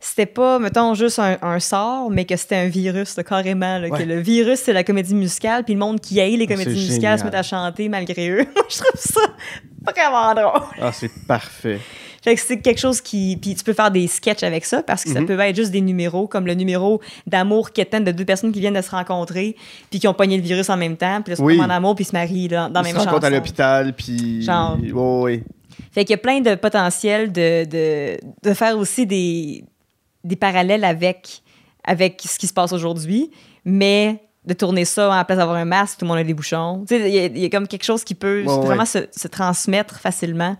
c'était 0.01 0.27
pas, 0.27 0.59
mettons, 0.59 0.95
juste 0.95 1.19
un, 1.21 1.39
un 1.43 1.61
sort, 1.61 2.11
mais 2.11 2.25
que 2.25 2.37
c'était 2.37 2.57
un 2.57 2.67
virus, 2.69 3.17
là, 3.17 3.23
carrément. 3.23 3.79
là, 3.79 3.89
Ouais. 3.89 3.99
Que 3.99 4.03
le 4.05 4.19
virus, 4.21 4.59
c'est 4.61 4.73
la 4.73 4.83
comédie 4.83 5.15
musicale. 5.15 5.63
Puis 5.65 5.75
le 5.75 5.81
monde 5.81 6.01
qui 6.01 6.21
haït 6.21 6.37
les 6.37 6.45
Oh, 6.45 6.53
comédies 6.53 6.71
musicales 6.71 7.19
se 7.19 7.25
génial. 7.25 7.33
met 7.33 7.39
à 7.39 7.43
chanter 7.43 7.89
malgré 7.89 8.29
eux. 8.31 8.45
Moi, 8.57 8.65
je 8.69 8.79
trouve 8.79 9.01
ça 9.01 9.21
vraiment 9.85 10.35
drôle. 10.35 10.63
ah, 10.81 10.91
c'est 10.93 11.11
parfait. 11.27 11.79
Fait 12.23 12.35
que 12.37 12.41
c'est 12.41 12.61
quelque 12.61 12.79
chose 12.79 13.01
qui. 13.01 13.37
Puis 13.37 13.55
tu 13.57 13.65
peux 13.65 13.73
faire 13.73 13.91
des 13.91 14.07
sketchs 14.07 14.43
avec 14.45 14.65
ça 14.65 14.83
parce 14.83 15.03
que 15.05 15.11
ça 15.13 15.21
Mhm. 15.21 15.27
peut 15.27 15.39
être 15.41 15.57
juste 15.57 15.73
des 15.73 15.81
numéros, 15.81 16.29
comme 16.29 16.47
le 16.47 16.55
numéro 16.55 17.01
d'amour 17.27 17.73
quétaine 17.73 18.05
de 18.05 18.13
deux 18.13 18.25
personnes 18.25 18.53
qui 18.53 18.61
viennent 18.61 18.75
de 18.75 18.81
se 18.81 18.91
rencontrer 18.93 19.57
puis 19.91 19.99
qui 19.99 20.07
ont 20.09 20.15
pogné 20.15 20.37
le 20.37 20.43
virus 20.43 20.71
en 20.71 20.77
même 20.77 20.97
temps. 20.97 21.21
Puis 21.23 21.33
là, 21.33 21.35
ils 21.35 21.37
se 21.39 21.43
Oui. 21.43 21.61
en 21.61 21.69
amour 21.69 21.95
puis 21.97 22.05
ils 22.05 22.09
se 22.09 22.13
marient 22.13 22.49
là, 22.49 22.69
dans 22.69 22.81
la 22.81 22.89
Ils 22.89 22.93
même 22.95 23.03
se 23.03 23.07
rencontrent 23.09 23.27
à 23.27 23.31
l'hôpital, 23.31 23.93
puis... 23.95 24.43
Genre. 24.43 24.79
Ouais, 24.81 25.23
ouais. 25.23 25.43
Fait 25.91 26.05
qu'il 26.05 26.13
y 26.13 26.15
a 26.15 26.19
plein 26.19 26.41
de 26.41 26.55
potentiel 26.55 27.33
de, 27.33 27.65
de, 27.65 28.19
de 28.43 28.55
faire 28.55 28.79
aussi 28.79 29.05
des, 29.07 29.65
des 30.23 30.37
parallèles 30.37 30.85
avec, 30.85 31.43
avec 31.85 32.23
ce 32.25 32.39
qui 32.39 32.47
se 32.47 32.53
passe 32.53 32.73
aujourd'hui, 32.73 33.31
mais 33.65 34.23
de 34.47 34.55
tourner 34.55 34.85
ça 34.85 35.11
en 35.13 35.25
place 35.25 35.39
d'avoir 35.39 35.57
un 35.57 35.65
masque, 35.65 35.99
tout 35.99 36.05
le 36.05 36.09
monde 36.09 36.19
a 36.19 36.25
des 36.25 36.35
bouchons. 36.35 36.85
Il 36.91 36.97
y, 37.09 37.19
a- 37.19 37.27
il 37.27 37.39
y 37.39 37.45
a 37.45 37.49
comme 37.51 37.67
quelque 37.69 37.85
chose 37.85 38.05
qui 38.05 38.15
peut 38.15 38.45
Ouais, 38.47 38.59
vraiment 38.67 38.85
se, 38.85 38.99
se 39.15 39.29
transmettre 39.29 39.99
facilement. 40.01 40.57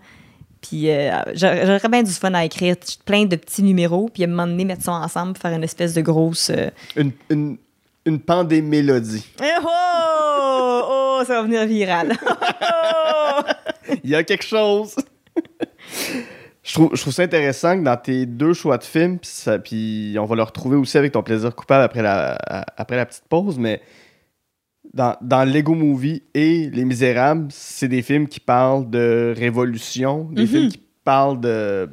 Puis 0.67 0.89
euh, 0.89 1.11
j'aurais 1.35 1.89
bien 1.89 2.03
du 2.03 2.11
fun 2.11 2.33
à 2.33 2.45
écrire 2.45 2.75
plein 3.05 3.25
de 3.25 3.35
petits 3.35 3.61
numéros, 3.63 4.09
puis 4.13 4.23
à 4.23 4.27
un 4.27 4.29
moment 4.29 4.47
donné, 4.47 4.63
mettre 4.65 4.83
ça 4.83 4.93
ensemble, 4.93 5.37
faire 5.37 5.51
une 5.51 5.63
espèce 5.63 5.93
de 5.93 6.01
grosse... 6.01 6.49
euh, 6.49 6.69
Une, 6.95 7.11
une, 7.29 7.57
une. 8.05 8.19
Eh 9.43 9.45
Oh! 9.63 10.81
Oh, 10.85 11.21
ça 11.25 11.33
va 11.35 11.41
venir 11.43 11.65
viral. 11.65 12.13
Oh! 12.25 13.41
Il 14.03 14.09
y 14.11 14.15
a 14.15 14.23
quelque 14.23 14.45
chose. 14.45 14.95
je, 16.63 16.73
trouve, 16.73 16.91
je 16.93 17.01
trouve 17.01 17.13
ça 17.13 17.23
intéressant 17.23 17.77
que 17.77 17.83
dans 17.83 17.97
tes 17.97 18.25
deux 18.25 18.53
choix 18.53 18.77
de 18.77 18.83
films, 18.83 19.17
puis 19.63 20.15
on 20.19 20.25
va 20.25 20.35
le 20.35 20.43
retrouver 20.43 20.77
aussi 20.77 20.97
avec 20.97 21.11
ton 21.11 21.23
plaisir 21.23 21.53
coupable 21.55 21.83
après 21.83 22.01
la, 22.01 22.37
après 22.77 22.95
la 22.95 23.05
petite 23.05 23.23
pause, 23.27 23.57
mais 23.57 23.81
dans, 24.93 25.15
dans 25.21 25.43
Lego 25.43 25.73
Movie 25.73 26.21
et 26.33 26.69
Les 26.69 26.85
Misérables, 26.85 27.47
c'est 27.51 27.87
des 27.87 28.01
films 28.01 28.27
qui 28.27 28.39
parlent 28.39 28.89
de 28.89 29.33
révolution, 29.35 30.25
des 30.31 30.43
Mhm. 30.43 30.47
films 30.47 30.67
qui 30.69 30.81
parlent 31.03 31.39
de, 31.41 31.89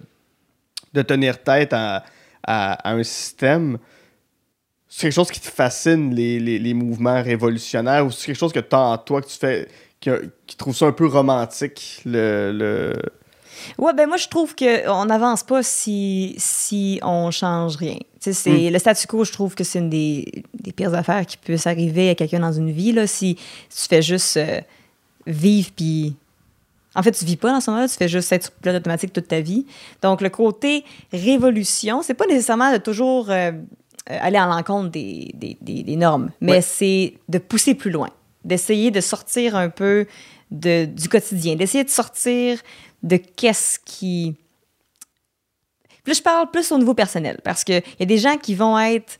de 0.93 1.03
tenir 1.03 1.43
tête 1.43 1.73
à, 1.73 2.05
à- 2.43 2.73
à 2.89 2.93
un 2.93 3.03
système. 3.03 3.79
C'est 4.89 5.03
quelque 5.03 5.15
chose 5.15 5.31
qui 5.31 5.41
te 5.41 5.47
fascine, 5.47 6.15
les, 6.15 6.39
les- 6.41 6.59
les 6.59 6.75
mouvements 6.75 7.23
révolutionnaires, 7.23 8.05
ou 8.07 8.11
c'est 8.11 8.27
quelque 8.27 8.37
chose 8.39 8.53
que 8.53 8.61
tu 8.61 8.75
as 8.75 8.81
en 8.81 8.99
toi, 8.99 9.23
que 9.23 9.29
tu 9.29 9.39
fais, 9.39 9.69
qui, 10.01 10.11
qui 10.47 10.57
trouve 10.57 10.75
ça 10.77 10.87
un 10.87 10.93
peu 10.93 11.07
romantique, 11.07 12.03
le... 12.05 12.53
le... 12.53 12.93
Ouais, 13.78 13.93
ben 13.95 14.07
moi, 14.09 14.16
je 14.16 14.28
trouve 14.28 14.55
qu'on 14.55 15.05
n'avance 15.05 15.43
pas 15.43 15.62
si, 15.62 16.35
si 16.39 16.99
on 17.03 17.31
change 17.31 17.77
rien. 17.77 17.97
C'est, 18.20 18.70
Le 18.70 18.78
statu 18.78 19.07
quo, 19.07 19.24
je 19.24 19.32
trouve 19.32 19.55
que 19.55 19.65
c'est 19.65 19.78
une 19.78 19.89
des, 19.91 20.45
des 20.55 20.73
pires 20.73 20.95
affaires 20.95 21.24
qui 21.27 21.37
puisse 21.39 21.66
arriver 21.66 22.11
à 22.11 22.15
quelqu'un 22.15 22.41
dans 22.41 22.53
une 22.53 22.70
vie. 22.70 22.93
Là, 22.93 23.07
si 23.07 23.35
tu 23.37 23.89
fais 23.89 24.03
juste 24.03 24.37
euh, 24.37 24.61
vivre 25.27 25.70
puis 25.74 26.15
En 26.95 27.03
fait, 27.03 27.12
tu 27.12 27.24
vis 27.24 27.37
pas 27.37 27.51
dans 27.53 27.61
ce 27.61 27.70
moment-là, 27.70 27.89
tu 27.89 27.95
fais 27.97 28.09
juste 28.09 28.31
être 28.32 28.43
sur 28.45 28.53
pilote 28.53 28.77
automatique 28.77 29.12
toute 29.12 29.28
ta 29.28 29.41
vie. 29.41 29.65
Donc, 30.03 30.20
le 30.20 30.28
côté 30.28 30.85
révolution, 31.12 32.03
c'est 32.03 32.15
pas 32.15 32.27
nécessairement 32.27 32.73
de 32.73 32.78
toujours 32.78 33.31
euh, 33.31 33.53
euh, 34.11 34.19
aller 34.20 34.37
à 34.39 34.47
l'encontre 34.47 34.91
des, 34.91 35.31
des, 35.35 35.57
des- 35.61 35.82
des 35.82 35.97
normes, 35.97 36.31
mais 36.41 36.53
Ouais. 36.53 36.61
c'est 36.61 37.15
de 37.28 37.39
pousser 37.39 37.74
plus 37.74 37.91
loin, 37.91 38.09
d'essayer 38.45 38.91
de 38.91 39.01
sortir 39.01 39.55
un 39.57 39.69
peu 39.69 40.07
de, 40.51 40.85
du 40.87 41.09
quotidien, 41.09 41.55
d'essayer 41.55 41.85
de 41.85 41.91
sortir 41.91 42.59
de 43.03 43.17
qu'est-ce 43.17 43.79
qui. 43.85 44.37
Puis 46.03 46.13
là, 46.13 46.15
je 46.15 46.23
parle 46.23 46.51
plus 46.51 46.73
au 46.73 46.79
niveau 46.79 46.95
personnel, 46.95 47.41
parce 47.45 47.65
qu'il 47.65 47.83
y 47.99 48.03
a 48.03 48.07
des 48.07 48.19
gens 48.19 48.39
qui 48.39 48.55
vont 48.55 48.79
être 48.79 49.19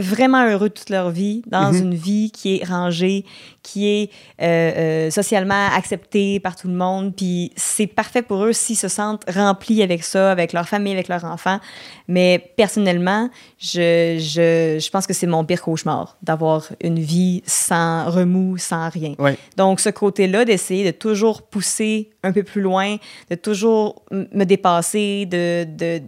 vraiment 0.00 0.46
heureux 0.48 0.70
toute 0.70 0.88
leur 0.88 1.10
vie, 1.10 1.42
dans 1.46 1.70
Mhm. 1.72 1.82
une 1.82 1.94
vie 1.94 2.30
qui 2.30 2.56
est 2.56 2.64
rangée, 2.64 3.26
qui 3.62 3.86
est 3.88 4.10
euh, 4.40 4.72
euh, 5.06 5.10
socialement 5.10 5.66
acceptée 5.74 6.40
par 6.40 6.56
tout 6.56 6.66
le 6.68 6.74
monde. 6.74 7.14
Puis 7.14 7.52
c'est 7.56 7.86
parfait 7.86 8.22
pour 8.22 8.42
eux 8.44 8.52
s'ils 8.54 8.76
se 8.78 8.88
sentent 8.88 9.22
remplis 9.30 9.82
avec 9.82 10.02
ça, 10.02 10.30
avec 10.32 10.54
leur 10.54 10.66
famille, 10.66 10.94
avec 10.94 11.08
leurs 11.08 11.24
enfants. 11.24 11.60
Mais 12.08 12.52
personnellement, 12.56 13.28
je, 13.58 14.16
je, 14.18 14.78
je 14.82 14.90
pense 14.90 15.06
que 15.06 15.12
c'est 15.12 15.26
mon 15.26 15.44
pire 15.44 15.60
cauchemar 15.60 16.16
d'avoir 16.22 16.68
une 16.82 16.98
vie 16.98 17.42
sans 17.46 18.10
remous, 18.10 18.56
sans 18.56 18.88
rien. 18.88 19.14
Ouais. 19.18 19.36
Donc, 19.58 19.78
ce 19.80 19.90
côté-là, 19.90 20.44
d'essayer 20.46 20.84
de 20.90 20.96
toujours 20.96 21.42
pousser 21.42 22.10
un 22.22 22.32
peu 22.32 22.42
plus 22.42 22.62
loin, 22.62 22.96
de 23.30 23.34
toujours 23.34 24.02
me 24.10 24.44
dépasser, 24.44 25.26
de. 25.26 25.64
de 25.68 26.02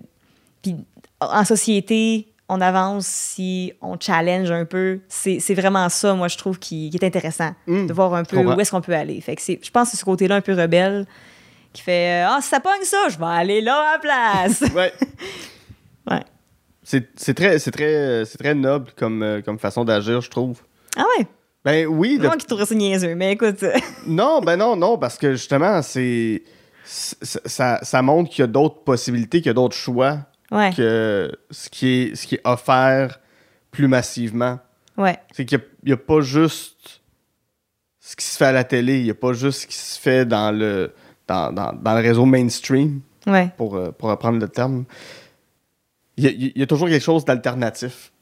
puis 0.63 0.75
en 1.21 1.45
société, 1.45 2.27
on 2.55 2.61
avance 2.61 3.07
si 3.07 3.73
on 3.83 3.97
challenge 3.99 4.51
un 4.51 4.65
peu. 4.65 5.01
C'est 5.09 5.55
vraiment 5.55 5.89
ça, 5.89 6.15
moi, 6.15 6.29
je 6.29 6.37
trouve, 6.39 6.59
qui, 6.59 6.91
qui 6.91 6.97
est 6.97 7.05
intéressant, 7.07 7.53
Mm, 7.67 7.87
de 7.87 7.93
voir 7.93 8.15
un 8.15 8.25
peu 8.25 8.37
où 8.39 8.61
est-ce 8.61 8.71
qu'on 8.71 8.81
peut 8.81 8.95
aller. 8.95 9.21
Fait 9.21 9.37
que 9.37 9.43
c'est- 9.43 9.59
je 9.63 9.71
pense 9.71 9.89
que 9.89 9.91
c'est 9.93 10.01
ce 10.01 10.05
côté-là 10.05 10.37
un 10.37 10.41
peu 10.41 10.53
rebelle 10.55 11.07
qui 11.73 11.83
fait 11.83 12.23
Ah, 12.27 12.39
si 12.41 12.49
ça 12.49 12.61
pogne 12.61 12.83
ça, 12.85 13.09
je 13.11 13.19
vais 13.19 13.25
aller 13.25 13.61
là 13.61 13.75
à 13.77 13.93
la 13.95 13.99
place. 13.99 14.61
Ouais. 14.75 14.93
ouais. 16.11 16.23
C'est 16.83 17.35
très, 17.35 17.59
c'est 17.59 17.71
très, 17.71 18.25
très 18.27 18.55
noble 18.55 18.91
comme, 18.97 19.23
euh, 19.23 19.41
comme 19.43 19.59
façon 19.59 19.85
d'agir, 19.85 20.21
je 20.21 20.31
trouve. 20.31 20.61
Ah 20.97 21.05
ouais, 21.19 21.27
Ben 21.65 21.87
oui, 21.87 22.19
de- 22.19 22.27
moi 22.27 22.37
qui 22.37 22.45
trouverais 22.47 22.67
ça 22.67 22.75
niaiseux, 22.75 23.15
mais 23.15 23.33
écoute. 23.33 23.65
non, 24.07 24.41
ben 24.43 24.57
non, 24.57 24.77
non, 24.77 24.99
parce 24.99 25.17
que 25.17 25.33
justement, 25.33 25.81
c'est 25.83 26.43
c'est- 26.85 27.49
ça, 27.49 27.79
ça 27.83 28.03
montre 28.03 28.29
qu'il 28.31 28.43
y 28.43 28.45
a 28.45 28.47
d'autres 28.47 28.85
possibilités, 28.85 29.39
qu'il 29.39 29.47
y 29.47 29.51
a 29.51 29.55
d'autres 29.55 29.75
choix 29.77 30.19
ouais, 30.55 30.73
que 30.73 31.31
ce 31.51 31.69
qui 31.69 31.89
est, 31.89 32.15
ce 32.15 32.27
qui 32.27 32.37
est 32.37 32.41
offert 32.45 33.21
plus 33.71 33.89
massivement. 33.89 34.59
ouais, 34.97 35.19
C'est 35.33 35.45
qu'il 35.45 35.61
n'y 35.85 35.93
a, 35.93 35.97
pas 35.97 36.21
juste 36.21 37.03
ce 38.01 38.17
qui 38.17 38.25
se 38.25 38.37
fait 38.37 38.47
à 38.47 38.53
la 38.53 38.65
télé, 38.65 38.99
il 38.99 39.05
n'y 39.05 39.11
a 39.11 39.15
pas 39.15 39.33
juste 39.33 39.63
ce 39.63 39.67
qui 39.67 39.77
se 39.77 39.99
fait 39.99 40.25
dans 40.25 40.51
le, 40.57 40.93
dans, 41.27 41.53
dans- 41.53 41.73
dans 41.73 41.95
le 41.95 42.01
réseau 42.01 42.25
mainstream, 42.25 43.01
ouais. 43.27 43.51
pour, 43.57 43.75
euh, 43.77 43.91
pour 43.93 44.09
reprendre 44.11 44.39
le 44.39 44.49
terme. 44.49 44.85
Il 46.17 46.25
y 46.25 46.27
a, 46.29 46.31
il 46.31 46.53
y 46.59 46.63
a 46.63 46.67
toujours 46.67 46.89
quelque 46.89 47.03
chose 47.03 47.25
d'alternatif. 47.25 48.13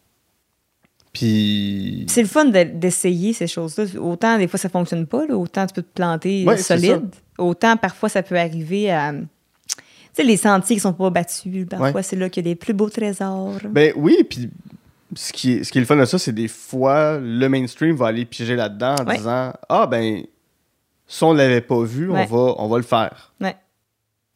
Puis. 1.13 2.07
C'est 2.09 2.23
le 2.23 2.29
fun 2.29 2.47
de- 2.47 2.63
d'essayer 2.63 3.33
ces 3.35 3.47
choses-là. 3.47 3.85
Autant 4.01 4.39
des 4.39 4.49
fois 4.49 4.59
ça 4.59 4.69
fonctionne 4.71 5.07
pas, 5.07 5.27
là, 5.27 5.37
autant 5.37 5.67
tu 5.67 5.75
peux 5.75 5.83
te 5.83 5.93
planter 5.95 6.45
Ouais, 6.47 6.57
solide. 6.57 7.11
Autant 7.37 7.77
parfois 7.77 8.09
ça 8.09 8.23
peut 8.23 8.39
arriver 8.39 8.91
à. 8.91 9.13
Sais, 10.13 10.25
les 10.25 10.37
sentiers 10.37 10.77
qui 10.77 10.81
sont 10.81 10.93
pas 10.93 11.11
battus, 11.11 11.67
parfois 11.69 11.91
Ouais. 11.93 12.03
c'est 12.03 12.17
là 12.17 12.29
qu'il 12.29 12.45
y 12.47 12.51
a 12.51 12.53
des 12.53 12.57
plus 12.57 12.75
beaux 12.75 12.91
trésors. 12.91 13.59
Ben 13.71 13.93
oui, 13.97 14.19
puis 14.29 14.51
ce 15.17 15.33
qui, 15.33 15.53
est, 15.53 15.65
ce 15.65 15.73
qui 15.73 15.79
est 15.79 15.81
le 15.81 15.87
fun 15.87 15.97
de 15.97 16.05
ça, 16.05 16.19
c'est 16.19 16.33
des 16.35 16.49
fois, 16.49 17.19
le 17.19 17.49
mainstream 17.49 17.97
va 17.97 18.09
aller 18.09 18.25
piéger 18.27 18.55
là-dedans 18.57 18.97
en 19.01 19.07
Ouais. 19.07 19.17
disant 19.17 19.53
Ah, 19.69 19.87
ben, 19.87 20.23
si 21.07 21.25
on 21.25 21.33
l'avait 21.33 21.61
pas 21.63 21.83
vu, 21.83 22.11
Ouais. 22.11 22.27
on, 22.31 22.37
va, 22.37 22.55
on 22.59 22.69
va 22.69 22.77
le 22.77 22.83
faire. 22.85 23.33
Ouais. 23.41 23.57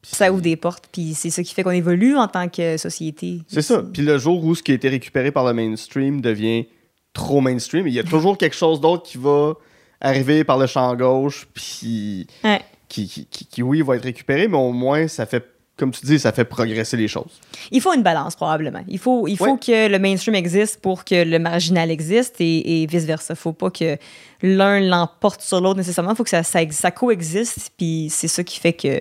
Ça 0.02 0.32
ouvre 0.32 0.40
des 0.42 0.56
portes, 0.56 0.84
puis 0.92 1.14
c'est 1.14 1.30
ça 1.30 1.42
qui 1.42 1.52
fait 1.52 1.62
qu'on 1.64 1.70
évolue 1.72 2.16
en 2.16 2.28
tant 2.28 2.48
que 2.48 2.76
société. 2.76 3.40
C'est 3.48 3.60
ça. 3.62 3.82
Puis 3.82 4.02
le 4.02 4.18
jour 4.18 4.44
où 4.44 4.54
ce 4.54 4.62
qui 4.62 4.70
a 4.70 4.74
été 4.76 4.88
récupéré 4.88 5.32
par 5.32 5.44
le 5.44 5.52
mainstream 5.52 6.20
devient 6.20 6.66
trop 7.12 7.40
mainstream, 7.40 7.88
il 7.88 7.94
y 7.94 7.98
a 7.98 8.04
toujours 8.04 8.38
quelque 8.38 8.54
chose 8.54 8.80
d'autre 8.80 9.02
qui 9.02 9.18
va 9.18 9.54
arriver 10.00 10.44
par 10.44 10.58
le 10.58 10.66
champ 10.66 10.94
gauche, 10.94 11.48
puis 11.52 12.26
Ouais. 12.44 12.60
qui, 12.88 13.08
qui, 13.08 13.26
qui- 13.26 13.46
qui, 13.46 13.62
oui, 13.62 13.82
va 13.82 13.96
être 13.96 14.04
récupéré, 14.04 14.46
mais 14.46 14.58
au 14.58 14.70
moins, 14.72 15.08
ça 15.08 15.26
fait, 15.26 15.44
comme 15.76 15.90
tu 15.90 16.06
dis, 16.06 16.18
ça 16.18 16.32
fait 16.32 16.46
progresser 16.46 16.96
les 16.96 17.06
choses. 17.06 17.38
Il 17.70 17.82
faut 17.82 17.92
une 17.92 18.02
balance, 18.02 18.34
probablement. 18.34 18.82
Il 18.88 18.98
faut, 18.98 19.28
il 19.28 19.36
faut 19.36 19.56
que 19.58 19.88
le 19.88 19.98
mainstream 19.98 20.34
existe 20.34 20.80
pour 20.80 21.04
que 21.04 21.22
le 21.22 21.38
marginal 21.38 21.90
existe 21.90 22.40
et, 22.40 22.82
et 22.82 22.86
vice-versa. 22.86 23.34
Il 23.34 23.36
faut 23.36 23.52
pas 23.52 23.70
que 23.70 23.98
l'un 24.42 24.80
l'emporte 24.80 25.42
sur 25.42 25.60
l'autre 25.60 25.76
nécessairement. 25.76 26.12
Il 26.12 26.16
faut 26.16 26.24
que 26.24 26.30
ça, 26.30 26.42
ça, 26.42 26.60
ça 26.70 26.90
coexiste, 26.90 27.72
puis 27.76 28.08
c'est 28.10 28.28
ça 28.28 28.42
qui 28.42 28.58
fait 28.58 28.72
que, 28.72 29.00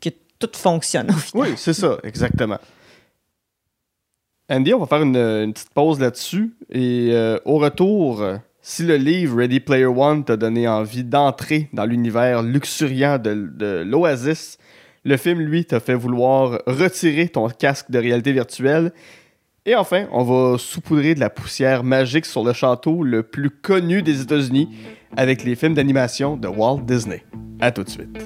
que 0.00 0.10
tout 0.38 0.50
fonctionne 0.52 1.10
au 1.10 1.14
final. 1.14 1.48
Oui, 1.48 1.54
c'est 1.56 1.74
ça, 1.74 1.98
exactement. 2.04 2.58
Andy, 4.48 4.74
on 4.74 4.78
va 4.78 4.86
faire 4.86 5.02
une, 5.02 5.16
une 5.16 5.52
petite 5.52 5.70
pause 5.70 5.98
là-dessus. 5.98 6.54
Et 6.70 7.08
euh, 7.10 7.38
au 7.44 7.58
retour, 7.58 8.24
si 8.62 8.84
le 8.84 8.96
livre 8.96 9.38
Ready 9.38 9.58
Player 9.58 9.86
One 9.86 10.24
t'a 10.24 10.36
donné 10.36 10.68
envie 10.68 11.02
d'entrer 11.02 11.68
dans 11.72 11.84
l'univers 11.84 12.44
luxuriant 12.44 13.18
de, 13.18 13.34
de 13.34 13.82
l'Oasis, 13.84 14.58
le 15.06 15.16
film, 15.16 15.38
lui, 15.38 15.64
t'a 15.64 15.78
fait 15.78 15.94
vouloir 15.94 16.60
retirer 16.66 17.28
ton 17.28 17.48
casque 17.48 17.92
de 17.92 17.98
réalité 17.98 18.32
virtuelle. 18.32 18.92
Et 19.64 19.76
enfin, 19.76 20.06
on 20.10 20.24
va 20.24 20.58
saupoudrer 20.58 21.14
de 21.14 21.20
la 21.20 21.30
poussière 21.30 21.84
magique 21.84 22.26
sur 22.26 22.42
le 22.42 22.52
château 22.52 23.04
le 23.04 23.22
plus 23.22 23.50
connu 23.50 24.02
des 24.02 24.20
États-Unis 24.20 24.68
avec 25.16 25.44
les 25.44 25.54
films 25.54 25.74
d'animation 25.74 26.36
de 26.36 26.48
Walt 26.48 26.80
Disney. 26.80 27.24
À 27.60 27.70
tout 27.70 27.84
de 27.84 27.88
suite. 27.88 28.18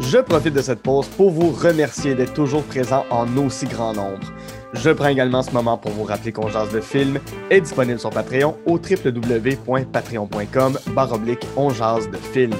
Je 0.00 0.18
profite 0.18 0.54
de 0.54 0.62
cette 0.62 0.82
pause 0.82 1.06
pour 1.06 1.30
vous 1.30 1.52
remercier 1.52 2.16
d'être 2.16 2.34
toujours 2.34 2.64
présent 2.64 3.06
en 3.10 3.36
aussi 3.36 3.66
grand 3.66 3.92
nombre. 3.92 4.32
Je 4.72 4.90
prends 4.90 5.08
également 5.08 5.42
ce 5.42 5.50
moment 5.50 5.76
pour 5.76 5.90
vous 5.92 6.04
rappeler 6.04 6.32
qu'on 6.32 6.48
jase 6.48 6.72
de 6.72 6.80
film 6.80 7.18
est 7.50 7.60
disponible 7.60 7.98
sur 7.98 8.10
Patreon 8.10 8.56
au 8.66 8.78
www.patreon.com 8.78 10.78
baroblique 10.94 11.46
de 11.56 12.16
film. 12.32 12.54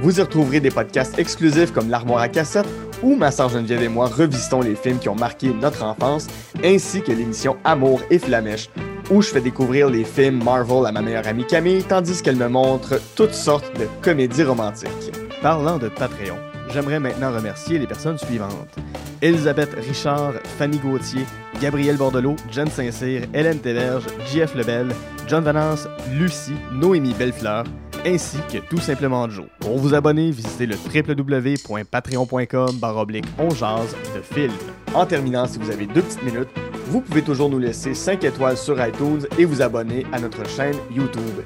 Vous 0.00 0.18
y 0.18 0.22
retrouverez 0.22 0.60
des 0.60 0.70
podcasts 0.70 1.18
exclusifs 1.18 1.72
comme 1.72 1.90
l'armoire 1.90 2.22
à 2.22 2.28
cassette 2.28 2.66
où 3.02 3.16
ma 3.16 3.30
sœur 3.30 3.48
Geneviève 3.48 3.82
et 3.82 3.88
moi 3.88 4.06
revisitons 4.06 4.60
les 4.60 4.74
films 4.74 4.98
qui 4.98 5.08
ont 5.08 5.14
marqué 5.14 5.48
notre 5.48 5.84
enfance, 5.84 6.26
ainsi 6.64 7.02
que 7.02 7.12
l'émission 7.12 7.56
Amour 7.64 8.00
et 8.10 8.18
Flamèche 8.18 8.70
où 9.10 9.22
je 9.22 9.28
fais 9.28 9.40
découvrir 9.40 9.90
les 9.90 10.04
films 10.04 10.42
Marvel 10.42 10.86
à 10.86 10.92
ma 10.92 11.02
meilleure 11.02 11.26
amie 11.26 11.46
Camille, 11.46 11.82
tandis 11.82 12.22
qu'elle 12.22 12.36
me 12.36 12.48
montre 12.48 13.00
toutes 13.16 13.34
sortes 13.34 13.76
de 13.78 13.86
comédies 14.02 14.44
romantiques. 14.44 15.12
Parlant 15.42 15.78
de 15.78 15.88
Patreon, 15.88 16.36
j'aimerais 16.72 17.00
maintenant 17.00 17.32
remercier 17.32 17.78
les 17.78 17.86
personnes 17.86 18.18
suivantes. 18.18 18.76
Elisabeth 19.22 19.74
Richard, 19.74 20.34
Fanny 20.58 20.78
Gauthier, 20.78 21.24
Gabriel 21.60 21.96
Bordelot, 21.96 22.36
Jen 22.50 22.68
Saint-Cyr, 22.68 23.22
Hélène 23.34 23.58
Téverge, 23.58 24.04
JF 24.26 24.54
Lebel, 24.54 24.88
John 25.26 25.44
Vanance, 25.44 25.88
Lucie, 26.12 26.56
Noémie 26.72 27.14
Bellefleur, 27.14 27.64
ainsi 28.06 28.38
que 28.50 28.58
tout 28.58 28.78
simplement 28.78 29.28
Joe. 29.28 29.46
Pour 29.60 29.78
vous 29.78 29.94
abonner, 29.94 30.30
visitez 30.30 30.66
le 30.66 30.76
www.patreon.com 30.76 32.78
baroblique 32.78 33.26
on 33.38 33.48
de 33.48 34.22
film. 34.22 34.52
En 34.94 35.06
terminant, 35.06 35.46
si 35.46 35.58
vous 35.58 35.70
avez 35.70 35.86
deux 35.86 36.02
petites 36.02 36.22
minutes, 36.22 36.48
vous 36.86 37.00
pouvez 37.00 37.22
toujours 37.22 37.50
nous 37.50 37.58
laisser 37.58 37.94
5 37.94 38.24
étoiles 38.24 38.56
sur 38.56 38.84
iTunes 38.84 39.26
et 39.38 39.44
vous 39.44 39.62
abonner 39.62 40.04
à 40.12 40.18
notre 40.18 40.48
chaîne 40.48 40.76
YouTube. 40.90 41.44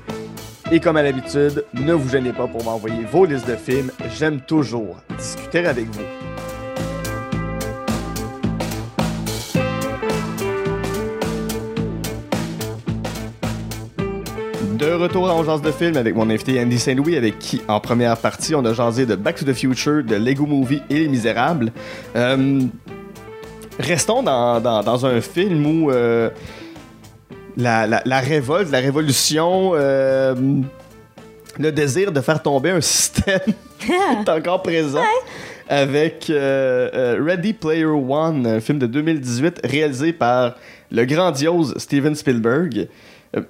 Et 0.73 0.81
comme 0.81 0.97
à 0.97 1.03
l'habitude, 1.03 1.65
ne 1.74 1.93
vous 1.93 2.09
gênez 2.09 2.32
pas 2.32 2.47
pour 2.47 2.65
m'envoyer 2.65 3.05
vos 3.05 3.24
listes 3.27 3.47
de 3.49 3.57
films, 3.57 3.91
j'aime 4.19 4.41
toujours 4.41 4.97
discuter 5.19 5.66
avec 5.66 5.86
vous. 5.86 6.03
De 14.78 14.91
retour 14.93 15.28
à 15.31 15.35
Ongeance 15.35 15.62
de 15.62 15.70
film 15.70 15.97
avec 15.97 16.15
mon 16.16 16.28
invité 16.31 16.61
Andy 16.61 16.78
Saint-Louis, 16.78 17.16
avec 17.16 17.39
qui, 17.39 17.62
en 17.69 17.81
première 17.81 18.16
partie, 18.16 18.55
on 18.55 18.65
a 18.65 18.73
jasé 18.73 19.07
de 19.07 19.15
Back 19.15 19.36
to 19.36 19.45
the 19.45 19.53
Future, 19.55 20.03
de 20.03 20.16
Lego 20.16 20.47
Movie 20.47 20.82
et 20.91 20.99
Les 21.01 21.09
Misérables. 21.09 21.70
Euh, 22.16 22.61
restons 23.78 24.23
dans, 24.23 24.61
dans- 24.61 24.82
dans 24.82 25.07
un 25.07 25.20
film 25.20 25.65
où 25.65 25.91
euh, 25.91 26.28
la, 27.56 27.86
la- 27.86 28.02
la 28.05 28.20
révolte, 28.20 28.70
la 28.70 28.81
révolution, 28.81 29.72
euh, 29.74 30.35
le 31.59 31.72
désir 31.72 32.12
de 32.12 32.20
faire 32.20 32.43
tomber 32.43 32.70
un 32.70 32.81
système 32.81 33.40
est 34.22 34.28
encore 34.28 34.62
présent. 34.62 35.02
Avec 35.68 36.28
euh, 36.28 36.90
euh, 36.94 37.22
Ready 37.24 37.55
Player 37.55 37.85
One, 37.86 38.47
un 38.47 38.60
film 38.60 38.78
de 38.78 38.86
2018 38.86 39.60
réalisé 39.64 40.12
par 40.12 40.56
le 40.90 41.05
grandiose 41.06 41.74
Steven 41.78 42.14
Spielberg, 42.14 42.89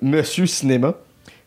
Monsieur 0.00 0.46
Cinéma. 0.46 0.94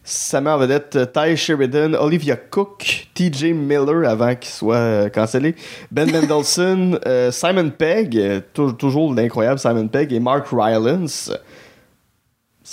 Ça 0.03 0.39
met 0.39 0.49
en 0.49 0.57
vedette 0.57 0.97
Ty 1.13 1.35
Sheridan, 1.35 1.93
Olivia 1.95 2.35
Cook, 2.37 3.07
TJ 3.13 3.53
Miller 3.53 4.09
avant 4.09 4.33
qu'il 4.35 4.49
soit 4.51 4.75
euh, 4.75 5.09
cancellé, 5.09 5.53
Ben 5.91 6.09
Mendelsohn, 6.09 6.97
euh, 7.05 7.29
Simon 7.31 7.69
Pegg, 7.69 8.41
tou- 8.53 8.71
toujours 8.73 9.13
l'incroyable 9.13 9.59
Simon 9.59 9.87
Pegg, 9.89 10.13
et 10.13 10.19
Mark 10.19 10.47
Rylance. 10.51 11.31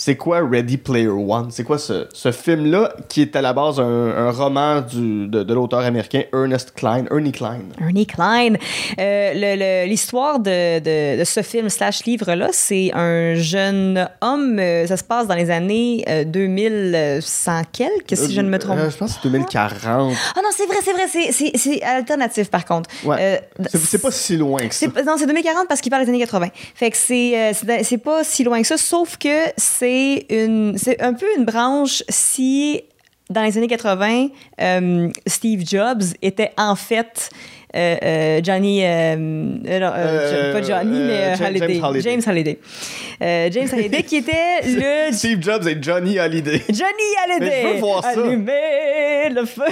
C'est 0.05 0.17
quoi 0.17 0.41
Ready 0.47 0.77
Player 0.77 1.09
One? 1.09 1.47
C'est 1.51 1.65
quoi 1.65 1.79
ce, 1.79 2.07
ce 2.13 2.31
film-là 2.31 2.93
qui 3.09 3.23
est 3.23 3.35
à 3.37 3.41
la 3.41 3.55
base 3.55 3.81
un, 3.81 3.85
un 3.85 4.31
roman 4.31 4.83
du, 4.83 5.27
de, 5.29 5.43
de 5.43 5.55
l'auteur 5.55 5.81
américain 5.81 6.25
Ernest 6.31 6.73
Klein, 6.75 7.07
Ernie 7.11 7.33
Klein? 7.33 7.61
Ernie 7.81 8.07
Klein. 8.07 8.53
Euh, 8.99 9.33
le- 9.35 9.57
le- 9.85 9.89
L'histoire 9.89 10.41
de, 10.41 10.79
de- 10.81 11.19
de 11.21 11.25
ce 11.25 11.41
film 11.41 11.71
slash 11.71 12.05
livre-là, 12.05 12.49
c'est 12.53 12.91
un 12.93 13.35
jeune 13.35 14.07
homme, 14.21 14.59
euh, 14.59 14.87
ça 14.87 14.99
se 14.99 15.05
passe 15.05 15.27
dans 15.27 15.35
les 15.37 15.51
années 15.51 16.05
euh, 16.07 16.25
2100 16.25 17.63
quelques, 17.73 18.17
si 18.17 18.35
je 18.35 18.41
ne 18.43 18.49
me 18.51 18.59
trompe 18.59 18.79
Euh, 18.79 18.91
je 18.91 18.97
pense 18.99 19.15
que 19.15 19.21
c'est 19.23 19.29
2040. 19.31 20.15
Ah 20.37 20.41
non, 20.43 20.51
c'est 20.55 20.67
vrai, 20.67 20.77
c'est 20.85 20.93
vrai, 20.93 21.07
c'est- 21.09 21.33
c'est 21.33 21.53
c'est 21.57 21.83
alternatif 21.83 22.51
par 22.51 22.65
contre. 22.67 22.91
Ouais. 23.07 23.17
Euh, 23.21 23.65
C'est 23.73 24.03
pas 24.03 24.11
si 24.11 24.37
loin 24.37 24.59
que 24.69 24.75
ça. 24.75 24.81
c'est 24.81 24.89
pas- 24.89 25.03
non, 25.03 25.15
c'est 25.17 25.27
2040 25.27 25.67
parce 25.69 25.81
qu'il 25.81 25.91
parle 25.91 26.03
des 26.05 26.11
années 26.11 26.19
80. 26.19 26.49
Fait 26.75 26.91
que 26.91 26.97
c'est 26.99 27.39
euh, 27.39 27.53
c'est 27.55 27.67
dans- 27.67 27.83
c'est 27.83 27.99
pas 27.99 28.23
si 28.23 28.45
loin 28.45 28.61
que 28.61 28.67
ça, 28.67 28.77
sauf 28.77 29.17
que 29.17 29.29
c'est 29.57 29.94
une 30.31 30.77
c'est 30.79 31.01
un 31.03 31.15
peu 31.15 31.27
une 31.37 31.45
branche 31.45 32.03
si 32.09 32.83
dans 33.31 33.43
les 33.43 33.57
années 33.57 33.69
80 33.69 34.29
euh, 34.61 35.09
Steve 35.27 35.63
Jobs 35.67 36.03
était 36.23 36.53
en 36.59 36.75
fait 36.77 37.31
euh, 37.77 37.97
euh, 38.05 38.41
Johnny 38.45 38.85
euh, 38.85 39.17
non, 39.17 39.91
pas 39.91 40.63
Johnny 40.63 40.99
mais 41.01 41.35
James- 41.37 41.47
Halliday. 41.47 41.75
James 41.75 41.85
Halliday. 41.85 42.03
James 42.11 42.23
Halliday. 42.27 43.51
James 43.51 43.69
Halliday 43.73 44.03
qui 44.05 44.17
était 44.17 44.61
le 44.65 45.13
Steve 45.13 45.43
Jobs 45.43 45.67
et 45.67 45.77
Johnny 45.81 46.19
Hallyday. 46.19 46.63
Johnny 46.69 47.09
Halliday. 47.25 47.47
Mais 47.51 47.63
je 47.63 47.69
veux 47.75 47.81
voir 47.81 48.03
ça. 48.05 48.11
Allumez 48.11 49.31
le 49.35 49.45
feu. 49.45 49.63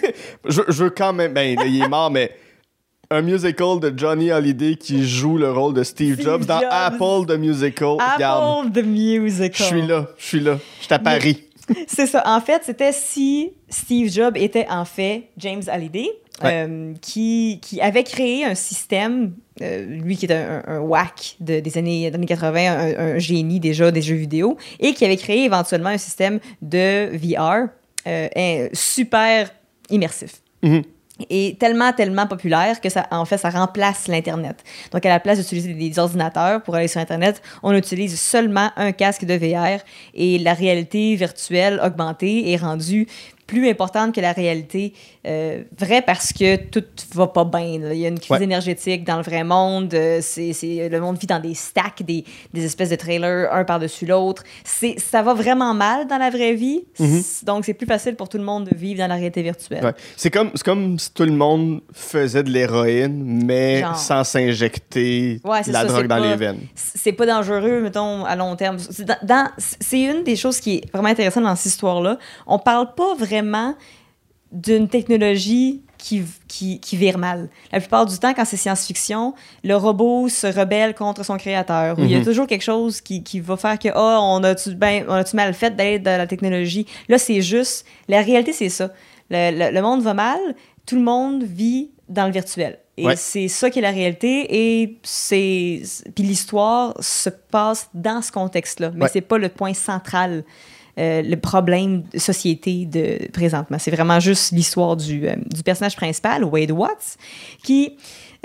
je, 0.48 0.62
je 0.68 0.84
veux 0.84 0.90
quand 0.90 1.12
même. 1.12 1.32
Ben, 1.32 1.56
il 1.64 1.82
est 1.82 1.88
mort, 1.88 2.10
mais. 2.10 2.30
Un 3.12 3.20
musical 3.20 3.78
de 3.78 3.92
Johnny 3.94 4.30
Hallyday 4.30 4.76
qui 4.76 5.06
joue 5.06 5.36
le 5.36 5.52
rôle 5.52 5.74
de 5.74 5.82
Steve, 5.82 6.14
Steve 6.14 6.24
Jobs 6.24 6.46
dans 6.46 6.60
Jobs. 6.60 6.68
Apple 6.70 7.26
the 7.28 7.38
Musical. 7.38 7.96
Apple 8.00 8.72
the 8.72 8.82
Musical. 8.84 9.52
je 9.54 9.62
suis 9.62 9.86
là, 9.86 10.06
je 10.16 10.24
suis 10.24 10.40
là. 10.40 10.58
Je 10.80 10.84
suis 10.86 10.94
à 10.94 10.98
Paris. 10.98 11.44
C'est 11.86 12.06
ça. 12.06 12.22
En 12.26 12.40
fait, 12.40 12.62
c'était 12.64 12.92
si 12.92 13.50
Steve 13.68 14.10
Jobs 14.10 14.36
était 14.38 14.66
en 14.70 14.86
fait 14.86 15.24
James 15.36 15.62
Halliday, 15.68 16.06
Ouais. 16.42 16.64
euh, 16.66 16.94
qui, 17.02 17.60
qui 17.62 17.80
avait 17.82 18.02
créé 18.02 18.46
un 18.46 18.54
système, 18.54 19.34
euh, 19.60 19.84
lui 19.84 20.16
qui 20.16 20.24
était 20.24 20.34
un, 20.34 20.62
un 20.66 20.80
whack 20.80 21.36
de- 21.40 21.60
des 21.60 21.76
années, 21.78 22.10
des 22.10 22.14
années 22.16 22.26
80, 22.26 22.72
un, 22.72 22.98
un 23.14 23.18
génie 23.18 23.60
déjà 23.60 23.90
des 23.90 24.00
jeux 24.00 24.14
vidéo, 24.16 24.56
et 24.80 24.94
qui 24.94 25.04
avait 25.04 25.18
créé 25.18 25.44
éventuellement 25.44 25.90
un 25.90 25.98
système 25.98 26.40
de 26.62 27.14
VR 27.16 27.68
euh, 28.08 28.68
super 28.72 29.50
immersif. 29.90 30.40
Mhm. 30.62 30.82
Et 31.28 31.56
tellement, 31.60 31.92
tellement 31.92 32.26
populaire 32.26 32.80
que 32.80 32.88
ça, 32.88 33.06
en 33.10 33.26
fait, 33.26 33.36
ça 33.36 33.50
remplace 33.50 34.08
l'Internet. 34.08 34.64
Donc, 34.92 35.04
à 35.04 35.10
la 35.10 35.20
place 35.20 35.38
d'utiliser 35.38 35.74
des 35.74 35.98
ordinateurs 35.98 36.62
pour 36.62 36.74
aller 36.74 36.88
sur 36.88 37.00
Internet, 37.00 37.42
on 37.62 37.74
utilise 37.74 38.18
seulement 38.18 38.70
un 38.76 38.92
casque 38.92 39.24
de 39.24 39.34
VR 39.34 39.82
et 40.14 40.38
la 40.38 40.54
réalité 40.54 41.14
virtuelle 41.14 41.80
augmentée 41.84 42.50
est 42.50 42.56
rendue 42.56 43.06
plus 43.52 43.68
importante 43.68 44.14
que 44.14 44.20
la 44.22 44.32
réalité 44.32 44.94
euh, 45.26 45.62
vraie 45.78 46.00
parce 46.00 46.32
que 46.32 46.56
tout 46.56 46.84
va 47.14 47.26
pas 47.26 47.44
bien. 47.44 47.90
Il 47.92 47.98
y 47.98 48.06
a 48.06 48.08
une 48.08 48.18
crise 48.18 48.30
Ouais. 48.38 48.42
énergétique 48.42 49.04
dans 49.04 49.18
le 49.18 49.22
vrai 49.22 49.44
monde. 49.44 49.92
euh, 49.92 50.20
c'est, 50.22 50.52
le 50.90 51.00
monde 51.00 51.18
vit 51.18 51.26
dans 51.26 51.38
des 51.38 51.54
stacks, 51.54 52.02
des, 52.02 52.24
des 52.54 52.64
espèces 52.64 52.88
de 52.90 52.96
trailers, 52.96 53.52
un 53.52 53.64
par-dessus 53.64 54.06
l'autre. 54.06 54.42
C'est, 54.64 54.96
ça 54.98 55.20
va 55.22 55.34
vraiment 55.34 55.74
mal 55.74 56.06
dans 56.06 56.16
la 56.16 56.30
vraie 56.30 56.54
vie. 56.54 56.80
C'est- 56.94 57.44
Donc, 57.44 57.64
c'est 57.66 57.74
plus 57.74 57.86
facile 57.86 58.14
pour 58.16 58.28
tout 58.30 58.38
le 58.38 58.44
monde 58.44 58.68
de 58.70 58.74
vivre 58.76 58.98
dans 59.00 59.06
la 59.08 59.16
réalité 59.16 59.42
virtuelle. 59.42 59.84
Ouais. 59.84 59.92
C'est 60.16 60.30
comme, 60.30 60.50
c'est 60.54 60.64
comme 60.64 60.98
si 60.98 61.12
tout 61.12 61.24
le 61.24 61.32
monde 61.32 61.80
faisait 61.92 62.42
de 62.42 62.50
l'héroïne, 62.50 63.44
mais 63.44 63.80
Genre. 63.80 63.96
sans 63.96 64.24
s'injecter 64.24 65.40
Ouais, 65.44 65.60
la 65.66 65.80
ça, 65.80 65.84
drogue 65.84 66.06
dans 66.06 66.16
pas- 66.20 66.26
les 66.30 66.36
veines. 66.36 66.60
c'est 66.74 67.12
pas 67.12 67.26
dangereux, 67.26 67.82
mettons, 67.82 68.24
à 68.24 68.36
long 68.36 68.56
terme. 68.56 68.78
C'est 68.78 69.04
dans- 69.04 69.16
dans- 69.22 69.50
c'est 69.58 70.00
une 70.00 70.22
des 70.24 70.36
choses 70.36 70.58
qui 70.60 70.76
est 70.76 70.92
vraiment 70.92 71.08
intéressante 71.10 71.44
dans 71.44 71.56
cette 71.56 71.72
histoire-là. 71.72 72.18
On 72.46 72.58
parle 72.58 72.94
pas 72.94 73.14
vraiment 73.18 73.41
d'une 74.50 74.88
technologie 74.88 75.82
qui, 75.96 76.22
qui, 76.48 76.78
qui 76.80 76.96
vire 76.96 77.16
mal. 77.16 77.48
La 77.72 77.78
plupart 77.80 78.04
du 78.06 78.18
temps, 78.18 78.34
quand 78.34 78.44
c'est 78.44 78.56
science-fiction, 78.56 79.34
le 79.64 79.76
robot 79.76 80.28
se 80.28 80.46
rebelle 80.48 80.94
contre 80.94 81.24
son 81.24 81.36
créateur. 81.36 81.94
Il 81.98 82.10
y 82.10 82.14
a 82.14 82.18
Mhm. 82.18 82.24
toujours 82.24 82.46
quelque 82.46 82.62
chose 82.62 83.00
qui, 83.00 83.22
qui 83.22 83.40
va 83.40 83.56
faire 83.56 83.78
que, 83.78 83.88
ah, 83.94 84.18
on 84.20 84.42
a-tu 84.44 84.74
ben, 84.74 85.04
on 85.08 85.22
mal 85.34 85.54
fait 85.54 85.74
d'aller 85.74 85.98
dans 86.00 86.18
la 86.18 86.26
technologie? 86.26 86.86
Là, 87.08 87.18
c'est 87.18 87.40
juste, 87.40 87.86
la 88.08 88.20
réalité, 88.20 88.52
c'est 88.52 88.68
ça. 88.68 88.90
Le, 89.30 89.50
le- 89.56 89.74
le 89.74 89.80
monde 89.82 90.02
va 90.02 90.12
mal, 90.12 90.40
tout 90.84 90.96
le 90.96 91.02
monde 91.02 91.44
vit 91.44 91.90
dans 92.08 92.26
le 92.26 92.32
virtuel. 92.32 92.78
Et 92.98 93.06
Ouais. 93.06 93.16
c'est 93.16 93.48
ça 93.48 93.70
qui 93.70 93.78
est 93.78 93.82
la 93.82 93.90
réalité. 93.90 94.46
Et 94.50 94.98
c'est. 95.02 95.80
Puis 96.14 96.24
l'histoire 96.24 96.92
se 97.00 97.30
passe 97.30 97.88
dans 97.94 98.20
ce 98.20 98.30
contexte-là. 98.30 98.90
Mais 98.94 99.04
Ouais. 99.04 99.10
c'est 99.10 99.22
pas 99.22 99.38
le 99.38 99.48
point 99.48 99.72
central, 99.72 100.44
euh, 100.98 101.22
le 101.22 101.36
problème 101.36 102.02
de 102.12 102.18
société 102.18 102.84
de 102.86 103.30
présentement. 103.32 103.78
C'est 103.78 103.90
vraiment 103.90 104.20
juste 104.20 104.52
l'histoire 104.52 104.96
du, 104.96 105.26
euh, 105.26 105.34
du 105.54 105.62
personnage 105.62 105.96
principal, 105.96 106.44
Wade 106.44 106.70
Watts, 106.70 107.16
qui 107.62 107.96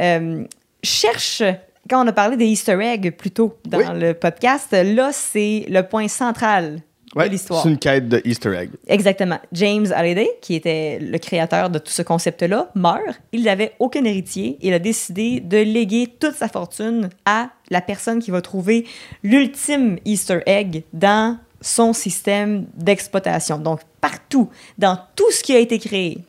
euh, 0.02 0.44
cherche. 0.84 1.44
Quand 1.90 2.04
on 2.04 2.08
a 2.08 2.14
parlé 2.14 2.36
des 2.38 2.46
Easter 2.48 2.78
eggs 2.82 3.12
plus 3.12 3.32
tôt 3.32 3.58
dans 3.66 3.78
Oui. 3.80 3.86
le 4.00 4.14
podcast, 4.14 4.68
là, 4.72 5.12
c'est 5.14 5.66
le 5.70 5.82
point 5.84 6.08
central 6.10 6.82
Ouais, 7.16 7.28
de 7.28 7.32
l'histoire. 7.32 7.64
c'est 7.64 7.70
une 7.70 7.78
quête 7.78 8.10
de 8.10 8.22
Easter 8.26 8.54
egg. 8.54 8.70
Exactement. 8.88 9.40
James 9.54 9.88
Halliday, 9.96 10.30
qui 10.42 10.56
était 10.56 11.00
le 11.02 11.18
créateur 11.18 11.70
de 11.70 11.80
tout 11.80 11.92
ce 11.92 12.02
concept-là, 12.02 12.70
meurt. 12.76 13.22
Il 13.32 13.44
n'avait 13.44 13.72
aucun 13.80 14.04
héritier. 14.04 14.58
Il 14.62 14.74
a 14.74 14.80
décidé 14.80 15.40
de 15.40 15.58
léguer 15.58 16.08
toute 16.20 16.36
sa 16.36 16.50
fortune 16.50 17.10
à 17.26 17.50
la 17.72 17.80
personne 17.80 18.20
qui 18.20 18.32
va 18.32 18.42
trouver 18.42 18.86
l'ultime 19.24 19.98
Easter 20.04 20.40
egg 20.46 20.84
dans 20.94 21.38
son 21.62 21.94
système 21.94 22.66
d'exploitation. 22.76 23.58
Donc, 23.58 23.82
partout, 24.02 24.50
dans 24.78 24.98
tout 25.16 25.32
ce 25.32 25.44
qui 25.44 25.56
a 25.56 25.60
été 25.60 25.80
créé. 25.80 26.24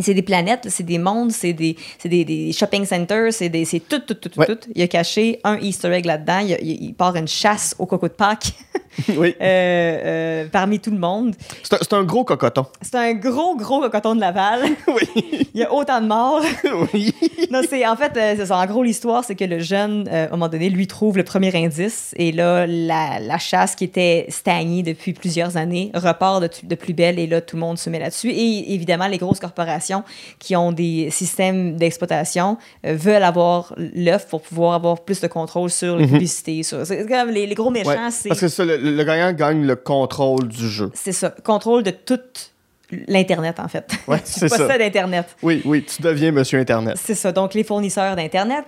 C'est 0.00 0.14
des 0.14 0.22
planètes, 0.22 0.66
c'est 0.68 0.84
des 0.84 0.98
mondes, 0.98 1.32
c'est 1.32 1.52
des, 1.52 1.76
des, 2.04 2.24
des 2.24 2.52
shopping 2.52 2.84
centers, 2.84 3.32
c'est 3.32 3.50
tout, 3.88 3.98
tout, 4.00 4.14
tout, 4.14 4.28
tout, 4.28 4.38
Ouais. 4.40 4.46
tout. 4.46 4.58
Il 4.74 4.82
a 4.82 4.86
caché 4.88 5.40
un 5.44 5.58
Easter 5.58 5.92
egg 5.92 6.04
là-dedans. 6.04 6.40
Il, 6.62 6.94
part 6.94 7.16
une 7.16 7.26
chasse 7.28 7.74
au 7.78 7.86
coco 7.86 8.06
de 8.08 8.12
Pâques 8.12 8.52
oui. 9.16 9.34
euh, 9.40 9.44
euh, 9.44 10.46
parmi 10.50 10.78
tout 10.80 10.90
le 10.90 10.98
monde. 10.98 11.34
C'est 11.62 11.92
un, 11.92 12.04
gros 12.04 12.24
cocoton. 12.24 12.66
C'est 12.82 12.94
un 12.96 13.14
gros, 13.14 13.56
gros 13.56 13.80
cocoton 13.80 14.14
de 14.14 14.20
Laval. 14.20 14.60
oui. 14.88 15.48
Il 15.54 15.60
y 15.60 15.64
a 15.64 15.72
autant 15.72 16.00
de 16.00 16.06
morts. 16.06 16.42
oui. 16.94 17.12
non, 17.50 17.60
c'est 17.68 17.86
en 17.86 17.96
fait, 17.96 18.16
euh, 18.16 18.46
ça. 18.46 18.56
En 18.56 18.66
gros, 18.66 18.82
l'histoire, 18.82 19.24
c'est 19.24 19.34
que 19.34 19.44
le 19.44 19.58
jeune, 19.60 20.08
à 20.08 20.24
un 20.26 20.28
moment 20.30 20.48
donné, 20.48 20.68
lui 20.70 20.86
trouve 20.86 21.16
le 21.16 21.24
premier 21.24 21.54
indice. 21.56 22.14
Et 22.16 22.30
là, 22.32 22.66
la, 22.66 23.18
la 23.20 23.38
chasse 23.38 23.74
qui 23.74 23.84
était 23.84 24.26
stagnée 24.28 24.82
depuis 24.82 25.12
plusieurs 25.12 25.56
années 25.56 25.90
repart 25.94 26.42
de, 26.42 26.50
de 26.62 26.74
plus 26.74 26.94
belle. 26.94 27.18
Et 27.18 27.26
là, 27.26 27.40
tout 27.40 27.56
le 27.56 27.60
monde 27.60 27.78
se 27.78 27.90
met 27.90 27.98
là-dessus. 27.98 28.30
Et 28.30 28.74
évidemment, 28.74 29.06
les 29.08 29.18
grosses 29.18 29.40
corporations 29.40 29.87
qui 30.38 30.56
ont 30.56 30.72
des 30.72 31.10
systèmes 31.10 31.76
d'exploitation 31.76 32.56
euh, 32.86 32.94
veulent 32.94 33.22
avoir 33.22 33.74
l'œuf 33.76 34.26
pour 34.28 34.42
pouvoir 34.42 34.74
avoir 34.74 35.00
plus 35.00 35.20
de 35.20 35.26
contrôle 35.26 35.70
sur 35.70 35.96
les 35.96 36.06
publicités. 36.06 36.62
sur- 36.62 36.86
C'est 36.86 37.06
comme 37.06 37.30
les, 37.30 37.46
les 37.46 37.54
gros 37.54 37.70
méchants, 37.70 37.90
Ouais, 37.90 38.10
c'est. 38.10 38.28
Parce 38.28 38.40
que 38.40 38.48
ça, 38.48 38.64
le, 38.64 38.76
le 38.76 39.04
gagnant 39.04 39.32
gagne 39.32 39.64
le 39.64 39.76
contrôle 39.76 40.48
du 40.48 40.68
jeu. 40.68 40.90
C'est 40.94 41.12
ça. 41.12 41.30
Contrôle 41.44 41.82
de 41.82 41.90
toute 41.90 42.52
l'Internet, 43.06 43.60
en 43.60 43.68
fait. 43.68 43.86
Ouais, 44.06 44.16
tu 44.18 44.24
c'est 44.26 44.48
ça. 44.48 44.56
possèdes 44.64 44.80
Internet. 44.80 45.26
Oui, 45.42 45.60
oui, 45.66 45.84
tu 45.84 46.00
deviens 46.00 46.32
Monsieur 46.32 46.58
Internet. 46.58 46.96
C'est 46.98 47.14
ça. 47.14 47.32
Donc, 47.32 47.52
les 47.52 47.62
fournisseurs 47.62 48.16
d'Internet, 48.16 48.64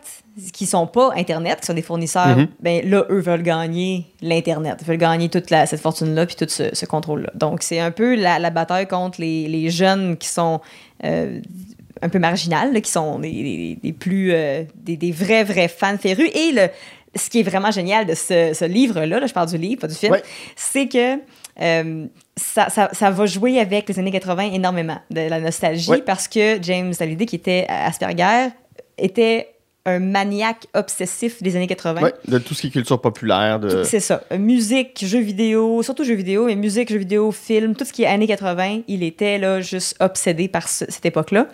qui 0.53 0.67
sont 0.67 0.87
pas 0.87 1.11
Internet, 1.17 1.61
qui 1.61 1.67
sont 1.67 1.73
des 1.75 1.81
fournisseurs, 1.83 2.37
Mhm. 2.37 2.49
ben 2.61 2.89
là, 2.89 3.07
eux 3.09 3.21
veulent 3.21 3.43
gagner 3.43 4.07
l'Internet. 4.21 4.85
Veulent 4.85 4.99
gagner 4.99 5.31
toute 5.31 5.49
la- 5.49 5.65
cette 5.65 5.81
fortune-là 5.81 6.27
puis 6.27 6.37
tout 6.37 6.45
ce, 6.49 6.65
ce 6.75 6.85
contrôle-là. 6.85 7.31
Donc, 7.35 7.63
c'est 7.63 7.81
un 7.81 7.91
peu 7.91 8.15
la, 8.15 8.39
la 8.39 8.51
bataille 8.51 8.87
contre 8.87 9.23
les, 9.23 9.49
les 9.49 9.71
jeunes 9.71 10.19
qui 10.19 10.29
sont 10.29 10.61
un 11.03 12.09
peu 12.09 12.19
marginales, 12.19 12.73
là, 12.73 12.81
qui 12.81 12.91
sont 12.91 13.19
des, 13.19 13.31
des- 13.31 13.79
des 13.83 13.93
plus... 13.93 14.33
euh, 14.33 14.65
des, 14.75 14.97
des 14.97 15.13
vrais, 15.13 15.45
vrais 15.45 15.69
fans 15.69 15.99
férus. 15.99 16.31
Et 16.35 16.53
le, 16.53 16.69
ce 17.17 17.29
qui 17.29 17.41
est 17.41 17.43
vraiment 17.43 17.71
génial 17.71 18.07
de 18.07 18.15
ce, 18.15 18.53
ce 18.55 18.65
livre-là, 18.65 19.21
là, 19.21 19.27
je 19.27 19.33
parle 19.35 19.49
du 19.51 19.59
livre, 19.59 19.81
pas 19.83 19.89
du 19.89 19.95
film, 19.95 20.13
Ouais. 20.13 20.23
c'est 20.57 20.89
que 20.89 21.19
euh, 21.61 22.07
ça, 22.37 22.71
ça, 22.71 22.89
ça 22.93 23.11
va 23.11 23.27
jouer 23.27 23.59
avec 23.61 23.89
les 23.89 23.99
années 23.99 24.13
80 24.13 24.53
énormément, 24.53 24.99
de 25.11 25.21
la 25.29 25.41
nostalgie, 25.41 25.91
Ouais. 25.91 26.03
parce 26.03 26.27
que 26.29 26.59
James 26.63 26.95
Hallyday, 26.99 27.27
qui 27.27 27.37
était 27.37 27.67
à 27.69 27.87
Asperger, 27.87 28.49
était 28.97 29.49
un 29.87 29.99
maniaque 29.99 30.67
obsessif 30.75 31.43
des 31.43 31.57
années 31.57 31.67
80. 31.67 32.03
Ouais, 32.03 32.13
de 32.29 32.39
tout 32.39 32.55
ce 32.55 32.61
qui 32.63 32.67
est 32.67 32.71
culture 32.71 33.01
populaire. 33.01 33.59
De... 33.61 33.83
C'est 33.83 34.01
ça. 34.01 34.23
Musique, 34.39 35.03
jeux 35.05 35.21
vidéo, 35.21 35.83
surtout 35.83 36.05
jeux 36.05 36.15
vidéo, 36.15 36.47
mais 36.47 36.55
musique, 36.57 36.91
jeux 36.91 36.99
vidéo, 36.99 37.33
film, 37.33 37.75
tout 37.75 37.85
ce 37.85 37.93
qui 37.93 38.03
est 38.03 38.07
années 38.07 38.27
80, 38.27 38.81
il 38.89 39.03
était 39.03 39.39
là 39.39 39.61
juste 39.61 39.97
obsédé 40.01 40.49
par 40.49 40.69
ce- 40.69 40.85
cette 40.89 41.07
époque-là 41.07 41.47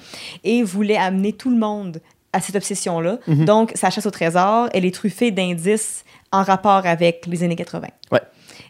et 0.44 0.62
voulait 0.62 0.96
amener 0.96 1.32
tout 1.32 1.50
le 1.50 1.56
monde 1.56 2.00
à 2.32 2.40
cette 2.40 2.56
obsession-là. 2.56 3.18
Mhm. 3.28 3.44
Donc, 3.44 3.72
sa 3.76 3.90
chasse 3.90 4.06
au 4.06 4.10
trésor, 4.10 4.68
elle 4.74 4.84
est 4.84 4.94
truffée 4.94 5.30
d'indices 5.30 6.04
en 6.32 6.42
rapport 6.42 6.84
avec 6.84 7.24
les 7.26 7.42
années 7.44 7.56
80. 7.56 7.88
Ouais. 8.12 8.20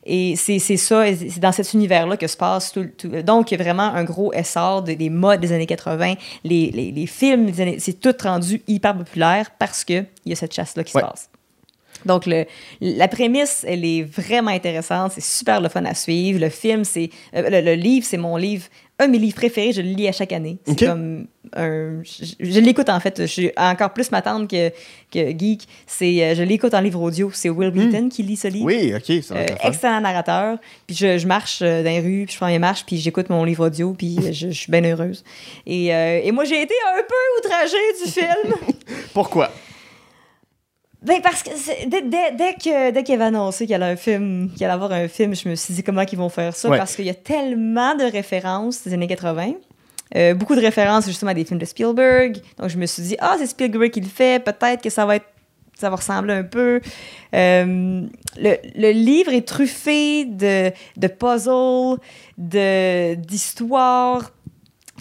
Et 0.09 0.37
c'est 0.37 0.59
ça, 0.61 1.05
c'est 1.17 1.41
dans 1.41 1.51
cet 1.53 1.73
univers-là 1.75 2.17
que 2.17 2.29
se 2.29 2.37
passe 2.37 2.71
tout, 2.73 2.87
tout- 2.97 3.09
Donc, 3.23 3.51
il 3.51 3.59
y 3.59 3.61
a 3.61 3.65
vraiment 3.65 3.83
un 3.93 4.05
gros 4.05 4.33
essor 4.33 4.83
de- 4.83 4.93
des 4.95 5.11
modes 5.11 5.41
des 5.41 5.51
années 5.53 5.67
80, 5.67 6.15
les, 6.45 6.71
les, 6.71 6.93
les 6.93 7.07
films, 7.07 7.51
c'est 7.79 8.01
tout 8.01 8.15
rendu 8.23 8.63
hyper 8.69 8.97
populaire 8.97 9.51
parce 9.59 9.83
qu'il 9.85 10.07
y 10.25 10.33
a 10.33 10.37
cette 10.37 10.55
chasse-là 10.55 10.85
qui 10.85 10.97
Ouais. 10.97 11.03
se 11.03 11.07
passe. 11.09 11.31
Donc, 12.05 12.27
le, 12.27 12.45
la 12.81 13.09
prémisse, 13.09 13.65
elle 13.67 13.85
est 13.85 14.03
vraiment 14.05 14.51
intéressante. 14.53 15.13
C'est 15.13 15.25
super 15.25 15.61
le 15.61 15.69
fun 15.69 15.85
à 15.87 15.95
suivre. 15.95 16.39
Le 16.39 16.51
film, 16.51 16.85
c'est. 16.85 17.11
euh, 17.35 17.49
le, 17.51 17.61
le 17.63 17.75
livre, 17.75 18.07
c'est 18.09 18.19
mon 18.19 18.37
livre. 18.37 18.67
Un 18.99 19.09
de 19.09 19.13
mes 19.13 19.19
livres 19.19 19.35
préférés, 19.37 19.73
je 19.73 19.83
le 19.83 19.91
lis 19.91 20.09
à 20.09 20.13
chaque 20.13 20.33
année. 20.33 20.57
C'est 20.67 20.87
comme 20.87 21.27
un. 21.55 22.03
Je, 22.03 22.25
je 22.41 22.61
l'écoute 22.61 22.89
en 22.89 22.99
fait. 22.99 23.21
Je 23.21 23.27
suis 23.27 23.51
encore 23.57 23.93
plus 23.93 24.11
ma 24.11 24.23
tante 24.23 24.49
que, 24.49 24.71
que 25.13 25.39
geek. 25.39 25.69
C'est, 25.87 26.23
euh, 26.25 26.35
je 26.35 26.43
l'écoute 26.43 26.73
en 26.73 26.81
livre 26.81 27.03
audio. 27.03 27.31
C'est 27.35 27.51
Will 27.51 27.71
Beaton 27.73 28.09
qui 28.09 28.23
lit 28.23 28.37
ce 28.37 28.49
livre. 28.49 28.65
Hmm. 28.65 28.69
Oui, 28.69 28.95
ok, 28.95 29.23
ça 29.23 29.35
va 29.35 29.41
Euh, 29.41 29.45
être 29.45 29.67
excellent 29.67 30.01
narrateur. 30.01 30.57
Puis 30.87 30.97
je, 30.97 31.19
je 31.19 31.27
marche 31.27 31.59
euh, 31.61 31.83
dans 31.83 31.91
les 31.91 32.01
rues, 32.01 32.25
puis 32.25 32.33
je 32.33 32.39
prends 32.39 32.47
mes 32.47 32.59
marches, 32.59 32.85
puis 32.87 32.97
j'écoute 32.97 33.29
mon 33.29 33.45
livre 33.45 33.67
audio, 33.67 33.93
puis 33.93 34.17
je, 34.33 34.33
je 34.33 34.51
suis 34.51 34.73
bien 34.73 34.83
heureuse. 34.85 35.25
Et, 35.67 35.95
euh, 35.95 36.21
et 36.25 36.33
moi, 36.33 36.45
j'ai 36.45 36.63
été 36.63 36.75
un 36.97 37.03
peu 37.03 37.47
outragée 37.47 37.77
du 38.05 38.11
film. 38.11 38.73
Pourquoi? 39.13 39.51
Ben 41.07 41.21
parce 41.23 41.43
que 41.43 41.51
dès, 41.89 42.03
dès, 42.03 42.33
dès 42.33 42.55
que 42.55 42.91
dès 42.91 43.03
qu'il 43.05 43.15
avait 43.15 43.25
annoncé 43.25 43.67
qu'il 43.67 43.75
allait 43.77 43.93
un 43.93 43.97
film, 43.97 44.51
qu'il 44.55 44.65
allait 44.65 44.75
avoir 44.75 44.93
un 44.93 45.07
film, 45.09 45.35
je 45.37 45.49
me 45.49 45.55
suis 45.55 45.73
dit 45.75 45.83
comment 45.83 46.03
ils 46.03 46.19
vont 46.19 46.29
faire 46.29 46.55
ça 46.57 46.69
Ouais. 46.69 46.77
parce 46.79 46.97
qu'il 46.97 47.05
y 47.07 47.11
a 47.11 47.15
tellement 47.15 47.95
de 47.95 48.05
références 48.05 48.83
des 48.85 48.93
années 48.93 49.07
80. 49.07 49.53
Euh, 50.15 50.35
beaucoup 50.35 50.55
de 50.55 50.61
références 50.61 51.07
justement 51.07 51.31
à 51.31 51.35
des 51.35 51.45
films 51.45 51.59
de 51.61 51.65
Spielberg. 51.65 52.39
Donc 52.59 52.69
je 52.71 52.77
me 52.79 52.87
suis 52.87 53.03
dit 53.03 53.17
ah 53.21 53.37
c'est 53.39 53.47
Spielberg 53.47 53.91
qui 53.91 54.01
le 54.01 54.09
fait, 54.09 54.43
peut-être 54.45 54.83
que 54.83 54.91
ça 54.91 55.07
va 55.07 55.17
être 55.17 55.27
ça 55.79 55.91
va 55.91 55.97
ressembler 55.97 56.33
un 56.33 56.43
peu. 56.45 56.81
Euh, 57.35 58.03
le, 58.39 58.57
le 58.77 58.91
livre 58.93 59.33
est 59.35 59.47
truffé 59.47 60.25
de, 60.25 60.73
de 60.97 61.07
puzzles, 61.07 61.99
d'histoires 63.17 64.31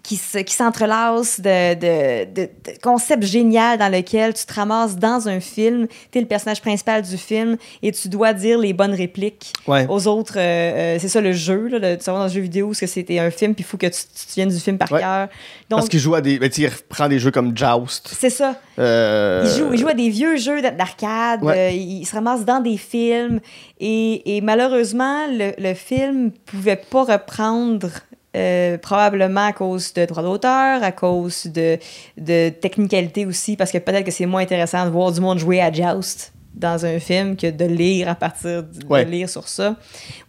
qui 0.06 0.18
se- 0.18 0.38
qui 0.40 0.54
s'entrelacent, 0.54 1.40
de, 1.40 1.74
de, 1.74 2.26
de, 2.26 2.42
de 2.44 2.78
concepts 2.82 3.24
géniaux 3.24 3.76
dans 3.80 3.92
lesquels 3.92 4.34
tu 4.34 4.46
te 4.46 4.54
ramasses 4.54 4.96
dans 4.98 5.28
un 5.28 5.40
film, 5.40 5.88
tu 6.12 6.18
es 6.18 6.22
le 6.22 6.28
personnage 6.28 6.62
principal 6.62 7.02
du 7.02 7.18
film 7.18 7.58
et 7.82 7.92
tu 7.92 8.08
dois 8.10 8.34
dire 8.34 8.60
les 8.60 8.74
bonnes 8.74 8.94
répliques 8.94 9.52
Ouais. 9.68 9.88
aux 9.90 10.06
autres. 10.08 10.34
euh, 10.38 10.40
euh, 10.42 10.98
c'est 11.00 11.08
ça 11.08 11.22
le 11.22 11.32
jeu, 11.34 11.68
là, 11.70 11.80
le, 11.80 11.98
tu 11.98 12.04
vas 12.06 12.14
dans 12.14 12.22
un 12.22 12.28
jeu 12.28 12.42
vidéo, 12.42 12.68
parce 12.68 12.82
que 12.82 12.88
c'était 12.88 13.18
un 13.20 13.32
film, 13.32 13.56
puis 13.56 13.64
il 13.64 13.68
faut 13.68 13.78
que 13.78 13.88
tu, 13.88 13.94
tu 13.94 14.26
te 14.26 14.30
souviennes 14.32 14.50
du 14.50 14.60
film 14.60 14.78
par 14.78 14.92
Ouais. 14.92 15.00
cœur. 15.00 15.28
Parce 15.70 15.82
Donc, 15.84 15.90
qu'il 15.90 16.00
joue 16.00 16.14
à 16.14 16.22
des. 16.22 16.38
Ben, 16.38 16.52
il 16.56 16.68
reprend 16.68 17.08
des 17.10 17.18
jeux 17.20 17.32
comme 17.32 17.58
Joust. 17.58 18.14
c'est 18.16 18.30
ça. 18.30 18.60
Euh, 18.78 19.44
Il 19.46 19.58
joue, 19.58 19.74
il 19.74 19.80
joue 19.80 19.88
à 19.88 19.94
des 19.96 20.10
vieux 20.10 20.38
jeux 20.38 20.62
d'a- 20.62 20.72
d'arcade, 20.72 21.42
Ouais. 21.44 21.58
euh, 21.58 21.72
il 21.72 22.06
se 22.06 22.14
ramasse 22.14 22.46
dans 22.46 22.60
des 22.60 22.78
films 22.78 23.40
et, 23.80 24.38
et 24.38 24.42
malheureusement, 24.42 25.26
le, 25.28 25.54
le 25.58 25.74
film 25.74 26.32
pouvait 26.46 26.76
pas 26.92 27.04
reprendre 27.06 27.90
euh, 28.36 28.78
probablement 28.78 29.48
à 29.48 29.54
cause 29.54 29.94
de 29.94 30.06
droits 30.06 30.24
d'auteur, 30.24 30.84
à 30.84 30.92
cause 30.92 31.46
de, 31.48 31.78
de 32.18 32.50
technicalité 32.50 33.26
aussi, 33.26 33.56
parce 33.56 33.72
que 33.72 33.78
peut-être 33.78 34.06
que 34.06 34.12
c'est 34.12 34.26
moins 34.26 34.42
intéressant 34.42 34.86
de 34.86 34.90
voir 34.92 35.12
du 35.12 35.22
monde 35.22 35.40
jouer 35.40 35.62
à 35.62 35.72
Joust 35.72 36.34
dans 36.54 36.86
un 36.86 37.00
film 37.00 37.36
que 37.36 37.50
de 37.52 37.66
lire 37.66 38.10
à 38.10 38.16
partir 38.16 38.64
de, 38.64 39.04
lire 39.04 39.30
sur 39.30 39.48
ça 39.48 39.76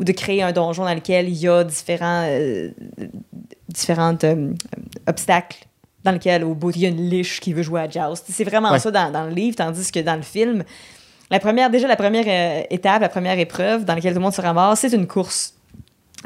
ou 0.00 0.04
de 0.04 0.12
créer 0.12 0.42
un 0.42 0.52
donjon 0.52 0.84
dans 0.84 0.94
lequel 0.94 1.28
il 1.28 1.36
y 1.36 1.48
a 1.48 1.62
différents 1.62 2.24
euh, 2.26 2.70
différentes 3.68 4.24
euh, 4.24 4.52
obstacles 5.06 5.66
dans 6.04 6.12
lequel 6.12 6.44
au 6.44 6.54
bout 6.54 6.70
il 6.76 6.82
y 6.82 6.86
a 6.86 6.88
une 6.88 7.08
liche 7.10 7.40
qui 7.40 7.52
veut 7.52 7.62
jouer 7.62 7.80
à 7.82 7.88
Joust. 7.90 8.24
C'est 8.28 8.44
vraiment 8.44 8.70
Ouais. 8.72 8.78
ça 8.78 8.90
dans, 8.90 9.10
dans 9.10 9.24
le 9.24 9.32
livre, 9.32 9.56
tandis 9.56 9.90
que 9.90 10.00
dans 10.00 10.14
le 10.16 10.22
film, 10.22 10.64
la 11.30 11.40
première, 11.40 11.70
déjà 11.70 11.88
la 11.88 11.96
première 11.96 12.24
euh, 12.28 12.62
étape, 12.70 13.00
la 13.02 13.08
première 13.08 13.38
épreuve 13.38 13.84
dans 13.84 13.94
laquelle 13.94 14.12
tout 14.12 14.18
le 14.20 14.24
monde 14.24 14.34
se 14.34 14.40
ramasse, 14.40 14.80
c'est 14.80 14.92
une 14.92 15.06
course. 15.08 15.54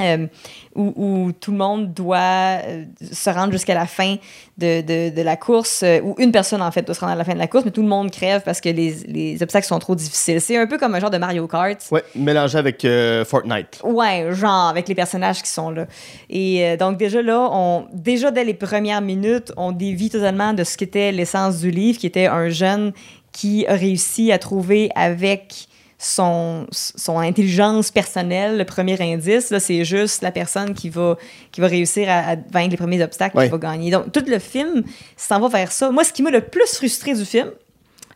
Euh, 0.01 0.27
où, 0.74 0.93
où 0.97 1.32
tout 1.32 1.52
le 1.52 1.59
monde 1.59 1.93
doit 1.93 2.60
euh, 2.64 2.85
se 3.12 3.31
rendre 3.31 3.52
jusqu'à 3.52 3.74
la 3.74 3.86
fin 3.86 4.16
de, 4.59 4.81
de, 4.81 5.14
de 5.14 5.22
la 5.22 5.36
course, 5.36 5.82
euh, 5.82 6.01
ou 6.02 6.14
une 6.18 6.32
personne 6.32 6.62
en 6.62 6.70
fait 6.70 6.82
doit 6.82 6.94
se 6.94 7.01
rendre 7.01 7.12
à 7.12 7.16
la 7.16 7.24
fin 7.24 7.35
de 7.35 7.39
la 7.39 7.47
course, 7.47 7.64
mais 7.64 7.70
tout 7.70 7.82
le 7.82 7.89
monde 7.89 8.10
crève 8.10 8.43
parce 8.44 8.60
que 8.60 8.68
les, 8.68 8.94
les 9.06 9.43
obstacles 9.43 9.66
sont 9.66 9.78
trop 9.78 9.94
difficiles. 9.94 10.40
C'est 10.40 10.56
un 10.56 10.66
peu 10.66 10.78
comme 10.78 10.94
un 10.94 11.01
genre 11.01 11.10
de 11.10 11.18
Mario 11.18 11.47
Kart. 11.47 11.78
Ouais, 11.90 12.05
mélangé 12.14 12.59
avec 12.59 12.85
euh, 12.85 13.24
Fortnite. 13.24 13.81
Ouais, 13.85 14.28
genre 14.32 14.68
avec 14.68 14.89
les 14.89 14.94
personnages 14.94 15.43
qui 15.43 15.51
sont 15.51 15.70
là. 15.70 15.86
Et 16.28 16.77
donc 16.77 16.97
déjà 16.97 17.22
là, 17.22 17.48
on 17.52 17.86
déjà 17.93 18.31
dès 18.31 18.44
les 18.44 18.55
premières 18.55 19.01
minutes, 19.01 19.52
on 19.56 19.72
dévie 19.72 20.10
totalement 20.10 20.52
de 20.52 20.64
ce 20.64 20.77
qu'était 20.77 21.12
l'essence 21.12 21.59
du 21.60 21.70
livre, 21.70 21.98
qui 21.98 22.06
était 22.06 22.27
un 22.27 22.48
jeune 22.48 22.93
qui 23.32 23.66
a 23.66 23.74
réussi 23.74 24.32
à 24.32 24.39
trouver 24.39 24.90
avec 24.94 25.68
son, 26.02 26.66
son 26.70 27.18
intelligence 27.18 27.90
personnelle 27.90 28.56
le 28.56 28.64
premier 28.64 29.01
indice. 29.01 29.52
C'est 29.59 29.85
juste 29.85 30.22
la 30.22 30.32
personne 30.32 30.72
qui 30.74 30.89
va, 30.89 31.16
qui 31.52 31.60
va 31.60 31.66
réussir 31.66 32.09
à, 32.09 32.20
à 32.31 32.36
vaincre 32.36 32.70
les 32.70 32.77
premiers 32.78 33.02
obstacles 33.02 33.36
Ouais. 33.36 33.44
qui 33.44 33.51
va 33.51 33.59
gagner. 33.59 33.90
Donc 33.90 34.10
tout 34.10 34.24
le 34.27 34.39
film 34.39 34.82
s'en 35.16 35.39
va 35.40 35.48
vers 35.48 35.70
ça. 35.72 35.90
Moi, 35.90 36.02
ce 36.05 36.12
qui 36.12 36.22
m'a 36.22 36.31
le 36.31 36.40
plus 36.40 36.66
frustré 36.74 37.12
du 37.12 37.24
film, 37.27 37.51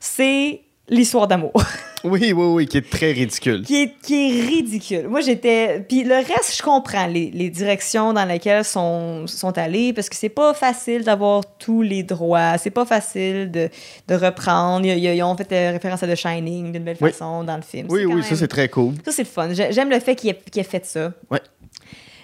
c'est 0.01 0.63
l'histoire 0.89 1.29
d'amour. 1.29 1.53
Oui, 2.05 2.33
oui, 2.33 2.47
oui, 2.47 2.67
qui 2.67 2.77
est 2.79 2.91
très 2.91 3.13
ridicule. 3.13 3.63
qui 3.63 3.83
est, 3.83 3.93
qui 4.03 4.15
est 4.15 4.41
ridicule. 4.47 5.09
Moi, 5.09 5.21
j'étais. 5.23 5.81
Puis 5.89 6.05
le 6.05 6.17
reste, 6.17 6.55
je 6.57 6.63
comprends 6.63 7.07
les, 7.07 7.31
les 7.31 7.49
directions 7.49 8.13
dans 8.13 8.25
lesquelles 8.27 8.65
sont, 8.65 9.27
sont 9.27 9.57
allées 9.57 9.93
parce 9.95 10.09
que 10.11 10.17
c'est 10.17 10.29
pas 10.29 10.53
facile 10.55 11.03
d'avoir 11.03 11.43
tous 11.59 11.81
les 11.83 12.03
droits. 12.03 12.59
C'est 12.59 12.71
pas 12.71 12.85
facile 12.85 13.51
de, 13.51 13.71
de 14.07 14.15
reprendre. 14.15 14.85
Ils, 14.87 14.99
ils- 15.03 15.23
ont 15.23 15.37
fait 15.37 15.51
euh, 15.53 15.71
référence 15.73 16.03
à 16.03 16.07
The 16.07 16.15
Shining 16.15 16.73
d'une 16.73 16.85
belle 16.85 16.99
Oui. 17.01 17.11
façon 17.11 17.43
dans 17.43 17.57
le 17.57 17.63
film. 17.63 17.87
Oui, 17.91 18.05
oui, 18.05 18.23
ça 18.23 18.37
c'est 18.37 18.49
très 18.49 18.69
cool. 18.69 18.95
Ça, 19.05 19.11
c'est 19.13 19.23
le 19.23 19.29
fun. 19.29 19.53
J'ai- 19.53 19.73
J'aime 19.73 19.89
le 19.91 19.99
fait 20.01 20.15
qu'il 20.15 20.31
ait, 20.31 20.63
fait 20.63 20.85
ça. 20.85 21.13
Ouais. 21.31 21.41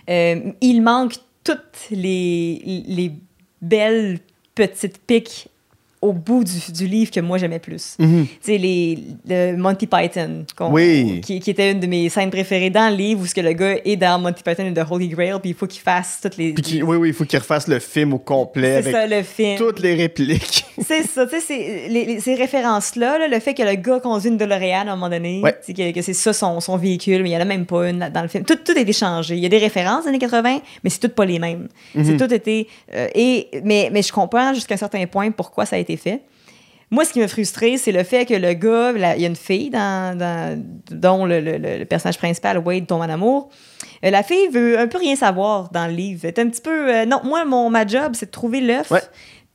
Euh, 0.08 0.52
il 0.60 0.80
manque 0.82 1.14
toutes 1.42 1.88
les, 1.90 2.60
les 2.86 3.12
belles 3.62 4.18
petites 4.54 4.98
piques 4.98 5.48
au 6.02 6.12
bout 6.14 6.44
du, 6.44 6.72
du 6.72 6.86
livre 6.86 7.10
que 7.10 7.20
moi 7.20 7.36
j'aimais 7.36 7.58
plus. 7.58 7.96
Mhm. 7.98 8.26
Tu 8.26 8.36
sais, 8.40 8.56
les, 8.58 8.98
le 9.28 9.56
Monty 9.56 9.86
Python, 9.86 10.44
Oui. 10.70 11.20
qui, 11.22 11.40
qui 11.40 11.50
était 11.50 11.72
une 11.72 11.80
de 11.80 11.86
mes 11.86 12.08
scènes 12.08 12.30
préférées 12.30 12.70
dans 12.70 12.88
le 12.90 12.96
livre, 12.96 13.20
où 13.22 13.26
ce 13.26 13.34
que 13.34 13.40
le 13.42 13.52
gars 13.52 13.76
est 13.84 13.96
dans 13.96 14.18
Monty 14.18 14.42
Python 14.42 14.64
et 14.66 14.72
The 14.72 14.84
Holy 14.90 15.08
Grail, 15.08 15.34
puis 15.40 15.50
il 15.50 15.54
faut 15.54 15.66
qu'il 15.66 15.82
fasse 15.82 16.20
toutes 16.22 16.36
les... 16.38 16.54
Puis 16.54 16.82
oui, 16.82 16.96
oui, 16.96 17.08
il 17.08 17.14
faut 17.14 17.24
qu'il 17.26 17.38
refasse 17.38 17.68
le 17.68 17.78
film 17.80 18.14
au 18.14 18.18
complet 18.18 18.80
c'est 18.82 18.94
avec 18.94 18.94
ça, 18.94 19.06
le 19.18 19.22
film. 19.22 19.58
toutes 19.58 19.80
les 19.80 19.94
répliques. 19.94 20.64
C'est 20.82 21.02
ça, 21.02 21.26
tu 21.26 21.32
sais, 21.38 21.40
c'est- 21.42 21.88
les- 21.90 22.06
les- 22.06 22.20
ces 22.20 22.34
références-là, 22.34 23.18
là, 23.18 23.28
le 23.28 23.38
fait 23.38 23.52
que 23.52 23.62
le 23.62 23.74
gars 23.74 24.00
conduit 24.00 24.30
une 24.30 24.38
DeLorean 24.38 24.88
à 24.88 24.92
un 24.92 24.96
moment 24.96 25.10
donné, 25.10 25.42
Ouais. 25.42 25.54
que, 25.66 25.92
que 25.92 26.00
c'est 26.00 26.14
ça 26.14 26.32
son, 26.32 26.58
son 26.60 26.78
véhicule, 26.78 27.22
mais 27.22 27.28
il 27.28 27.32
n'y 27.32 27.36
en 27.36 27.40
a 27.42 27.44
même 27.44 27.66
pas 27.66 27.90
une 27.90 27.98
dans 28.12 28.22
le 28.22 28.28
film. 28.28 28.44
Tout, 28.44 28.56
tout 28.64 28.72
a 28.74 28.80
été 28.80 28.94
changé. 28.94 29.34
Il 29.36 29.40
y 29.42 29.46
a 29.46 29.50
des 29.50 29.58
références 29.58 30.04
des 30.04 30.08
années 30.08 30.18
80, 30.18 30.60
mais 30.82 30.88
c'est 30.90 31.00
tout 31.00 31.10
pas 31.10 31.26
les 31.26 31.38
mêmes. 31.38 31.68
Mhm. 31.94 32.04
C'est 32.04 32.16
tout 32.16 32.32
été... 32.32 32.66
euh, 32.94 33.08
et, 33.14 33.48
mais, 33.62 33.90
mais 33.92 34.00
je 34.02 34.10
comprends 34.10 34.54
jusqu'à 34.54 34.74
un 34.74 34.78
certain 34.78 35.04
point 35.06 35.30
pourquoi 35.32 35.66
ça 35.66 35.76
a 35.76 35.78
été 35.78 35.89
Moi, 36.92 37.04
ce 37.04 37.12
qui 37.12 37.20
m'a 37.20 37.28
frustré, 37.28 37.76
c'est 37.76 37.92
le 37.92 38.02
fait 38.02 38.26
que 38.26 38.34
le 38.34 38.52
gars, 38.52 38.92
il 39.14 39.20
y 39.20 39.24
a 39.24 39.28
une 39.28 39.36
fille 39.36 39.70
dans, 39.70 40.16
dont 40.90 41.24
le, 41.24 41.84
personnage 41.84 42.18
principal, 42.18 42.58
Wade, 42.58 42.86
tombe 42.88 43.02
en 43.02 43.08
amour. 43.08 43.50
Euh, 44.04 44.10
la 44.10 44.24
fille 44.24 44.48
veut 44.48 44.76
un 44.76 44.88
peu 44.88 44.98
rien 44.98 45.14
savoir 45.14 45.70
dans 45.70 45.86
le 45.86 45.92
livre. 45.92 46.22
Elle 46.24 46.30
est 46.30 46.38
un 46.40 46.48
petit 46.48 46.60
peu. 46.60 46.92
euh, 46.92 47.06
non, 47.06 47.20
moi, 47.22 47.44
mon, 47.44 47.70
ma 47.70 47.86
job, 47.86 48.12
c'est 48.14 48.26
de 48.26 48.30
trouver 48.32 48.60
l'œuf. 48.60 48.92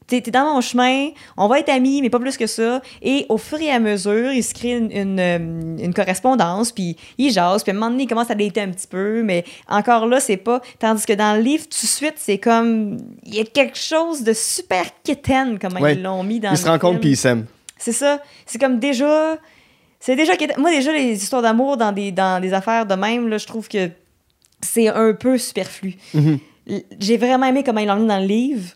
T'es 0.08 0.22
t'es 0.22 0.30
dans 0.30 0.54
mon 0.54 0.62
chemin, 0.62 1.10
on 1.36 1.48
va 1.48 1.60
être 1.60 1.70
amis, 1.70 2.02
mais 2.04 2.12
pas 2.12 2.20
plus 2.20 2.38
que 2.38 2.46
ça. 2.46 2.80
Et 3.02 3.26
au 3.28 3.40
fur 3.40 3.60
et 3.60 3.72
à 3.72 3.80
mesure, 3.80 4.32
il 4.32 4.44
se 4.44 4.54
crée 4.54 4.74
une, 4.78 4.92
une, 4.92 5.20
euh, 5.20 5.38
une 5.84 5.94
correspondance, 5.96 6.72
puis 6.72 6.96
il 7.18 7.32
jase, 7.32 7.64
puis 7.64 7.72
à 7.72 7.76
un 7.76 7.80
moment 7.80 7.90
donné, 7.90 8.04
il 8.04 8.08
commence 8.08 8.30
à 8.30 8.36
dater 8.36 8.62
un 8.62 8.70
petit 8.70 8.86
peu, 8.86 9.24
mais 9.24 9.44
encore 9.68 10.06
là, 10.06 10.20
c'est 10.20 10.38
pas. 10.38 10.62
Tandis 10.78 11.06
que 11.08 11.14
dans 11.14 11.36
le 11.36 11.42
livre, 11.42 11.64
tout 11.64 11.82
de 11.82 11.88
suite, 11.88 12.14
c'est 12.18 12.38
comme. 12.38 12.98
Il 13.24 13.34
y 13.34 13.40
a 13.40 13.46
quelque 13.46 13.78
chose 13.80 14.22
de 14.24 14.34
super 14.34 14.86
quétaine, 15.04 15.58
comme 15.58 15.74
Ouais. 15.82 15.96
ils 15.96 16.04
l'ont 16.04 16.22
mis 16.24 16.40
dans 16.40 16.52
Il 16.52 16.58
se 16.58 16.66
le 16.66 16.72
rencontre 16.72 16.92
film. 16.94 17.02
puis 17.02 17.10
il 17.12 17.18
s'aime. 17.18 17.46
C'est 17.80 17.92
ça. 17.92 18.20
C'est 18.46 18.60
comme 18.60 18.78
déjà. 18.80 19.38
C'est 20.00 20.16
déjà. 20.16 20.34
Moi, 20.58 20.70
déjà, 20.70 20.94
les 20.94 21.14
histoires 21.24 21.42
d'amour 21.42 21.78
dans 21.78 21.92
des, 21.92 22.12
dans 22.12 22.40
des 22.40 22.54
affaires 22.54 22.86
de 22.86 22.94
même, 22.94 23.28
là, 23.28 23.40
je 23.40 23.48
trouve 23.48 23.68
que 23.68 23.90
c'est 24.62 24.88
un 24.88 25.14
peu 25.14 25.40
superflu. 25.40 25.96
Mhm. 26.14 26.38
L- 26.68 26.84
J'ai 27.00 27.18
vraiment 27.18 27.48
aimé 27.48 27.64
comment 27.64 27.80
ils 27.82 27.88
l'ont 27.88 27.96
mis 27.96 28.08
dans 28.08 28.20
le 28.20 28.28
livre. 28.28 28.70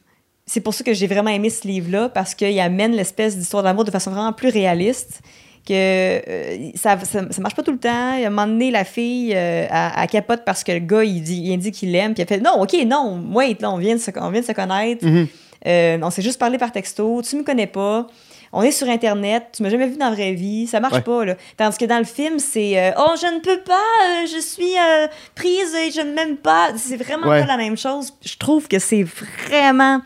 C'est 0.52 0.62
pour 0.62 0.74
ça 0.74 0.84
que 0.84 0.94
j'ai 0.94 1.06
vraiment 1.08 1.30
aimé 1.30 1.50
ce 1.52 1.68
livre-là, 1.68 2.10
parce 2.10 2.34
qu'il 2.34 2.60
amène 2.60 2.94
l'espèce 2.94 3.38
d'histoire 3.38 3.62
d'amour 3.62 3.84
de 3.84 3.92
façon 3.92 4.10
vraiment 4.12 4.34
plus 4.34 4.50
réaliste. 4.50 5.22
Que 5.68 5.74
euh, 5.76 6.72
ça, 6.74 6.98
ça, 7.04 7.22
ça 7.30 7.42
marche 7.42 7.54
pas 7.54 7.62
tout 7.62 7.72
le 7.74 7.78
temps. 7.78 7.90
À 8.14 8.26
un 8.26 8.30
moment 8.32 8.48
donné, 8.48 8.72
la 8.72 8.84
fille, 8.84 9.34
euh, 9.36 9.68
elle, 9.70 9.92
elle 10.02 10.08
capote 10.08 10.42
parce 10.44 10.64
que 10.64 10.72
le 10.72 10.80
gars, 10.80 11.04
il, 11.04 11.22
dit, 11.22 11.40
il 11.46 11.54
indique 11.54 11.76
qu'il 11.76 11.92
l'aime. 11.92 12.14
Puis 12.16 12.24
elle 12.24 12.28
fait 12.28 12.40
Non, 12.42 12.60
OK, 12.62 12.74
non, 12.88 13.22
wait, 13.34 13.62
là, 13.62 13.70
on 13.70 13.78
vient 13.78 13.94
de 13.94 14.00
se, 14.00 14.10
on 14.20 14.32
vient 14.32 14.42
de 14.42 14.46
se 14.46 14.54
connaître. 14.54 15.06
Mhm. 15.06 15.28
Euh, 15.68 16.00
on 16.02 16.10
s'est 16.10 16.24
juste 16.24 16.40
parlé 16.40 16.58
par 16.58 16.72
texto. 16.72 17.22
Tu 17.22 17.36
me 17.36 17.44
connais 17.44 17.68
pas. 17.68 18.08
On 18.52 18.64
est 18.64 18.72
sur 18.72 18.90
Internet. 18.90 19.50
Tu 19.56 19.62
m'as 19.62 19.70
jamais 19.70 19.86
vu 19.88 19.98
dans 19.98 20.10
la 20.10 20.16
vraie 20.16 20.34
vie. 20.34 20.66
Ça 20.66 20.80
marche 20.80 20.96
Ouais. 20.96 21.02
pas, 21.02 21.26
là. 21.26 21.36
Tandis 21.58 21.78
que 21.78 21.86
dans 21.86 22.00
le 22.00 22.06
film, 22.06 22.40
c'est 22.40 22.80
euh, 22.80 22.92
Oh, 22.98 23.12
je 23.22 23.28
ne 23.28 23.40
peux 23.42 23.60
pas. 23.62 23.74
euh, 23.74 24.26
je 24.26 24.40
suis 24.42 24.74
euh, 24.76 25.08
prise 25.36 25.76
et 25.76 25.92
je 25.92 26.02
ne 26.02 26.14
m'aime 26.14 26.38
pas. 26.38 26.70
C'est 26.78 26.96
vraiment 26.98 27.28
Ouais. 27.28 27.42
pas 27.42 27.46
la 27.46 27.58
même 27.58 27.78
chose. 27.78 28.12
Je 28.26 28.38
trouve 28.38 28.68
que 28.68 28.80
c'est 28.80 29.04
vraiment 29.48 30.00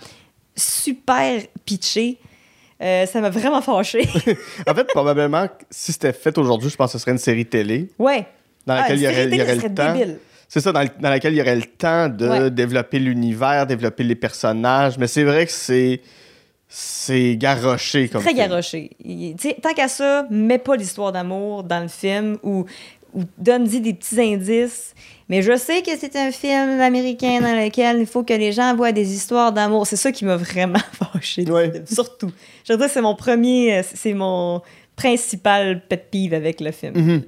super 0.55 1.41
pitché. 1.65 2.17
Euh, 2.81 3.05
ça 3.05 3.21
m'a 3.21 3.30
vraiment 3.30 3.61
fâché. 3.61 4.01
En 4.67 4.73
fait, 4.75 4.84
probablement, 4.85 5.47
si 5.69 5.93
c'était 5.93 6.11
fait 6.13 6.38
aujourd'hui, 6.38 6.69
je 6.69 6.75
pense 6.75 6.91
que 6.91 6.97
ce 6.97 7.01
serait 7.01 7.11
une 7.11 7.17
série 7.17 7.45
télé 7.45 7.89
ouais. 7.99 8.25
dans 8.65 8.73
Ah, 8.73 8.81
laquelle 8.81 8.97
il 8.97 9.03
y 9.03 9.05
une 9.05 9.11
aurait, 9.11 9.23
série 9.23 9.31
il 9.35 9.38
y 9.38 9.41
aurait 9.41 9.55
le 9.55 9.73
temps. 9.73 9.93
débile. 9.93 10.19
C'est 10.49 10.59
ça, 10.59 10.71
dans, 10.71 10.81
le- 10.81 10.89
dans 10.99 11.09
laquelle 11.09 11.34
il 11.34 11.38
y 11.38 11.41
aurait 11.41 11.55
le 11.55 11.63
temps 11.63 12.09
de 12.09 12.27
Ouais. 12.27 12.51
développer 12.51 12.99
l'univers, 12.99 13.65
développer 13.65 14.03
les 14.03 14.15
personnages. 14.15 14.97
Mais 14.97 15.07
c'est 15.07 15.23
vrai 15.23 15.45
que 15.45 15.51
c'est 15.51 16.01
c'est 16.67 17.38
garoché 17.38 18.09
comme 18.09 18.21
Très 18.23 18.34
garoché. 18.34 18.89
Tant 19.61 19.73
qu'à 19.73 19.88
ça, 19.88 20.25
mets 20.31 20.57
pas 20.57 20.75
l'histoire 20.75 21.11
d'amour 21.11 21.63
dans 21.63 21.81
le 21.84 21.88
film 21.88 22.38
ou, 22.41 22.65
ou 23.14 23.23
donne-y 23.38 23.80
des 23.81 23.94
petits 23.94 24.19
indices. 24.19 24.94
Mais 25.30 25.41
je 25.41 25.56
sais 25.57 25.81
que 25.81 25.91
c'est 25.98 26.15
un 26.15 26.31
film 26.31 26.81
américain 26.81 27.40
dans 27.41 27.56
lequel 27.56 27.99
il 27.99 28.06
faut 28.06 28.23
que 28.23 28.34
les 28.34 28.52
gens 28.52 28.76
voient 28.76 28.91
des 28.91 29.14
histoires 29.14 29.52
d'amour. 29.52 29.88
C'est 29.88 29.95
ça 29.95 30.11
qui 30.11 30.26
m'a 30.26 30.35
vraiment 30.35 30.80
fâché. 31.14 31.44
Ouais. 31.49 31.72
Surtout. 31.91 32.31
Je 32.65 32.73
veux 32.73 32.80
dire, 32.80 32.90
c'est 32.90 33.02
mon 33.02 33.15
premier, 33.15 33.81
c'est 33.84 34.14
mon 34.14 34.61
principal 34.95 35.81
pet 35.88 36.10
peeve 36.11 36.34
avec 36.34 36.61
le 36.61 36.72
film. 36.72 36.94
Mhm. 36.95 37.23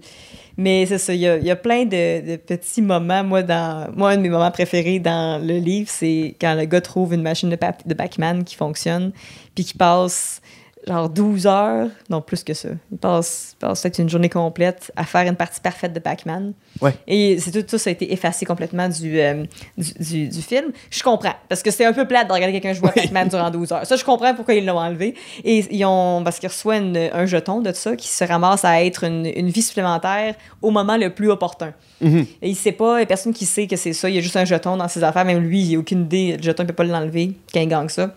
Mais 0.58 0.86
c'est 0.86 0.98
ça, 0.98 1.14
il 1.14 1.20
y 1.20 1.28
a, 1.28 1.38
il 1.38 1.44
y 1.44 1.52
a 1.52 1.56
plein 1.56 1.84
de, 1.84 2.32
de 2.32 2.36
petits 2.38 2.82
moments. 2.82 3.24
Moi, 3.24 3.44
dans, 3.44 3.92
moi, 3.96 4.12
un 4.12 4.18
de 4.18 4.22
mes 4.22 4.30
moments 4.30 4.52
préférés 4.52 5.00
dans 5.00 5.42
le 5.46 5.58
livre, 5.58 5.90
c'est 5.92 6.36
quand 6.40 6.56
le 6.56 6.66
gars 6.66 6.80
trouve 6.80 7.14
une 7.14 7.22
machine 7.22 7.50
de, 7.50 7.58
de 7.86 7.94
Pac-Man 7.94 8.44
qui 8.46 8.56
fonctionne, 8.56 9.12
puis 9.54 9.66
qui 9.66 9.74
passe 9.74 10.42
genre 10.88 11.10
12 11.10 11.48
heures, 11.48 11.88
non 12.10 12.22
plus 12.22 12.44
que 12.44 12.54
ça. 12.54 12.70
Il 12.92 12.98
passe, 12.98 13.56
passe 13.60 13.82
peut-être 13.82 14.00
une 14.00 14.10
journée 14.10 14.30
complète 14.30 14.92
à 14.96 15.04
faire 15.04 15.28
une 15.28 15.36
partie 15.36 15.60
parfaite 15.60 15.94
de 15.94 16.00
Pac-Man. 16.00 16.54
Ouais. 16.82 16.94
Et 17.08 17.40
c'est 17.40 17.52
tout 17.52 17.64
ça, 17.68 17.78
ça 17.78 17.90
a 17.90 17.94
été 17.94 18.14
effacé 18.14 18.46
complètement 18.46 18.88
du, 18.88 19.20
euh, 19.20 19.46
du, 19.78 19.94
du- 20.00 20.28
du 20.30 20.42
film. 20.42 20.68
Je 20.92 21.02
comprends, 21.02 21.34
parce 21.50 21.64
que 21.64 21.72
c'est 21.72 21.86
un 21.86 21.94
peu 21.94 22.08
plate 22.08 22.28
de 22.28 22.34
regarder 22.34 22.54
quelqu'un 22.54 22.74
jouer 22.74 22.90
à 22.90 22.92
Pac-Man 22.92 23.30
durant 23.30 23.50
12 23.50 23.72
heures. 23.72 23.86
Ça, 23.86 23.96
je 23.96 24.04
comprends 24.06 24.34
pourquoi 24.36 24.54
ils 24.54 24.66
l'ont 24.66 24.78
enlevé. 24.80 25.16
Et 25.44 25.66
ils 25.72 25.86
ont, 25.86 26.22
parce 26.24 26.40
qu'ils 26.40 26.50
reçoivent 26.50 26.82
une- 26.84 27.10
un 27.12 27.26
jeton 27.26 27.62
de 27.62 27.72
ça 27.74 27.96
qui 27.96 28.08
se 28.08 28.24
ramasse 28.24 28.64
à 28.66 28.84
être 28.84 29.04
une, 29.06 29.26
une 29.26 29.50
vie 29.50 29.62
supplémentaire 29.64 30.36
au 30.62 30.70
moment 30.72 30.98
le 30.98 31.10
plus 31.14 31.30
opportun. 31.32 31.74
Mhm. 32.02 32.26
Et 32.42 32.50
il 32.50 32.56
sait 32.56 32.72
pas, 32.74 32.98
il 32.98 33.00
y 33.00 33.04
a 33.04 33.06
personne 33.08 33.34
qui 33.34 33.46
sait 33.46 33.68
que 33.68 33.76
c'est 33.76 33.94
ça. 33.94 34.10
Il 34.10 34.16
y 34.16 34.18
a 34.18 34.22
juste 34.22 34.36
un 34.38 34.46
jeton 34.46 34.78
dans 34.78 34.88
ses 34.88 35.04
affaires. 35.04 35.26
Même 35.26 35.40
lui, 35.40 35.62
il 35.62 35.74
n'a 35.74 35.80
aucune 35.80 36.02
idée. 36.02 36.36
Le 36.38 36.44
jeton, 36.44 36.64
il 36.64 36.68
peut 36.68 36.74
pas 36.74 36.84
l'enlever 36.84 37.32
quand 37.54 37.60
il 37.62 37.68
gagne 37.70 37.90
ça. 37.90 38.14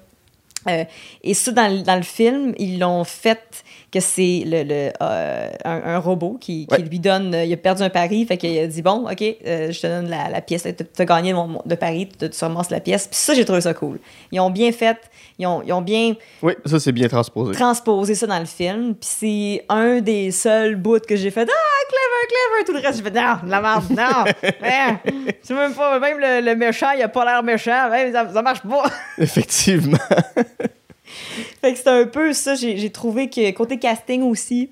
Euh, 0.66 0.84
et 1.22 1.34
ça, 1.34 1.52
dans, 1.52 1.82
dans 1.82 1.96
le 1.96 2.02
film, 2.02 2.54
ils 2.58 2.78
l'ont 2.78 3.04
fait 3.04 3.64
que 3.90 4.00
c'est 4.00 4.42
le, 4.44 4.64
le, 4.64 4.92
euh, 5.00 5.48
un, 5.64 5.82
un 5.94 5.98
robot 5.98 6.36
qui, 6.38 6.66
qui 6.66 6.74
Ouais. 6.74 6.80
lui 6.82 6.98
donne. 7.00 7.34
euh, 7.34 7.44
il 7.44 7.52
a 7.54 7.56
perdu 7.56 7.82
un 7.82 7.88
pari, 7.88 8.26
fait 8.26 8.36
qu'il 8.36 8.58
a 8.58 8.66
dit 8.66 8.82
Bon, 8.82 9.08
OK, 9.10 9.22
euh, 9.22 9.72
je 9.72 9.80
te 9.80 9.86
donne 9.86 10.10
la, 10.10 10.28
la 10.28 10.40
pièce. 10.42 10.64
Tu 10.64 11.02
as 11.02 11.04
gagné 11.06 11.32
mon, 11.32 11.62
de 11.64 11.74
pari, 11.74 12.06
tu 12.08 12.28
te 12.28 12.44
ramasses 12.44 12.68
la 12.70 12.80
pièce. 12.80 13.06
Puis 13.06 13.16
ça, 13.18 13.32
j'ai 13.32 13.44
trouvé 13.46 13.62
ça 13.62 13.72
cool. 13.72 13.98
Ils 14.30 14.40
ont 14.40 14.50
bien 14.50 14.72
fait, 14.72 14.98
ils 15.38 15.46
ont, 15.46 15.62
ils 15.62 15.72
ont 15.72 15.80
bien 15.80 16.14
Oui, 16.42 16.52
ça, 16.66 16.78
c'est 16.78 16.92
bien 16.92 17.08
transposé. 17.08 17.52
transposer 17.52 18.14
ça 18.14 18.26
dans 18.26 18.38
le 18.38 18.44
film. 18.44 18.94
Puis 18.94 19.08
c'est 19.10 19.64
un 19.70 20.00
des 20.00 20.32
seuls 20.32 20.76
bouts 20.76 21.00
que 21.08 21.16
j'ai 21.16 21.30
fait 21.30 21.48
Ah, 21.50 21.86
clever, 21.88 22.28
clever. 22.28 22.64
Tout 22.66 22.72
le 22.74 22.86
reste, 22.86 22.98
j'ai 22.98 23.04
fait 23.10 23.18
Non, 23.18 23.38
la 23.48 23.60
merde, 23.62 23.84
non. 23.90 24.24
Hein, 24.62 24.98
c'est 25.42 25.54
même 25.54 25.72
pas, 25.72 25.98
même 25.98 26.18
le, 26.18 26.40
le 26.44 26.54
méchant, 26.56 26.90
il 26.94 27.02
a 27.02 27.08
pas 27.08 27.24
l'air 27.24 27.42
méchant. 27.42 27.88
Même, 27.90 28.12
ça, 28.12 28.28
ça 28.32 28.42
marche 28.42 28.60
pas. 28.60 28.82
Effectivement. 29.16 29.96
fait 31.60 31.72
que 31.72 31.78
c'est 31.78 31.88
un 31.88 32.06
peu 32.06 32.32
ça. 32.32 32.54
J'ai 32.54 32.76
j'ai 32.76 32.90
trouvé 32.90 33.28
que 33.30 33.50
côté 33.52 33.78
casting 33.78 34.22
aussi. 34.22 34.70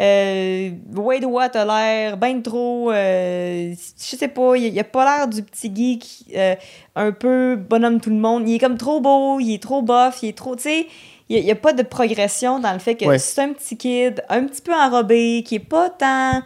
Euh, 0.00 0.70
Wade 0.94 1.24
Watt 1.24 1.56
a 1.56 1.64
l'air 1.64 2.16
ben 2.16 2.40
trop. 2.40 2.92
euh, 2.92 3.74
je 3.74 4.16
sais 4.16 4.28
pas, 4.28 4.56
il, 4.56 4.66
il 4.66 4.78
a 4.78 4.84
pas 4.84 5.04
l'air 5.04 5.26
du 5.26 5.42
petit 5.42 5.72
geek 5.74 6.36
euh, 6.36 6.54
un 6.94 7.10
peu 7.10 7.56
bonhomme 7.56 8.00
tout 8.00 8.10
le 8.10 8.16
monde. 8.16 8.48
Il 8.48 8.54
est 8.54 8.58
comme 8.60 8.78
trop 8.78 9.00
beau, 9.00 9.40
il 9.40 9.54
est 9.54 9.62
trop 9.62 9.82
buff, 9.82 10.18
il 10.22 10.28
est 10.28 10.36
trop. 10.38 10.54
Tu 10.54 10.62
sais, 10.62 10.86
il 11.28 11.42
n'y 11.42 11.50
a, 11.50 11.56
pas 11.56 11.72
de 11.72 11.82
progression 11.82 12.60
dans 12.60 12.72
le 12.72 12.78
fait 12.78 12.94
que 12.94 13.04
Ouais. 13.06 13.18
c'est 13.18 13.42
un 13.42 13.52
petit 13.52 13.76
kid, 13.76 14.22
un 14.28 14.44
petit 14.44 14.62
peu 14.62 14.72
enrobé, 14.72 15.42
qui 15.44 15.56
est 15.56 15.58
pas 15.58 15.90
tant. 15.90 16.42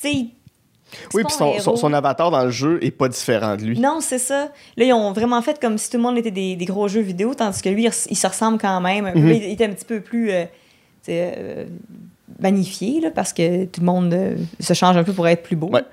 Tu 0.00 0.08
sais. 0.08 0.26
Oui, 1.14 1.22
puis 1.24 1.34
son, 1.34 1.58
son, 1.58 1.76
son 1.76 1.92
avatar 1.92 2.30
dans 2.30 2.44
le 2.44 2.50
jeu 2.50 2.78
est 2.82 2.90
pas 2.90 3.08
différent 3.08 3.56
de 3.56 3.62
lui. 3.62 3.78
Non, 3.78 4.00
c'est 4.00 4.18
ça. 4.18 4.50
Là, 4.76 4.84
ils 4.84 4.92
ont 4.92 5.12
vraiment 5.12 5.40
fait 5.42 5.60
comme 5.60 5.78
si 5.78 5.90
tout 5.90 5.96
le 5.96 6.02
monde 6.02 6.18
était 6.18 6.30
des, 6.30 6.56
des 6.56 6.64
gros 6.64 6.88
jeux 6.88 7.00
vidéo, 7.00 7.34
tandis 7.34 7.60
que 7.60 7.68
lui, 7.68 7.86
il, 8.10 8.16
se 8.16 8.26
ressemble 8.26 8.58
quand 8.58 8.80
même. 8.80 9.12
Mhm. 9.14 9.28
il, 9.28 9.44
était 9.44 9.66
un 9.66 9.72
petit 9.72 9.84
peu 9.84 10.00
plus 10.00 10.30
euh, 10.30 10.44
euh, 11.08 11.64
magnifié, 12.40 13.00
là, 13.00 13.10
parce 13.10 13.32
que 13.32 13.64
tout 13.66 13.80
le 13.80 13.86
monde 13.86 14.12
euh, 14.12 14.36
se 14.60 14.74
change 14.74 14.96
un 14.96 15.04
peu 15.04 15.12
pour 15.12 15.28
être 15.28 15.42
plus 15.42 15.56
beau. 15.56 15.68
Ouais. 15.68 15.84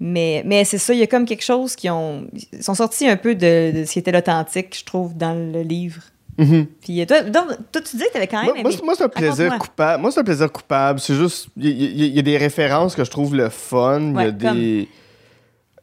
Mais, 0.00 0.42
mais 0.44 0.64
c'est 0.64 0.78
ça, 0.78 0.94
il 0.94 1.00
y 1.00 1.02
a 1.02 1.06
comme 1.06 1.26
quelque 1.26 1.44
chose 1.44 1.76
qui 1.76 1.88
ont. 1.88 2.26
Ils 2.52 2.62
sont 2.62 2.74
sortis 2.74 3.06
un 3.06 3.16
peu 3.16 3.34
de, 3.34 3.72
de 3.72 3.84
ce 3.84 3.92
qui 3.92 3.98
était 3.98 4.12
l'authentique, 4.12 4.76
je 4.76 4.84
trouve, 4.84 5.16
dans 5.16 5.34
le 5.34 5.62
livre. 5.62 6.02
Mhm. 6.38 6.66
Puis 6.80 7.00
euh, 7.02 7.04
toi, 7.06 7.22
donc, 7.22 7.48
toi, 7.70 7.82
tu 7.82 7.96
disais 7.96 8.06
que 8.08 8.12
t'avais 8.14 8.26
quand 8.26 8.38
même. 8.42 8.46
Moi, 8.50 8.58
aimé. 8.60 8.70
c'est- 8.72 8.82
moi, 8.84 8.94
c'est 8.96 9.04
un 9.04 9.08
plaisir 9.08 9.58
coupable. 9.58 10.00
Moi, 10.00 10.10
c'est 10.10 10.20
un 10.20 10.24
plaisir 10.24 10.50
coupable. 10.50 10.98
C'est 11.00 11.14
juste. 11.14 11.48
Il 11.56 11.68
y, 12.14 12.18
a 12.18 12.22
des 12.22 12.38
références 12.38 12.94
que 12.94 13.04
je 13.04 13.10
trouve 13.10 13.34
le 13.34 13.48
fun. 13.50 14.00
Il 14.00 14.20
y 14.20 14.24
a 14.24 14.30
des. 14.30 14.88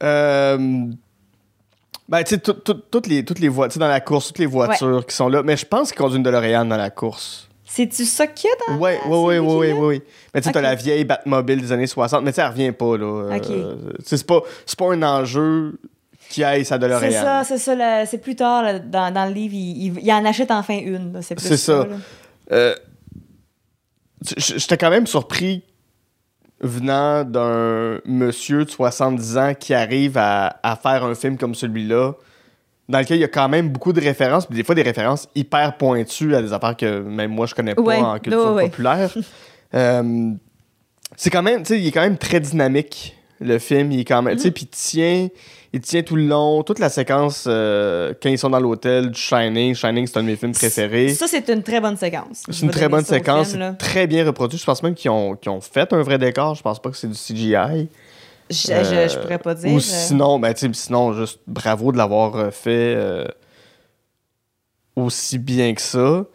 Euh, 0.04 0.58
Ben, 2.08 2.24
tu 2.24 2.30
sais, 2.34 2.38
tout- 2.40 2.54
tout- 2.54 2.74
toutes 2.90 3.06
les, 3.06 3.24
toutes 3.24 3.38
les 3.38 3.50
voitures, 3.50 3.80
dans 3.80 3.88
la 3.88 4.00
course, 4.02 4.28
toutes 4.30 4.40
les 4.40 4.48
voitures 4.48 5.06
qui 5.06 5.16
sont 5.16 5.30
là. 5.30 5.44
Mais 5.44 5.56
je 5.56 5.66
pense 5.68 5.92
qu'ils 5.92 6.00
conduisent 6.00 6.18
une 6.18 6.24
DeLorean 6.24 6.66
dans 6.66 6.76
la 6.78 6.90
course. 6.90 7.48
C'est-tu 7.66 8.04
ça 8.06 8.26
qu'il 8.26 8.50
y 8.50 8.52
a 8.52 8.74
dans 8.74 8.80
Ouais, 8.82 8.96
la 8.96 9.02
série 9.04 9.14
ouais, 9.14 9.38
ouais, 9.40 9.68
là? 9.70 9.76
ouais. 9.76 10.02
Mais 10.34 10.42
tu 10.42 10.48
sais, 10.48 10.52
t'as 10.52 10.62
la 10.62 10.74
vieille 10.74 11.06
Batmobile 11.06 11.62
des 11.62 11.72
années 11.72 11.86
60, 11.86 12.24
mais 12.24 12.32
tu 12.32 12.38
sais, 12.38 12.42
elle 12.42 12.48
revient 12.48 12.72
pas, 12.72 12.98
là. 12.98 13.06
Euh, 13.06 13.36
Ok. 13.38 13.46
tu 14.00 14.06
sais, 14.06 14.18
c'est 14.18 14.26
pas, 14.26 14.42
c'est 14.66 14.80
pas 14.80 14.92
un 14.92 15.04
enjeu 15.04 15.78
qui 16.30 16.44
aille 16.44 16.64
sa 16.64 16.78
DeLorean. 16.78 17.00
C'est 17.10 17.12
ça, 17.12 17.44
c'est 17.44 17.58
ça. 17.58 18.06
C'est 18.06 18.20
plus 18.20 18.36
tard, 18.36 18.64
là, 18.64 18.80
dans, 18.80 19.12
dans 19.14 19.26
le 19.26 19.34
livre, 19.34 19.54
il, 19.56 19.88
il- 19.88 20.00
il 20.04 20.12
en 20.12 20.24
achète 20.26 20.52
enfin 20.52 20.78
une. 20.80 21.20
C'est 21.22 21.58
ça. 21.58 21.86
là. 21.86 21.96
Euh, 22.52 22.76
J'étais 24.38 24.78
quand 24.78 24.90
même 24.90 25.08
surpris 25.08 25.64
venant 26.60 27.24
d'un 27.24 28.00
monsieur 28.06 28.66
de 28.66 28.70
70 28.70 29.38
ans 29.38 29.54
qui 29.58 29.74
arrive 29.74 30.18
à, 30.18 30.60
à 30.62 30.76
faire 30.76 31.06
un 31.06 31.16
film 31.16 31.38
comme 31.38 31.56
celui-là, 31.56 32.14
dans 32.90 33.00
lequel 33.00 33.18
il 33.18 33.22
y 33.22 33.24
a 33.26 33.30
quand 33.30 33.48
même 33.48 33.70
beaucoup 33.70 33.94
de 33.94 34.02
références, 34.02 34.46
puis 34.46 34.58
des 34.58 34.64
fois 34.66 34.76
des 34.76 34.82
références 34.82 35.30
hyper 35.36 35.78
pointues 35.78 36.36
à 36.36 36.42
des 36.42 36.52
affaires 36.52 36.76
que 36.76 37.00
même 37.00 37.32
moi 37.32 37.46
je 37.46 37.56
connais 37.56 37.76
pas 37.76 37.82
Ouais, 37.82 37.96
en 37.98 38.20
culture 38.20 38.54
ouais, 38.54 38.70
populaire. 38.70 39.10
Euh, 39.76 40.32
c'est 41.16 41.30
quand 41.30 41.44
même, 41.44 41.62
tu 41.62 41.68
sais, 41.76 41.80
il 41.80 41.86
est 41.86 41.92
quand 41.92 42.02
même 42.02 42.18
très 42.18 42.40
dynamique 42.40 43.16
le 43.40 43.60
film, 43.60 43.92
il 43.92 44.00
est 44.00 44.04
quand 44.04 44.24
même, 44.24 44.36
tu 44.36 44.42
sais, 44.42 44.50
puis 44.52 44.64
il 44.64 44.68
tient, 44.70 45.28
il 45.72 45.82
tient 45.82 46.02
tout 46.02 46.16
le 46.16 46.26
long, 46.26 46.64
toute 46.64 46.80
la 46.80 46.90
séquence 46.90 47.46
euh, 47.48 48.14
quand 48.22 48.30
ils 48.30 48.40
sont 48.40 48.50
dans 48.50 48.60
l'hôtel 48.60 49.12
du 49.12 49.20
Shining. 49.20 49.76
Shining, 49.76 50.08
c'est 50.08 50.18
un 50.18 50.24
de 50.24 50.28
mes 50.28 50.36
films 50.36 50.54
préférés. 50.54 51.10
Ça, 51.10 51.28
c'est 51.28 51.48
une 51.50 51.62
très 51.62 51.80
bonne 51.80 51.98
séquence. 51.98 52.44
Je 52.48 52.54
C'est 52.54 52.66
une 52.66 52.72
très 52.72 52.90
bonne 52.90 53.06
séquence, 53.06 53.52
film, 53.52 53.76
très 53.78 54.08
bien 54.08 54.26
reproduit. 54.26 54.58
Je 54.58 54.66
pense 54.66 54.82
même 54.82 54.96
qu'ils 54.96 55.12
ont, 55.12 55.38
ont 55.46 55.62
fait 55.62 55.94
un 55.94 56.02
vrai 56.02 56.18
décor. 56.18 56.56
Je 56.56 56.64
pense 56.64 56.82
pas 56.82 56.90
que 56.90 56.98
c'est 56.98 57.08
du 57.08 57.14
CGI. 57.14 57.88
Je, 58.50 58.56
je, 58.56 58.72
Euh, 58.72 59.08
je 59.08 59.20
pourrais 59.20 59.38
pas 59.38 59.54
dire. 59.54 59.72
Ou 59.72 59.78
euh, 59.78 59.80
sinon, 59.80 60.40
ben, 60.40 60.54
sinon, 60.56 61.14
juste 61.14 61.40
bravo 61.46 61.92
de 61.92 61.98
l'avoir 61.98 62.36
euh, 62.36 62.50
fait 62.50 62.96
euh, 62.96 63.26
aussi 64.96 65.38
bien 65.38 65.74
que 65.76 65.82
ça. 65.82 66.26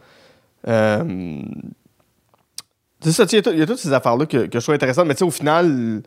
C'est 3.01 3.32
il 3.32 3.59
y, 3.59 3.62
a 3.62 3.66
toutes 3.66 3.78
ces 3.78 3.93
affaires-là 3.93 4.27
que, 4.27 4.47
que 4.47 4.59
je 4.59 4.65
trouve 4.65 4.74
intéressantes, 4.74 5.06
mais 5.06 5.15
tu 5.15 5.19
sais, 5.19 5.24
au 5.24 5.31
final, 5.31 6.02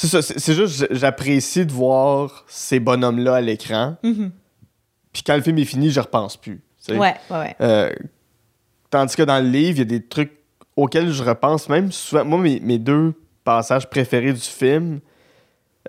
c'est 0.00 0.06
ça, 0.06 0.22
c'est 0.22 0.54
juste, 0.54 0.86
j'apprécie 0.92 1.66
de 1.66 1.72
voir 1.72 2.46
ces 2.48 2.80
bonhommes-là 2.80 3.34
à 3.34 3.40
l'écran. 3.42 3.96
mhm. 4.02 4.30
Puis 5.12 5.22
quand 5.22 5.34
le 5.34 5.42
film 5.42 5.58
est 5.58 5.66
fini, 5.66 5.90
je 5.90 6.00
repense 6.00 6.38
plus. 6.38 6.62
Ouais, 6.88 6.96
ouais, 6.98 7.14
ouais. 7.30 7.56
Euh, 7.60 7.92
tandis 8.88 9.14
que 9.14 9.24
dans 9.24 9.44
le 9.44 9.50
livre, 9.50 9.76
il 9.76 9.78
y 9.78 9.82
a 9.82 9.84
des 9.84 10.02
trucs 10.02 10.32
auxquels 10.74 11.10
je 11.10 11.22
repense 11.22 11.68
même 11.68 11.92
souvent. 11.92 12.24
Moi, 12.24 12.38
mes, 12.38 12.60
mes 12.60 12.78
deux 12.78 13.12
passages 13.44 13.90
préférés 13.90 14.32
du 14.32 14.40
film, 14.40 15.00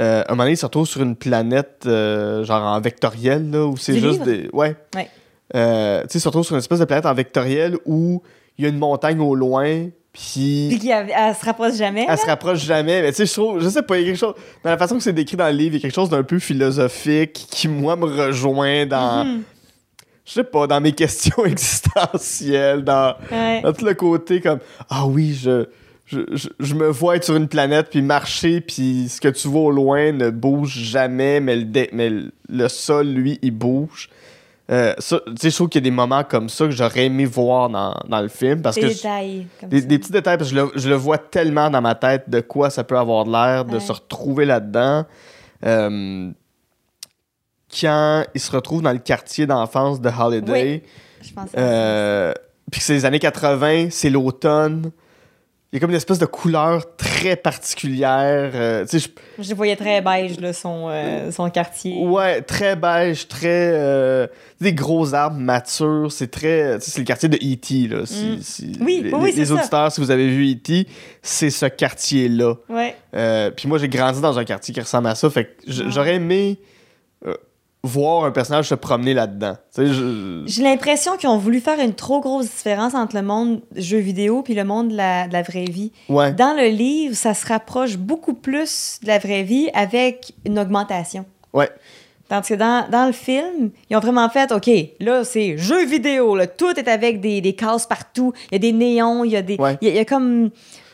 euh, 0.01 0.23
un 0.27 0.31
moment 0.31 0.43
donné, 0.43 0.53
ils 0.53 0.57
se 0.57 0.65
retrouvent 0.65 0.87
sur 0.87 1.03
une 1.03 1.15
planète 1.15 1.83
euh, 1.85 2.43
genre 2.43 2.63
en 2.63 2.81
vectoriel, 2.81 3.49
là, 3.49 3.65
où 3.65 3.77
c'est 3.77 3.93
juste 3.93 4.25
livre? 4.25 4.25
des. 4.25 4.49
Ouais. 4.51 4.75
Ouais. 4.93 5.09
Euh, 5.55 6.01
tu 6.01 6.09
sais, 6.09 6.17
ils 6.17 6.21
se 6.21 6.27
retrouvent 6.27 6.45
sur 6.45 6.55
une 6.55 6.59
espèce 6.59 6.79
de 6.79 6.85
planète 6.85 7.05
en 7.05 7.13
vectoriel 7.13 7.77
où 7.85 8.21
il 8.57 8.65
y 8.65 8.67
a 8.67 8.69
une 8.69 8.77
montagne 8.77 9.21
au 9.21 9.35
loin, 9.35 9.87
Puis 10.13 10.67
puis. 10.71 10.79
qu'elle 10.87 11.09
elle 11.15 11.35
se 11.35 11.45
rapproche 11.45 11.75
jamais. 11.75 12.05
Elle 12.09 12.17
se 12.17 12.25
rapproche 12.25 12.59
jamais, 12.65 13.01
mais 13.01 13.09
tu 13.11 13.17
sais, 13.17 13.25
je 13.25 13.33
trouve, 13.33 13.61
je 13.63 13.69
sais 13.69 13.81
pas, 13.81 13.97
il 13.97 14.01
y 14.01 14.03
a 14.03 14.07
quelque 14.11 14.19
chose, 14.19 14.35
dans 14.63 14.69
la 14.69 14.77
façon 14.77 14.97
que 14.97 15.03
c'est 15.03 15.13
décrit 15.13 15.37
dans 15.37 15.47
le 15.47 15.53
livre, 15.55 15.75
il 15.75 15.77
y 15.77 15.77
a 15.77 15.81
quelque 15.81 15.95
chose 15.95 16.09
d'un 16.09 16.23
peu 16.23 16.37
philosophique 16.39 17.33
qui, 17.49 17.67
moi, 17.69 17.95
me 17.95 18.05
rejoint 18.05 18.85
dans, 18.85 19.23
Mhm. 19.25 19.43
je 20.25 20.31
sais 20.33 20.43
pas, 20.43 20.67
dans 20.67 20.81
mes 20.81 20.91
questions 21.03 21.45
existentielles, 21.45 22.83
dans, 22.83 23.15
Ouais. 23.31 23.61
dans 23.61 23.71
tout 23.73 23.85
le 23.85 23.93
côté 23.93 24.41
comme 24.41 24.59
ah 24.89 25.05
oui 25.05 25.33
je 25.41 25.65
je, 26.05 26.19
je, 26.33 26.49
je 26.59 26.73
me 26.75 26.87
vois 26.89 27.15
être 27.15 27.23
sur 27.23 27.37
une 27.37 27.47
planète 27.47 27.87
puis 27.89 28.01
marcher 28.01 28.59
puis 28.59 29.07
ce 29.07 29.21
que 29.21 29.29
tu 29.29 29.47
vois 29.47 29.61
au 29.61 29.71
loin 29.71 30.11
ne 30.11 30.29
bouge 30.29 30.77
jamais 30.77 31.39
mais 31.39 31.55
le 31.55 31.63
dé- 31.63 31.89
mais 31.93 32.11
le 32.49 32.67
sol 32.67 33.07
lui 33.07 33.39
il 33.41 33.51
bouge 33.51 34.09
Euh, 34.69 34.93
ça, 34.99 35.19
je 35.41 35.49
trouve 35.49 35.67
qu'il 35.69 35.81
y 35.81 35.83
a 35.83 35.89
des 35.89 35.95
moments 35.95 36.23
comme 36.23 36.47
ça 36.47 36.65
que 36.65 36.71
j'aurais 36.71 37.05
aimé 37.07 37.25
voir 37.25 37.69
dans, 37.69 37.93
dans 38.07 38.21
le 38.21 38.29
film 38.29 38.61
parce 38.61 38.75
Des 38.75 38.81
que 38.83 38.87
je- 38.89 38.93
détails. 38.93 39.47
Comme 39.59 39.69
des, 39.69 39.81
ça. 39.81 39.87
des 39.87 39.99
petits 39.99 40.11
détails 40.11 40.37
parce 40.37 40.49
que 40.51 40.55
je 40.55 40.61
le, 40.61 40.71
je 40.75 40.87
le 40.89 40.95
vois 40.95 41.17
tellement 41.17 41.69
dans 41.69 41.81
ma 41.81 41.95
tête 41.95 42.29
de 42.29 42.39
quoi 42.41 42.69
ça 42.69 42.83
peut 42.83 42.97
avoir 42.97 43.25
l'air 43.25 43.65
de 43.65 43.73
Ouais. 43.73 43.79
se 43.79 43.91
retrouver 43.91 44.45
là-dedans 44.45 45.05
Euh, 45.65 46.31
quand 47.79 48.23
il 48.33 48.41
se 48.41 48.51
retrouve 48.51 48.81
dans 48.81 48.91
le 48.91 48.99
quartier 48.99 49.45
d'enfance 49.45 50.01
de 50.01 50.09
Holiday 50.09 50.83
Je 51.21 51.33
pense. 51.33 51.49
euh, 51.57 52.33
puis 52.69 52.79
que 52.79 52.85
c'est 52.85 52.93
les 52.93 53.05
années 53.05 53.19
80, 53.19 53.87
c'est 53.91 54.09
l'automne. 54.09 54.91
Il 55.71 55.75
y 55.75 55.77
a 55.77 55.79
comme 55.79 55.91
une 55.91 55.95
espèce 55.95 56.19
de 56.19 56.25
couleur 56.25 56.95
très 56.97 57.35
particulière. 57.37 58.51
euh, 58.53 58.85
je- 59.39 59.53
voyais 59.53 59.75
très 59.75 60.01
beige, 60.01 60.39
là, 60.39 60.51
son, 60.53 60.87
euh, 60.89 61.31
son 61.31 61.49
quartier. 61.49 61.95
Ouais, 62.05 62.41
très 62.41 62.75
beige, 62.75 63.27
très. 63.27 63.71
euh, 63.73 64.27
des 64.59 64.73
gros 64.73 65.13
arbres 65.13 65.37
matures. 65.37 66.11
C'est 66.11 66.29
très. 66.29 66.77
C'est 66.79 66.99
le 66.99 67.05
quartier 67.05 67.29
de 67.29 67.37
E.T. 67.37 67.87
Là, 67.87 68.05
si, 68.05 68.25
Mm. 68.25 68.37
si- 68.41 68.77
Oui, 68.81 69.01
les, 69.03 69.13
oui, 69.13 69.31
les- 69.35 69.45
ça. 69.45 69.53
auditeurs, 69.53 69.91
si 69.91 70.01
vous 70.01 70.11
avez 70.11 70.27
vu 70.27 70.51
E.T., 70.53 70.87
c'est 71.21 71.49
ce 71.49 71.65
quartier-là. 71.65 72.55
Ouais. 72.69 72.95
Euh, 73.15 73.49
Puis 73.51 73.67
moi, 73.67 73.77
j'ai 73.77 73.87
grandi 73.89 74.19
dans 74.21 74.37
un 74.37 74.43
quartier 74.43 74.73
qui 74.73 74.79
ressemble 74.81 75.07
à 75.07 75.15
ça. 75.15 75.29
Fait 75.29 75.45
que 75.45 75.51
Ah. 75.69 75.83
j'aurais 75.89 76.15
aimé 76.15 76.59
voir 77.83 78.25
un 78.25 78.31
personnage 78.31 78.67
se 78.69 78.75
promener 78.75 79.13
là-dedans. 79.15 79.55
Je- 79.75 80.43
J'ai 80.45 80.61
l'impression 80.63 81.17
qu'ils 81.17 81.29
ont 81.29 81.37
voulu 81.37 81.59
faire 81.59 81.79
une 81.79 81.93
trop 81.93 82.19
grosse 82.21 82.45
différence 82.45 82.93
entre 82.93 83.15
le 83.15 83.23
monde 83.23 83.61
jeu 83.75 83.97
vidéo 83.97 84.43
puis 84.43 84.53
le 84.53 84.63
monde 84.63 84.89
de 84.89 84.95
la, 84.97 85.27
de 85.27 85.33
la 85.33 85.41
vraie 85.41 85.65
vie. 85.65 85.91
Ouais. 86.07 86.31
Dans 86.33 86.55
le 86.55 86.67
livre, 86.67 87.15
ça 87.15 87.33
se 87.33 87.47
rapproche 87.47 87.97
beaucoup 87.97 88.33
plus 88.35 88.99
de 89.01 89.07
la 89.07 89.17
vraie 89.17 89.43
vie 89.43 89.69
avec 89.73 90.33
une 90.45 90.59
augmentation. 90.59 91.25
Ouais. 91.53 91.69
Tandis 92.29 92.49
que 92.49 92.53
dans, 92.53 92.87
dans 92.89 93.07
le 93.07 93.11
film, 93.11 93.71
ils 93.89 93.97
ont 93.97 93.99
vraiment 93.99 94.29
fait, 94.29 94.51
OK, 94.53 94.69
là, 95.01 95.23
c'est 95.25 95.57
jeu 95.57 95.83
vidéo, 95.85 96.35
là, 96.35 96.47
tout 96.47 96.71
est 96.79 96.87
avec 96.87 97.19
des, 97.19 97.41
des 97.41 97.53
cases 97.55 97.85
partout, 97.87 98.31
il 98.51 98.53
y 98.53 98.55
a 98.55 98.59
des 98.59 98.71
néons, 98.71 99.25
il 99.25 99.31
y 99.31 99.35
a 99.35 99.41
des... 99.41 99.57
Ouais. 99.57 99.77
Il 99.81 99.87
y 99.87 99.91
a- 99.91 99.93
il 99.95 99.97
y 99.97 99.99
a 99.99 100.05
comme 100.05 100.49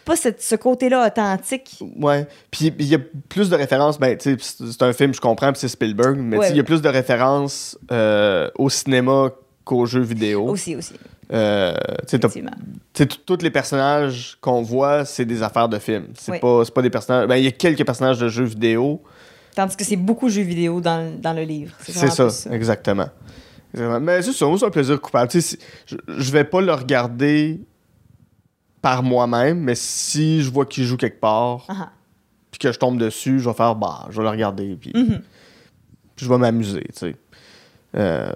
pas 0.07 0.15
cette- 0.15 0.41
ce 0.41 0.55
côté-là 0.55 1.05
authentique. 1.05 1.77
Ouais. 1.99 2.25
Puis 2.49 2.73
il 2.79 2.85
y 2.87 2.95
a 2.95 2.99
plus 3.29 3.49
de 3.49 3.55
références. 3.55 3.99
Ben, 3.99 4.17
c'est 4.19 4.81
un 4.81 4.93
film, 4.93 5.13
je 5.13 5.21
comprends, 5.21 5.51
puis 5.51 5.59
c'est 5.59 5.67
Spielberg. 5.67 6.17
Mais 6.17 6.37
il 6.49 6.57
y 6.57 6.59
a 6.59 6.63
plus 6.63 6.81
de 6.81 6.89
références 6.89 7.77
euh, 7.91 8.49
au 8.57 8.69
cinéma 8.69 9.29
qu'aux 9.63 9.85
jeux 9.85 10.01
vidéo. 10.01 10.45
Aussi, 10.47 10.75
aussi, 10.75 10.93
Euh, 11.31 11.75
tous 13.25 13.37
les 13.41 13.51
personnages 13.51 14.37
qu'on 14.39 14.61
voit, 14.61 15.03
c'est 15.03 15.25
des 15.25 15.43
affaires 15.43 15.67
de 15.67 15.77
films. 15.77 16.07
C'est 16.17 16.31
Oui. 16.31 16.39
pas, 16.39 16.63
pas 16.73 16.81
des 16.81 16.89
personnages. 16.89 17.27
Ben, 17.27 17.35
il 17.35 17.43
y 17.43 17.47
a 17.47 17.51
quelques 17.51 17.85
personnages 17.85 18.17
de 18.17 18.29
jeux 18.29 18.45
vidéo. 18.45 19.01
Tandis 19.55 19.75
que 19.75 19.83
c'est 19.83 19.97
beaucoup 19.97 20.29
jeu 20.29 20.43
vidéo 20.43 20.79
dans, 20.79 21.19
dans 21.19 21.33
le 21.33 21.41
livre. 21.43 21.73
C'est 21.81 22.09
ça, 22.09 22.27
exactement. 22.51 23.09
Exactement. 23.73 23.99
Mais 23.99 24.21
c'est 24.21 24.31
ça, 24.31 24.45
c'est 24.57 24.65
un 24.65 24.69
plaisir 24.69 25.01
coupable. 25.01 25.29
Je, 25.33 25.95
je 26.07 26.31
vais 26.31 26.45
pas 26.45 26.61
le 26.61 26.73
regarder 26.73 27.59
par 28.87 29.03
moi-même, 29.03 29.59
mais 29.59 29.75
si 29.75 30.41
je 30.41 30.49
vois 30.49 30.65
qu'il 30.65 30.85
joue 30.85 30.95
quelque 30.95 31.19
part, 31.19 31.65
ah. 31.67 31.89
puis 32.51 32.57
que 32.59 32.71
je 32.71 32.79
tombe 32.79 32.97
dessus, 32.97 33.37
je 33.37 33.49
vais 33.49 33.53
faire, 33.53 33.75
bah, 33.75 34.07
je 34.09 34.15
vais 34.15 34.23
le 34.23 34.29
regarder, 34.29 34.77
puis, 34.79 34.93
Mhm. 34.95 35.19
puis 36.15 36.25
je 36.25 36.29
vais 36.29 36.37
m'amuser, 36.37 36.85
tu 36.93 36.99
sais. 36.99 37.15
Euh, 37.97 38.29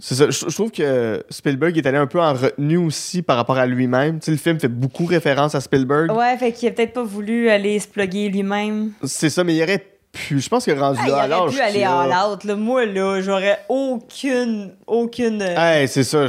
c'est 0.00 0.16
ça. 0.16 0.30
Je, 0.30 0.46
je 0.48 0.54
trouve 0.54 0.72
que 0.72 1.22
Spielberg 1.30 1.76
est 1.78 1.86
allé 1.86 1.98
un 1.98 2.08
peu 2.08 2.20
en 2.20 2.32
retenue 2.32 2.76
aussi 2.78 3.22
par 3.22 3.36
rapport 3.36 3.56
à 3.58 3.66
lui-même. 3.66 4.18
Tu 4.18 4.24
sais, 4.26 4.30
le 4.32 4.36
film 4.36 4.58
fait 4.58 4.66
beaucoup 4.68 5.04
référence 5.04 5.54
à 5.54 5.60
Spielberg. 5.60 6.10
Ouais, 6.10 6.36
fait 6.38 6.50
qu'il 6.50 6.68
a 6.68 6.72
peut-être 6.72 6.92
pas 6.94 7.04
voulu 7.04 7.48
aller 7.48 7.78
se 7.78 7.86
plugger 7.86 8.28
lui-même. 8.30 8.90
C'est 9.04 9.30
ça, 9.30 9.44
mais 9.44 9.54
il 9.54 9.62
aurait 9.62 9.86
Je 10.30 10.48
pense 10.48 10.64
que 10.64 10.70
rendu 10.70 10.98
Ah, 11.02 11.08
là, 11.08 11.16
à 11.22 11.26
l'âge 11.28 11.52
pu 11.54 11.60
aller 11.60 11.82
all 11.84 12.08
out. 12.32 12.44
Là. 12.44 12.54
Moi, 12.54 12.86
là, 12.86 13.20
j'aurais 13.20 13.58
aucune, 13.68 14.72
aucune... 14.86 15.42
euh, 15.42 15.56
Hey, 15.80 15.88
c'est 15.88 16.04
ça, 16.04 16.26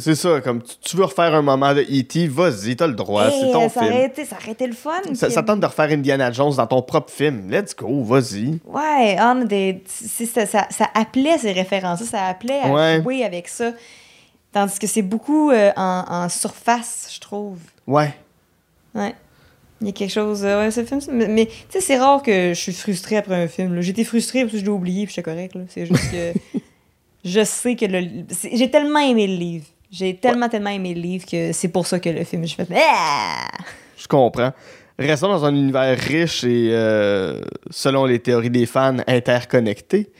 c'est 0.00 0.14
ça, 0.14 0.40
comme 0.40 0.62
tu, 0.62 0.74
tu 0.80 0.96
veux 0.96 1.04
refaire 1.04 1.34
un 1.34 1.42
moment 1.42 1.72
de 1.74 1.82
E.T., 1.82 2.26
vas-y, 2.28 2.74
t'as 2.76 2.86
le 2.88 2.94
droit, 2.94 3.26
hey, 3.28 3.40
c'est 3.40 3.52
ton 3.52 3.68
ça, 3.68 3.80
film. 3.82 3.92
aurait 3.92 4.06
été, 4.06 4.24
ça 4.24 4.36
aurait 4.42 4.52
été 4.52 4.66
le 4.66 4.72
fun. 4.72 5.00
Ça, 5.14 5.42
tente 5.42 5.60
de 5.60 5.66
refaire 5.66 5.90
Indiana 5.90 6.32
Jones 6.32 6.54
dans 6.56 6.66
ton 6.66 6.82
propre 6.82 7.12
film. 7.12 7.50
Let's 7.50 7.74
go, 7.76 8.02
vas-y. 8.02 8.58
Ouais, 8.66 9.16
mais 9.36 9.44
des- 9.44 9.84
ça, 9.86 10.46
ça, 10.46 10.66
ça 10.70 10.86
appelait 10.94 11.38
ces 11.38 11.52
références 11.52 12.02
ça 12.04 12.26
appelait 12.26 12.60
à 12.62 12.68
Ouais. 12.68 13.00
jouer 13.02 13.24
avec 13.24 13.46
ça. 13.48 13.70
Tandis 14.52 14.78
que 14.80 14.86
c'est 14.88 15.02
beaucoup 15.02 15.50
euh, 15.52 15.70
en, 15.76 16.04
en 16.08 16.28
surface, 16.28 17.08
je 17.14 17.20
trouve. 17.20 17.58
Ouais. 17.86 18.12
Ouais. 18.94 19.14
Il 19.80 19.86
y 19.86 19.90
a 19.90 19.92
quelque 19.92 20.12
chose. 20.12 20.44
euh, 20.44 20.64
ouais, 20.64 20.70
ce 20.70 20.84
film, 20.84 21.00
mais, 21.12 21.28
mais, 21.28 21.46
tu 21.46 21.52
sais, 21.70 21.80
c'est 21.80 21.98
rare 21.98 22.22
que 22.22 22.50
je 22.50 22.60
suis 22.60 22.72
frustrée 22.72 23.16
après 23.16 23.42
un 23.42 23.48
film. 23.48 23.80
J'étais 23.80 24.04
frustrée 24.04 24.42
parce 24.42 24.52
que 24.52 24.58
je 24.58 24.64
l'ai 24.64 24.70
oublié, 24.70 25.06
puis 25.06 25.14
c'est 25.14 25.22
correct. 25.22 25.56
C'est 25.68 25.86
juste 25.86 26.10
que 26.10 26.32
je 27.24 27.44
sais 27.44 27.76
que 27.76 27.86
le. 27.86 28.24
J'ai 28.52 28.70
tellement 28.70 29.00
aimé 29.00 29.26
le 29.26 29.36
livre. 29.36 29.64
J'ai 29.90 30.14
tellement, 30.16 30.48
tellement 30.48 30.70
aimé 30.70 30.94
le 30.94 31.00
livre 31.00 31.26
que 31.26 31.52
c'est 31.52 31.68
pour 31.68 31.86
ça 31.86 31.98
que 31.98 32.08
le 32.10 32.24
film, 32.24 32.46
je 32.46 32.54
fais. 32.54 32.66
Ah! 32.76 33.48
Je 33.96 34.06
comprends. 34.06 34.52
Restons 34.98 35.28
dans 35.28 35.44
un 35.46 35.54
univers 35.54 35.98
riche 35.98 36.44
et, 36.44 36.68
euh, 36.72 37.40
selon 37.70 38.04
les 38.04 38.18
théories 38.18 38.50
des 38.50 38.66
fans, 38.66 38.98
interconnecté, 39.06 40.12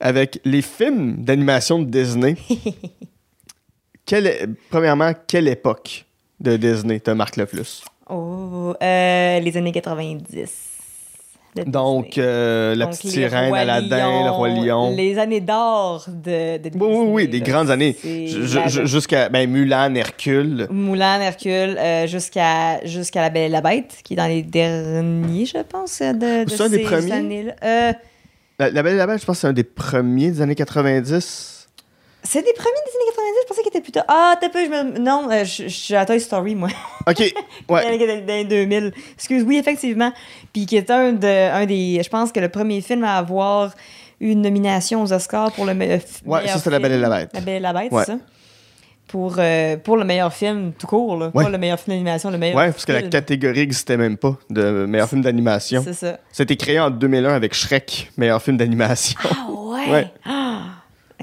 avec 0.00 0.40
les 0.44 0.60
films 0.60 1.16
d'animation 1.18 1.78
de 1.78 1.84
Disney. 1.84 2.36
Quelle 4.06 4.54
premièrement, 4.68 5.12
quelle 5.26 5.48
époque 5.48 6.04
de 6.38 6.58
Disney 6.58 7.00
te 7.00 7.10
marque 7.10 7.36
le 7.36 7.46
plus? 7.46 7.82
Oh, 8.08 8.74
euh, 8.82 9.40
les 9.40 9.56
années 9.56 9.72
90. 9.72 10.30
de 11.56 11.62
Donc, 11.64 12.18
euh, 12.18 12.74
La 12.74 12.86
Donc, 12.86 12.94
Petite 12.96 13.10
Sirène, 13.12 13.54
Aladdin, 13.54 14.24
Le 14.24 14.30
Roi 14.30 14.48
Lion. 14.50 14.94
Les 14.94 15.18
années 15.18 15.40
d'or 15.40 16.04
de, 16.08 16.58
de 16.58 16.70
Oui, 16.74 16.80
oui, 16.80 17.06
oui, 17.08 17.28
des 17.28 17.38
là. 17.40 17.46
grandes 17.46 17.70
années. 17.70 17.96
Jusqu'à 18.84 19.28
ben, 19.28 19.48
Mulan, 19.48 19.94
Hercule. 19.94 20.66
Moulin, 20.70 21.20
Hercule, 21.20 21.78
euh, 21.78 22.06
jusqu'à 22.06 22.84
jusqu'à 22.84 23.22
La 23.22 23.30
Belle 23.30 23.44
et 23.46 23.48
la 23.48 23.60
Bête, 23.60 23.98
qui 24.04 24.14
est 24.14 24.16
dans 24.16 24.26
les 24.26 24.42
derniers, 24.42 25.46
je 25.46 25.58
pense, 25.62 26.00
de, 26.00 26.44
de 26.44 26.50
ces 26.50 27.12
années-là. 27.12 27.54
Euh, 27.62 27.92
La, 28.58 28.70
La 28.70 28.82
Belle 28.82 28.94
et 28.94 28.98
la 28.98 29.06
Bête, 29.06 29.20
je 29.20 29.24
pense 29.24 29.36
que 29.36 29.40
c'est 29.42 29.46
un 29.46 29.52
des 29.52 29.64
premiers 29.64 30.30
des 30.32 30.40
années 30.42 30.54
90. 30.56 31.53
C'est 32.24 32.42
des 32.42 32.52
premiers 32.54 32.72
des 32.86 32.96
années 32.96 33.10
90, 33.10 33.30
je 33.42 33.46
pensais 33.48 33.60
qu'il 33.62 33.68
était 33.70 33.80
plus 33.80 33.92
tard. 33.92 34.04
Ah, 34.08 34.34
t'as 34.40 34.48
peu, 34.48 34.64
je 34.64 34.70
me... 34.70 34.98
Non, 34.98 35.28
euh, 35.30 35.44
je 35.44 35.64
je 35.64 35.68
suis 35.68 35.94
à 35.94 36.04
Toy 36.06 36.18
Story, 36.20 36.54
moi. 36.54 36.68
OK, 37.06 37.18
ouais. 37.68 38.22
dans 38.26 38.34
les 38.34 38.44
2000. 38.44 38.92
Excuse, 39.14 39.44
oui, 39.46 39.58
effectivement. 39.58 40.12
Puis 40.52 40.66
qui 40.66 40.76
est 40.76 40.90
un, 40.90 41.12
de, 41.12 41.26
un 41.52 41.66
des... 41.66 42.00
Je 42.02 42.08
pense 42.08 42.32
que 42.32 42.40
le 42.40 42.48
premier 42.48 42.80
film 42.80 43.04
à 43.04 43.18
avoir 43.18 43.72
une 44.20 44.42
nomination 44.42 45.02
aux 45.02 45.12
Oscars 45.12 45.52
pour 45.52 45.64
le 45.66 45.74
me- 45.74 45.78
meilleur 45.80 46.00
Ouais, 46.24 46.46
ça, 46.48 46.58
c'était 46.58 46.70
La 46.70 46.78
Belle 46.78 46.92
et 46.92 46.98
la 46.98 47.08
film. 47.08 47.18
Bête. 47.20 47.30
La 47.34 47.40
Belle 47.40 47.54
et 47.56 47.60
la 47.60 47.72
Bête, 47.72 47.92
Ouais. 47.92 48.04
c'est 48.06 48.12
ça? 48.12 48.18
Pour, 49.06 49.36
euh, 49.38 49.76
pour 49.76 49.96
le 49.96 50.04
meilleur 50.04 50.32
film 50.32 50.72
tout 50.78 50.86
court, 50.86 51.16
là. 51.16 51.30
Ouais. 51.34 51.44
Pas 51.44 51.50
le 51.50 51.58
meilleur 51.58 51.78
film 51.78 51.94
d'animation, 51.96 52.30
le 52.30 52.38
meilleur 52.38 52.56
Ouais, 52.56 52.70
parce 52.72 52.84
que 52.84 52.92
la 52.92 52.98
film. 53.00 53.10
catégorie 53.10 53.58
n'existait 53.60 53.96
même 53.96 54.16
pas 54.16 54.36
de 54.50 54.86
meilleur 54.86 55.08
film 55.08 55.20
d'animation. 55.22 55.82
C'est 55.84 55.92
ça. 55.92 56.18
C'était 56.32 56.56
créé 56.56 56.80
en 56.80 56.90
2001 56.90 57.34
avec 57.34 57.54
Shrek, 57.54 58.10
meilleur 58.16 58.42
film 58.42 58.56
d'animation. 58.56 59.18
Ah 59.22 59.50
ouais? 59.52 59.60
Ouais. 59.90 60.06
Ah! 60.24 60.43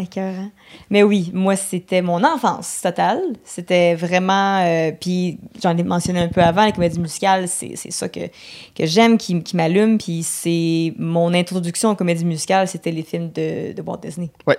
Écœurant. 0.02 0.50
Mais 0.90 1.04
oui, 1.04 1.32
moi, 1.34 1.56
c'était 1.56 2.02
mon 2.02 2.24
enfance 2.24 2.82
totale. 2.82 3.22
C'était 3.44 3.96
vraiment... 3.96 4.60
euh, 4.66 4.92
puis 5.00 5.40
j'en 5.62 5.78
ai 5.78 5.84
mentionné 5.84 6.20
un 6.20 6.28
peu 6.28 6.42
avant, 6.42 6.66
les 6.66 6.72
comédies 6.72 7.00
musicales, 7.00 7.48
c'est 7.48 7.76
c'est 7.76 7.92
ça 7.92 8.10
que, 8.10 8.28
que 8.76 8.86
j'aime, 8.86 9.18
qui, 9.18 9.44
qui 9.44 9.56
m'allume. 9.56 9.98
Puis 9.98 10.24
c'est 10.24 10.94
mon 10.98 11.34
introduction 11.34 11.92
aux 11.92 11.96
comédies 11.96 12.26
musicales, 12.26 12.68
c'était 12.68 12.92
les 12.92 13.04
films 13.04 13.32
de, 13.32 13.74
de 13.74 13.82
Walt 13.82 14.00
Disney. 14.02 14.32
Ouais. 14.48 14.58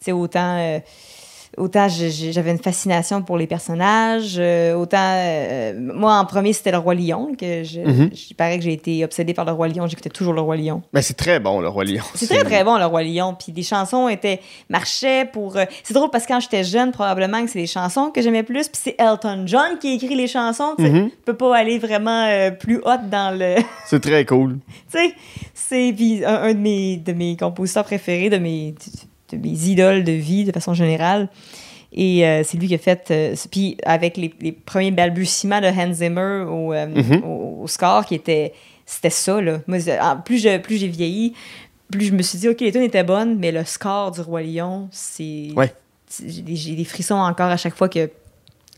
C'est 0.00 0.12
autant... 0.12 0.58
euh, 0.58 0.80
Autant 1.58 1.88
j'avais 1.88 2.52
une 2.52 2.58
fascination 2.62 3.22
pour 3.22 3.36
les 3.36 3.46
personnages, 3.48 4.36
euh, 4.38 4.74
autant 4.74 4.98
euh, 5.00 5.72
moi 5.76 6.14
en 6.18 6.24
premier 6.24 6.52
c'était 6.52 6.70
le 6.70 6.78
roi 6.78 6.94
lion 6.94 7.32
que 7.38 7.64
je, 7.64 7.80
Mhm. 7.80 8.10
il 8.30 8.34
paraît 8.36 8.56
que 8.58 8.64
j'ai 8.64 8.72
été 8.72 9.04
obsédée 9.04 9.34
par 9.34 9.44
le 9.44 9.50
roi 9.52 9.66
lion, 9.66 9.86
j'écoutais 9.88 10.10
toujours 10.10 10.32
le 10.32 10.40
roi 10.40 10.56
lion. 10.56 10.82
Mais 10.92 11.02
c'est 11.02 11.14
très 11.14 11.40
bon, 11.40 11.60
le 11.60 11.68
Roi 11.68 11.84
Lion. 11.84 12.04
C'est 12.14 12.28
très 12.28 12.44
très 12.44 12.62
bon 12.62 12.78
le 12.78 12.84
roi 12.86 13.02
lion 13.02 13.34
puis 13.38 13.52
les 13.54 13.64
chansons 13.64 14.08
étaient 14.08 14.40
marchaient 14.68 15.24
pour 15.24 15.56
euh, 15.56 15.64
c'est 15.82 15.92
drôle 15.92 16.10
parce 16.10 16.24
que 16.24 16.32
quand 16.32 16.40
j'étais 16.40 16.62
jeune 16.62 16.92
probablement 16.92 17.44
que 17.44 17.50
c'est 17.50 17.58
les 17.58 17.66
chansons 17.66 18.10
que 18.10 18.22
j'aimais 18.22 18.44
plus 18.44 18.68
puis 18.68 18.80
c'est 18.82 18.94
Elton 18.98 19.42
John 19.46 19.78
qui 19.80 19.94
écrit 19.94 20.14
les 20.14 20.28
chansons 20.28 20.74
tu 20.78 20.84
sais 20.84 20.90
Mhm. 20.90 21.10
peut 21.24 21.36
pas 21.36 21.56
aller 21.56 21.78
vraiment 21.78 22.28
plus 22.60 22.78
haut 22.78 23.00
dans 23.10 23.36
le 23.36 23.56
C'est 23.86 24.00
très 24.00 24.24
cool. 24.24 24.58
tu 24.90 24.98
sais 24.98 25.14
c'est 25.52 25.92
puis 25.96 26.24
un, 26.24 26.42
un 26.42 26.54
de 26.54 26.58
mes 26.58 26.96
de 26.96 27.12
mes 27.12 27.36
compositeurs 27.36 27.84
préférés 27.84 28.30
de 28.30 28.38
mes 28.38 28.74
de 29.32 29.36
mes 29.36 29.48
idoles 29.68 30.04
de 30.04 30.12
vie 30.12 30.44
de 30.44 30.52
façon 30.52 30.74
générale 30.74 31.28
et 31.92 32.24
euh, 32.26 32.42
c'est 32.44 32.56
lui 32.58 32.68
qui 32.68 32.74
a 32.74 32.78
fait 32.78 33.08
euh, 33.10 33.34
puis 33.50 33.76
avec 33.84 34.16
les, 34.16 34.32
les 34.40 34.52
premiers 34.52 34.90
balbutiements 34.92 35.60
de 35.60 35.66
Hans 35.66 35.92
Zimmer 35.92 36.44
au, 36.48 36.72
euh, 36.72 36.86
Mhm. 36.86 37.24
au, 37.24 37.62
au 37.62 37.66
score 37.66 38.04
qui 38.06 38.14
était 38.14 38.52
c'était 38.86 39.10
ça 39.10 39.40
là 39.40 39.60
moi 39.66 39.78
en- 40.00 40.16
plus 40.18 40.38
je 40.38 40.58
plus 40.58 40.76
j'ai 40.76 40.88
vieilli 40.88 41.34
plus 41.90 42.06
je 42.06 42.12
me 42.12 42.22
suis 42.22 42.38
dit 42.38 42.48
ok 42.48 42.60
les 42.60 42.70
tunes 42.72 42.82
étaient 42.82 43.02
bonnes 43.04 43.38
mais 43.38 43.50
le 43.52 43.64
score 43.64 44.12
du 44.12 44.20
roi 44.20 44.42
lion 44.42 44.88
c'est 44.92 45.48
Ouais. 45.56 45.72
j'ai 46.24 46.42
des, 46.42 46.54
j'ai 46.56 46.84
frissons 46.84 47.16
encore 47.16 47.50
à 47.50 47.56
chaque 47.56 47.74
fois 47.76 47.88
que 47.88 48.08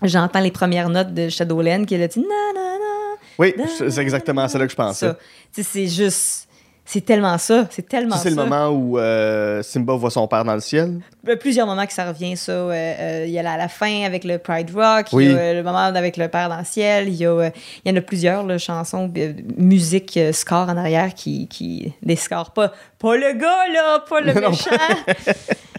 j'entends 0.03 0.41
les 0.41 0.51
premières 0.51 0.89
notes 0.89 1.13
de 1.15 1.29
Shadowland 1.29 1.85
qui 1.85 1.95
est 1.95 1.99
là 1.99 2.09
tu 2.09 2.21
sais, 2.21 2.27
na 2.27 2.61
na 2.61 2.69
na 2.79 3.17
Oui, 3.39 3.55
c'est 3.79 3.99
exactement 4.03 4.49
ça 4.49 4.59
là 4.59 4.65
que 4.67 4.71
je 4.73 4.77
pensais. 4.77 5.11
c'est 5.53 5.87
juste. 5.87 6.49
C'est 6.85 7.05
tellement 7.05 7.39
ça. 7.39 7.67
C'est 7.71 7.89
tellement 7.89 8.17
Ça, 8.17 8.25
c'est 8.25 8.31
le 8.31 8.37
moment 8.37 8.69
où 8.69 8.99
euh, 8.99 9.63
Simba 9.63 9.95
voit 9.95 10.11
son 10.11 10.27
père 10.27 10.45
dans 10.45 10.55
le 10.55 10.61
ciel? 10.61 11.01
Il 11.23 11.31
y 11.31 11.33
a 11.33 11.37
plusieurs 11.37 11.67
moments 11.67 11.87
que 11.87 11.93
ça 11.93 12.07
revient, 12.09 12.37
ça. 12.37 12.53
Euh, 12.53 12.71
euh, 12.73 13.25
il 13.27 13.33
y 13.33 13.39
a 13.39 13.43
la, 13.43 13.57
la 13.57 13.69
fin 13.69 14.03
avec 14.05 14.25
le 14.25 14.39
Pride 14.39 14.71
Rock. 14.75 15.07
Oui. 15.13 15.27
Il 15.27 15.31
y 15.31 15.35
a 15.35 15.39
euh, 15.39 15.55
le 15.55 15.63
moment 15.63 15.79
avec 15.79 16.17
le 16.17 16.27
Père 16.29 16.49
dans 16.49 16.59
le 16.59 16.65
ciel. 16.65 17.09
Il 17.09 17.15
y, 17.15 17.25
a, 17.25 17.51
il 17.85 17.91
y 17.91 17.95
en 17.95 17.97
a 17.97 18.01
plusieurs, 18.03 18.45
là, 18.45 18.59
chansons, 18.59 19.11
musique, 19.57 20.19
score 20.33 20.69
en 20.69 20.77
arrière 20.77 21.15
qui. 21.15 21.47
qui 21.49 21.93
des 22.03 22.17
scores. 22.17 22.51
Pas, 22.51 22.73
pas 22.99 23.17
le 23.17 23.33
gars, 23.39 23.73
là, 23.73 24.01
pas 24.01 24.21
le 24.21 24.33
Non. 24.41 24.51
méchant. 24.51 24.71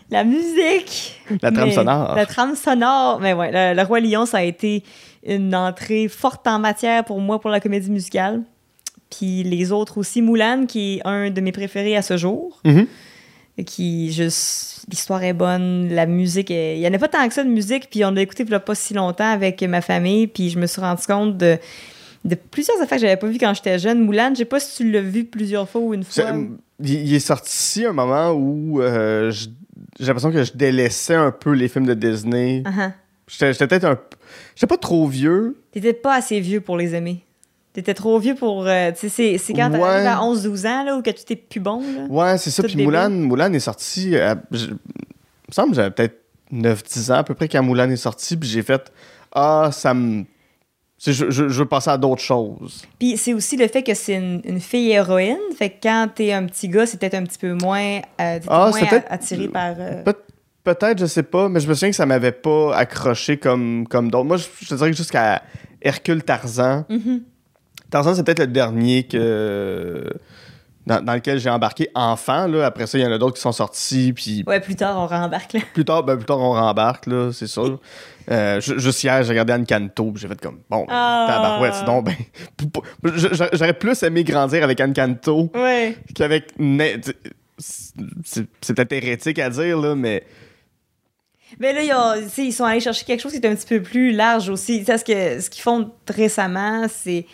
La 0.09 0.23
musique. 0.23 1.21
La 1.41 1.51
trame 1.51 1.71
sonore. 1.71 2.15
La 2.15 2.25
trame 2.25 2.55
sonore. 2.55 3.19
Mais 3.21 3.33
ouais, 3.33 3.51
le, 3.51 3.75
le 3.75 3.85
Roi 3.85 3.99
Lion, 3.99 4.25
ça 4.25 4.37
a 4.37 4.43
été 4.43 4.83
une 5.25 5.53
entrée 5.53 6.07
forte 6.07 6.47
en 6.47 6.59
matière 6.59 7.03
pour 7.03 7.19
moi 7.19 7.39
pour 7.41 7.49
la 7.49 7.59
comédie 7.59 7.91
musicale. 7.91 8.41
Puis 9.15 9.43
les 9.43 9.71
autres 9.71 9.97
aussi. 9.97 10.21
Moulin, 10.21 10.65
qui 10.65 10.95
est 10.95 11.07
un 11.07 11.29
de 11.29 11.41
mes 11.41 11.51
préférés 11.51 11.95
à 11.95 12.01
ce 12.01 12.17
jour. 12.17 12.61
Mhm. 12.65 12.87
Qui 13.65 14.11
juste. 14.11 14.85
L'histoire 14.89 15.23
est 15.23 15.33
bonne, 15.33 15.89
la 15.93 16.05
musique 16.05 16.51
est. 16.51 16.75
Il 16.75 16.81
n'y 16.81 16.87
en 16.87 16.93
a 16.93 16.97
pas 16.97 17.07
tant 17.07 17.25
que 17.25 17.33
ça 17.33 17.43
de 17.43 17.49
musique, 17.49 17.89
puis 17.89 18.03
on 18.03 18.11
l'a 18.11 18.21
écouté 18.21 18.43
il 18.43 18.49
y 18.49 18.53
a 18.53 18.59
pas 18.59 18.75
si 18.75 18.93
longtemps 18.93 19.31
avec 19.31 19.61
ma 19.61 19.79
famille, 19.79 20.27
puis 20.27 20.49
je 20.49 20.59
me 20.59 20.65
suis 20.65 20.81
rendu 20.81 21.03
compte 21.05 21.37
de, 21.37 21.57
de 22.25 22.35
plusieurs 22.35 22.81
affaires 22.81 22.97
que 22.97 23.01
j'avais 23.01 23.15
pas 23.15 23.27
vues 23.27 23.37
quand 23.37 23.53
j'étais 23.53 23.79
jeune. 23.79 24.03
Moulin, 24.03 24.33
je 24.33 24.39
sais 24.39 24.45
pas 24.45 24.59
si 24.59 24.77
tu 24.77 24.91
l'as 24.91 25.01
vu 25.01 25.23
plusieurs 25.23 25.69
fois 25.69 25.79
ou 25.79 25.93
une 25.93 26.03
fois. 26.03 26.33
Il, 26.83 27.13
est 27.13 27.19
sorti 27.19 27.85
un 27.85 27.93
moment 27.93 28.31
où 28.31 28.81
euh, 28.81 29.31
j'ai 29.31 30.05
l'impression 30.05 30.31
que 30.31 30.43
je 30.43 30.51
délaissais 30.53 31.15
un 31.15 31.31
peu 31.31 31.51
les 31.51 31.69
films 31.69 31.85
de 31.85 31.93
Disney. 31.93 32.63
J'étais 33.27 33.53
j'étais 33.53 33.67
peut-être 33.67 33.85
un. 33.85 33.99
J'étais 34.55 34.67
pas 34.67 34.77
trop 34.77 35.07
vieux. 35.07 35.61
T'étais 35.71 35.93
pas 35.93 36.15
assez 36.15 36.39
vieux 36.39 36.59
pour 36.59 36.75
les 36.75 36.93
aimer. 36.93 37.23
T'étais 37.73 37.93
trop 37.95 38.19
vieux 38.19 38.35
pour. 38.35 38.67
euh, 38.67 38.91
tu 38.91 39.09
sais, 39.09 39.37
c'est, 39.37 39.53
quand 39.53 39.71
Ouais. 39.71 39.79
t'arrives 39.79 40.07
à 40.07 40.19
11-12 40.21 40.65
ans, 40.67 40.83
là, 40.83 40.95
où 40.95 41.01
que 41.01 41.09
tu 41.09 41.23
t'es 41.23 41.35
plus 41.35 41.59
bon, 41.59 41.81
là? 41.81 42.05
Ouais, 42.09 42.37
c'est 42.37 42.51
ça. 42.51 42.61
Puis. 42.63 42.75
Moulin, 42.83 43.09
Moulin 43.09 43.51
est 43.53 43.59
sorti. 43.59 44.15
à- 44.15 44.35
je- 44.51 44.67
il 44.67 44.71
me 44.71 45.53
semble 45.53 45.69
que 45.71 45.75
j'avais 45.77 45.91
peut-être 45.91 46.19
9-10 46.51 47.11
ans 47.11 47.15
à 47.15 47.23
peu 47.23 47.33
près 47.33 47.47
quand 47.47 47.63
Moulin 47.63 47.89
est 47.89 47.95
sorti. 47.95 48.37
Puis 48.37 48.47
j'ai 48.49 48.61
fait 48.61 48.91
Ah, 49.35 49.69
ça 49.71 49.93
me. 49.95 50.25
Je, 51.05 51.11
je, 51.11 51.25
je 51.29 51.43
veux 51.43 51.65
passer 51.65 51.89
à 51.89 51.97
d'autres 51.97 52.21
choses. 52.21 52.83
Puis 52.99 53.17
c'est 53.17 53.33
aussi 53.33 53.57
le 53.57 53.67
fait 53.67 53.83
que 53.83 53.93
c'est 53.93 54.13
une, 54.15 54.39
une 54.45 54.59
fille 54.61 54.91
héroïne. 54.91 55.35
Fait 55.57 55.69
que 55.71 55.75
quand 55.83 56.07
t'es 56.15 56.31
un 56.31 56.45
petit 56.45 56.69
gars, 56.69 56.85
c'est 56.85 56.97
peut-être 56.99 57.15
un 57.15 57.23
petit 57.23 57.39
peu 57.39 57.53
moins, 57.55 57.99
euh, 58.21 58.39
Ah, 58.47 58.69
moins 58.71 59.01
attiré 59.09 59.47
par. 59.49 59.73
euh, 59.79 60.03
Peut- 60.03 60.15
Peut-être, 60.63 60.97
je 60.99 61.05
sais 61.07 61.23
pas, 61.23 61.49
mais 61.49 61.59
je 61.59 61.67
me 61.67 61.73
souviens 61.73 61.89
que 61.89 61.95
ça 61.97 62.05
m'avait 62.05 62.31
pas 62.31 62.73
accroché 62.77 63.35
comme, 63.35 63.85
comme 63.89 64.09
d'autres. 64.09 64.23
Moi, 64.23 64.37
je, 64.37 64.45
je 64.61 64.69
te 64.69 64.75
dirais 64.75 64.91
que 64.91 64.95
jusqu'à 64.95 65.41
Hercule 65.81 66.23
Tarzan. 66.23 66.85
mhm. 66.87 67.21
Tarzan, 67.93 68.15
c'est 68.15 68.23
peut-être 68.23 68.39
le 68.39 68.47
dernier 68.47 69.03
que. 69.03 70.03
Dans, 70.85 70.99
dans 71.01 71.13
lequel 71.13 71.39
j'ai 71.39 71.49
embarqué 71.49 71.87
enfant. 71.95 72.45
Là. 72.47 72.65
Après 72.65 72.87
ça, 72.87 72.97
il 72.97 73.01
y 73.05 73.07
en 73.07 73.11
a 73.13 73.17
d'autres 73.17 73.35
qui 73.35 73.41
sont 73.41 73.53
sortis. 73.53 74.11
Puis 74.11 74.43
Ouais, 74.45 74.59
plus 74.59 74.75
tard, 74.75 74.97
on 74.99 75.07
rembarque 75.07 75.53
là. 75.53 75.59
plus 75.73 75.85
tard, 75.85 76.03
ben, 76.03 76.17
plus 76.17 76.25
tard, 76.25 76.39
on 76.41 76.51
rembarque, 76.51 77.05
là, 77.05 77.31
c'est 77.31 77.47
sûr. 77.47 77.79
Euh, 78.29 78.59
ju- 78.59 78.77
juste 78.79 79.01
hier, 79.01 79.23
j'ai 79.23 79.29
regardé 79.29 79.53
Anne 79.53 79.65
Canto, 79.65 80.11
puis 80.11 80.21
j'ai 80.21 80.27
fait 80.27 80.41
comme, 80.41 80.59
bon, 80.69 80.85
Ah. 80.89 81.61
ben, 82.03 82.13
j'aurais 83.53 83.73
plus 83.73 84.03
aimé 84.03 84.23
grandir 84.25 84.61
avec 84.63 84.81
Anne 84.81 84.93
Canto 84.93 85.49
Ouais. 85.55 85.97
qu'avec. 86.15 86.51
C'est 87.57 88.73
peut-être 88.75 88.91
hérétique 88.91 89.39
à 89.39 89.49
dire, 89.49 89.77
là, 89.79 89.95
mais. 89.95 90.23
Mais 91.59 91.71
là, 91.71 91.83
ils, 91.83 91.93
ont- 91.93 92.27
ils 92.39 92.51
sont 92.51 92.63
allés 92.65 92.79
chercher 92.79 93.05
quelque 93.05 93.21
chose 93.21 93.31
qui 93.31 93.37
est 93.37 93.45
un 93.45 93.55
petit 93.55 93.67
peu 93.67 93.81
plus 93.81 94.11
large 94.11 94.49
aussi. 94.49 94.83
Ce 94.83 95.03
que- 95.03 95.39
ce 95.39 95.49
qu'ils 95.49 95.61
font 95.61 95.91
récemment, 96.09 96.87
c'est 96.89 97.25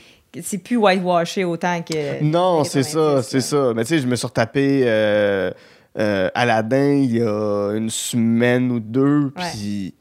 c'est 0.41 0.57
plus 0.59 0.77
whitewashé 0.77 1.43
autant 1.43 1.81
que. 1.81 2.23
Non, 2.23 2.63
c'est 2.63 2.83
ça, 2.83 3.15
90, 3.17 3.27
c'est 3.27 3.41
ça. 3.41 3.73
Mais 3.75 3.83
tu 3.83 3.89
sais, 3.89 3.99
je 3.99 4.07
me 4.07 4.15
suis 4.15 4.27
retapé 4.27 4.81
euh, 4.85 5.51
euh, 5.97 6.29
Aladdin 6.33 6.93
il 6.93 7.17
y 7.17 7.21
a 7.21 7.71
une 7.75 7.89
semaine 7.89 8.71
ou 8.71 8.79
deux, 8.79 9.31
puis. 9.35 9.95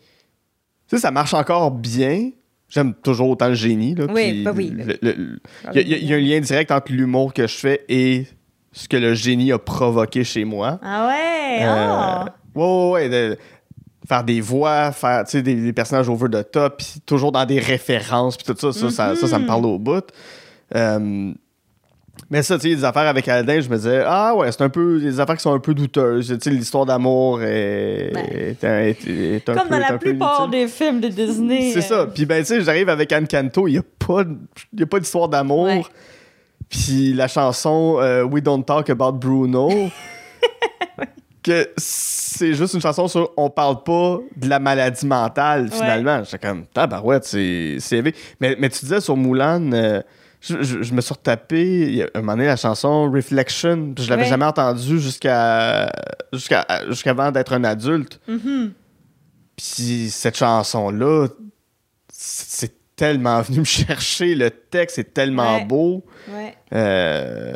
Tu 0.88 0.96
sais, 0.96 1.02
ça 1.02 1.10
marche 1.10 1.34
encore 1.34 1.70
bien. 1.70 2.30
J'aime 2.68 2.94
toujours 2.94 3.30
autant 3.30 3.48
le 3.48 3.54
génie. 3.54 3.94
Là, 3.94 4.06
Oui, 4.12 4.42
bah 4.42 4.52
oui, 4.54 4.72
y, 5.74 5.78
y 5.78 5.80
il 5.80 6.04
y 6.04 6.12
a 6.12 6.16
un 6.16 6.20
lien 6.20 6.40
direct 6.40 6.70
entre 6.70 6.92
l'humour 6.92 7.32
que 7.32 7.46
je 7.46 7.56
fais 7.56 7.84
et 7.88 8.26
ce 8.72 8.88
que 8.88 8.96
le 8.96 9.14
génie 9.14 9.52
a 9.52 9.58
provoqué 9.58 10.24
chez 10.24 10.44
moi. 10.44 10.78
Ah 10.82 11.08
ouais! 11.08 11.64
Euh, 11.64 11.66
ah. 11.66 12.24
ouais, 12.54 13.08
ouais, 13.08 13.08
ouais. 13.08 13.38
Faire 14.08 14.24
des 14.24 14.40
voix, 14.40 14.90
faire 14.92 15.24
des, 15.24 15.42
des 15.42 15.72
personnages 15.74 16.08
over 16.08 16.28
the 16.30 16.50
top, 16.50 16.78
puis 16.78 16.94
toujours 17.04 17.30
dans 17.30 17.44
des 17.44 17.58
références, 17.58 18.36
puis 18.38 18.46
tout 18.46 18.58
ça, 18.58 18.72
ça, 18.72 18.90
ça, 18.90 19.14
ça, 19.16 19.26
ça 19.28 19.36
me 19.38 19.42
Mhm. 19.42 19.46
parle 19.48 19.66
au 19.66 19.78
bout. 19.78 20.04
Euh, 20.74 21.32
mais 22.30 22.42
ça, 22.42 22.56
tu 22.58 22.68
sais, 22.70 22.74
des 22.76 22.84
affaires 22.84 23.06
avec 23.06 23.28
Aladdin, 23.28 23.60
je 23.60 23.68
me 23.68 23.76
disais, 23.76 24.02
ah 24.04 24.34
ouais, 24.34 24.50
c'est 24.50 24.62
un 24.62 24.68
peu 24.70 24.98
des 25.00 25.20
affaires 25.20 25.36
qui 25.36 25.42
sont 25.42 25.52
un 25.52 25.60
peu 25.60 25.72
douteuses. 25.74 26.28
Tu 26.28 26.38
sais, 26.40 26.50
l'histoire 26.50 26.84
d'amour 26.86 27.42
est, 27.42 28.12
Ouais. 28.14 28.56
est, 28.60 28.64
un- 28.64 28.80
est- 28.80 29.06
est 29.08 29.48
un 29.48 29.54
Comme 29.54 29.68
peu. 29.68 29.74
dans 29.74 29.78
la 29.78 29.92
un 29.92 29.98
plupart 29.98 30.48
des 30.48 30.66
films 30.68 31.00
de 31.00 31.08
Disney. 31.08 31.70
C'est 31.72 31.92
euh, 31.92 32.04
ça. 32.04 32.06
Puis 32.06 32.24
ben, 32.26 32.40
tu 32.40 32.46
sais, 32.46 32.60
j'arrive 32.62 32.88
avec 32.88 33.12
Anne 33.12 33.28
Canto, 33.28 33.68
il 33.68 33.72
n'y 33.72 33.78
a 33.78 33.82
pas, 34.06 34.24
y 34.76 34.82
a 34.82 34.86
pas 34.86 34.98
d'histoire 35.00 35.28
d'amour. 35.28 35.64
Ouais. 35.66 35.82
Puis 36.70 37.12
la 37.14 37.28
chanson 37.28 37.98
euh, 38.00 38.24
We 38.24 38.42
Don't 38.42 38.64
Talk 38.64 38.90
About 38.90 39.12
Bruno, 39.12 39.70
que 41.42 41.68
c'est 41.76 42.54
juste 42.54 42.74
une 42.74 42.80
chanson 42.80 43.06
sur 43.08 43.30
on 43.36 43.48
parle 43.50 43.82
pas 43.82 44.18
de 44.36 44.48
la 44.48 44.58
maladie 44.58 45.06
mentale, 45.06 45.70
finalement. 45.70 46.22
J'étais 46.24 46.38
comme, 46.46 46.66
tabarouette, 46.66 47.24
c'est 47.24 47.76
c'est 47.80 47.96
élevé. 47.98 48.14
Mais, 48.40 48.56
mais 48.58 48.68
tu 48.68 48.80
disais 48.80 49.00
sur 49.00 49.16
Moulin, 49.16 49.72
euh, 49.72 50.02
je, 50.40 50.62
je- 50.62 50.82
je 50.82 50.94
me 50.94 51.00
suis 51.00 51.14
retapé, 51.14 51.62
il 51.82 51.94
y 51.96 52.02
a 52.02 52.08
un 52.14 52.20
moment 52.20 52.32
donné, 52.34 52.46
la 52.46 52.56
chanson 52.56 53.10
Reflection, 53.10 53.94
je 53.98 54.08
l'avais 54.10 54.22
Ouais. 54.22 54.28
jamais 54.28 54.44
entendue 54.44 55.00
jusqu'à 55.00 55.90
jusqu'à 56.32 56.66
jusqu'avant 56.88 57.30
d'être 57.32 57.52
un 57.52 57.64
adulte. 57.64 58.20
mhm. 58.28 58.72
Puis 59.56 60.08
cette 60.10 60.36
chanson-là, 60.36 61.26
c'est 62.12 62.72
tellement 62.96 63.40
venu 63.42 63.60
me 63.60 63.64
chercher. 63.64 64.34
Le 64.34 64.50
texte 64.50 64.98
est 64.98 65.12
tellement 65.14 65.56
Ouais. 65.58 65.64
beau. 65.64 66.04
Ouais. 66.28 66.54
Euh, 66.72 67.54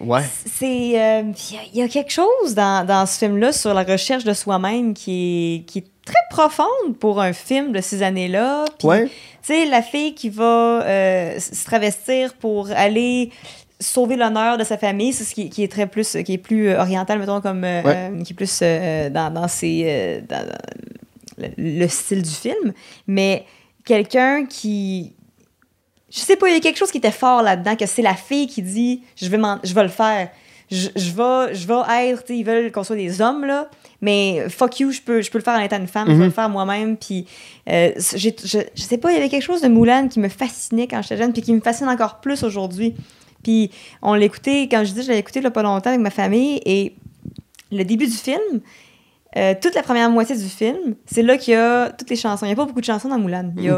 ouais. 0.00 0.22
C'est. 0.44 1.00
euh, 1.00 1.22
Il 1.50 1.54
y 1.54 1.58
a- 1.58 1.62
il 1.74 1.78
y, 1.80 1.82
a 1.82 1.88
quelque 1.88 2.10
chose 2.12 2.54
dans, 2.54 2.86
dans 2.86 3.06
ce 3.06 3.18
film-là 3.18 3.52
sur 3.52 3.74
la 3.74 3.82
recherche 3.82 4.24
de 4.24 4.32
soi-même 4.32 4.94
qui 4.94 5.56
est, 5.56 5.64
qui 5.66 5.78
est 5.80 5.86
très 6.04 6.14
profonde 6.30 6.96
pour 7.00 7.20
un 7.20 7.32
film 7.32 7.72
de 7.72 7.80
ces 7.80 8.02
années-là. 8.02 8.64
Ouais. 8.82 9.06
Tu 9.06 9.12
sais, 9.42 9.66
la 9.66 9.82
fille 9.82 10.14
qui 10.14 10.28
va 10.28 10.82
euh, 10.82 11.38
se 11.40 11.64
travestir 11.64 12.34
pour 12.34 12.70
aller 12.70 13.30
sauver 13.80 14.16
l'honneur 14.16 14.56
de 14.56 14.64
sa 14.64 14.78
famille, 14.78 15.12
c'est 15.12 15.24
ce 15.24 15.34
qui, 15.34 15.50
qui 15.50 15.62
est 15.62 15.68
très 15.70 15.86
plus, 15.86 16.16
qui 16.24 16.32
est 16.34 16.38
plus 16.38 16.68
euh, 16.68 16.80
oriental, 16.80 17.18
mettons, 17.18 17.40
comme, 17.40 17.62
Ouais. 17.62 17.82
euh, 17.84 18.22
qui 18.22 18.32
est 18.32 18.36
plus 18.36 18.60
dans, 18.60 19.32
dans 19.34 19.48
ses, 19.48 20.22
dans- 20.28 20.46
dans 20.46 20.58
le, 21.38 21.48
le 21.58 21.88
style 21.88 22.22
du 22.22 22.30
film. 22.30 22.72
Mais 23.06 23.44
quelqu'un 23.84 24.46
qui, 24.46 25.12
je 26.10 26.18
sais 26.20 26.36
pas, 26.36 26.48
il 26.48 26.54
y 26.54 26.56
a 26.56 26.60
quelque 26.60 26.78
chose 26.78 26.90
qui 26.90 26.98
était 26.98 27.10
fort 27.10 27.42
là-dedans, 27.42 27.76
que 27.76 27.86
c'est 27.86 28.02
la 28.02 28.14
fille 28.14 28.46
qui 28.46 28.62
dit, 28.62 29.02
je 29.16 29.28
vais, 29.28 29.38
je 29.64 29.74
vais 29.74 29.82
le 29.82 29.88
faire. 29.88 30.28
Je, 30.68 30.88
je 30.96 31.10
vais, 31.12 31.54
je 31.54 31.64
vais 31.68 32.08
être, 32.10 32.24
ils 32.30 32.42
veulent 32.44 32.72
qu'on 32.72 32.82
soit 32.82 32.96
des 32.96 33.20
hommes, 33.20 33.44
là, 33.44 33.68
mais 34.00 34.48
fuck 34.48 34.80
you, 34.80 34.90
je 34.90 35.00
peux, 35.00 35.22
je 35.22 35.30
peux 35.30 35.38
le 35.38 35.44
faire 35.44 35.54
en 35.54 35.60
étant 35.62 35.78
une 35.78 35.86
femme, 35.86 36.08
je 36.08 36.12
Mhm. 36.14 36.18
vais 36.18 36.24
le 36.24 36.30
faire 36.32 36.48
moi-même, 36.48 36.96
puis 36.96 37.24
euh, 37.68 37.92
je, 37.96 38.30
je 38.74 38.82
sais 38.82 38.98
pas, 38.98 39.12
il 39.12 39.14
y 39.14 39.16
avait 39.18 39.28
quelque 39.28 39.44
chose 39.44 39.60
de 39.62 39.68
Moulin 39.68 40.08
qui 40.08 40.18
me 40.18 40.28
fascinait 40.28 40.88
quand 40.88 41.02
j'étais 41.02 41.18
jeune, 41.18 41.32
puis 41.32 41.42
qui 41.42 41.52
me 41.52 41.60
fascine 41.60 41.86
encore 41.88 42.20
plus 42.20 42.42
aujourd'hui. 42.42 42.96
Puis 43.44 43.70
on 44.02 44.14
l'écoutait, 44.14 44.62
quand 44.68 44.84
je 44.84 44.92
dis, 44.92 45.02
je 45.04 45.12
l'ai 45.12 45.18
écouté 45.18 45.38
il 45.38 45.44
y 45.44 45.46
a 45.46 45.52
pas 45.52 45.62
longtemps 45.62 45.90
avec 45.90 46.00
ma 46.00 46.10
famille, 46.10 46.60
et 46.66 46.96
le 47.70 47.84
début 47.84 48.06
du 48.06 48.12
film, 48.16 48.40
euh, 49.36 49.54
toute 49.60 49.74
la 49.74 49.82
première 49.82 50.08
moitié 50.08 50.36
du 50.36 50.44
film, 50.48 50.94
c'est 51.04 51.22
là 51.22 51.36
qu'il 51.36 51.52
y 51.54 51.56
a 51.56 51.90
toutes 51.90 52.08
les 52.08 52.16
chansons. 52.16 52.46
Il 52.46 52.48
n'y 52.48 52.52
a 52.52 52.56
pas 52.56 52.64
beaucoup 52.64 52.80
de 52.80 52.86
chansons 52.86 53.08
dans 53.08 53.18
Moulin. 53.18 53.52
Il 53.56 53.64
y 53.64 53.68
a, 53.70 53.76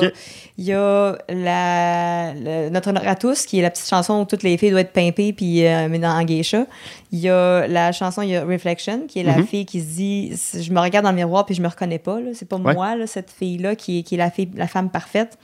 il 0.57 0.65
y 0.65 0.73
a 0.73 1.17
la, 1.29 2.33
le- 2.35 2.71
Notre 2.71 2.91
honneur 2.91 3.07
à 3.09 3.15
tous, 3.17 3.45
qui 3.47 3.59
est 3.59 3.63
la 3.63 3.71
petite 3.71 3.89
chanson 3.89 4.21
où 4.21 4.25
toutes 4.25 4.43
les 4.45 4.57
filles 4.57 4.71
doivent 4.71 4.83
être 4.83 4.93
pimpées 4.93 5.33
puis 5.33 5.67
euh, 5.67 5.89
mais 5.91 5.99
dans 5.99 6.11
en 6.11 6.23
geisha. 6.25 6.67
Il 7.11 7.19
y 7.19 7.29
a 7.29 7.67
la 7.67 7.91
chanson, 7.93 8.23
il 8.23 8.31
y 8.31 8.37
a 8.37 8.45
Reflection, 8.45 9.07
qui 9.09 9.21
est 9.21 9.25
la 9.25 9.39
Mhm. 9.39 9.47
fille 9.47 9.65
qui 9.67 9.81
se 9.81 9.87
dit 9.87 10.33
Je 10.63 10.73
me 10.73 10.81
regarde 10.81 11.05
dans 11.05 11.11
le 11.11 11.17
miroir 11.17 11.45
puis 11.47 11.55
je 11.55 11.63
me 11.63 11.69
reconnais 11.69 11.99
pas. 11.99 12.19
C'est 12.35 12.49
pas 12.49 12.57
Ouais. 12.57 12.75
moi, 12.75 12.95
là, 12.95 13.07
cette 13.07 13.31
fille-là, 13.31 13.75
qui, 13.75 14.01
est- 14.01 14.03
qui 14.03 14.15
est 14.15 14.19
la, 14.19 14.31
fille, 14.31 14.51
la 14.55 14.69
femme 14.69 14.91
parfaite. 14.91 15.39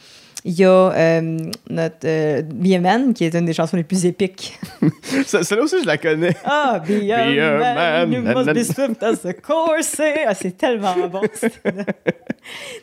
Il 0.46 0.52
y 0.52 0.64
a 0.66 0.90
euh, 0.92 1.38
notre 1.70 1.96
euh, 2.06 2.42
Be 2.42 2.72
a 2.74 2.78
Man, 2.78 3.14
qui 3.14 3.24
est 3.24 3.34
une 3.34 3.46
des 3.46 3.54
chansons 3.54 3.78
les 3.78 3.82
plus 3.82 4.04
épiques. 4.04 4.58
Ce- 5.26 5.42
Celle-là 5.42 5.64
aussi, 5.64 5.76
je 5.80 5.86
la 5.86 5.96
connais. 5.96 6.36
Ah, 6.44 6.82
be 6.86 6.90
a, 7.10 7.32
Be 7.32 7.38
a 7.38 7.58
man, 7.58 8.10
man. 8.10 8.12
you 8.12 8.20
must 8.20 8.52
be 8.52 8.62
swift 8.62 9.02
as 9.02 9.24
a 9.26 9.32
corsair. 9.32 10.26
Ah, 10.26 10.34
c'est 10.34 10.54
tellement 10.54 10.94
bon. 11.10 11.22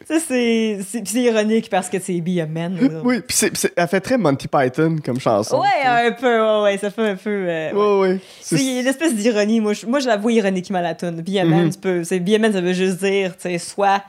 Ça, 0.08 0.16
c'est 0.28 0.80
c'est- 0.84 1.04
c'est 1.08 1.20
ironique 1.22 1.70
parce 1.70 1.88
que 1.88 2.00
c'est 2.00 2.20
Be 2.20 2.40
a 2.40 2.48
Man. 2.48 2.78
là. 2.82 3.00
Oui, 3.04 3.20
puis 3.22 3.38
c'est- 3.38 3.56
c'est- 3.56 3.72
elle 3.76 3.88
fait 3.88 4.02
très 4.02 4.18
Monty 4.18 4.48
Python 4.48 4.96
comme 5.06 5.20
chanson. 5.20 5.60
Ouais, 5.62 5.86
un 6.08 6.12
peu, 6.14 6.42
ouais, 6.42 6.64
ouais, 6.64 6.78
ça 6.80 6.90
fait 6.90 7.10
un 7.10 7.16
peu. 7.16 7.30
euh, 7.48 7.72
ouais. 7.72 7.74
Ouais, 7.74 8.00
ouais. 8.14 8.20
Tu 8.40 8.58
sais, 8.58 8.64
Il 8.64 8.74
y 8.74 8.78
a 8.78 8.82
une 8.82 8.88
espèce 8.88 9.14
d'ironie. 9.14 9.60
Moi, 9.62 9.74
je, 9.74 9.86
moi, 9.86 10.00
je 10.00 10.08
la 10.08 10.18
vois 10.18 10.32
ironiquement, 10.32 10.82
la 10.82 10.96
tune. 10.96 11.22
Be 11.22 11.38
a 11.38 11.46
man, 11.46 11.66
Mhm. 11.66 11.72
tu 11.74 11.78
peux. 11.80 12.04
c'est- 12.04 12.20
Be 12.20 12.30
a 12.34 12.40
man, 12.40 12.52
ça 12.54 12.62
veut 12.62 12.74
juste 12.74 12.98
dire, 13.04 13.36
tu 13.38 13.44
sais, 13.44 13.58
soit. 13.60 14.02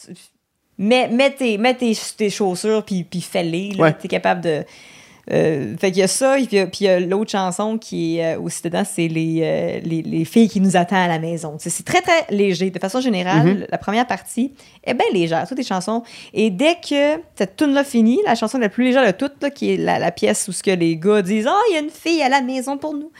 tu- 0.00 0.12
Mets, 0.78 1.08
mets, 1.08 1.30
tes, 1.30 1.58
mets 1.58 1.74
tes, 1.74 1.96
tes 2.16 2.30
chaussures, 2.30 2.84
puis, 2.84 3.04
puis 3.04 3.20
fais-les. 3.20 3.74
Ouais. 3.78 3.92
T'es 3.94 4.08
capable 4.08 4.42
de. 4.42 4.62
euh, 5.32 5.74
fait 5.78 5.90
qu'il 5.90 6.00
y 6.00 6.02
a 6.02 6.08
ça, 6.08 6.38
et 6.38 6.46
puis, 6.46 6.68
il 6.80 6.84
y 6.84 6.88
a 6.88 7.00
l'autre 7.00 7.30
chanson 7.32 7.78
qui 7.78 8.18
est 8.18 8.36
euh, 8.36 8.40
aussi 8.40 8.62
dedans, 8.62 8.84
c'est 8.84 9.08
les, 9.08 9.40
euh, 9.42 9.80
les, 9.82 10.02
les 10.02 10.24
filles 10.24 10.48
qui 10.48 10.60
nous 10.60 10.76
attendent 10.76 10.98
à 10.98 11.08
la 11.08 11.18
maison. 11.18 11.56
C'est 11.58 11.84
très, 11.84 12.00
très 12.02 12.26
léger. 12.30 12.70
De 12.70 12.78
façon 12.78 13.00
générale, 13.00 13.46
Mhm. 13.46 13.66
la 13.70 13.78
première 13.78 14.06
partie 14.06 14.52
est 14.84 14.94
bien 14.94 15.06
légère, 15.12 15.48
toutes 15.48 15.58
les 15.58 15.64
chansons. 15.64 16.02
Et 16.34 16.50
dès 16.50 16.74
que 16.74 17.20
cette 17.34 17.56
tune 17.56 17.72
là 17.72 17.82
finit, 17.82 18.20
la 18.24 18.34
chanson 18.34 18.58
la 18.58 18.68
plus 18.68 18.84
légère 18.84 19.04
de 19.06 19.10
toutes, 19.12 19.42
là, 19.42 19.50
qui 19.50 19.72
est 19.72 19.76
la, 19.78 19.98
la 19.98 20.12
pièce 20.12 20.46
où 20.46 20.52
ce 20.52 20.62
que 20.62 20.70
les 20.70 20.96
gars 20.96 21.22
disent 21.22 21.46
«Ah, 21.48 21.58
il 21.70 21.74
y 21.74 21.76
a 21.78 21.80
une 21.80 21.90
fille 21.90 22.22
à 22.22 22.28
la 22.28 22.40
maison 22.42 22.76
pour 22.78 22.94
nous 22.94 23.10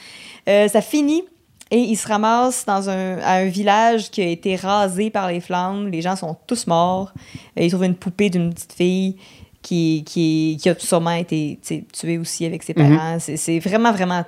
ça 0.46 0.80
finit 0.80 1.24
et 1.70 1.78
il 1.78 1.96
se 1.96 2.06
ramasse 2.06 2.64
dans 2.64 2.88
un, 2.88 3.18
à 3.18 3.34
un 3.38 3.46
village 3.46 4.10
qui 4.10 4.22
a 4.22 4.26
été 4.26 4.56
rasé 4.56 5.10
par 5.10 5.28
les 5.28 5.40
flammes. 5.40 5.88
Les 5.88 6.00
gens 6.02 6.14
sont 6.16 6.36
tous 6.46 6.66
morts. 6.66 7.12
Il 7.56 7.68
trouve 7.70 7.84
une 7.84 7.96
poupée 7.96 8.30
d'une 8.30 8.52
petite 8.54 8.72
fille 8.72 9.16
qui, 9.62 10.04
qui, 10.06 10.58
qui 10.60 10.68
a 10.68 10.78
sûrement 10.78 11.10
été 11.10 11.58
tuée 11.92 12.18
aussi 12.18 12.44
avec 12.46 12.62
ses 12.62 12.72
parents. 12.74 13.18
C'est- 13.18 13.36
C'est 13.36 13.58
vraiment, 13.58 13.90
vraiment 13.92 14.24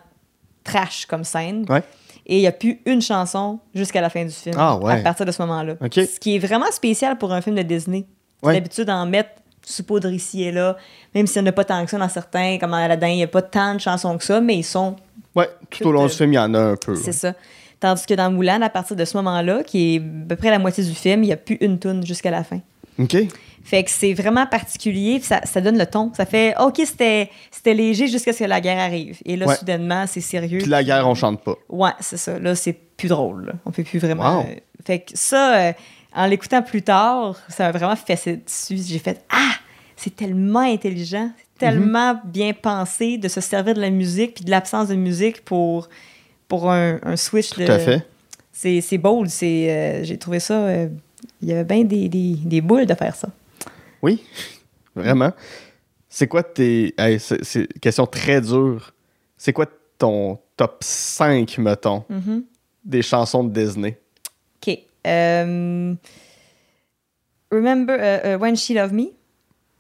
trash 0.65 1.07
comme 1.07 1.23
scène. 1.25 1.65
Ouais. 1.69 1.83
Et 2.27 2.37
il 2.39 2.41
n'y 2.41 2.47
a 2.47 2.53
plus 2.53 2.81
une 2.85 3.01
chanson 3.01 3.59
jusqu'à 3.75 4.01
la 4.01 4.11
fin 4.11 4.25
du 4.25 4.31
film. 4.33 4.57
Ah 4.59 4.77
ouais. 4.77 4.95
À 4.95 4.97
partir 5.03 5.25
de 5.25 5.31
ce 5.33 5.41
moment-là. 5.43 5.75
Ce 5.93 6.19
qui 6.19 6.35
est 6.35 6.39
vraiment 6.41 6.71
spécial 6.73 7.17
pour 7.19 7.33
un 7.33 7.41
film 7.41 7.57
de 7.57 7.63
Disney. 7.63 8.05
Ouais. 8.43 8.55
D'habitude, 8.55 8.85
d'en 8.85 9.07
mettre 9.07 9.31
saupoudre 9.65 10.11
ici 10.11 10.43
et 10.43 10.53
là, 10.53 10.77
même 11.15 11.27
s'il 11.27 11.43
n'y 11.43 11.49
en 11.49 11.51
a 11.51 11.53
pas 11.53 11.65
tant 11.65 11.85
que 11.85 11.91
ça 11.91 11.99
dans 11.99 12.09
certains, 12.09 12.59
comme 12.59 12.75
Aladdin, 12.75 13.09
il 13.09 13.17
n'y 13.17 13.23
a 13.23 13.27
pas 13.29 13.43
tant 13.43 13.75
de 13.75 13.81
chansons 13.81 14.17
que 14.19 14.25
ça, 14.25 14.41
mais 14.41 14.57
ils 14.57 14.65
sont 14.65 14.97
Ouais, 15.39 15.49
tout 15.71 15.87
au 15.87 15.93
long 15.93 16.07
du 16.07 16.13
film, 16.13 16.33
il 16.33 16.37
y 16.37 16.39
en 16.39 16.53
a 16.55 16.59
un 16.61 16.77
peu. 16.77 16.95
c'est 16.97 17.13
ça. 17.13 17.35
Tandis 17.81 18.07
que 18.07 18.15
dans 18.15 18.31
Moulin, 18.31 18.61
à 18.63 18.69
partir 18.71 18.97
de 18.97 19.05
ce 19.05 19.17
moment-là, 19.19 19.63
qui 19.63 19.95
est 19.95 19.99
à 19.99 20.29
peu 20.29 20.37
près 20.37 20.51
la 20.51 20.59
moitié 20.59 20.83
du 20.85 20.93
film, 20.95 21.23
il 21.23 21.27
n'y 21.29 21.33
a 21.33 21.37
plus 21.37 21.57
une 21.61 21.79
tune 21.79 22.05
jusqu'à 22.05 22.31
la 22.33 22.43
fin. 22.43 22.61
OK. 22.99 23.17
Fait 23.63 23.85
que 23.85 23.91
c'est 23.91 24.15
vraiment 24.15 24.47
particulier, 24.47 25.21
ça, 25.21 25.41
ça 25.45 25.61
donne 25.61 25.79
le 25.79 25.87
ton. 25.87 26.11
Ça 26.15 26.25
fait 26.27 26.55
OK, 26.59 26.81
c'était 26.85 27.29
léger 27.67 28.09
jusqu'à 28.09 28.33
ce 28.33 28.41
que 28.41 28.45
la 28.45 28.61
guerre 28.61 28.79
arrive. 28.81 29.19
Et 29.25 29.37
là, 29.37 29.47
Ouais. 29.47 29.55
soudainement, 29.55 30.07
c'est 30.09 30.21
sérieux. 30.23 30.59
Puis 30.59 30.69
la 30.71 30.83
guerre, 30.83 31.07
on 31.07 31.15
chante 31.15 31.43
pas. 31.45 31.55
Ouais, 31.69 31.91
c'est 32.01 32.17
ça. 32.17 32.39
Là, 32.39 32.55
c'est 32.57 32.73
plus 32.73 33.09
drôle. 33.09 33.47
là. 33.47 33.53
On 33.67 33.71
peut 33.71 33.85
plus 33.85 33.99
vraiment. 34.01 34.39
Wow. 34.41 34.47
euh, 34.49 34.55
Fait 34.85 35.01
que 35.01 35.11
ça, 35.15 35.55
euh, 35.69 35.73
en 36.17 36.27
l'écoutant 36.27 36.63
plus 36.63 36.83
tard, 36.83 37.37
ça 37.49 37.65
m'a 37.67 37.73
vraiment 37.79 37.95
fessé 37.97 38.39
dessus. 38.39 38.79
J'ai 38.85 38.99
fait 38.99 39.23
Ah, 39.31 39.53
c'est 39.97 40.17
tellement 40.17 40.61
intelligent, 40.61 41.31
tellement 41.59 42.21
bien 42.25 42.53
pensé 42.53 43.19
de 43.19 43.29
se 43.29 43.41
servir 43.41 43.75
de 43.75 43.81
la 43.81 43.91
musique 43.91 44.35
puis 44.37 44.45
de 44.45 44.51
l'absence 44.51 44.89
de 44.89 44.95
musique 44.95 45.45
pour, 45.45 45.89
pour 46.47 46.71
un, 46.71 46.99
un 47.03 47.17
switch 47.17 47.51
Tout 47.51 47.61
de. 47.61 47.71
à 47.71 47.79
fait. 47.79 48.07
C'est 48.53 48.99
bold. 48.99 49.29
c'est, 49.31 49.71
euh, 49.71 50.05
J'ai 50.05 50.19
trouvé 50.19 50.41
ça. 50.41 50.55
euh, 50.67 50.89
Il 51.43 51.49
y 51.49 51.53
avait 51.53 51.65
bien 51.65 51.85
des, 51.85 52.09
des, 52.09 52.35
des 52.35 52.61
boules 52.61 52.87
de 52.87 52.95
faire 52.95 53.15
ça. 53.15 53.29
Oui, 54.03 54.25
vraiment. 54.97 55.33
C'est 56.09 56.27
quoi 56.27 56.43
tes. 56.43 56.95
Hey, 56.99 57.19
c'est 57.21 57.67
question 57.81 58.07
très 58.07 58.41
dure. 58.41 58.93
C'est 59.37 59.53
quoi 59.53 59.67
ton 59.99 60.39
top 60.57 60.79
5, 60.83 61.59
mettons, 61.59 62.05
Mhm. 62.09 62.45
des 62.85 63.03
chansons 63.03 63.45
de 63.45 63.53
Disney? 63.53 63.99
OK. 64.67 64.79
Euh, 65.07 65.95
remember 67.51 68.37
When 68.41 68.57
She 68.57 68.71
Loved 68.71 68.93
Me? 68.95 69.11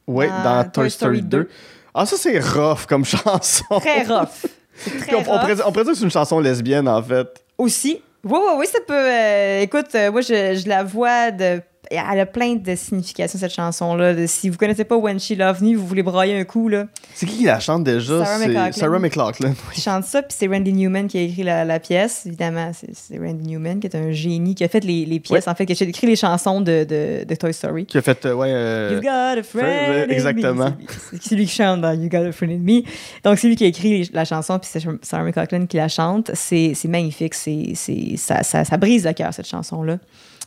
Oui, 0.09 0.27
Dans 0.27 0.43
dans 0.43 0.65
Toy 0.65 0.91
Story 0.91 1.19
Story 1.19 1.23
2. 1.23 1.39
2. 1.45 1.49
Ah, 1.95 2.07
ça, 2.07 2.17
c'est 2.17 2.39
rough 2.41 2.87
comme 2.89 3.05
chanson. 3.05 3.65
Très 3.81 4.03
rough. 4.03 4.47
Très 5.01 5.15
on, 5.15 5.25
on 5.67 5.73
que 5.93 5.95
c'est 5.95 6.05
une 6.05 6.11
chanson 6.11 6.41
lesbienne, 6.41 6.89
en 6.89 7.03
fait. 7.03 7.27
Aussi. 7.57 8.03
Oui, 8.25 8.39
oui, 8.43 8.53
oui, 8.59 8.67
ça 8.67 8.79
peut. 8.87 8.95
euh, 8.95 9.61
écoute, 9.61 9.95
euh, 9.95 10.11
moi, 10.11 10.21
je, 10.23 10.61
je 10.61 10.69
la 10.69 10.83
vois 10.83 11.31
de. 11.31 11.61
Elle 11.91 12.21
a 12.21 12.27
plein 12.27 12.55
de 12.57 12.75
significations, 12.75 13.39
cette 13.39 13.53
chanson-là. 13.55 14.27
Si 14.27 14.51
vous 14.51 14.59
connaissez 14.59 14.85
pas 14.85 14.97
When 14.97 15.19
She 15.19 15.31
Loved 15.31 15.63
Me, 15.63 15.75
vous 15.75 15.87
voulez 15.87 16.03
brailler 16.03 16.39
un 16.39 16.45
coup, 16.45 16.69
là. 16.69 16.87
C'est 17.15 17.25
qui 17.27 17.39
qui 17.39 17.45
la 17.45 17.61
chante 17.61 17.85
déjà? 17.85 18.25
Sarah 18.25 18.39
C'est 18.39 18.47
McLachlan. 18.49 18.73
Sarah 18.73 18.99
McLachlan. 18.99 19.55
Qui 19.73 19.81
chante 19.81 20.05
ça, 20.05 20.23
puis 20.23 20.37
c'est 20.39 20.47
Randy 20.49 20.73
Newman 20.73 21.07
qui 21.09 21.17
a 21.19 21.23
écrit 21.23 21.43
la, 21.45 21.65
la 21.65 21.81
pièce. 21.81 22.27
Évidemment, 22.27 22.71
c'est 22.93 23.19
Randy 23.19 23.49
Newman 23.53 23.81
qui 23.81 23.87
est 23.87 23.97
un 23.97 24.11
génie, 24.13 24.55
qui 24.55 24.65
a 24.65 24.69
fait 24.69 24.85
les, 24.85 25.07
les 25.07 25.19
pièces, 25.21 25.49
en 25.49 25.55
fait, 25.55 25.65
qui 25.67 25.73
a 25.83 25.87
écrit 25.87 26.07
les 26.07 26.17
chansons 26.17 26.61
de, 26.61 26.85
de, 26.85 27.25
de 27.25 27.35
Toy 27.35 27.55
Story. 27.55 27.87
Qui 27.87 27.99
a 27.99 28.03
fait, 28.03 28.27
euh, 28.27 28.35
ouais. 28.35 28.49
euh, 28.51 28.91
You 28.95 29.01
got 29.01 29.39
a 29.41 29.43
friend 29.43 30.11
exactement. 30.11 30.67
me. 30.67 31.19
C'est 31.21 31.35
lui 31.37 31.47
qui 31.47 31.55
chante 31.55 31.81
dans 31.81 31.93
You 31.93 32.09
got 32.11 32.19
a 32.27 32.33
friend 32.33 32.53
in 32.53 32.59
me. 32.59 32.83
Donc, 33.25 33.39
c'est 33.39 33.49
lui 33.49 33.57
qui 33.57 33.65
a 33.65 33.69
écrit 33.69 33.99
les- 34.01 34.11
la 34.13 34.25
chanson, 34.25 34.59
puis 34.59 34.69
c'est 34.71 34.81
Sarah 35.03 35.25
McLachlan 35.25 35.67
qui 35.67 35.79
la 35.79 35.89
chante. 35.89 36.31
C'est 36.35 36.75
magnifique. 36.87 37.35
C'est- 37.35 37.75
ça, 38.17 38.43
ça, 38.43 38.65
ça 38.65 38.77
brise 38.77 39.07
le 39.07 39.13
cœur, 39.15 39.33
cette 39.33 39.49
chanson-là. 39.49 39.99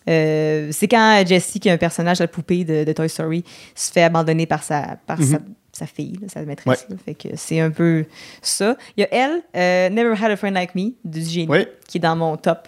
Euh, 0.09 0.69
c'est 0.71 0.87
quand 0.87 1.23
Jessie, 1.27 1.59
qui 1.59 1.69
est 1.69 1.71
un 1.71 1.77
personnage, 1.77 2.19
la 2.19 2.27
poupée 2.27 2.63
de, 2.63 2.83
de 2.83 2.93
Toy 2.93 3.07
Story, 3.07 3.43
se 3.75 3.91
fait 3.91 4.03
abandonner 4.03 4.45
par 4.45 4.63
sa, 4.63 4.97
par 5.05 5.21
sa, 5.21 5.39
sa 5.71 5.85
fille, 5.85 6.17
là, 6.21 6.27
sa 6.27 6.41
maîtresse. 6.41 6.87
Fait 7.05 7.13
que 7.13 7.29
c'est 7.35 7.59
un 7.59 7.69
peu 7.71 8.05
ça. 8.41 8.75
Il 8.97 9.01
y 9.01 9.03
a 9.03 9.13
elle, 9.13 9.41
euh, 9.55 9.89
Never 9.89 10.15
Had 10.21 10.31
a 10.31 10.37
Friend 10.37 10.53
Like 10.55 10.75
Me, 10.75 10.93
du 11.05 11.21
génie, 11.21 11.65
qui 11.87 11.97
est 11.97 12.01
dans 12.01 12.15
mon 12.15 12.35
top 12.37 12.67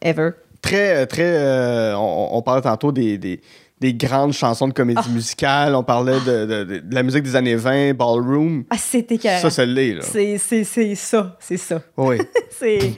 ever. 0.00 0.30
Très, 0.62 1.06
très. 1.06 1.22
euh, 1.24 1.96
on, 1.96 2.28
on 2.32 2.42
parlait 2.42 2.62
tantôt 2.62 2.92
des, 2.92 3.16
des, 3.18 3.40
des 3.80 3.94
grandes 3.94 4.32
chansons 4.32 4.68
de 4.68 4.72
comédie 4.74 5.00
Ah. 5.04 5.08
musicale. 5.08 5.74
On 5.74 5.82
parlait 5.82 6.20
de, 6.26 6.44
de- 6.46 6.64
de- 6.64 6.78
de 6.80 6.94
la 6.94 7.02
musique 7.02 7.22
des 7.22 7.34
années 7.36 7.54
20, 7.56 7.94
Ballroom. 7.94 8.64
Ah, 8.70 8.76
c'était 8.78 9.16
carré. 9.18 9.40
Ça, 9.40 9.48
c'est 9.50 9.66
l'est, 9.66 9.94
là. 9.94 10.02
C'est 10.02 10.36
c'est- 10.38 10.64
c'est 10.64 10.94
ça, 10.94 11.36
c'est 11.40 11.56
ça. 11.56 11.80
Oui. 11.96 12.18
C'est. 12.60 12.92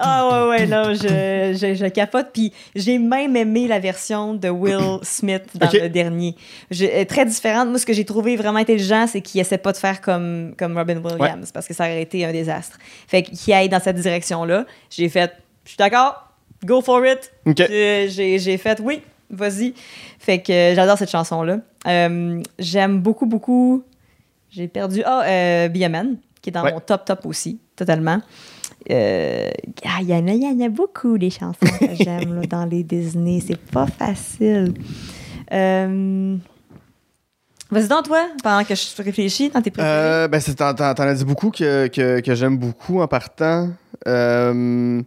Ah 0.00 0.46
ouais, 0.48 0.48
ouais, 0.48 0.66
non, 0.66 0.94
je, 0.94 1.54
je, 1.60 1.74
je 1.74 1.86
capote. 1.88 2.28
Puis 2.32 2.52
j'ai 2.74 2.98
même 2.98 3.36
aimé 3.36 3.68
la 3.68 3.78
version 3.78 4.32
de 4.32 4.48
Will 4.48 4.98
Smith 5.02 5.42
dans 5.54 5.68
le 5.70 5.88
dernier. 5.88 6.34
Je- 6.70 6.86
euh, 6.86 7.04
très 7.04 7.26
différente. 7.26 7.68
Moi, 7.68 7.78
ce 7.78 7.84
que 7.84 7.92
j'ai 7.92 8.06
trouvé 8.06 8.36
vraiment 8.36 8.58
intelligent, 8.60 9.06
c'est 9.06 9.20
qu'il 9.20 9.40
essaie 9.42 9.58
pas 9.58 9.72
de 9.72 9.76
faire 9.76 10.00
comme, 10.00 10.54
comme 10.58 10.76
Robin 10.78 10.96
Williams, 11.04 11.52
parce 11.52 11.68
que 11.68 11.74
ça 11.74 11.84
aurait 11.84 12.00
été 12.02 12.24
un 12.24 12.32
désastre. 12.32 12.78
Fait 13.06 13.22
qu'il 13.22 13.52
aille 13.52 13.68
dans 13.68 13.80
cette 13.80 13.96
direction-là. 13.96 14.64
J'ai 14.88 15.10
fait, 15.10 15.32
je 15.64 15.70
suis 15.70 15.76
d'accord, 15.76 16.30
go 16.64 16.80
for 16.80 17.04
it. 17.04 17.30
OK. 17.46 17.56
J'ai- 17.58 18.08
J'ai 18.08 18.38
j'ai 18.38 18.56
fait, 18.56 18.80
oui, 18.82 19.02
vas-y. 19.34 19.74
Fait 20.18 20.40
que 20.40 20.52
euh, 20.52 20.74
j'adore 20.74 20.96
cette 20.98 21.10
chanson-là. 21.10 21.58
Euh, 21.86 22.40
J'aime 22.58 23.00
beaucoup, 23.00 23.26
beaucoup. 23.26 23.82
J'ai 24.50 24.68
perdu. 24.68 25.02
Ah, 25.04 25.22
euh, 25.26 25.68
Be 25.68 25.82
a 25.82 25.88
Man, 25.88 26.16
qui 26.40 26.50
est 26.50 26.52
dans 26.52 26.62
Ouais. 26.62 26.72
mon 26.72 26.80
top, 26.80 27.04
top 27.04 27.26
aussi, 27.26 27.58
totalement. 27.76 28.20
Euh, 28.90 29.50
ah, 29.84 29.98
Il 30.02 30.08
y, 30.10 30.14
en 30.14 30.26
a- 30.28 30.32
il 30.32 30.42
y 30.42 30.46
en 30.46 30.66
a 30.66 30.68
beaucoup, 30.68 31.16
des 31.18 31.30
chansons 31.30 31.58
que 31.80 31.94
j'aime 32.04 32.46
dans 32.46 32.64
les 32.66 32.82
Disney. 32.84 33.40
C'est 33.46 33.58
pas 33.58 33.86
facile. 33.86 34.74
Euh, 35.52 36.36
Vas-y 37.70 37.88
donc, 37.88 38.04
toi, 38.04 38.28
pendant 38.42 38.62
que 38.62 38.74
je 38.74 39.02
réfléchis 39.02 39.48
dans 39.50 39.60
tes 39.60 39.70
préférés. 39.70 39.90
Euh, 39.90 40.28
ben, 40.28 40.40
t'en 40.40 40.68
as 41.02 41.14
dit 41.14 41.24
beaucoup 41.24 41.50
que, 41.50 41.88
que, 41.88 42.20
que 42.20 42.34
j'aime 42.34 42.56
beaucoup 42.58 43.00
en 43.00 43.08
partant. 43.08 43.70
Euh... 44.06 45.02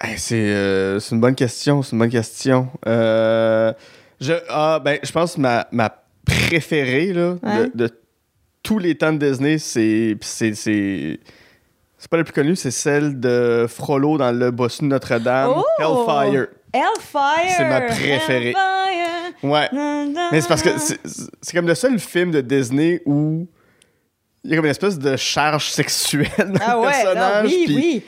hey, 0.00 0.18
c'est, 0.18 0.34
euh, 0.38 0.98
une 1.10 1.20
bonne 1.20 1.34
question. 1.34 1.82
C'est 1.82 1.92
une 1.92 1.98
bonne 1.98 2.10
question. 2.10 2.68
Euh, 2.86 3.72
je, 4.20 4.32
ah, 4.48 4.80
ben, 4.84 4.98
je 5.02 5.12
pense 5.12 5.34
que 5.36 5.40
ma, 5.40 5.66
ma 5.72 5.90
préférée 6.24 7.12
là, 7.12 7.36
Ouais. 7.42 7.70
de, 7.74 7.86
de 7.86 7.90
tous 8.62 8.78
les 8.78 8.94
temps 8.96 9.12
de 9.12 9.18
Disney, 9.18 9.58
c'est. 9.58 10.16
pis 10.20 10.26
c'est, 10.54 11.18
pas 12.10 12.18
la 12.18 12.24
plus 12.24 12.32
connue, 12.34 12.54
c'est 12.56 12.70
celle 12.70 13.18
de 13.18 13.66
Frollo 13.68 14.18
dans 14.18 14.30
le 14.30 14.50
bossu 14.50 14.82
de 14.82 14.88
Notre-Dame, 14.88 15.54
Oh! 15.56 15.64
Hellfire. 15.78 16.48
Hellfire! 16.72 17.54
c'est 17.56 17.64
ma 17.68 17.80
préférée. 17.82 18.48
Hellfire! 18.50 19.32
Ouais. 19.42 19.68
Mais 20.32 20.40
c'est 20.40 20.48
parce 20.48 20.62
que 20.62 20.70
c'est, 20.78 21.52
comme 21.54 21.66
le 21.66 21.74
seul 21.74 21.98
film 21.98 22.30
de 22.30 22.40
Disney 22.42 23.00
où 23.06 23.46
il 24.42 24.50
y 24.50 24.52
a 24.52 24.56
comme 24.56 24.66
une 24.66 24.70
espèce 24.70 24.98
de 24.98 25.16
charge 25.16 25.68
sexuelle 25.70 26.28
dans 26.38 26.60
Ah 26.66 26.74
le 26.74 26.80
ouais, 26.80 26.90
personnage. 26.90 27.44
non, 27.44 27.48
oui, 27.50 27.62
puis 27.66 27.74
oui. 27.76 28.02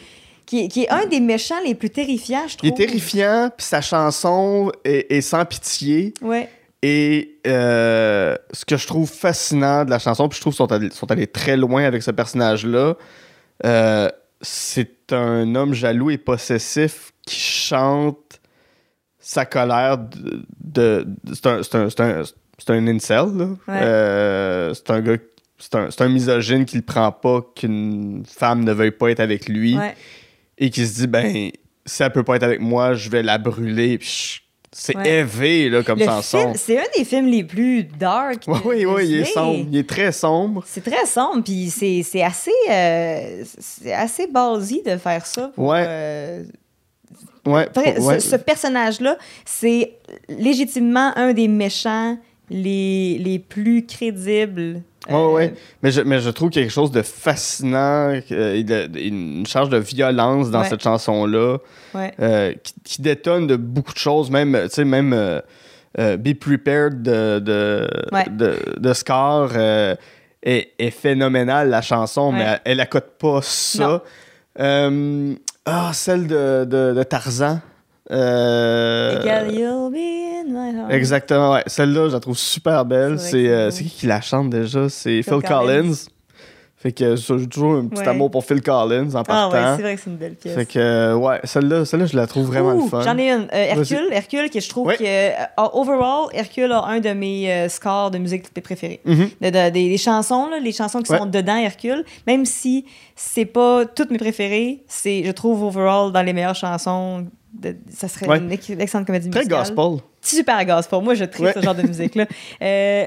Qui, 0.46 0.64
est- 0.64 0.68
qui 0.68 0.84
est 0.84 0.88
un 0.90 1.06
des 1.06 1.20
méchants 1.20 1.60
les 1.64 1.74
plus 1.74 1.90
terrifiants, 1.90 2.46
je 2.48 2.56
trouve. 2.56 2.68
Il 2.70 2.72
est 2.72 2.86
terrifiant, 2.86 3.50
puis 3.56 3.66
sa 3.66 3.80
chanson 3.80 4.70
est, 4.84 5.10
est 5.12 5.20
sans 5.20 5.44
pitié. 5.44 6.14
Ouais. 6.22 6.48
Et 6.82 7.38
euh, 7.46 8.36
ce 8.52 8.64
que 8.64 8.76
je 8.76 8.86
trouve 8.86 9.10
fascinant 9.10 9.84
de 9.84 9.90
la 9.90 9.98
chanson, 9.98 10.28
puis 10.28 10.36
je 10.36 10.40
trouve 10.42 10.52
qu'ils 10.52 10.58
sont 10.58 10.72
allés, 10.72 10.90
sont 10.90 11.10
allés 11.10 11.26
très 11.26 11.56
loin 11.56 11.84
avec 11.84 12.02
ce 12.02 12.12
personnage-là, 12.12 12.94
euh, 13.64 14.08
c'est 14.40 15.12
un 15.12 15.54
homme 15.54 15.74
jaloux 15.74 16.10
et 16.10 16.18
possessif 16.18 17.12
qui 17.26 17.40
chante 17.40 18.40
sa 19.18 19.44
colère 19.46 19.98
de... 19.98 20.44
de- 20.62 21.06
de- 21.24 21.34
c'est 21.34 21.46
un, 21.46 21.62
c'est 21.62 21.74
un, 22.00 22.22
c'est 22.58 22.70
un, 22.70 22.86
incel, 22.86 23.26
là. 23.36 23.44
Ouais. 23.66 23.80
Euh, 23.82 24.74
c'est 24.74 24.90
un 24.90 25.00
gars... 25.00 25.16
C'est 25.58 25.74
un, 25.74 25.90
c'est 25.90 26.02
un 26.02 26.08
misogyne 26.10 26.66
qui 26.66 26.76
ne 26.76 26.82
prend 26.82 27.10
pas 27.10 27.40
qu'une 27.56 28.24
femme 28.28 28.62
ne 28.62 28.72
veuille 28.74 28.90
pas 28.90 29.10
être 29.10 29.20
avec 29.20 29.48
lui 29.48 29.74
Ouais. 29.78 29.96
Et 30.58 30.70
qui 30.70 30.86
se 30.86 30.94
dit, 31.00 31.06
ben, 31.06 31.50
si 31.84 32.02
elle 32.02 32.12
peut 32.12 32.22
pas 32.24 32.36
être 32.36 32.42
avec 32.42 32.60
moi, 32.60 32.94
je 32.94 33.08
vais 33.10 33.22
la 33.22 33.38
brûler. 33.38 33.98
Puis 33.98 34.40
c'est 34.72 34.96
Ouais. 34.96 35.08
élevé, 35.20 35.70
là, 35.70 35.82
comme 35.82 35.98
chanson. 36.00 36.52
c'est 36.56 36.78
un 36.78 36.84
des 36.96 37.04
films 37.04 37.26
les 37.28 37.44
plus 37.44 37.84
dark. 37.84 38.42
Oui, 38.46 38.58
oui, 38.64 38.84
oui, 38.86 39.06
il 39.08 39.20
est 39.20 39.24
sombre. 39.24 39.66
Il 39.70 39.78
est 39.78 39.88
très 39.88 40.12
sombre. 40.12 40.64
C'est 40.66 40.84
très 40.84 41.06
sombre, 41.06 41.42
puis 41.44 41.70
c'est 41.70 42.02
c'est 42.02 42.22
assez, 42.22 42.50
euh, 42.70 43.42
c'est 43.58 43.92
assez 43.94 44.26
ballsy 44.26 44.82
de 44.84 44.96
faire 44.98 45.24
ça. 45.24 45.50
pour, 45.54 45.68
Ouais. 45.68 45.84
euh, 45.86 46.44
ouais. 47.46 47.68
Ce, 48.20 48.30
ce 48.30 48.36
personnage-là, 48.36 49.16
c'est 49.46 49.92
légitimement 50.28 51.12
un 51.16 51.32
des 51.32 51.48
méchants 51.48 52.18
les, 52.50 53.18
les 53.18 53.38
plus 53.38 53.86
crédibles. 53.86 54.82
Ouais, 55.08 55.14
euh, 55.14 55.32
ouais. 55.32 55.54
Mais 55.82 55.90
je, 55.90 56.00
mais 56.02 56.20
je 56.20 56.30
trouve 56.30 56.50
quelque 56.50 56.72
chose 56.72 56.90
de 56.90 57.02
fascinant, 57.02 58.12
euh, 58.32 58.90
une 58.94 59.46
charge 59.46 59.68
de 59.68 59.76
violence 59.78 60.50
dans 60.50 60.60
Ouais. 60.62 60.68
cette 60.68 60.82
chanson-là, 60.82 61.58
ouais. 61.94 62.12
euh, 62.20 62.52
qui, 62.62 62.74
qui 62.84 63.02
détonne 63.02 63.46
de 63.46 63.56
beaucoup 63.56 63.92
de 63.92 63.98
choses, 63.98 64.30
même, 64.30 64.58
tu 64.64 64.68
sais, 64.70 64.84
même 64.84 65.12
euh, 65.12 66.16
Be 66.16 66.34
Prepared 66.34 67.02
de, 67.02 67.38
de, 67.38 67.88
de, 68.30 68.58
de 68.78 68.92
Scar 68.92 69.56
est, 69.56 69.98
est 70.78 70.90
phénoménale, 70.90 71.70
la 71.70 71.82
chanson, 71.82 72.32
mais 72.32 72.42
elle, 72.42 72.60
elle 72.64 72.80
accote 72.80 73.16
pas 73.18 73.40
ça. 73.42 74.02
Ah, 74.58 75.90
celle 75.92 76.26
de 76.26 77.02
Tarzan. 77.02 77.60
Euh. 78.10 79.20
Exactement, 80.90 81.52
ouais. 81.52 81.62
Celle-là, 81.66 82.08
je 82.08 82.14
la 82.14 82.20
trouve 82.20 82.36
super 82.38 82.84
belle. 82.84 83.18
C'est 83.18 83.48
euh, 83.48 83.70
qui 83.70 83.84
qui 83.90 84.06
la 84.06 84.20
chante 84.20 84.50
déjà? 84.50 84.88
C'est 84.88 85.22
Phil, 85.22 85.24
Phil 85.24 85.42
Collins. 85.42 85.82
Collins. 85.82 85.94
Fait 86.78 86.92
que 86.92 87.16
j'ai 87.16 87.48
toujours 87.48 87.72
un 87.76 87.86
petit 87.86 88.02
Ouais. 88.02 88.08
amour 88.08 88.30
pour 88.30 88.44
Phil 88.44 88.60
Collins 88.62 89.08
en 89.14 89.20
Ah 89.20 89.24
partant. 89.24 89.50
ouais, 89.50 89.76
c'est 89.76 89.82
vrai 89.82 89.96
que 89.96 90.00
c'est 90.02 90.10
une 90.10 90.16
belle 90.16 90.34
pièce. 90.34 90.54
fait 90.54 90.66
que, 90.66 90.78
euh, 90.78 91.14
ouais, 91.16 91.40
celle-là, 91.42 91.84
celle-là, 91.86 92.04
je 92.06 92.14
la 92.16 92.26
trouve 92.26 92.46
vraiment 92.46 92.74
Ouh, 92.74 92.84
le 92.84 92.88
fun. 92.90 93.00
J'en 93.00 93.16
ai 93.18 93.30
une. 93.30 93.44
Euh. 93.44 93.46
Hercule, 93.52 94.08
Hercule, 94.12 94.50
que 94.50 94.60
je 94.60 94.68
trouve 94.68 94.92
que, 94.94 95.30
overall, 95.74 96.26
Hercule 96.32 96.70
a 96.72 96.84
un 96.84 97.00
de 97.00 97.08
mes 97.10 97.66
scores 97.70 98.10
de 98.10 98.18
musique 98.18 98.52
préférés. 98.62 99.00
Mhm. 99.06 99.30
De- 99.40 99.48
de- 99.50 99.70
des, 99.70 99.88
des 99.88 99.98
chansons, 99.98 100.48
là, 100.50 100.60
les 100.60 100.72
chansons 100.72 101.00
qui 101.02 101.10
Ouais. 101.10 101.18
sont 101.18 101.26
dedans 101.26 101.56
Hercule, 101.56 102.04
même 102.26 102.44
si 102.44 102.84
c'est 103.16 103.46
pas 103.46 103.84
toutes 103.86 104.10
mes 104.10 104.18
préférées, 104.18 104.84
c'est, 104.86 105.24
je 105.24 105.32
trouve, 105.32 105.64
overall, 105.64 106.12
dans 106.12 106.22
les 106.22 106.34
meilleures 106.34 106.54
chansons, 106.54 107.26
de- 107.60 107.76
ça 107.90 108.08
serait 108.08 108.26
Ouais. 108.28 108.38
une 108.38 108.52
ex- 108.52 108.70
excellente 108.70 109.06
comédie 109.06 109.30
Très 109.30 109.40
musicale. 109.40 109.58
gospel. 109.74 110.00
Super 110.22 110.64
gospel. 110.64 111.02
Moi, 111.02 111.14
je 111.14 111.24
Ouais. 111.38 111.52
ce 111.52 111.60
genre 111.60 111.74
de 111.74 111.82
musique-là. 111.86 112.26
Euh, 112.62 113.06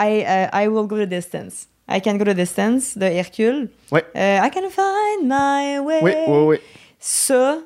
I, 0.00 0.20
uh, 0.20 0.48
I 0.64 0.66
Will 0.68 0.86
Go 0.86 0.96
the 0.98 1.08
Distance. 1.08 1.68
I 1.90 2.00
Can 2.00 2.14
Go 2.16 2.24
the 2.24 2.34
Distance 2.36 2.96
de 2.96 3.04
Hercule. 3.06 3.68
Ouais. 3.90 4.04
Euh, 4.16 4.38
I 4.42 4.50
Can 4.50 4.68
Find 4.70 5.24
My 5.28 5.78
Way. 5.78 5.98
Oui, 6.02 6.12
oui, 6.28 6.38
oui. 6.46 6.56
Ça, 6.98 7.58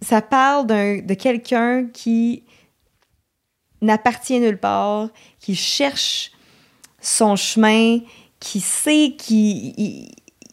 ça 0.00 0.20
parle 0.22 0.66
de 0.66 1.14
quelqu'un 1.14 1.86
qui 1.92 2.44
n'appartient 3.80 4.38
nulle 4.40 4.58
part, 4.58 5.08
qui 5.40 5.54
cherche 5.54 6.32
son 7.00 7.36
chemin, 7.36 7.98
qui 8.40 8.60
sait 8.60 9.14
qu'il 9.16 9.72
il, 9.78 10.10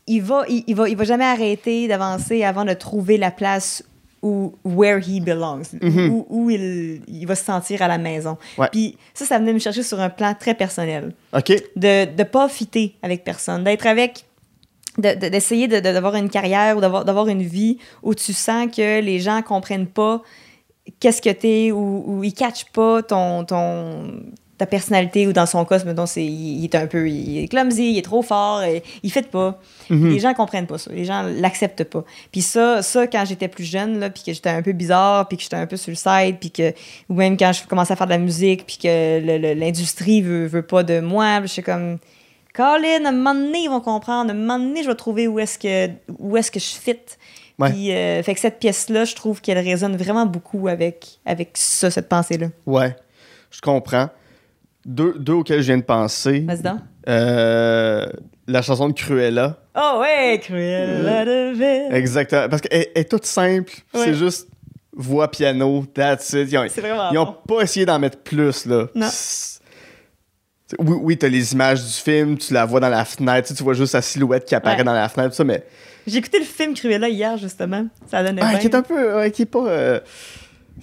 il 0.08 0.22
va, 0.22 0.44
il, 0.48 0.64
il 0.68 0.76
va, 0.76 0.88
il 0.88 0.96
va 0.96 1.04
jamais 1.04 1.26
arrêter 1.26 1.88
d'avancer 1.88 2.44
avant 2.44 2.66
de 2.66 2.74
trouver 2.74 3.18
la 3.18 3.32
place 3.32 3.84
où 4.26 4.56
where 4.66 5.00
he 5.00 5.20
belongs, 5.22 5.62
Mhm. 5.82 6.10
où, 6.10 6.26
où 6.30 6.50
il, 6.50 7.02
il 7.08 7.26
va 7.28 7.36
se 7.36 7.46
sentir 7.46 7.82
à 7.84 7.88
la 7.88 7.98
maison. 8.00 8.38
Ouais. 8.58 8.68
Puis 8.72 8.98
ça, 9.14 9.24
ça 9.26 9.38
venait 9.38 9.54
me 9.54 9.60
chercher 9.60 9.84
sur 9.84 10.00
un 10.00 10.10
plan 10.10 10.34
très 10.40 10.56
personnel 10.56 11.14
OK. 11.34 11.52
de 11.76 12.06
ne 12.18 12.24
pas 12.24 12.50
fitter 12.50 12.96
avec 13.04 13.24
personne, 13.24 13.64
d'être 13.64 13.86
avec, 13.86 14.26
de- 14.98 15.14
de- 15.20 15.30
d'essayer 15.30 15.68
de, 15.68 15.76
de- 15.76 15.94
d'avoir 15.94 16.16
une 16.16 16.30
carrière 16.30 16.76
ou 16.78 16.82
d'avoir, 16.82 17.06
d'avoir 17.06 17.28
une 17.28 17.44
vie 17.44 17.78
où 18.02 18.16
tu 18.16 18.34
sens 18.34 18.68
que 18.76 19.00
les 19.02 19.20
gens 19.20 19.42
comprennent 19.44 19.88
pas 19.88 20.22
qu'est-ce 21.00 21.22
que 21.22 21.30
t'es 21.32 21.72
ou, 21.72 22.04
ou 22.08 22.24
ils 22.24 22.34
catchent 22.34 22.72
pas 22.74 23.04
ton, 23.04 23.44
ton, 23.46 24.22
ta 24.58 24.66
personnalité 24.66 25.28
ou 25.28 25.34
dans 25.34 25.46
son 25.46 25.66
cas, 25.66 25.84
mettons, 25.84 26.06
c'est, 26.06 26.24
il, 26.24 26.60
il 26.60 26.64
est 26.64 26.76
un 26.76 26.88
peu 26.88 27.10
il 27.10 27.44
est 27.44 27.48
clumsy, 27.48 27.92
il 27.92 27.98
est 27.98 28.04
trop 28.04 28.22
fort, 28.22 28.64
et, 28.64 28.84
il 29.04 29.12
fait 29.12 29.30
pas. 29.30 29.60
Mhm. 29.90 30.10
Les 30.10 30.20
gens 30.20 30.34
comprennent 30.34 30.68
pas 30.68 30.78
ça, 30.78 30.92
les 30.94 31.06
gens 31.06 31.24
l'acceptent 31.24 31.84
pas. 31.84 32.04
Puis 32.32 32.42
ça, 32.42 32.82
ça 32.82 33.08
quand 33.08 33.26
j'étais 33.26 33.48
plus 33.48 33.66
jeune, 33.66 34.00
là, 34.00 34.10
puis 34.10 34.24
que 34.24 34.34
j'étais 34.34 34.50
un 34.50 34.62
peu 34.62 34.72
bizarre, 34.72 35.28
puis 35.28 35.38
que 35.38 35.44
j'étais 35.44 35.58
un 35.58 35.68
peu 35.68 35.78
sur 35.78 35.92
le 35.92 35.96
side, 35.96 36.38
puis 36.40 36.52
que, 36.52 36.74
ou 37.10 37.16
même 37.16 37.38
quand 37.38 37.52
je 37.52 37.68
commençais 37.68 37.94
à 37.94 37.96
faire 37.96 38.08
de 38.08 38.12
la 38.14 38.18
musique, 38.18 38.66
puis 38.66 38.78
que 38.78 39.54
l'industrie 39.54 40.22
veut, 40.22 40.46
veut 40.46 40.66
pas 40.66 40.84
de 40.84 41.02
moi, 41.02 41.42
je 41.42 41.48
suis 41.48 41.64
comme, 41.64 41.98
Colin, 42.54 43.04
à 43.04 43.10
un 43.10 43.12
moment 43.12 43.36
donné, 43.36 43.64
ils 43.64 43.70
vont 43.70 43.82
comprendre, 43.82 44.30
à 44.30 44.34
un 44.34 44.38
moment 44.38 44.60
donné, 44.60 44.84
je 44.84 44.88
vais 44.88 44.96
trouver 44.96 45.28
où 45.28 45.40
est-ce 45.40 45.60
que, 45.60 45.92
où 46.20 46.38
est-ce 46.38 46.52
que 46.52 46.60
je 46.60 46.66
fit. 46.66 46.96
Ouais. 47.60 47.72
Puis, 47.72 47.92
euh, 47.92 48.24
fait 48.24 48.34
que 48.34 48.40
cette 48.40 48.60
pièce-là, 48.60 49.06
je 49.06 49.16
trouve 49.16 49.42
qu'elle 49.42 49.58
résonne 49.58 49.96
vraiment 49.96 50.26
beaucoup 50.26 50.68
avec, 50.68 51.20
avec 51.26 51.52
ça, 51.56 51.92
cette 51.92 52.10
pensée-là. 52.10 52.48
Ouais, 52.66 52.96
je 53.52 53.62
comprends. 53.62 54.10
Deux, 54.86 55.16
deux 55.18 55.34
auxquels 55.34 55.62
je 55.62 55.66
viens 55.68 55.78
de 55.78 55.84
penser. 55.84 56.42
Vas-y 56.42 56.62
donc. 56.62 56.80
Euh, 57.10 58.06
la 58.48 58.62
chanson 58.62 58.90
de 58.90 58.94
Cruella. 58.94 59.58
Oh 59.76 60.00
ouais, 60.02 60.40
Cruella 60.44 61.26
de 61.26 61.54
Vil. 61.54 61.96
Exactement. 61.96 62.48
Parce 62.50 62.62
qu'elle 62.62 62.88
elle 62.96 63.02
est 63.02 63.10
toute 63.10 63.26
simple. 63.26 63.74
Ouais. 63.94 64.06
C'est 64.06 64.14
juste 64.14 64.48
voix, 64.96 65.30
piano, 65.30 65.86
that's 65.94 66.34
it. 66.34 66.52
Ils 66.52 66.58
ont, 66.58 66.66
C'est 66.70 66.82
vraiment 66.82 67.10
ils 67.12 67.18
ont 67.18 67.26
bon. 67.26 67.56
pas 67.58 67.62
essayé 67.64 67.86
d'en 67.86 67.98
mettre 68.00 68.20
plus, 68.20 68.66
là. 68.68 68.86
Non. 68.94 69.08
Oui, 70.80 70.96
oui 71.02 71.18
t'as 71.18 71.28
les 71.28 71.54
images 71.54 71.84
du 71.84 71.92
film, 71.92 72.38
tu 72.38 72.54
la 72.54 72.66
vois 72.66 72.80
dans 72.80 72.90
la 72.90 73.06
fenêtre, 73.06 73.54
tu, 73.54 73.64
vois 73.64 73.74
juste 73.76 73.92
sa 73.92 74.02
silhouette 74.02 74.46
qui 74.46 74.56
apparaît 74.56 74.78
Ouais. 74.78 74.84
dans 74.84 74.94
la 74.94 75.10
fenêtre, 75.10 75.30
tout 75.32 75.36
ça, 75.38 75.44
mais. 75.44 75.64
J'ai 76.08 76.18
écouté 76.18 76.40
le 76.40 76.46
film 76.46 76.74
Cruella 76.74 77.08
hier, 77.10 77.38
justement. 77.38 77.86
Ça 78.10 78.24
donne 78.24 78.40
Ah, 78.42 78.56
qui 78.58 78.68
est 78.68 78.76
un 78.76 78.82
peu. 78.84 79.16
ouais, 79.18 79.32
qui 79.32 79.44
est 79.44 79.46
pas. 79.48 79.66
euh, 79.68 80.00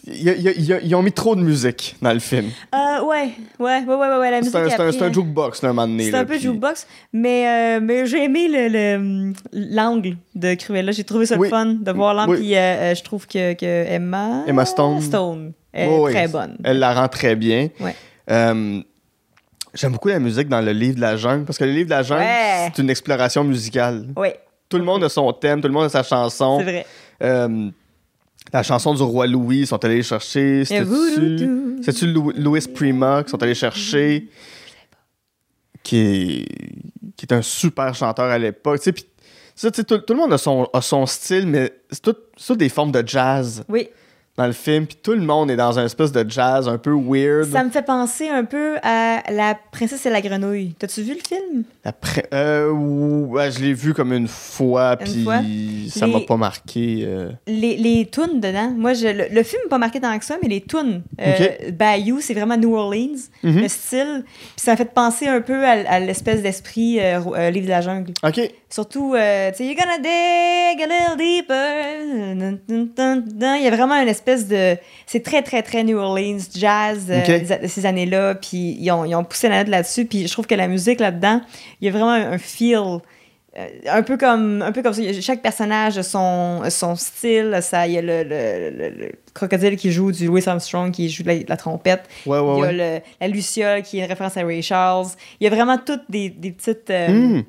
ils 0.06 0.94
ont 0.94 1.02
mis 1.02 1.12
trop 1.12 1.36
de 1.36 1.42
musique 1.42 1.96
dans 2.02 2.12
le 2.12 2.18
film. 2.18 2.46
Euh, 2.74 3.04
ouais, 3.04 3.30
ouais, 3.58 3.84
ouais, 3.86 3.94
ouais, 3.94 4.30
la 4.30 4.38
musique 4.38 4.52
C'est 4.52 5.02
un, 5.02 5.12
jukebox, 5.12 5.62
là, 5.62 5.68
un 5.70 5.72
moment 5.72 5.86
donné. 5.88 6.10
C'est 6.10 6.16
un 6.16 6.24
peu 6.24 6.34
puis- 6.34 6.42
jukebox, 6.42 6.86
mais, 7.12 7.46
euh, 7.46 7.80
mais 7.82 8.06
j'ai 8.06 8.24
aimé 8.24 8.48
le- 8.48 8.68
le- 8.68 9.32
l'angle 9.52 10.16
de 10.34 10.54
Cruella. 10.54 10.92
J'ai 10.92 11.04
trouvé 11.04 11.26
ça 11.26 11.36
Oui. 11.36 11.48
fun 11.50 11.66
de 11.80 11.92
voir 11.92 12.14
l'angle. 12.14 12.32
Oui. 12.32 12.36
Puis 12.38 12.54
euh, 12.56 12.58
euh, 12.60 12.94
je 12.94 13.02
trouve 13.02 13.26
que, 13.26 13.52
que 13.54 13.66
Emma, 13.90 14.44
Emma 14.46 14.64
Stone. 14.64 15.00
Stone 15.00 15.52
est 15.74 15.86
très 16.10 16.28
bonne. 16.28 16.56
Elle 16.64 16.78
la 16.78 16.94
rend 16.94 17.08
très 17.08 17.36
bien. 17.36 17.68
Ouais. 17.80 17.94
J'aime 19.74 19.92
beaucoup 19.92 20.08
la 20.08 20.18
musique 20.18 20.48
dans 20.48 20.60
le 20.60 20.72
livre 20.72 20.96
de 20.96 21.00
la 21.00 21.16
jungle, 21.16 21.44
parce 21.46 21.56
que 21.56 21.64
le 21.64 21.70
livre 21.72 21.86
de 21.86 21.94
la 21.94 22.02
jungle, 22.02 22.20
Ouais. 22.20 22.70
c'est 22.74 22.82
une 22.82 22.90
exploration 22.90 23.42
musicale. 23.42 24.06
Oui, 24.16 24.28
Tout 24.68 24.76
le 24.78 24.84
monde 24.84 25.02
a 25.04 25.08
son 25.08 25.32
thème, 25.32 25.60
tout 25.62 25.68
le 25.68 25.72
monde 25.74 25.84
a 25.84 25.88
sa 25.88 26.02
chanson. 26.02 26.58
c'est 26.58 26.64
vrai. 26.64 26.86
La 28.52 28.62
chanson 28.62 28.94
du 28.94 29.02
roi 29.02 29.26
Louis, 29.26 29.60
ils 29.60 29.66
sont 29.66 29.82
allés 29.84 30.02
chercher. 30.02 30.64
C'est-tu 30.64 32.06
Lou- 32.06 32.32
Louis 32.36 32.60
Prima 32.74 33.22
qui 33.24 33.30
sont 33.30 33.42
allés 33.42 33.54
chercher? 33.54 34.28
Qui 35.82 35.96
est, 35.98 36.46
qui 37.16 37.26
est 37.26 37.32
un 37.32 37.42
super 37.42 37.94
chanteur 37.94 38.26
à 38.30 38.38
l'époque. 38.38 38.80
Tu 38.80 38.92
sais, 39.54 39.70
tout, 39.72 39.98
tout 39.98 40.12
le 40.14 40.18
monde 40.18 40.32
a 40.32 40.38
son, 40.38 40.68
a 40.72 40.80
son 40.80 41.06
style, 41.06 41.46
mais 41.46 41.72
c'est 41.90 42.02
tout, 42.02 42.14
c'est 42.36 42.46
tout 42.48 42.56
des 42.56 42.68
formes 42.68 42.92
de 42.92 43.02
jazz 43.06 43.64
Oui, 43.68 43.88
dans 44.36 44.46
le 44.46 44.52
film. 44.52 44.86
Puis 44.86 44.96
tout 45.02 45.12
le 45.12 45.20
monde 45.20 45.50
est 45.50 45.56
dans 45.56 45.78
un 45.78 45.84
espèce 45.84 46.10
de 46.12 46.24
jazz 46.28 46.68
un 46.68 46.78
peu 46.78 46.92
weird. 46.92 47.50
ça 47.52 47.62
me 47.64 47.70
fait 47.70 47.82
penser 47.82 48.28
un 48.28 48.44
peu 48.44 48.76
à 48.82 49.22
La 49.30 49.58
princesse 49.72 50.06
et 50.06 50.10
la 50.10 50.20
grenouille. 50.22 50.74
T'as-tu 50.78 51.02
vu 51.02 51.14
le 51.14 51.20
film? 51.26 51.64
Euh, 52.32 52.70
ouais, 52.70 53.50
je 53.50 53.60
l'ai 53.60 53.74
vu 53.74 53.92
comme 53.94 54.12
une 54.12 54.28
fois, 54.28 54.96
puis 54.96 55.90
ça 55.92 56.06
m'a 56.06 56.20
pas 56.20 56.36
marqué. 56.36 57.02
euh. 57.06 57.30
Les, 57.46 57.76
les 57.76 58.06
tunes 58.10 58.40
dedans, 58.40 58.70
moi, 58.74 58.94
je, 58.94 59.08
le, 59.08 59.24
le 59.30 59.42
film 59.42 59.62
n'est 59.64 59.68
pas 59.68 59.78
marqué 59.78 60.00
tant 60.00 60.16
que 60.18 60.24
ça, 60.24 60.36
mais 60.42 60.48
les 60.48 60.60
tunes, 60.60 61.02
euh, 61.20 61.70
Bayou, 61.72 62.20
c'est 62.20 62.34
vraiment 62.34 62.56
New 62.56 62.74
Orleans, 62.74 63.18
Mhm. 63.42 63.60
le 63.62 63.68
style. 63.68 64.24
Puis 64.26 64.64
ça 64.64 64.72
m'a 64.72 64.76
fait 64.76 64.92
penser 64.92 65.26
un 65.26 65.40
peu 65.40 65.64
à, 65.64 65.72
à 65.88 66.00
l'espèce 66.00 66.42
d'esprit 66.42 66.94
Livre 67.00 67.64
de 67.66 67.68
la 67.68 67.80
jungle. 67.80 68.12
Ok. 68.22 68.40
Surtout, 68.70 69.12
tu 69.12 69.18
sais, 69.18 69.64
You're 69.66 69.74
gonna 69.76 69.98
dig 69.98 70.82
a 70.82 70.86
little 70.86 71.16
deeper. 71.18 72.62
Il 73.58 73.62
y 73.62 73.66
a 73.68 73.70
vraiment 73.76 73.96
une 74.00 74.08
espèce 74.22 74.46
de. 74.48 74.76
C'est 75.06 75.22
très, 75.22 75.42
très, 75.42 75.62
très 75.62 75.84
New 75.84 75.98
Orleans, 75.98 76.38
jazz 76.54 77.06
euh, 77.10 77.18
Ok. 77.20 77.26
des 77.26 77.52
a- 77.52 77.58
de 77.58 77.66
ces 77.66 77.84
années-là. 77.86 78.34
Puis 78.36 78.76
ils 78.80 78.90
ont, 78.90 79.04
ils 79.04 79.14
ont 79.14 79.24
poussé 79.24 79.48
la 79.48 79.58
note 79.58 79.68
là-dessus. 79.68 80.04
Puis 80.06 80.26
je 80.26 80.32
trouve 80.32 80.46
que 80.46 80.54
la 80.54 80.68
musique 80.68 81.00
là-dedans, 81.00 81.40
il 81.80 81.86
y 81.86 81.88
a 81.88 81.92
vraiment 81.92 82.10
un, 82.12 82.38
feel. 82.38 82.76
euh, 83.58 83.66
un 83.90 84.02
peu 84.02 84.16
comme 84.16 84.62
un 84.62 84.72
peu 84.72 84.82
comme 84.82 84.94
ça. 84.94 85.02
Chaque 85.20 85.42
personnage 85.42 85.98
a 85.98 86.02
son, 86.02 86.62
son 86.70 86.96
style. 86.96 87.58
Ça, 87.60 87.86
il 87.86 87.92
y 87.94 87.98
a 87.98 88.02
le, 88.02 88.22
le, 88.22 88.70
le- 88.70 88.90
le 88.96 89.12
crocodile 89.34 89.76
qui 89.76 89.92
joue 89.92 90.10
du 90.12 90.26
Louis 90.26 90.42
Armstrong 90.46 90.90
qui 90.90 91.08
joue 91.10 91.22
de 91.22 91.28
la, 91.28 91.38
de 91.38 91.44
la 91.48 91.56
trompette. 91.56 92.04
Ouais, 92.26 92.38
ouais, 92.38 92.54
il 92.56 92.60
y 92.60 92.62
a 92.62 92.66
ouais. 92.66 92.72
le- 92.72 93.00
la 93.20 93.28
Luciole 93.28 93.82
qui 93.82 93.98
est 93.98 94.02
une 94.04 94.08
référence 94.08 94.36
à 94.38 94.42
Ray 94.44 94.62
Charles. 94.62 95.08
Il 95.40 95.44
y 95.44 95.46
a 95.46 95.50
vraiment 95.50 95.76
toutes 95.78 96.04
des, 96.08 96.30
des 96.30 96.52
petites. 96.52 96.88
euh, 96.90 97.08
Hmm. 97.08 97.42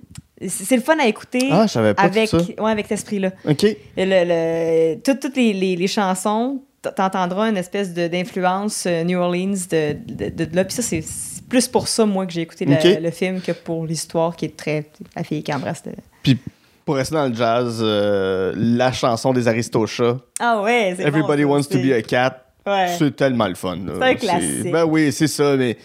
C'est 0.48 0.76
le 0.76 0.82
fun 0.82 0.98
à 1.00 1.08
écouter 1.08 1.50
Ah, 1.52 1.66
pas 1.74 1.94
avec, 2.04 2.30
tout 2.30 2.40
ça. 2.40 2.46
ouais, 2.64 2.72
avec 2.72 2.86
cet 2.88 3.00
esprit-là. 3.00 3.32
Ok. 3.50 3.64
Le- 3.98 4.96
le- 4.96 5.02
tout- 5.02 5.16
toutes 5.22 5.36
les, 5.36 5.54
les- 5.54 5.76
les 5.76 5.88
chansons, 5.88 6.62
t'entendras 6.96 7.50
une 7.50 7.58
espèce 7.58 7.94
d'influence 7.94 8.86
euh, 8.88 9.04
New 9.04 9.18
Orleans 9.20 9.54
de, 9.72 9.94
de, 9.94 10.30
de- 10.30 10.46
de 10.46 10.56
là. 10.56 10.66
Puis 10.66 10.76
ça, 10.76 10.82
c'est 10.82 11.04
plus 11.50 11.68
pour 11.68 11.88
ça, 11.88 12.06
moi, 12.06 12.26
que 12.26 12.34
j'ai 12.34 12.42
écouté 12.42 12.66
le, 12.66 13.12
film 13.12 13.40
que 13.42 13.52
pour 13.52 13.86
l'histoire 13.86 14.36
qui 14.36 14.46
est 14.46 14.58
très. 14.58 14.90
La 15.16 15.24
fille 15.24 15.44
qui 15.44 15.54
embrasse. 15.54 15.84
Puis 16.24 16.38
pour 16.86 16.96
rester 16.96 17.16
dans 17.16 17.28
le 17.28 17.34
jazz, 17.36 17.80
euh, 17.82 18.54
la 18.58 18.92
chanson 18.92 19.32
des 19.34 19.48
Aristochats, 19.48 20.18
Ah 20.40 20.62
ouais, 20.62 20.96
c'est 20.98 21.04
Everybody 21.04 21.44
bon, 21.44 21.52
Wants 21.56 21.64
to 21.70 21.78
be 21.80 21.92
a 21.94 22.02
Cat, 22.02 22.44
Ouais. 22.66 22.96
c'est 22.98 23.16
tellement 23.16 23.48
le 23.48 23.56
fun. 23.56 23.78
C'est 23.88 24.04
un 24.04 24.16
classique. 24.16 24.72
Ben 24.72 24.84
oui, 24.86 25.12
c'est 25.12 25.28
ça, 25.28 25.56
mais 25.56 25.78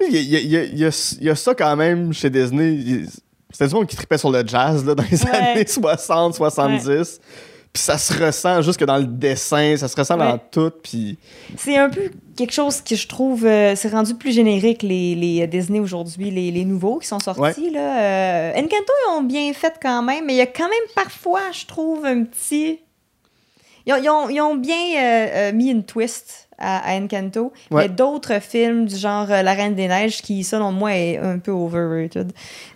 y, 0.00 0.16
y 0.16 0.36
y 0.36 0.72
il 0.76 1.24
y 1.24 1.30
a 1.30 1.34
ça 1.36 1.54
quand 1.54 1.76
même 1.76 2.12
chez 2.12 2.28
Disney. 2.30 3.04
C'était 3.50 3.68
du 3.68 3.74
monde 3.74 3.86
qui 3.86 3.96
tripait 3.96 4.18
sur 4.18 4.30
le 4.30 4.46
jazz 4.46 4.84
là, 4.84 4.94
dans 4.94 5.04
les 5.10 5.22
Ouais. 5.24 5.30
années 5.30 5.66
60, 5.66 6.34
70. 6.34 7.20
Puis 7.72 7.82
ça 7.82 7.98
se 7.98 8.12
ressent 8.24 8.62
jusque 8.62 8.84
dans 8.84 8.96
le 8.96 9.04
dessin, 9.04 9.76
ça 9.76 9.88
se 9.88 9.96
ressent 9.96 10.16
dans 10.16 10.38
tout. 10.38 10.70
Puis 10.82 11.18
C'est 11.56 11.76
un 11.76 11.90
peu 11.90 12.10
quelque 12.36 12.52
chose 12.52 12.80
que 12.80 12.96
je 12.96 13.06
trouve. 13.06 13.44
euh, 13.46 13.74
c'est 13.76 13.90
rendu 13.90 14.14
plus 14.14 14.32
générique, 14.32 14.82
les, 14.82 15.14
les 15.14 15.46
Disney 15.46 15.78
aujourd'hui, 15.78 16.30
les, 16.30 16.50
les 16.50 16.64
nouveaux 16.64 16.98
qui 16.98 17.06
sont 17.08 17.20
sortis. 17.20 17.70
Là. 17.70 18.00
Euh, 18.00 18.52
Encanto, 18.56 18.92
ils 19.06 19.10
ont 19.18 19.22
bien 19.22 19.52
fait 19.52 19.74
quand 19.80 20.02
même, 20.02 20.24
mais 20.26 20.32
il 20.34 20.38
y 20.38 20.40
a 20.42 20.46
quand 20.46 20.64
même 20.68 20.88
parfois, 20.94 21.40
je 21.52 21.66
trouve, 21.66 22.04
un 22.06 22.24
petit. 22.24 22.80
Ils 23.86 23.92
ont, 23.92 23.98
ils 23.98 24.08
ont- 24.10 24.28
ils 24.30 24.40
ont 24.40 24.54
bien 24.56 24.74
euh, 24.96 25.26
euh, 25.50 25.52
mis 25.52 25.68
une 25.70 25.84
twist 25.84 26.47
à, 26.58 26.90
à 26.90 27.00
Encanto. 27.00 27.52
Ouais. 27.70 27.82
Mais 27.82 27.88
d'autres 27.88 28.40
films 28.40 28.86
du 28.86 28.96
genre 28.96 29.30
euh, 29.30 29.42
La 29.42 29.54
Reine 29.54 29.74
des 29.74 29.88
Neiges 29.88 30.22
qui, 30.22 30.44
selon 30.44 30.72
moi, 30.72 30.94
est 30.94 31.16
un 31.18 31.38
peu 31.38 31.50
overrated. 31.52 32.32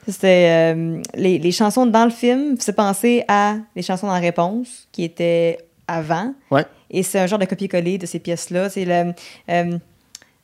C'était 0.07 0.75
euh, 0.75 1.01
les, 1.15 1.39
les 1.39 1.53
chansons 1.53 1.87
dans 1.87 2.05
le 2.05 2.11
film, 2.11 2.57
c'est 2.59 2.75
penser 2.75 3.25
à 3.29 3.57
les 3.77 3.83
chansons 3.83 4.07
dans 4.07 4.15
la 4.15 4.21
réponse 4.21 4.89
qui 4.93 5.05
étaient 5.05 5.59
avant. 5.87 6.35
Ouais. 6.51 6.65
Et 6.91 7.03
c'est 7.03 7.19
un 7.19 7.27
genre 7.27 7.39
de 7.39 7.47
copier-coller 7.47 7.99
de 7.99 8.07
ces 8.07 8.19
pièces-là. 8.19 8.69
C'est 8.69 8.85
le. 8.85 9.13
euh, 9.51 9.79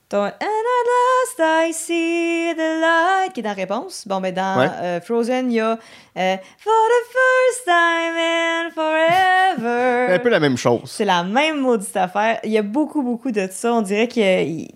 ton 0.09 0.25
And 0.25 0.31
at 0.31 0.41
last 0.41 1.69
I 1.69 1.73
see 1.73 2.55
the 2.55 2.81
light 2.81 3.33
qui 3.35 3.41
est 3.41 3.43
dans 3.43 3.55
réponse. 3.55 4.05
Bon, 4.07 4.21
ben 4.21 4.33
dans 4.35 4.59
Ouais. 4.59 4.69
euh, 4.83 5.01
Frozen, 5.01 5.51
il 5.51 5.57
y 5.57 5.61
a 5.61 5.73
euh, 6.17 6.37
For 6.59 6.73
the 6.73 7.03
first 7.13 7.65
time 7.65 8.17
in 8.17 8.71
forever. 8.75 10.07
C'est 10.09 10.15
un 10.17 10.19
peu 10.19 10.29
la 10.31 10.41
même 10.41 10.57
chose. 10.57 10.83
C'est 10.87 11.05
la 11.05 11.23
même 11.25 11.61
maudite 11.61 11.97
affaire. 11.97 12.41
Il 12.45 12.51
y 12.51 12.59
a 12.59 12.63
beaucoup, 12.63 13.03
beaucoup 13.03 13.31
de 13.31 13.49
ça. 13.51 13.73
On 13.75 13.83
dirait 13.83 14.09
qu'il 14.09 14.23
il- 14.25 14.69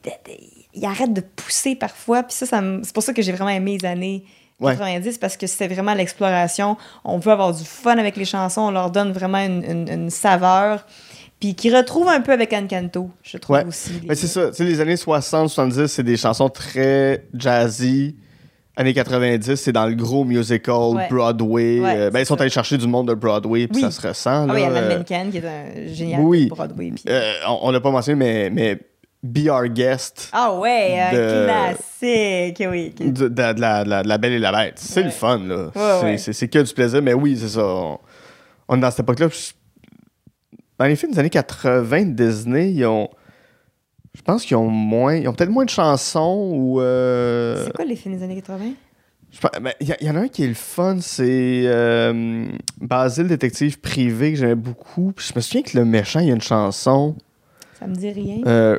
il 0.75 0.85
arrête 0.87 1.13
de 1.13 1.21
pousser 1.21 1.75
parfois. 1.77 2.23
Puis 2.23 2.35
ça, 2.35 2.47
c'est 2.83 2.93
pour 2.95 3.03
ça 3.03 3.13
que 3.13 3.21
j'ai 3.23 3.33
vraiment 3.33 3.51
aimé 3.51 3.77
les 3.81 3.87
années 3.89 4.25
Ouais. 4.61 4.73
90 4.77 5.19
parce 5.19 5.37
que 5.37 5.47
c'était 5.49 5.67
vraiment 5.75 5.93
l'exploration. 5.93 6.77
On 7.05 7.19
veut 7.19 7.33
avoir 7.33 7.53
du 7.53 7.65
fun 7.65 7.99
avec 7.99 8.17
les 8.17 8.25
chansons. 8.25 8.61
On 8.63 8.71
leur 8.71 8.91
donne 8.91 9.13
vraiment 9.13 9.39
une, 9.39 9.65
une- 9.65 9.89
une 9.89 10.11
saveur. 10.11 10.87
Puis 11.43 11.56
qui 11.56 11.74
retrouve 11.74 12.09
un 12.09 12.20
peu 12.20 12.31
avec 12.31 12.52
Encanto, 12.52 13.10
je 13.24 13.36
trouve 13.36 13.56
Ouais. 13.56 13.64
aussi. 13.66 13.90
Mais 14.09 14.14
c'est 14.14 14.28
ça, 14.28 14.47
tu 14.51 14.55
sais, 14.55 14.64
les 14.64 14.81
années 14.81 14.97
60, 14.97 15.48
70, 15.51 15.89
c'est 15.89 16.05
des 16.05 16.16
chansons 16.16 16.48
très 16.48 17.27
jazzy. 17.35 18.14
Années 18.77 18.94
90, 18.94 19.56
c'est 19.56 19.73
dans 19.73 19.86
le 19.86 19.94
gros 19.97 20.23
musical, 20.24 20.94
Ouais. 20.94 21.09
Broadway. 21.10 21.81
Ouais, 21.81 21.94
Euh, 21.97 22.10
ben, 22.10 22.20
ils 22.20 22.27
sont 22.27 22.36
ça. 22.36 22.43
allés 22.43 22.51
chercher 22.51 22.78
du 22.78 22.86
monde 22.86 23.09
de 23.09 23.14
Broadway, 23.14 23.66
puis 23.66 23.78
Oui. 23.78 23.82
ça 23.82 23.90
se 23.90 24.06
ressent. 24.06 24.47
Ah 24.48 24.52
oui, 24.55 24.60
il 24.60 24.62
y 24.62 24.64
a 24.66 24.70
là, 24.70 24.81
euh, 24.82 25.02
qui 25.02 25.12
est 25.12 25.16
un 25.19 25.93
génial 25.93 26.20
oui. 26.20 26.44
de 26.44 26.51
Broadway. 26.51 26.93
puis- 26.93 27.05
euh, 27.09 27.32
on, 27.48 27.59
on 27.62 27.70
l'a 27.73 27.81
pas 27.81 27.90
mentionné, 27.90 28.14
mais, 28.16 28.48
mais 28.51 28.78
Be 29.24 29.48
Our 29.51 29.66
Guest 29.66 30.28
Ah 30.32 30.55
ouais, 30.55 31.01
un 31.01 31.12
de- 31.12 31.44
classique, 31.44 32.62
oui. 32.70 32.94
de, 33.01 33.10
de- 33.10 33.28
de 33.28 33.60
la, 33.60 34.19
Belle 34.19 34.32
et 34.35 34.39
la 34.39 34.52
Bête. 34.52 34.74
C'est 34.78 35.02
le 35.02 35.10
fun, 35.10 35.40
là. 35.40 35.70
C'est 36.16 36.47
que 36.48 36.60
du 36.60 36.73
plaisir, 36.73 37.02
mais 37.02 37.14
oui, 37.14 37.36
c'est 37.36 37.48
ça. 37.48 37.64
On, 37.66 37.98
on 38.69 38.77
est 38.77 38.81
dans 38.81 38.90
cette 38.93 39.01
époque-là. 39.01 39.27
Dans 40.83 40.89
les 40.89 40.97
films 40.97 41.13
des 41.13 41.19
années 41.21 41.31
80 41.31 42.07
de 42.07 42.11
Disney, 42.25 42.73
ils 42.73 42.85
ont. 42.87 43.09
Je 44.17 44.21
pense 44.23 44.45
qu'ils 44.45 44.57
ont 44.57 44.67
moins. 44.69 45.15
Ils 45.15 45.29
ont 45.29 45.33
peut-être 45.33 45.49
moins 45.51 45.65
de 45.65 45.71
chansons 45.71 46.51
ou. 46.55 46.81
euh, 46.81 47.65
C'est 47.65 47.73
quoi 47.73 47.85
les 47.85 47.95
films 47.95 48.17
des 48.17 48.25
années 48.25 48.35
80? 48.35 48.73
je 49.31 49.39
pense- 49.41 49.51
ben, 49.63 49.73
Il 49.81 49.89
y, 50.01 50.05
y 50.05 50.11
en 50.11 50.17
a 50.17 50.21
un 50.23 50.29
qui 50.29 50.43
est 50.43 50.49
le 50.49 50.55
fun, 50.55 50.97
c'est 51.01 51.63
euh, 51.67 52.47
Basile, 52.81 53.29
détective 53.29 53.79
privé, 53.79 54.33
que 54.33 54.39
j'aimais 54.39 54.57
beaucoup. 54.57 55.13
Puis 55.15 55.29
je 55.29 55.33
me 55.37 55.41
souviens 55.41 55.63
que 55.63 55.79
le 55.79 55.85
méchant, 55.85 56.19
il 56.19 56.27
y 56.27 56.31
a 56.33 56.35
une 56.35 56.41
chanson. 56.43 57.15
Ça 57.79 57.87
me 57.87 57.95
dit 57.95 58.11
rien. 58.11 58.39
euh, 58.47 58.77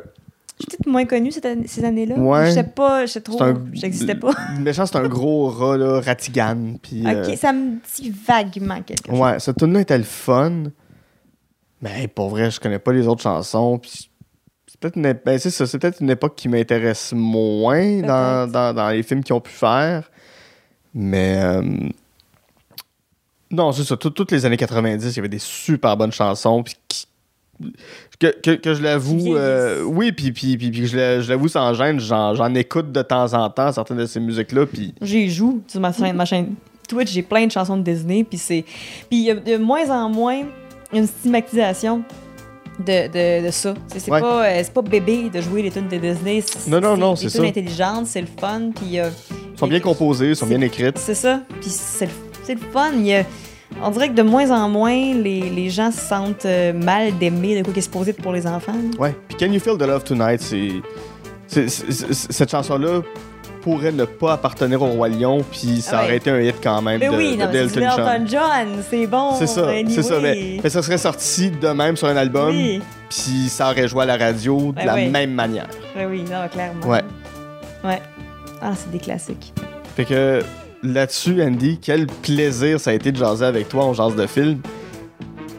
Je 0.60 0.66
suis 0.68 0.76
peut-être 0.76 0.86
moins 0.86 1.30
cette 1.32 1.46
année- 1.46 1.66
ces 1.66 1.84
années-là. 1.84 2.16
Ouais. 2.16 2.46
Je 2.46 2.50
sais 2.52 2.62
pas, 2.64 3.06
je 3.06 3.12
sais 3.12 3.20
trop. 3.22 3.40
J'existais 3.72 4.14
pas. 4.14 4.32
Le 4.56 4.60
méchant, 4.62 4.84
c'est 4.84 4.96
un 4.96 5.08
gros 5.08 5.48
rat, 5.48 5.78
là, 5.78 6.00
Ratigan. 6.00 6.74
Puis, 6.82 7.02
euh, 7.06 7.26
Ok, 7.28 7.36
ça 7.38 7.52
me 7.54 7.78
dit 7.96 8.10
vaguement 8.24 8.80
quelque 8.82 9.06
chose. 9.10 9.18
Ouais, 9.18 9.40
cette 9.40 9.56
tune 9.56 9.72
là 9.72 9.80
était 9.80 9.98
le 9.98 10.04
fun. 10.04 10.64
Mais 11.84 12.00
hey, 12.00 12.08
pour 12.08 12.30
vrai, 12.30 12.50
je 12.50 12.58
connais 12.58 12.78
pas 12.78 12.92
les 12.94 13.06
autres 13.06 13.22
chansons. 13.22 13.76
Puis 13.78 14.08
c'est 14.66 14.80
peut-être 14.80 14.96
une, 14.96 15.12
ben, 15.24 15.38
c'est 15.38 15.50
ça, 15.50 15.66
c'est 15.66 15.78
peut-être 15.78 16.00
une 16.00 16.08
époque 16.10 16.34
qui 16.34 16.48
m'intéresse 16.48 17.12
moins 17.14 18.00
dans, 18.00 18.50
dans, 18.50 18.72
dans 18.74 18.88
les 18.88 19.02
films 19.02 19.22
qu'ils 19.22 19.34
ont 19.34 19.40
pu 19.40 19.52
faire. 19.52 20.10
Mais 20.94 21.36
euh, 21.42 21.62
non, 23.50 23.72
c'est 23.72 23.84
ça. 23.84 23.96
tout- 23.96 24.10
toutes 24.10 24.32
les 24.32 24.46
années 24.46 24.56
90, 24.56 25.10
il 25.12 25.16
y 25.16 25.18
avait 25.18 25.28
des 25.28 25.38
super 25.38 25.96
bonnes 25.96 26.12
chansons. 26.12 26.62
Puis 26.62 26.74
qui- 26.88 27.06
que, 28.18 28.26
que, 28.40 28.50
que 28.56 28.74
je 28.74 28.82
l'avoue, 28.82 29.36
euh, 29.36 29.82
oui, 29.82 30.10
puis, 30.10 30.32
puis, 30.32 30.56
puis, 30.56 30.70
puis 30.70 30.80
que 30.80 30.86
je 30.86 30.96
l'a- 30.96 31.20
je 31.20 31.28
l'avoue 31.28 31.46
sans 31.48 31.72
gêne, 31.74 32.00
j'en, 32.00 32.34
j'en 32.34 32.52
écoute 32.54 32.90
de 32.90 33.02
temps 33.02 33.32
en 33.34 33.48
temps 33.50 33.70
certaines 33.72 33.98
de 33.98 34.06
ces 34.06 34.18
musiques-là. 34.20 34.66
Puis 34.66 34.92
J'y 35.02 35.30
joue 35.30 35.62
sur 35.68 35.80
ma 35.80 35.92
chaîne, 35.92 36.16
ma 36.16 36.24
chaîne 36.24 36.54
Twitch, 36.88 37.12
j'ai 37.12 37.22
plein 37.22 37.46
de 37.46 37.52
chansons 37.52 37.76
de 37.76 37.82
Disney, 37.82 38.24
puis 38.24 38.38
c'est... 38.38 38.62
Puis 39.08 39.18
il 39.18 39.24
y 39.24 39.30
a 39.30 39.34
de 39.36 39.56
moins 39.56 39.88
en 39.90 40.08
moins 40.08 40.42
une 40.94 41.06
stigmatisation 41.06 42.02
de, 42.78 43.06
de, 43.08 43.46
de 43.46 43.50
ça. 43.50 43.74
C'est 43.88 44.00
c'est 44.00 44.10
Ouais. 44.10 44.20
pas, 44.20 44.44
euh, 44.46 44.60
c'est 44.64 44.72
pas 44.72 44.82
bébé 44.82 45.30
de 45.32 45.40
jouer 45.40 45.62
les 45.62 45.70
tunes 45.70 45.88
de 45.88 45.96
Disney. 45.96 46.42
c'est- 46.44 46.68
Non, 46.70 46.80
non, 46.80 46.96
non, 46.96 47.14
c'est 47.16 47.28
ça. 47.28 47.38
tunes 47.38 47.48
intelligentes, 47.48 48.06
c'est 48.06 48.20
le 48.20 48.26
fun, 48.40 48.70
puis... 48.74 48.98
euh, 48.98 49.10
ils 49.52 49.58
sont 49.58 49.66
bien 49.68 49.80
composés, 49.80 50.30
ils 50.30 50.36
sont 50.36 50.46
bien 50.46 50.60
écrites. 50.60 50.98
C'est 50.98 51.14
ça. 51.14 51.40
Puis 51.60 51.70
c'est 51.70 52.06
le, 52.06 52.12
c'est 52.42 52.54
le 52.54 52.60
fun. 52.72 52.90
Il 52.96 53.06
y 53.06 53.14
a- 53.14 53.24
on 53.82 53.90
dirait 53.90 54.08
que 54.08 54.14
de 54.14 54.22
moins 54.22 54.50
en 54.50 54.68
moins, 54.68 54.92
les, 55.14 55.48
les 55.50 55.70
gens 55.70 55.90
se 55.92 55.98
sentent 56.00 56.46
euh, 56.46 56.72
mal 56.72 57.16
d'aimer 57.18 57.58
de 57.58 57.62
quoi 57.64 57.72
qui 57.72 57.78
est 57.78 57.82
supposé 57.82 58.12
pour 58.12 58.32
les 58.32 58.46
enfants. 58.46 58.74
Ouais. 58.98 59.14
Puis 59.28 59.36
Can 59.36 59.52
You 59.52 59.60
Feel 59.60 59.76
the 59.78 59.82
Love 59.86 60.02
Tonight, 60.04 60.40
c'est. 60.40 60.68
c'est- 61.46 61.68
c'est- 61.68 61.92
c'est- 61.92 62.32
Cette 62.32 62.50
chanson-là 62.50 63.02
pourrait 63.64 63.92
ne 63.92 64.04
pas 64.04 64.34
appartenir 64.34 64.82
au 64.82 64.86
Roi 64.86 65.08
Lion, 65.08 65.42
puis 65.50 65.80
ça 65.80 65.92
Ah 65.94 66.00
ouais. 66.00 66.04
aurait 66.04 66.16
été 66.18 66.30
un 66.30 66.38
hit 66.40 66.56
quand 66.62 66.82
même 66.82 67.00
Mais 67.00 67.08
de, 67.08 67.16
oui, 67.16 67.36
de 67.36 67.42
non, 67.42 67.50
Elton 67.50 68.26
John. 68.26 68.68
C'est 68.90 69.06
bon. 69.06 69.30
C'est 69.38 69.46
ça, 69.46 69.68
c'est 69.88 70.02
ça. 70.02 70.20
Mais, 70.20 70.60
ça 70.68 70.82
serait 70.82 70.98
sorti 70.98 71.50
de 71.50 71.68
même 71.68 71.96
sur 71.96 72.06
un 72.08 72.16
album, 72.16 72.50
Oui, 72.54 72.82
puis 73.08 73.48
ça 73.48 73.70
aurait 73.70 73.88
joué 73.88 74.02
à 74.02 74.06
la 74.06 74.16
radio 74.18 74.66
de 74.72 74.72
Ben 74.76 74.84
la 74.86 74.94
oui. 74.96 75.08
même 75.08 75.32
manière. 75.32 75.66
oui, 75.96 76.02
oui, 76.10 76.24
non, 76.30 76.46
clairement. 76.52 76.86
Ouais. 76.86 77.02
Ouais. 77.82 78.02
Ah, 78.60 78.72
c'est 78.76 78.90
des 78.90 78.98
classiques. 78.98 79.52
Fait 79.96 80.04
que 80.04 80.42
là-dessus, 80.82 81.42
Andy, 81.42 81.78
quel 81.80 82.06
plaisir 82.06 82.78
ça 82.78 82.90
a 82.90 82.92
été 82.92 83.12
de 83.12 83.16
jaser 83.16 83.46
avec 83.46 83.68
toi 83.70 83.84
en 83.86 83.94
jase 83.94 84.14
de 84.14 84.26
film. 84.26 84.58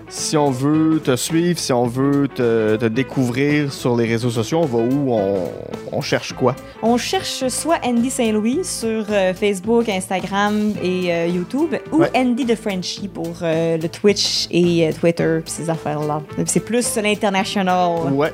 Si 0.08 0.38
on 0.38 0.52
veut 0.52 1.02
te 1.04 1.16
suivre, 1.16 1.58
si 1.60 1.74
on 1.74 1.88
veut 1.88 2.28
te, 2.28 2.76
te 2.78 2.86
découvrir 2.86 3.74
sur 3.74 3.98
les 3.98 4.06
réseaux 4.06 4.30
sociaux, 4.30 4.60
on 4.62 4.66
va 4.66 4.78
où? 4.78 5.12
On, 5.12 5.50
on 5.92 6.02
cherche 6.02 6.34
quoi? 6.34 6.56
On 6.84 6.96
cherche 6.98 7.48
soit 7.48 7.80
Andy 7.84 8.10
Saint-Louis 8.12 8.60
sur 8.64 9.06
euh, 9.10 9.34
Facebook, 9.34 9.90
Instagram 9.90 10.74
et 10.82 11.12
euh, 11.12 11.28
YouTube, 11.28 11.76
ou 11.92 12.02
Ouais. 12.02 12.12
Andy 12.16 12.46
de 12.46 12.56
Frenchie 12.56 13.08
pour 13.08 13.34
euh, 13.42 13.78
le 13.78 13.90
Twitch 13.90 14.48
et 14.52 14.90
Twitter, 15.00 15.40
pis 15.44 15.52
ces 15.52 15.70
affaires-là. 15.70 16.22
C'est 16.46 16.60
plus 16.64 16.96
l'international. 16.98 18.14
Ouais. 18.14 18.32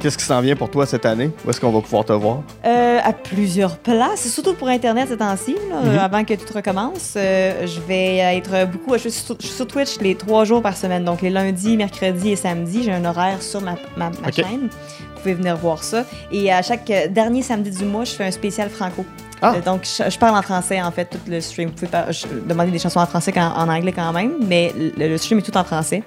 Qu'est-ce 0.00 0.16
qui 0.16 0.24
s'en 0.24 0.40
vient 0.40 0.54
pour 0.54 0.70
toi 0.70 0.86
cette 0.86 1.04
année? 1.06 1.30
Où 1.44 1.50
est-ce 1.50 1.60
qu'on 1.60 1.72
va 1.72 1.80
pouvoir 1.80 2.04
te 2.04 2.12
voir? 2.12 2.42
Euh, 2.64 2.98
à 3.02 3.12
plusieurs 3.12 3.76
places, 3.78 4.28
surtout 4.32 4.54
pour 4.54 4.68
Internet 4.68 5.08
ces 5.08 5.16
temps-ci, 5.16 5.56
là, 5.70 5.80
Mhm. 5.82 5.88
euh, 5.88 5.98
avant 6.00 6.24
que 6.24 6.34
tout 6.34 6.52
recommence. 6.54 7.14
Euh, 7.16 7.66
je 7.66 7.80
vais 7.80 8.16
être 8.18 8.70
beaucoup. 8.70 8.94
Je 8.94 8.98
suis, 9.08 9.10
sur, 9.10 9.36
je 9.40 9.46
suis 9.46 9.56
sur 9.56 9.66
Twitch 9.66 9.98
les 10.00 10.14
trois 10.14 10.44
jours 10.44 10.62
par 10.62 10.76
semaine, 10.76 11.04
donc 11.04 11.20
les 11.20 11.30
lundis, 11.30 11.76
mercredis 11.76 12.30
et 12.30 12.36
samedis. 12.36 12.84
J'ai 12.84 12.92
un 12.92 13.04
horaire 13.04 13.42
sur 13.42 13.60
ma, 13.60 13.72
ma- 13.96 14.10
ma 14.10 14.28
Ok. 14.28 14.34
chaîne. 14.36 14.68
Vous 14.70 15.20
pouvez 15.22 15.34
venir 15.34 15.56
voir 15.56 15.82
ça. 15.82 16.04
Et 16.30 16.52
à 16.52 16.62
chaque 16.62 16.88
euh, 16.90 17.08
dernier 17.08 17.42
samedi 17.42 17.70
du 17.70 17.84
mois, 17.84 18.04
je 18.04 18.12
fais 18.12 18.24
un 18.24 18.30
spécial 18.30 18.70
franco. 18.70 19.04
Ah. 19.42 19.54
Euh, 19.56 19.60
donc, 19.60 19.80
je, 19.84 20.08
je 20.08 20.18
parle 20.18 20.36
en 20.38 20.42
français, 20.42 20.80
en 20.80 20.92
fait, 20.92 21.06
tout 21.06 21.18
le 21.28 21.40
stream. 21.40 21.70
Vous 21.70 21.74
pouvez 21.74 21.86
par- 21.88 22.12
je- 22.12 22.26
demander 22.48 22.70
des 22.70 22.78
chansons 22.78 23.00
en 23.00 23.06
français 23.06 23.32
qu'en 23.32 23.52
en 23.52 23.68
anglais 23.68 23.92
quand 23.92 24.12
même, 24.12 24.34
mais 24.46 24.72
le, 24.96 25.08
le 25.08 25.18
stream 25.18 25.40
est 25.40 25.42
tout 25.42 25.56
en 25.56 25.64
français. 25.64 26.04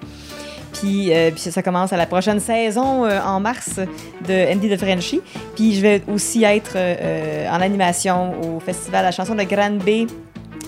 Puis, 0.74 1.14
euh, 1.14 1.32
puis 1.32 1.40
ça 1.40 1.62
commence 1.62 1.94
à 1.94 1.98
la 1.98 2.06
prochaine 2.06 2.40
saison 2.40 3.06
euh, 3.06 3.20
en 3.22 3.40
mars 3.40 3.80
de 4.28 4.54
Andy 4.54 4.70
de 4.70 4.78
Frenchie. 4.78 5.22
Puis 5.56 5.76
je 5.76 5.82
vais 5.82 6.02
aussi 6.08 6.44
être 6.44 6.74
euh, 6.76 7.50
en 7.50 7.62
animation 7.62 8.34
au 8.42 8.60
festival 8.60 9.04
La 9.04 9.12
chanson 9.12 9.36
de 9.36 9.44
Grande 9.44 9.80
B. 9.80 10.10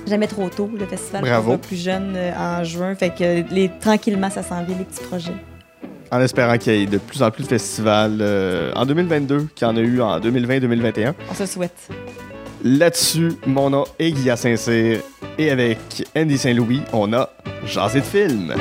Jamais 0.07 0.27
trop 0.27 0.49
tôt, 0.49 0.69
le 0.77 0.85
festival 0.85 1.21
Bravo. 1.23 1.43
pour 1.43 1.51
les 1.53 1.57
plus 1.59 1.81
jeunes 1.81 2.13
euh, 2.15 2.31
en 2.37 2.63
juin. 2.63 2.93
Fait 2.95 3.09
que 3.11 3.43
les, 3.53 3.71
tranquillement, 3.79 4.29
ça 4.29 4.43
s'en 4.43 4.63
vient, 4.63 4.77
les 4.77 4.83
petits 4.83 5.03
projets. 5.03 5.33
En 6.11 6.19
espérant 6.21 6.57
qu'il 6.57 6.75
y 6.75 6.83
ait 6.83 6.85
de 6.85 6.97
plus 6.97 7.23
en 7.23 7.31
plus 7.31 7.43
de 7.43 7.49
festivals 7.49 8.23
en 8.75 8.85
2022 8.85 9.47
qu'il 9.55 9.67
y 9.67 9.69
en 9.71 9.75
a 9.75 9.79
eu 9.79 9.99
en 9.99 10.19
2020-2021. 10.19 11.13
On 11.31 11.33
se 11.33 11.47
souhaite. 11.47 11.89
Là-dessus, 12.63 13.33
mon 13.47 13.71
nom 13.71 13.83
est 13.97 14.11
Guilla 14.11 14.35
Saint-Cyr 14.35 14.99
et 15.37 15.49
avec 15.49 15.79
Andy 16.15 16.37
Saint-Louis, 16.37 16.81
on 16.93 17.11
a 17.13 17.29
Jasé 17.65 17.99
de 18.01 18.05
film. 18.05 18.53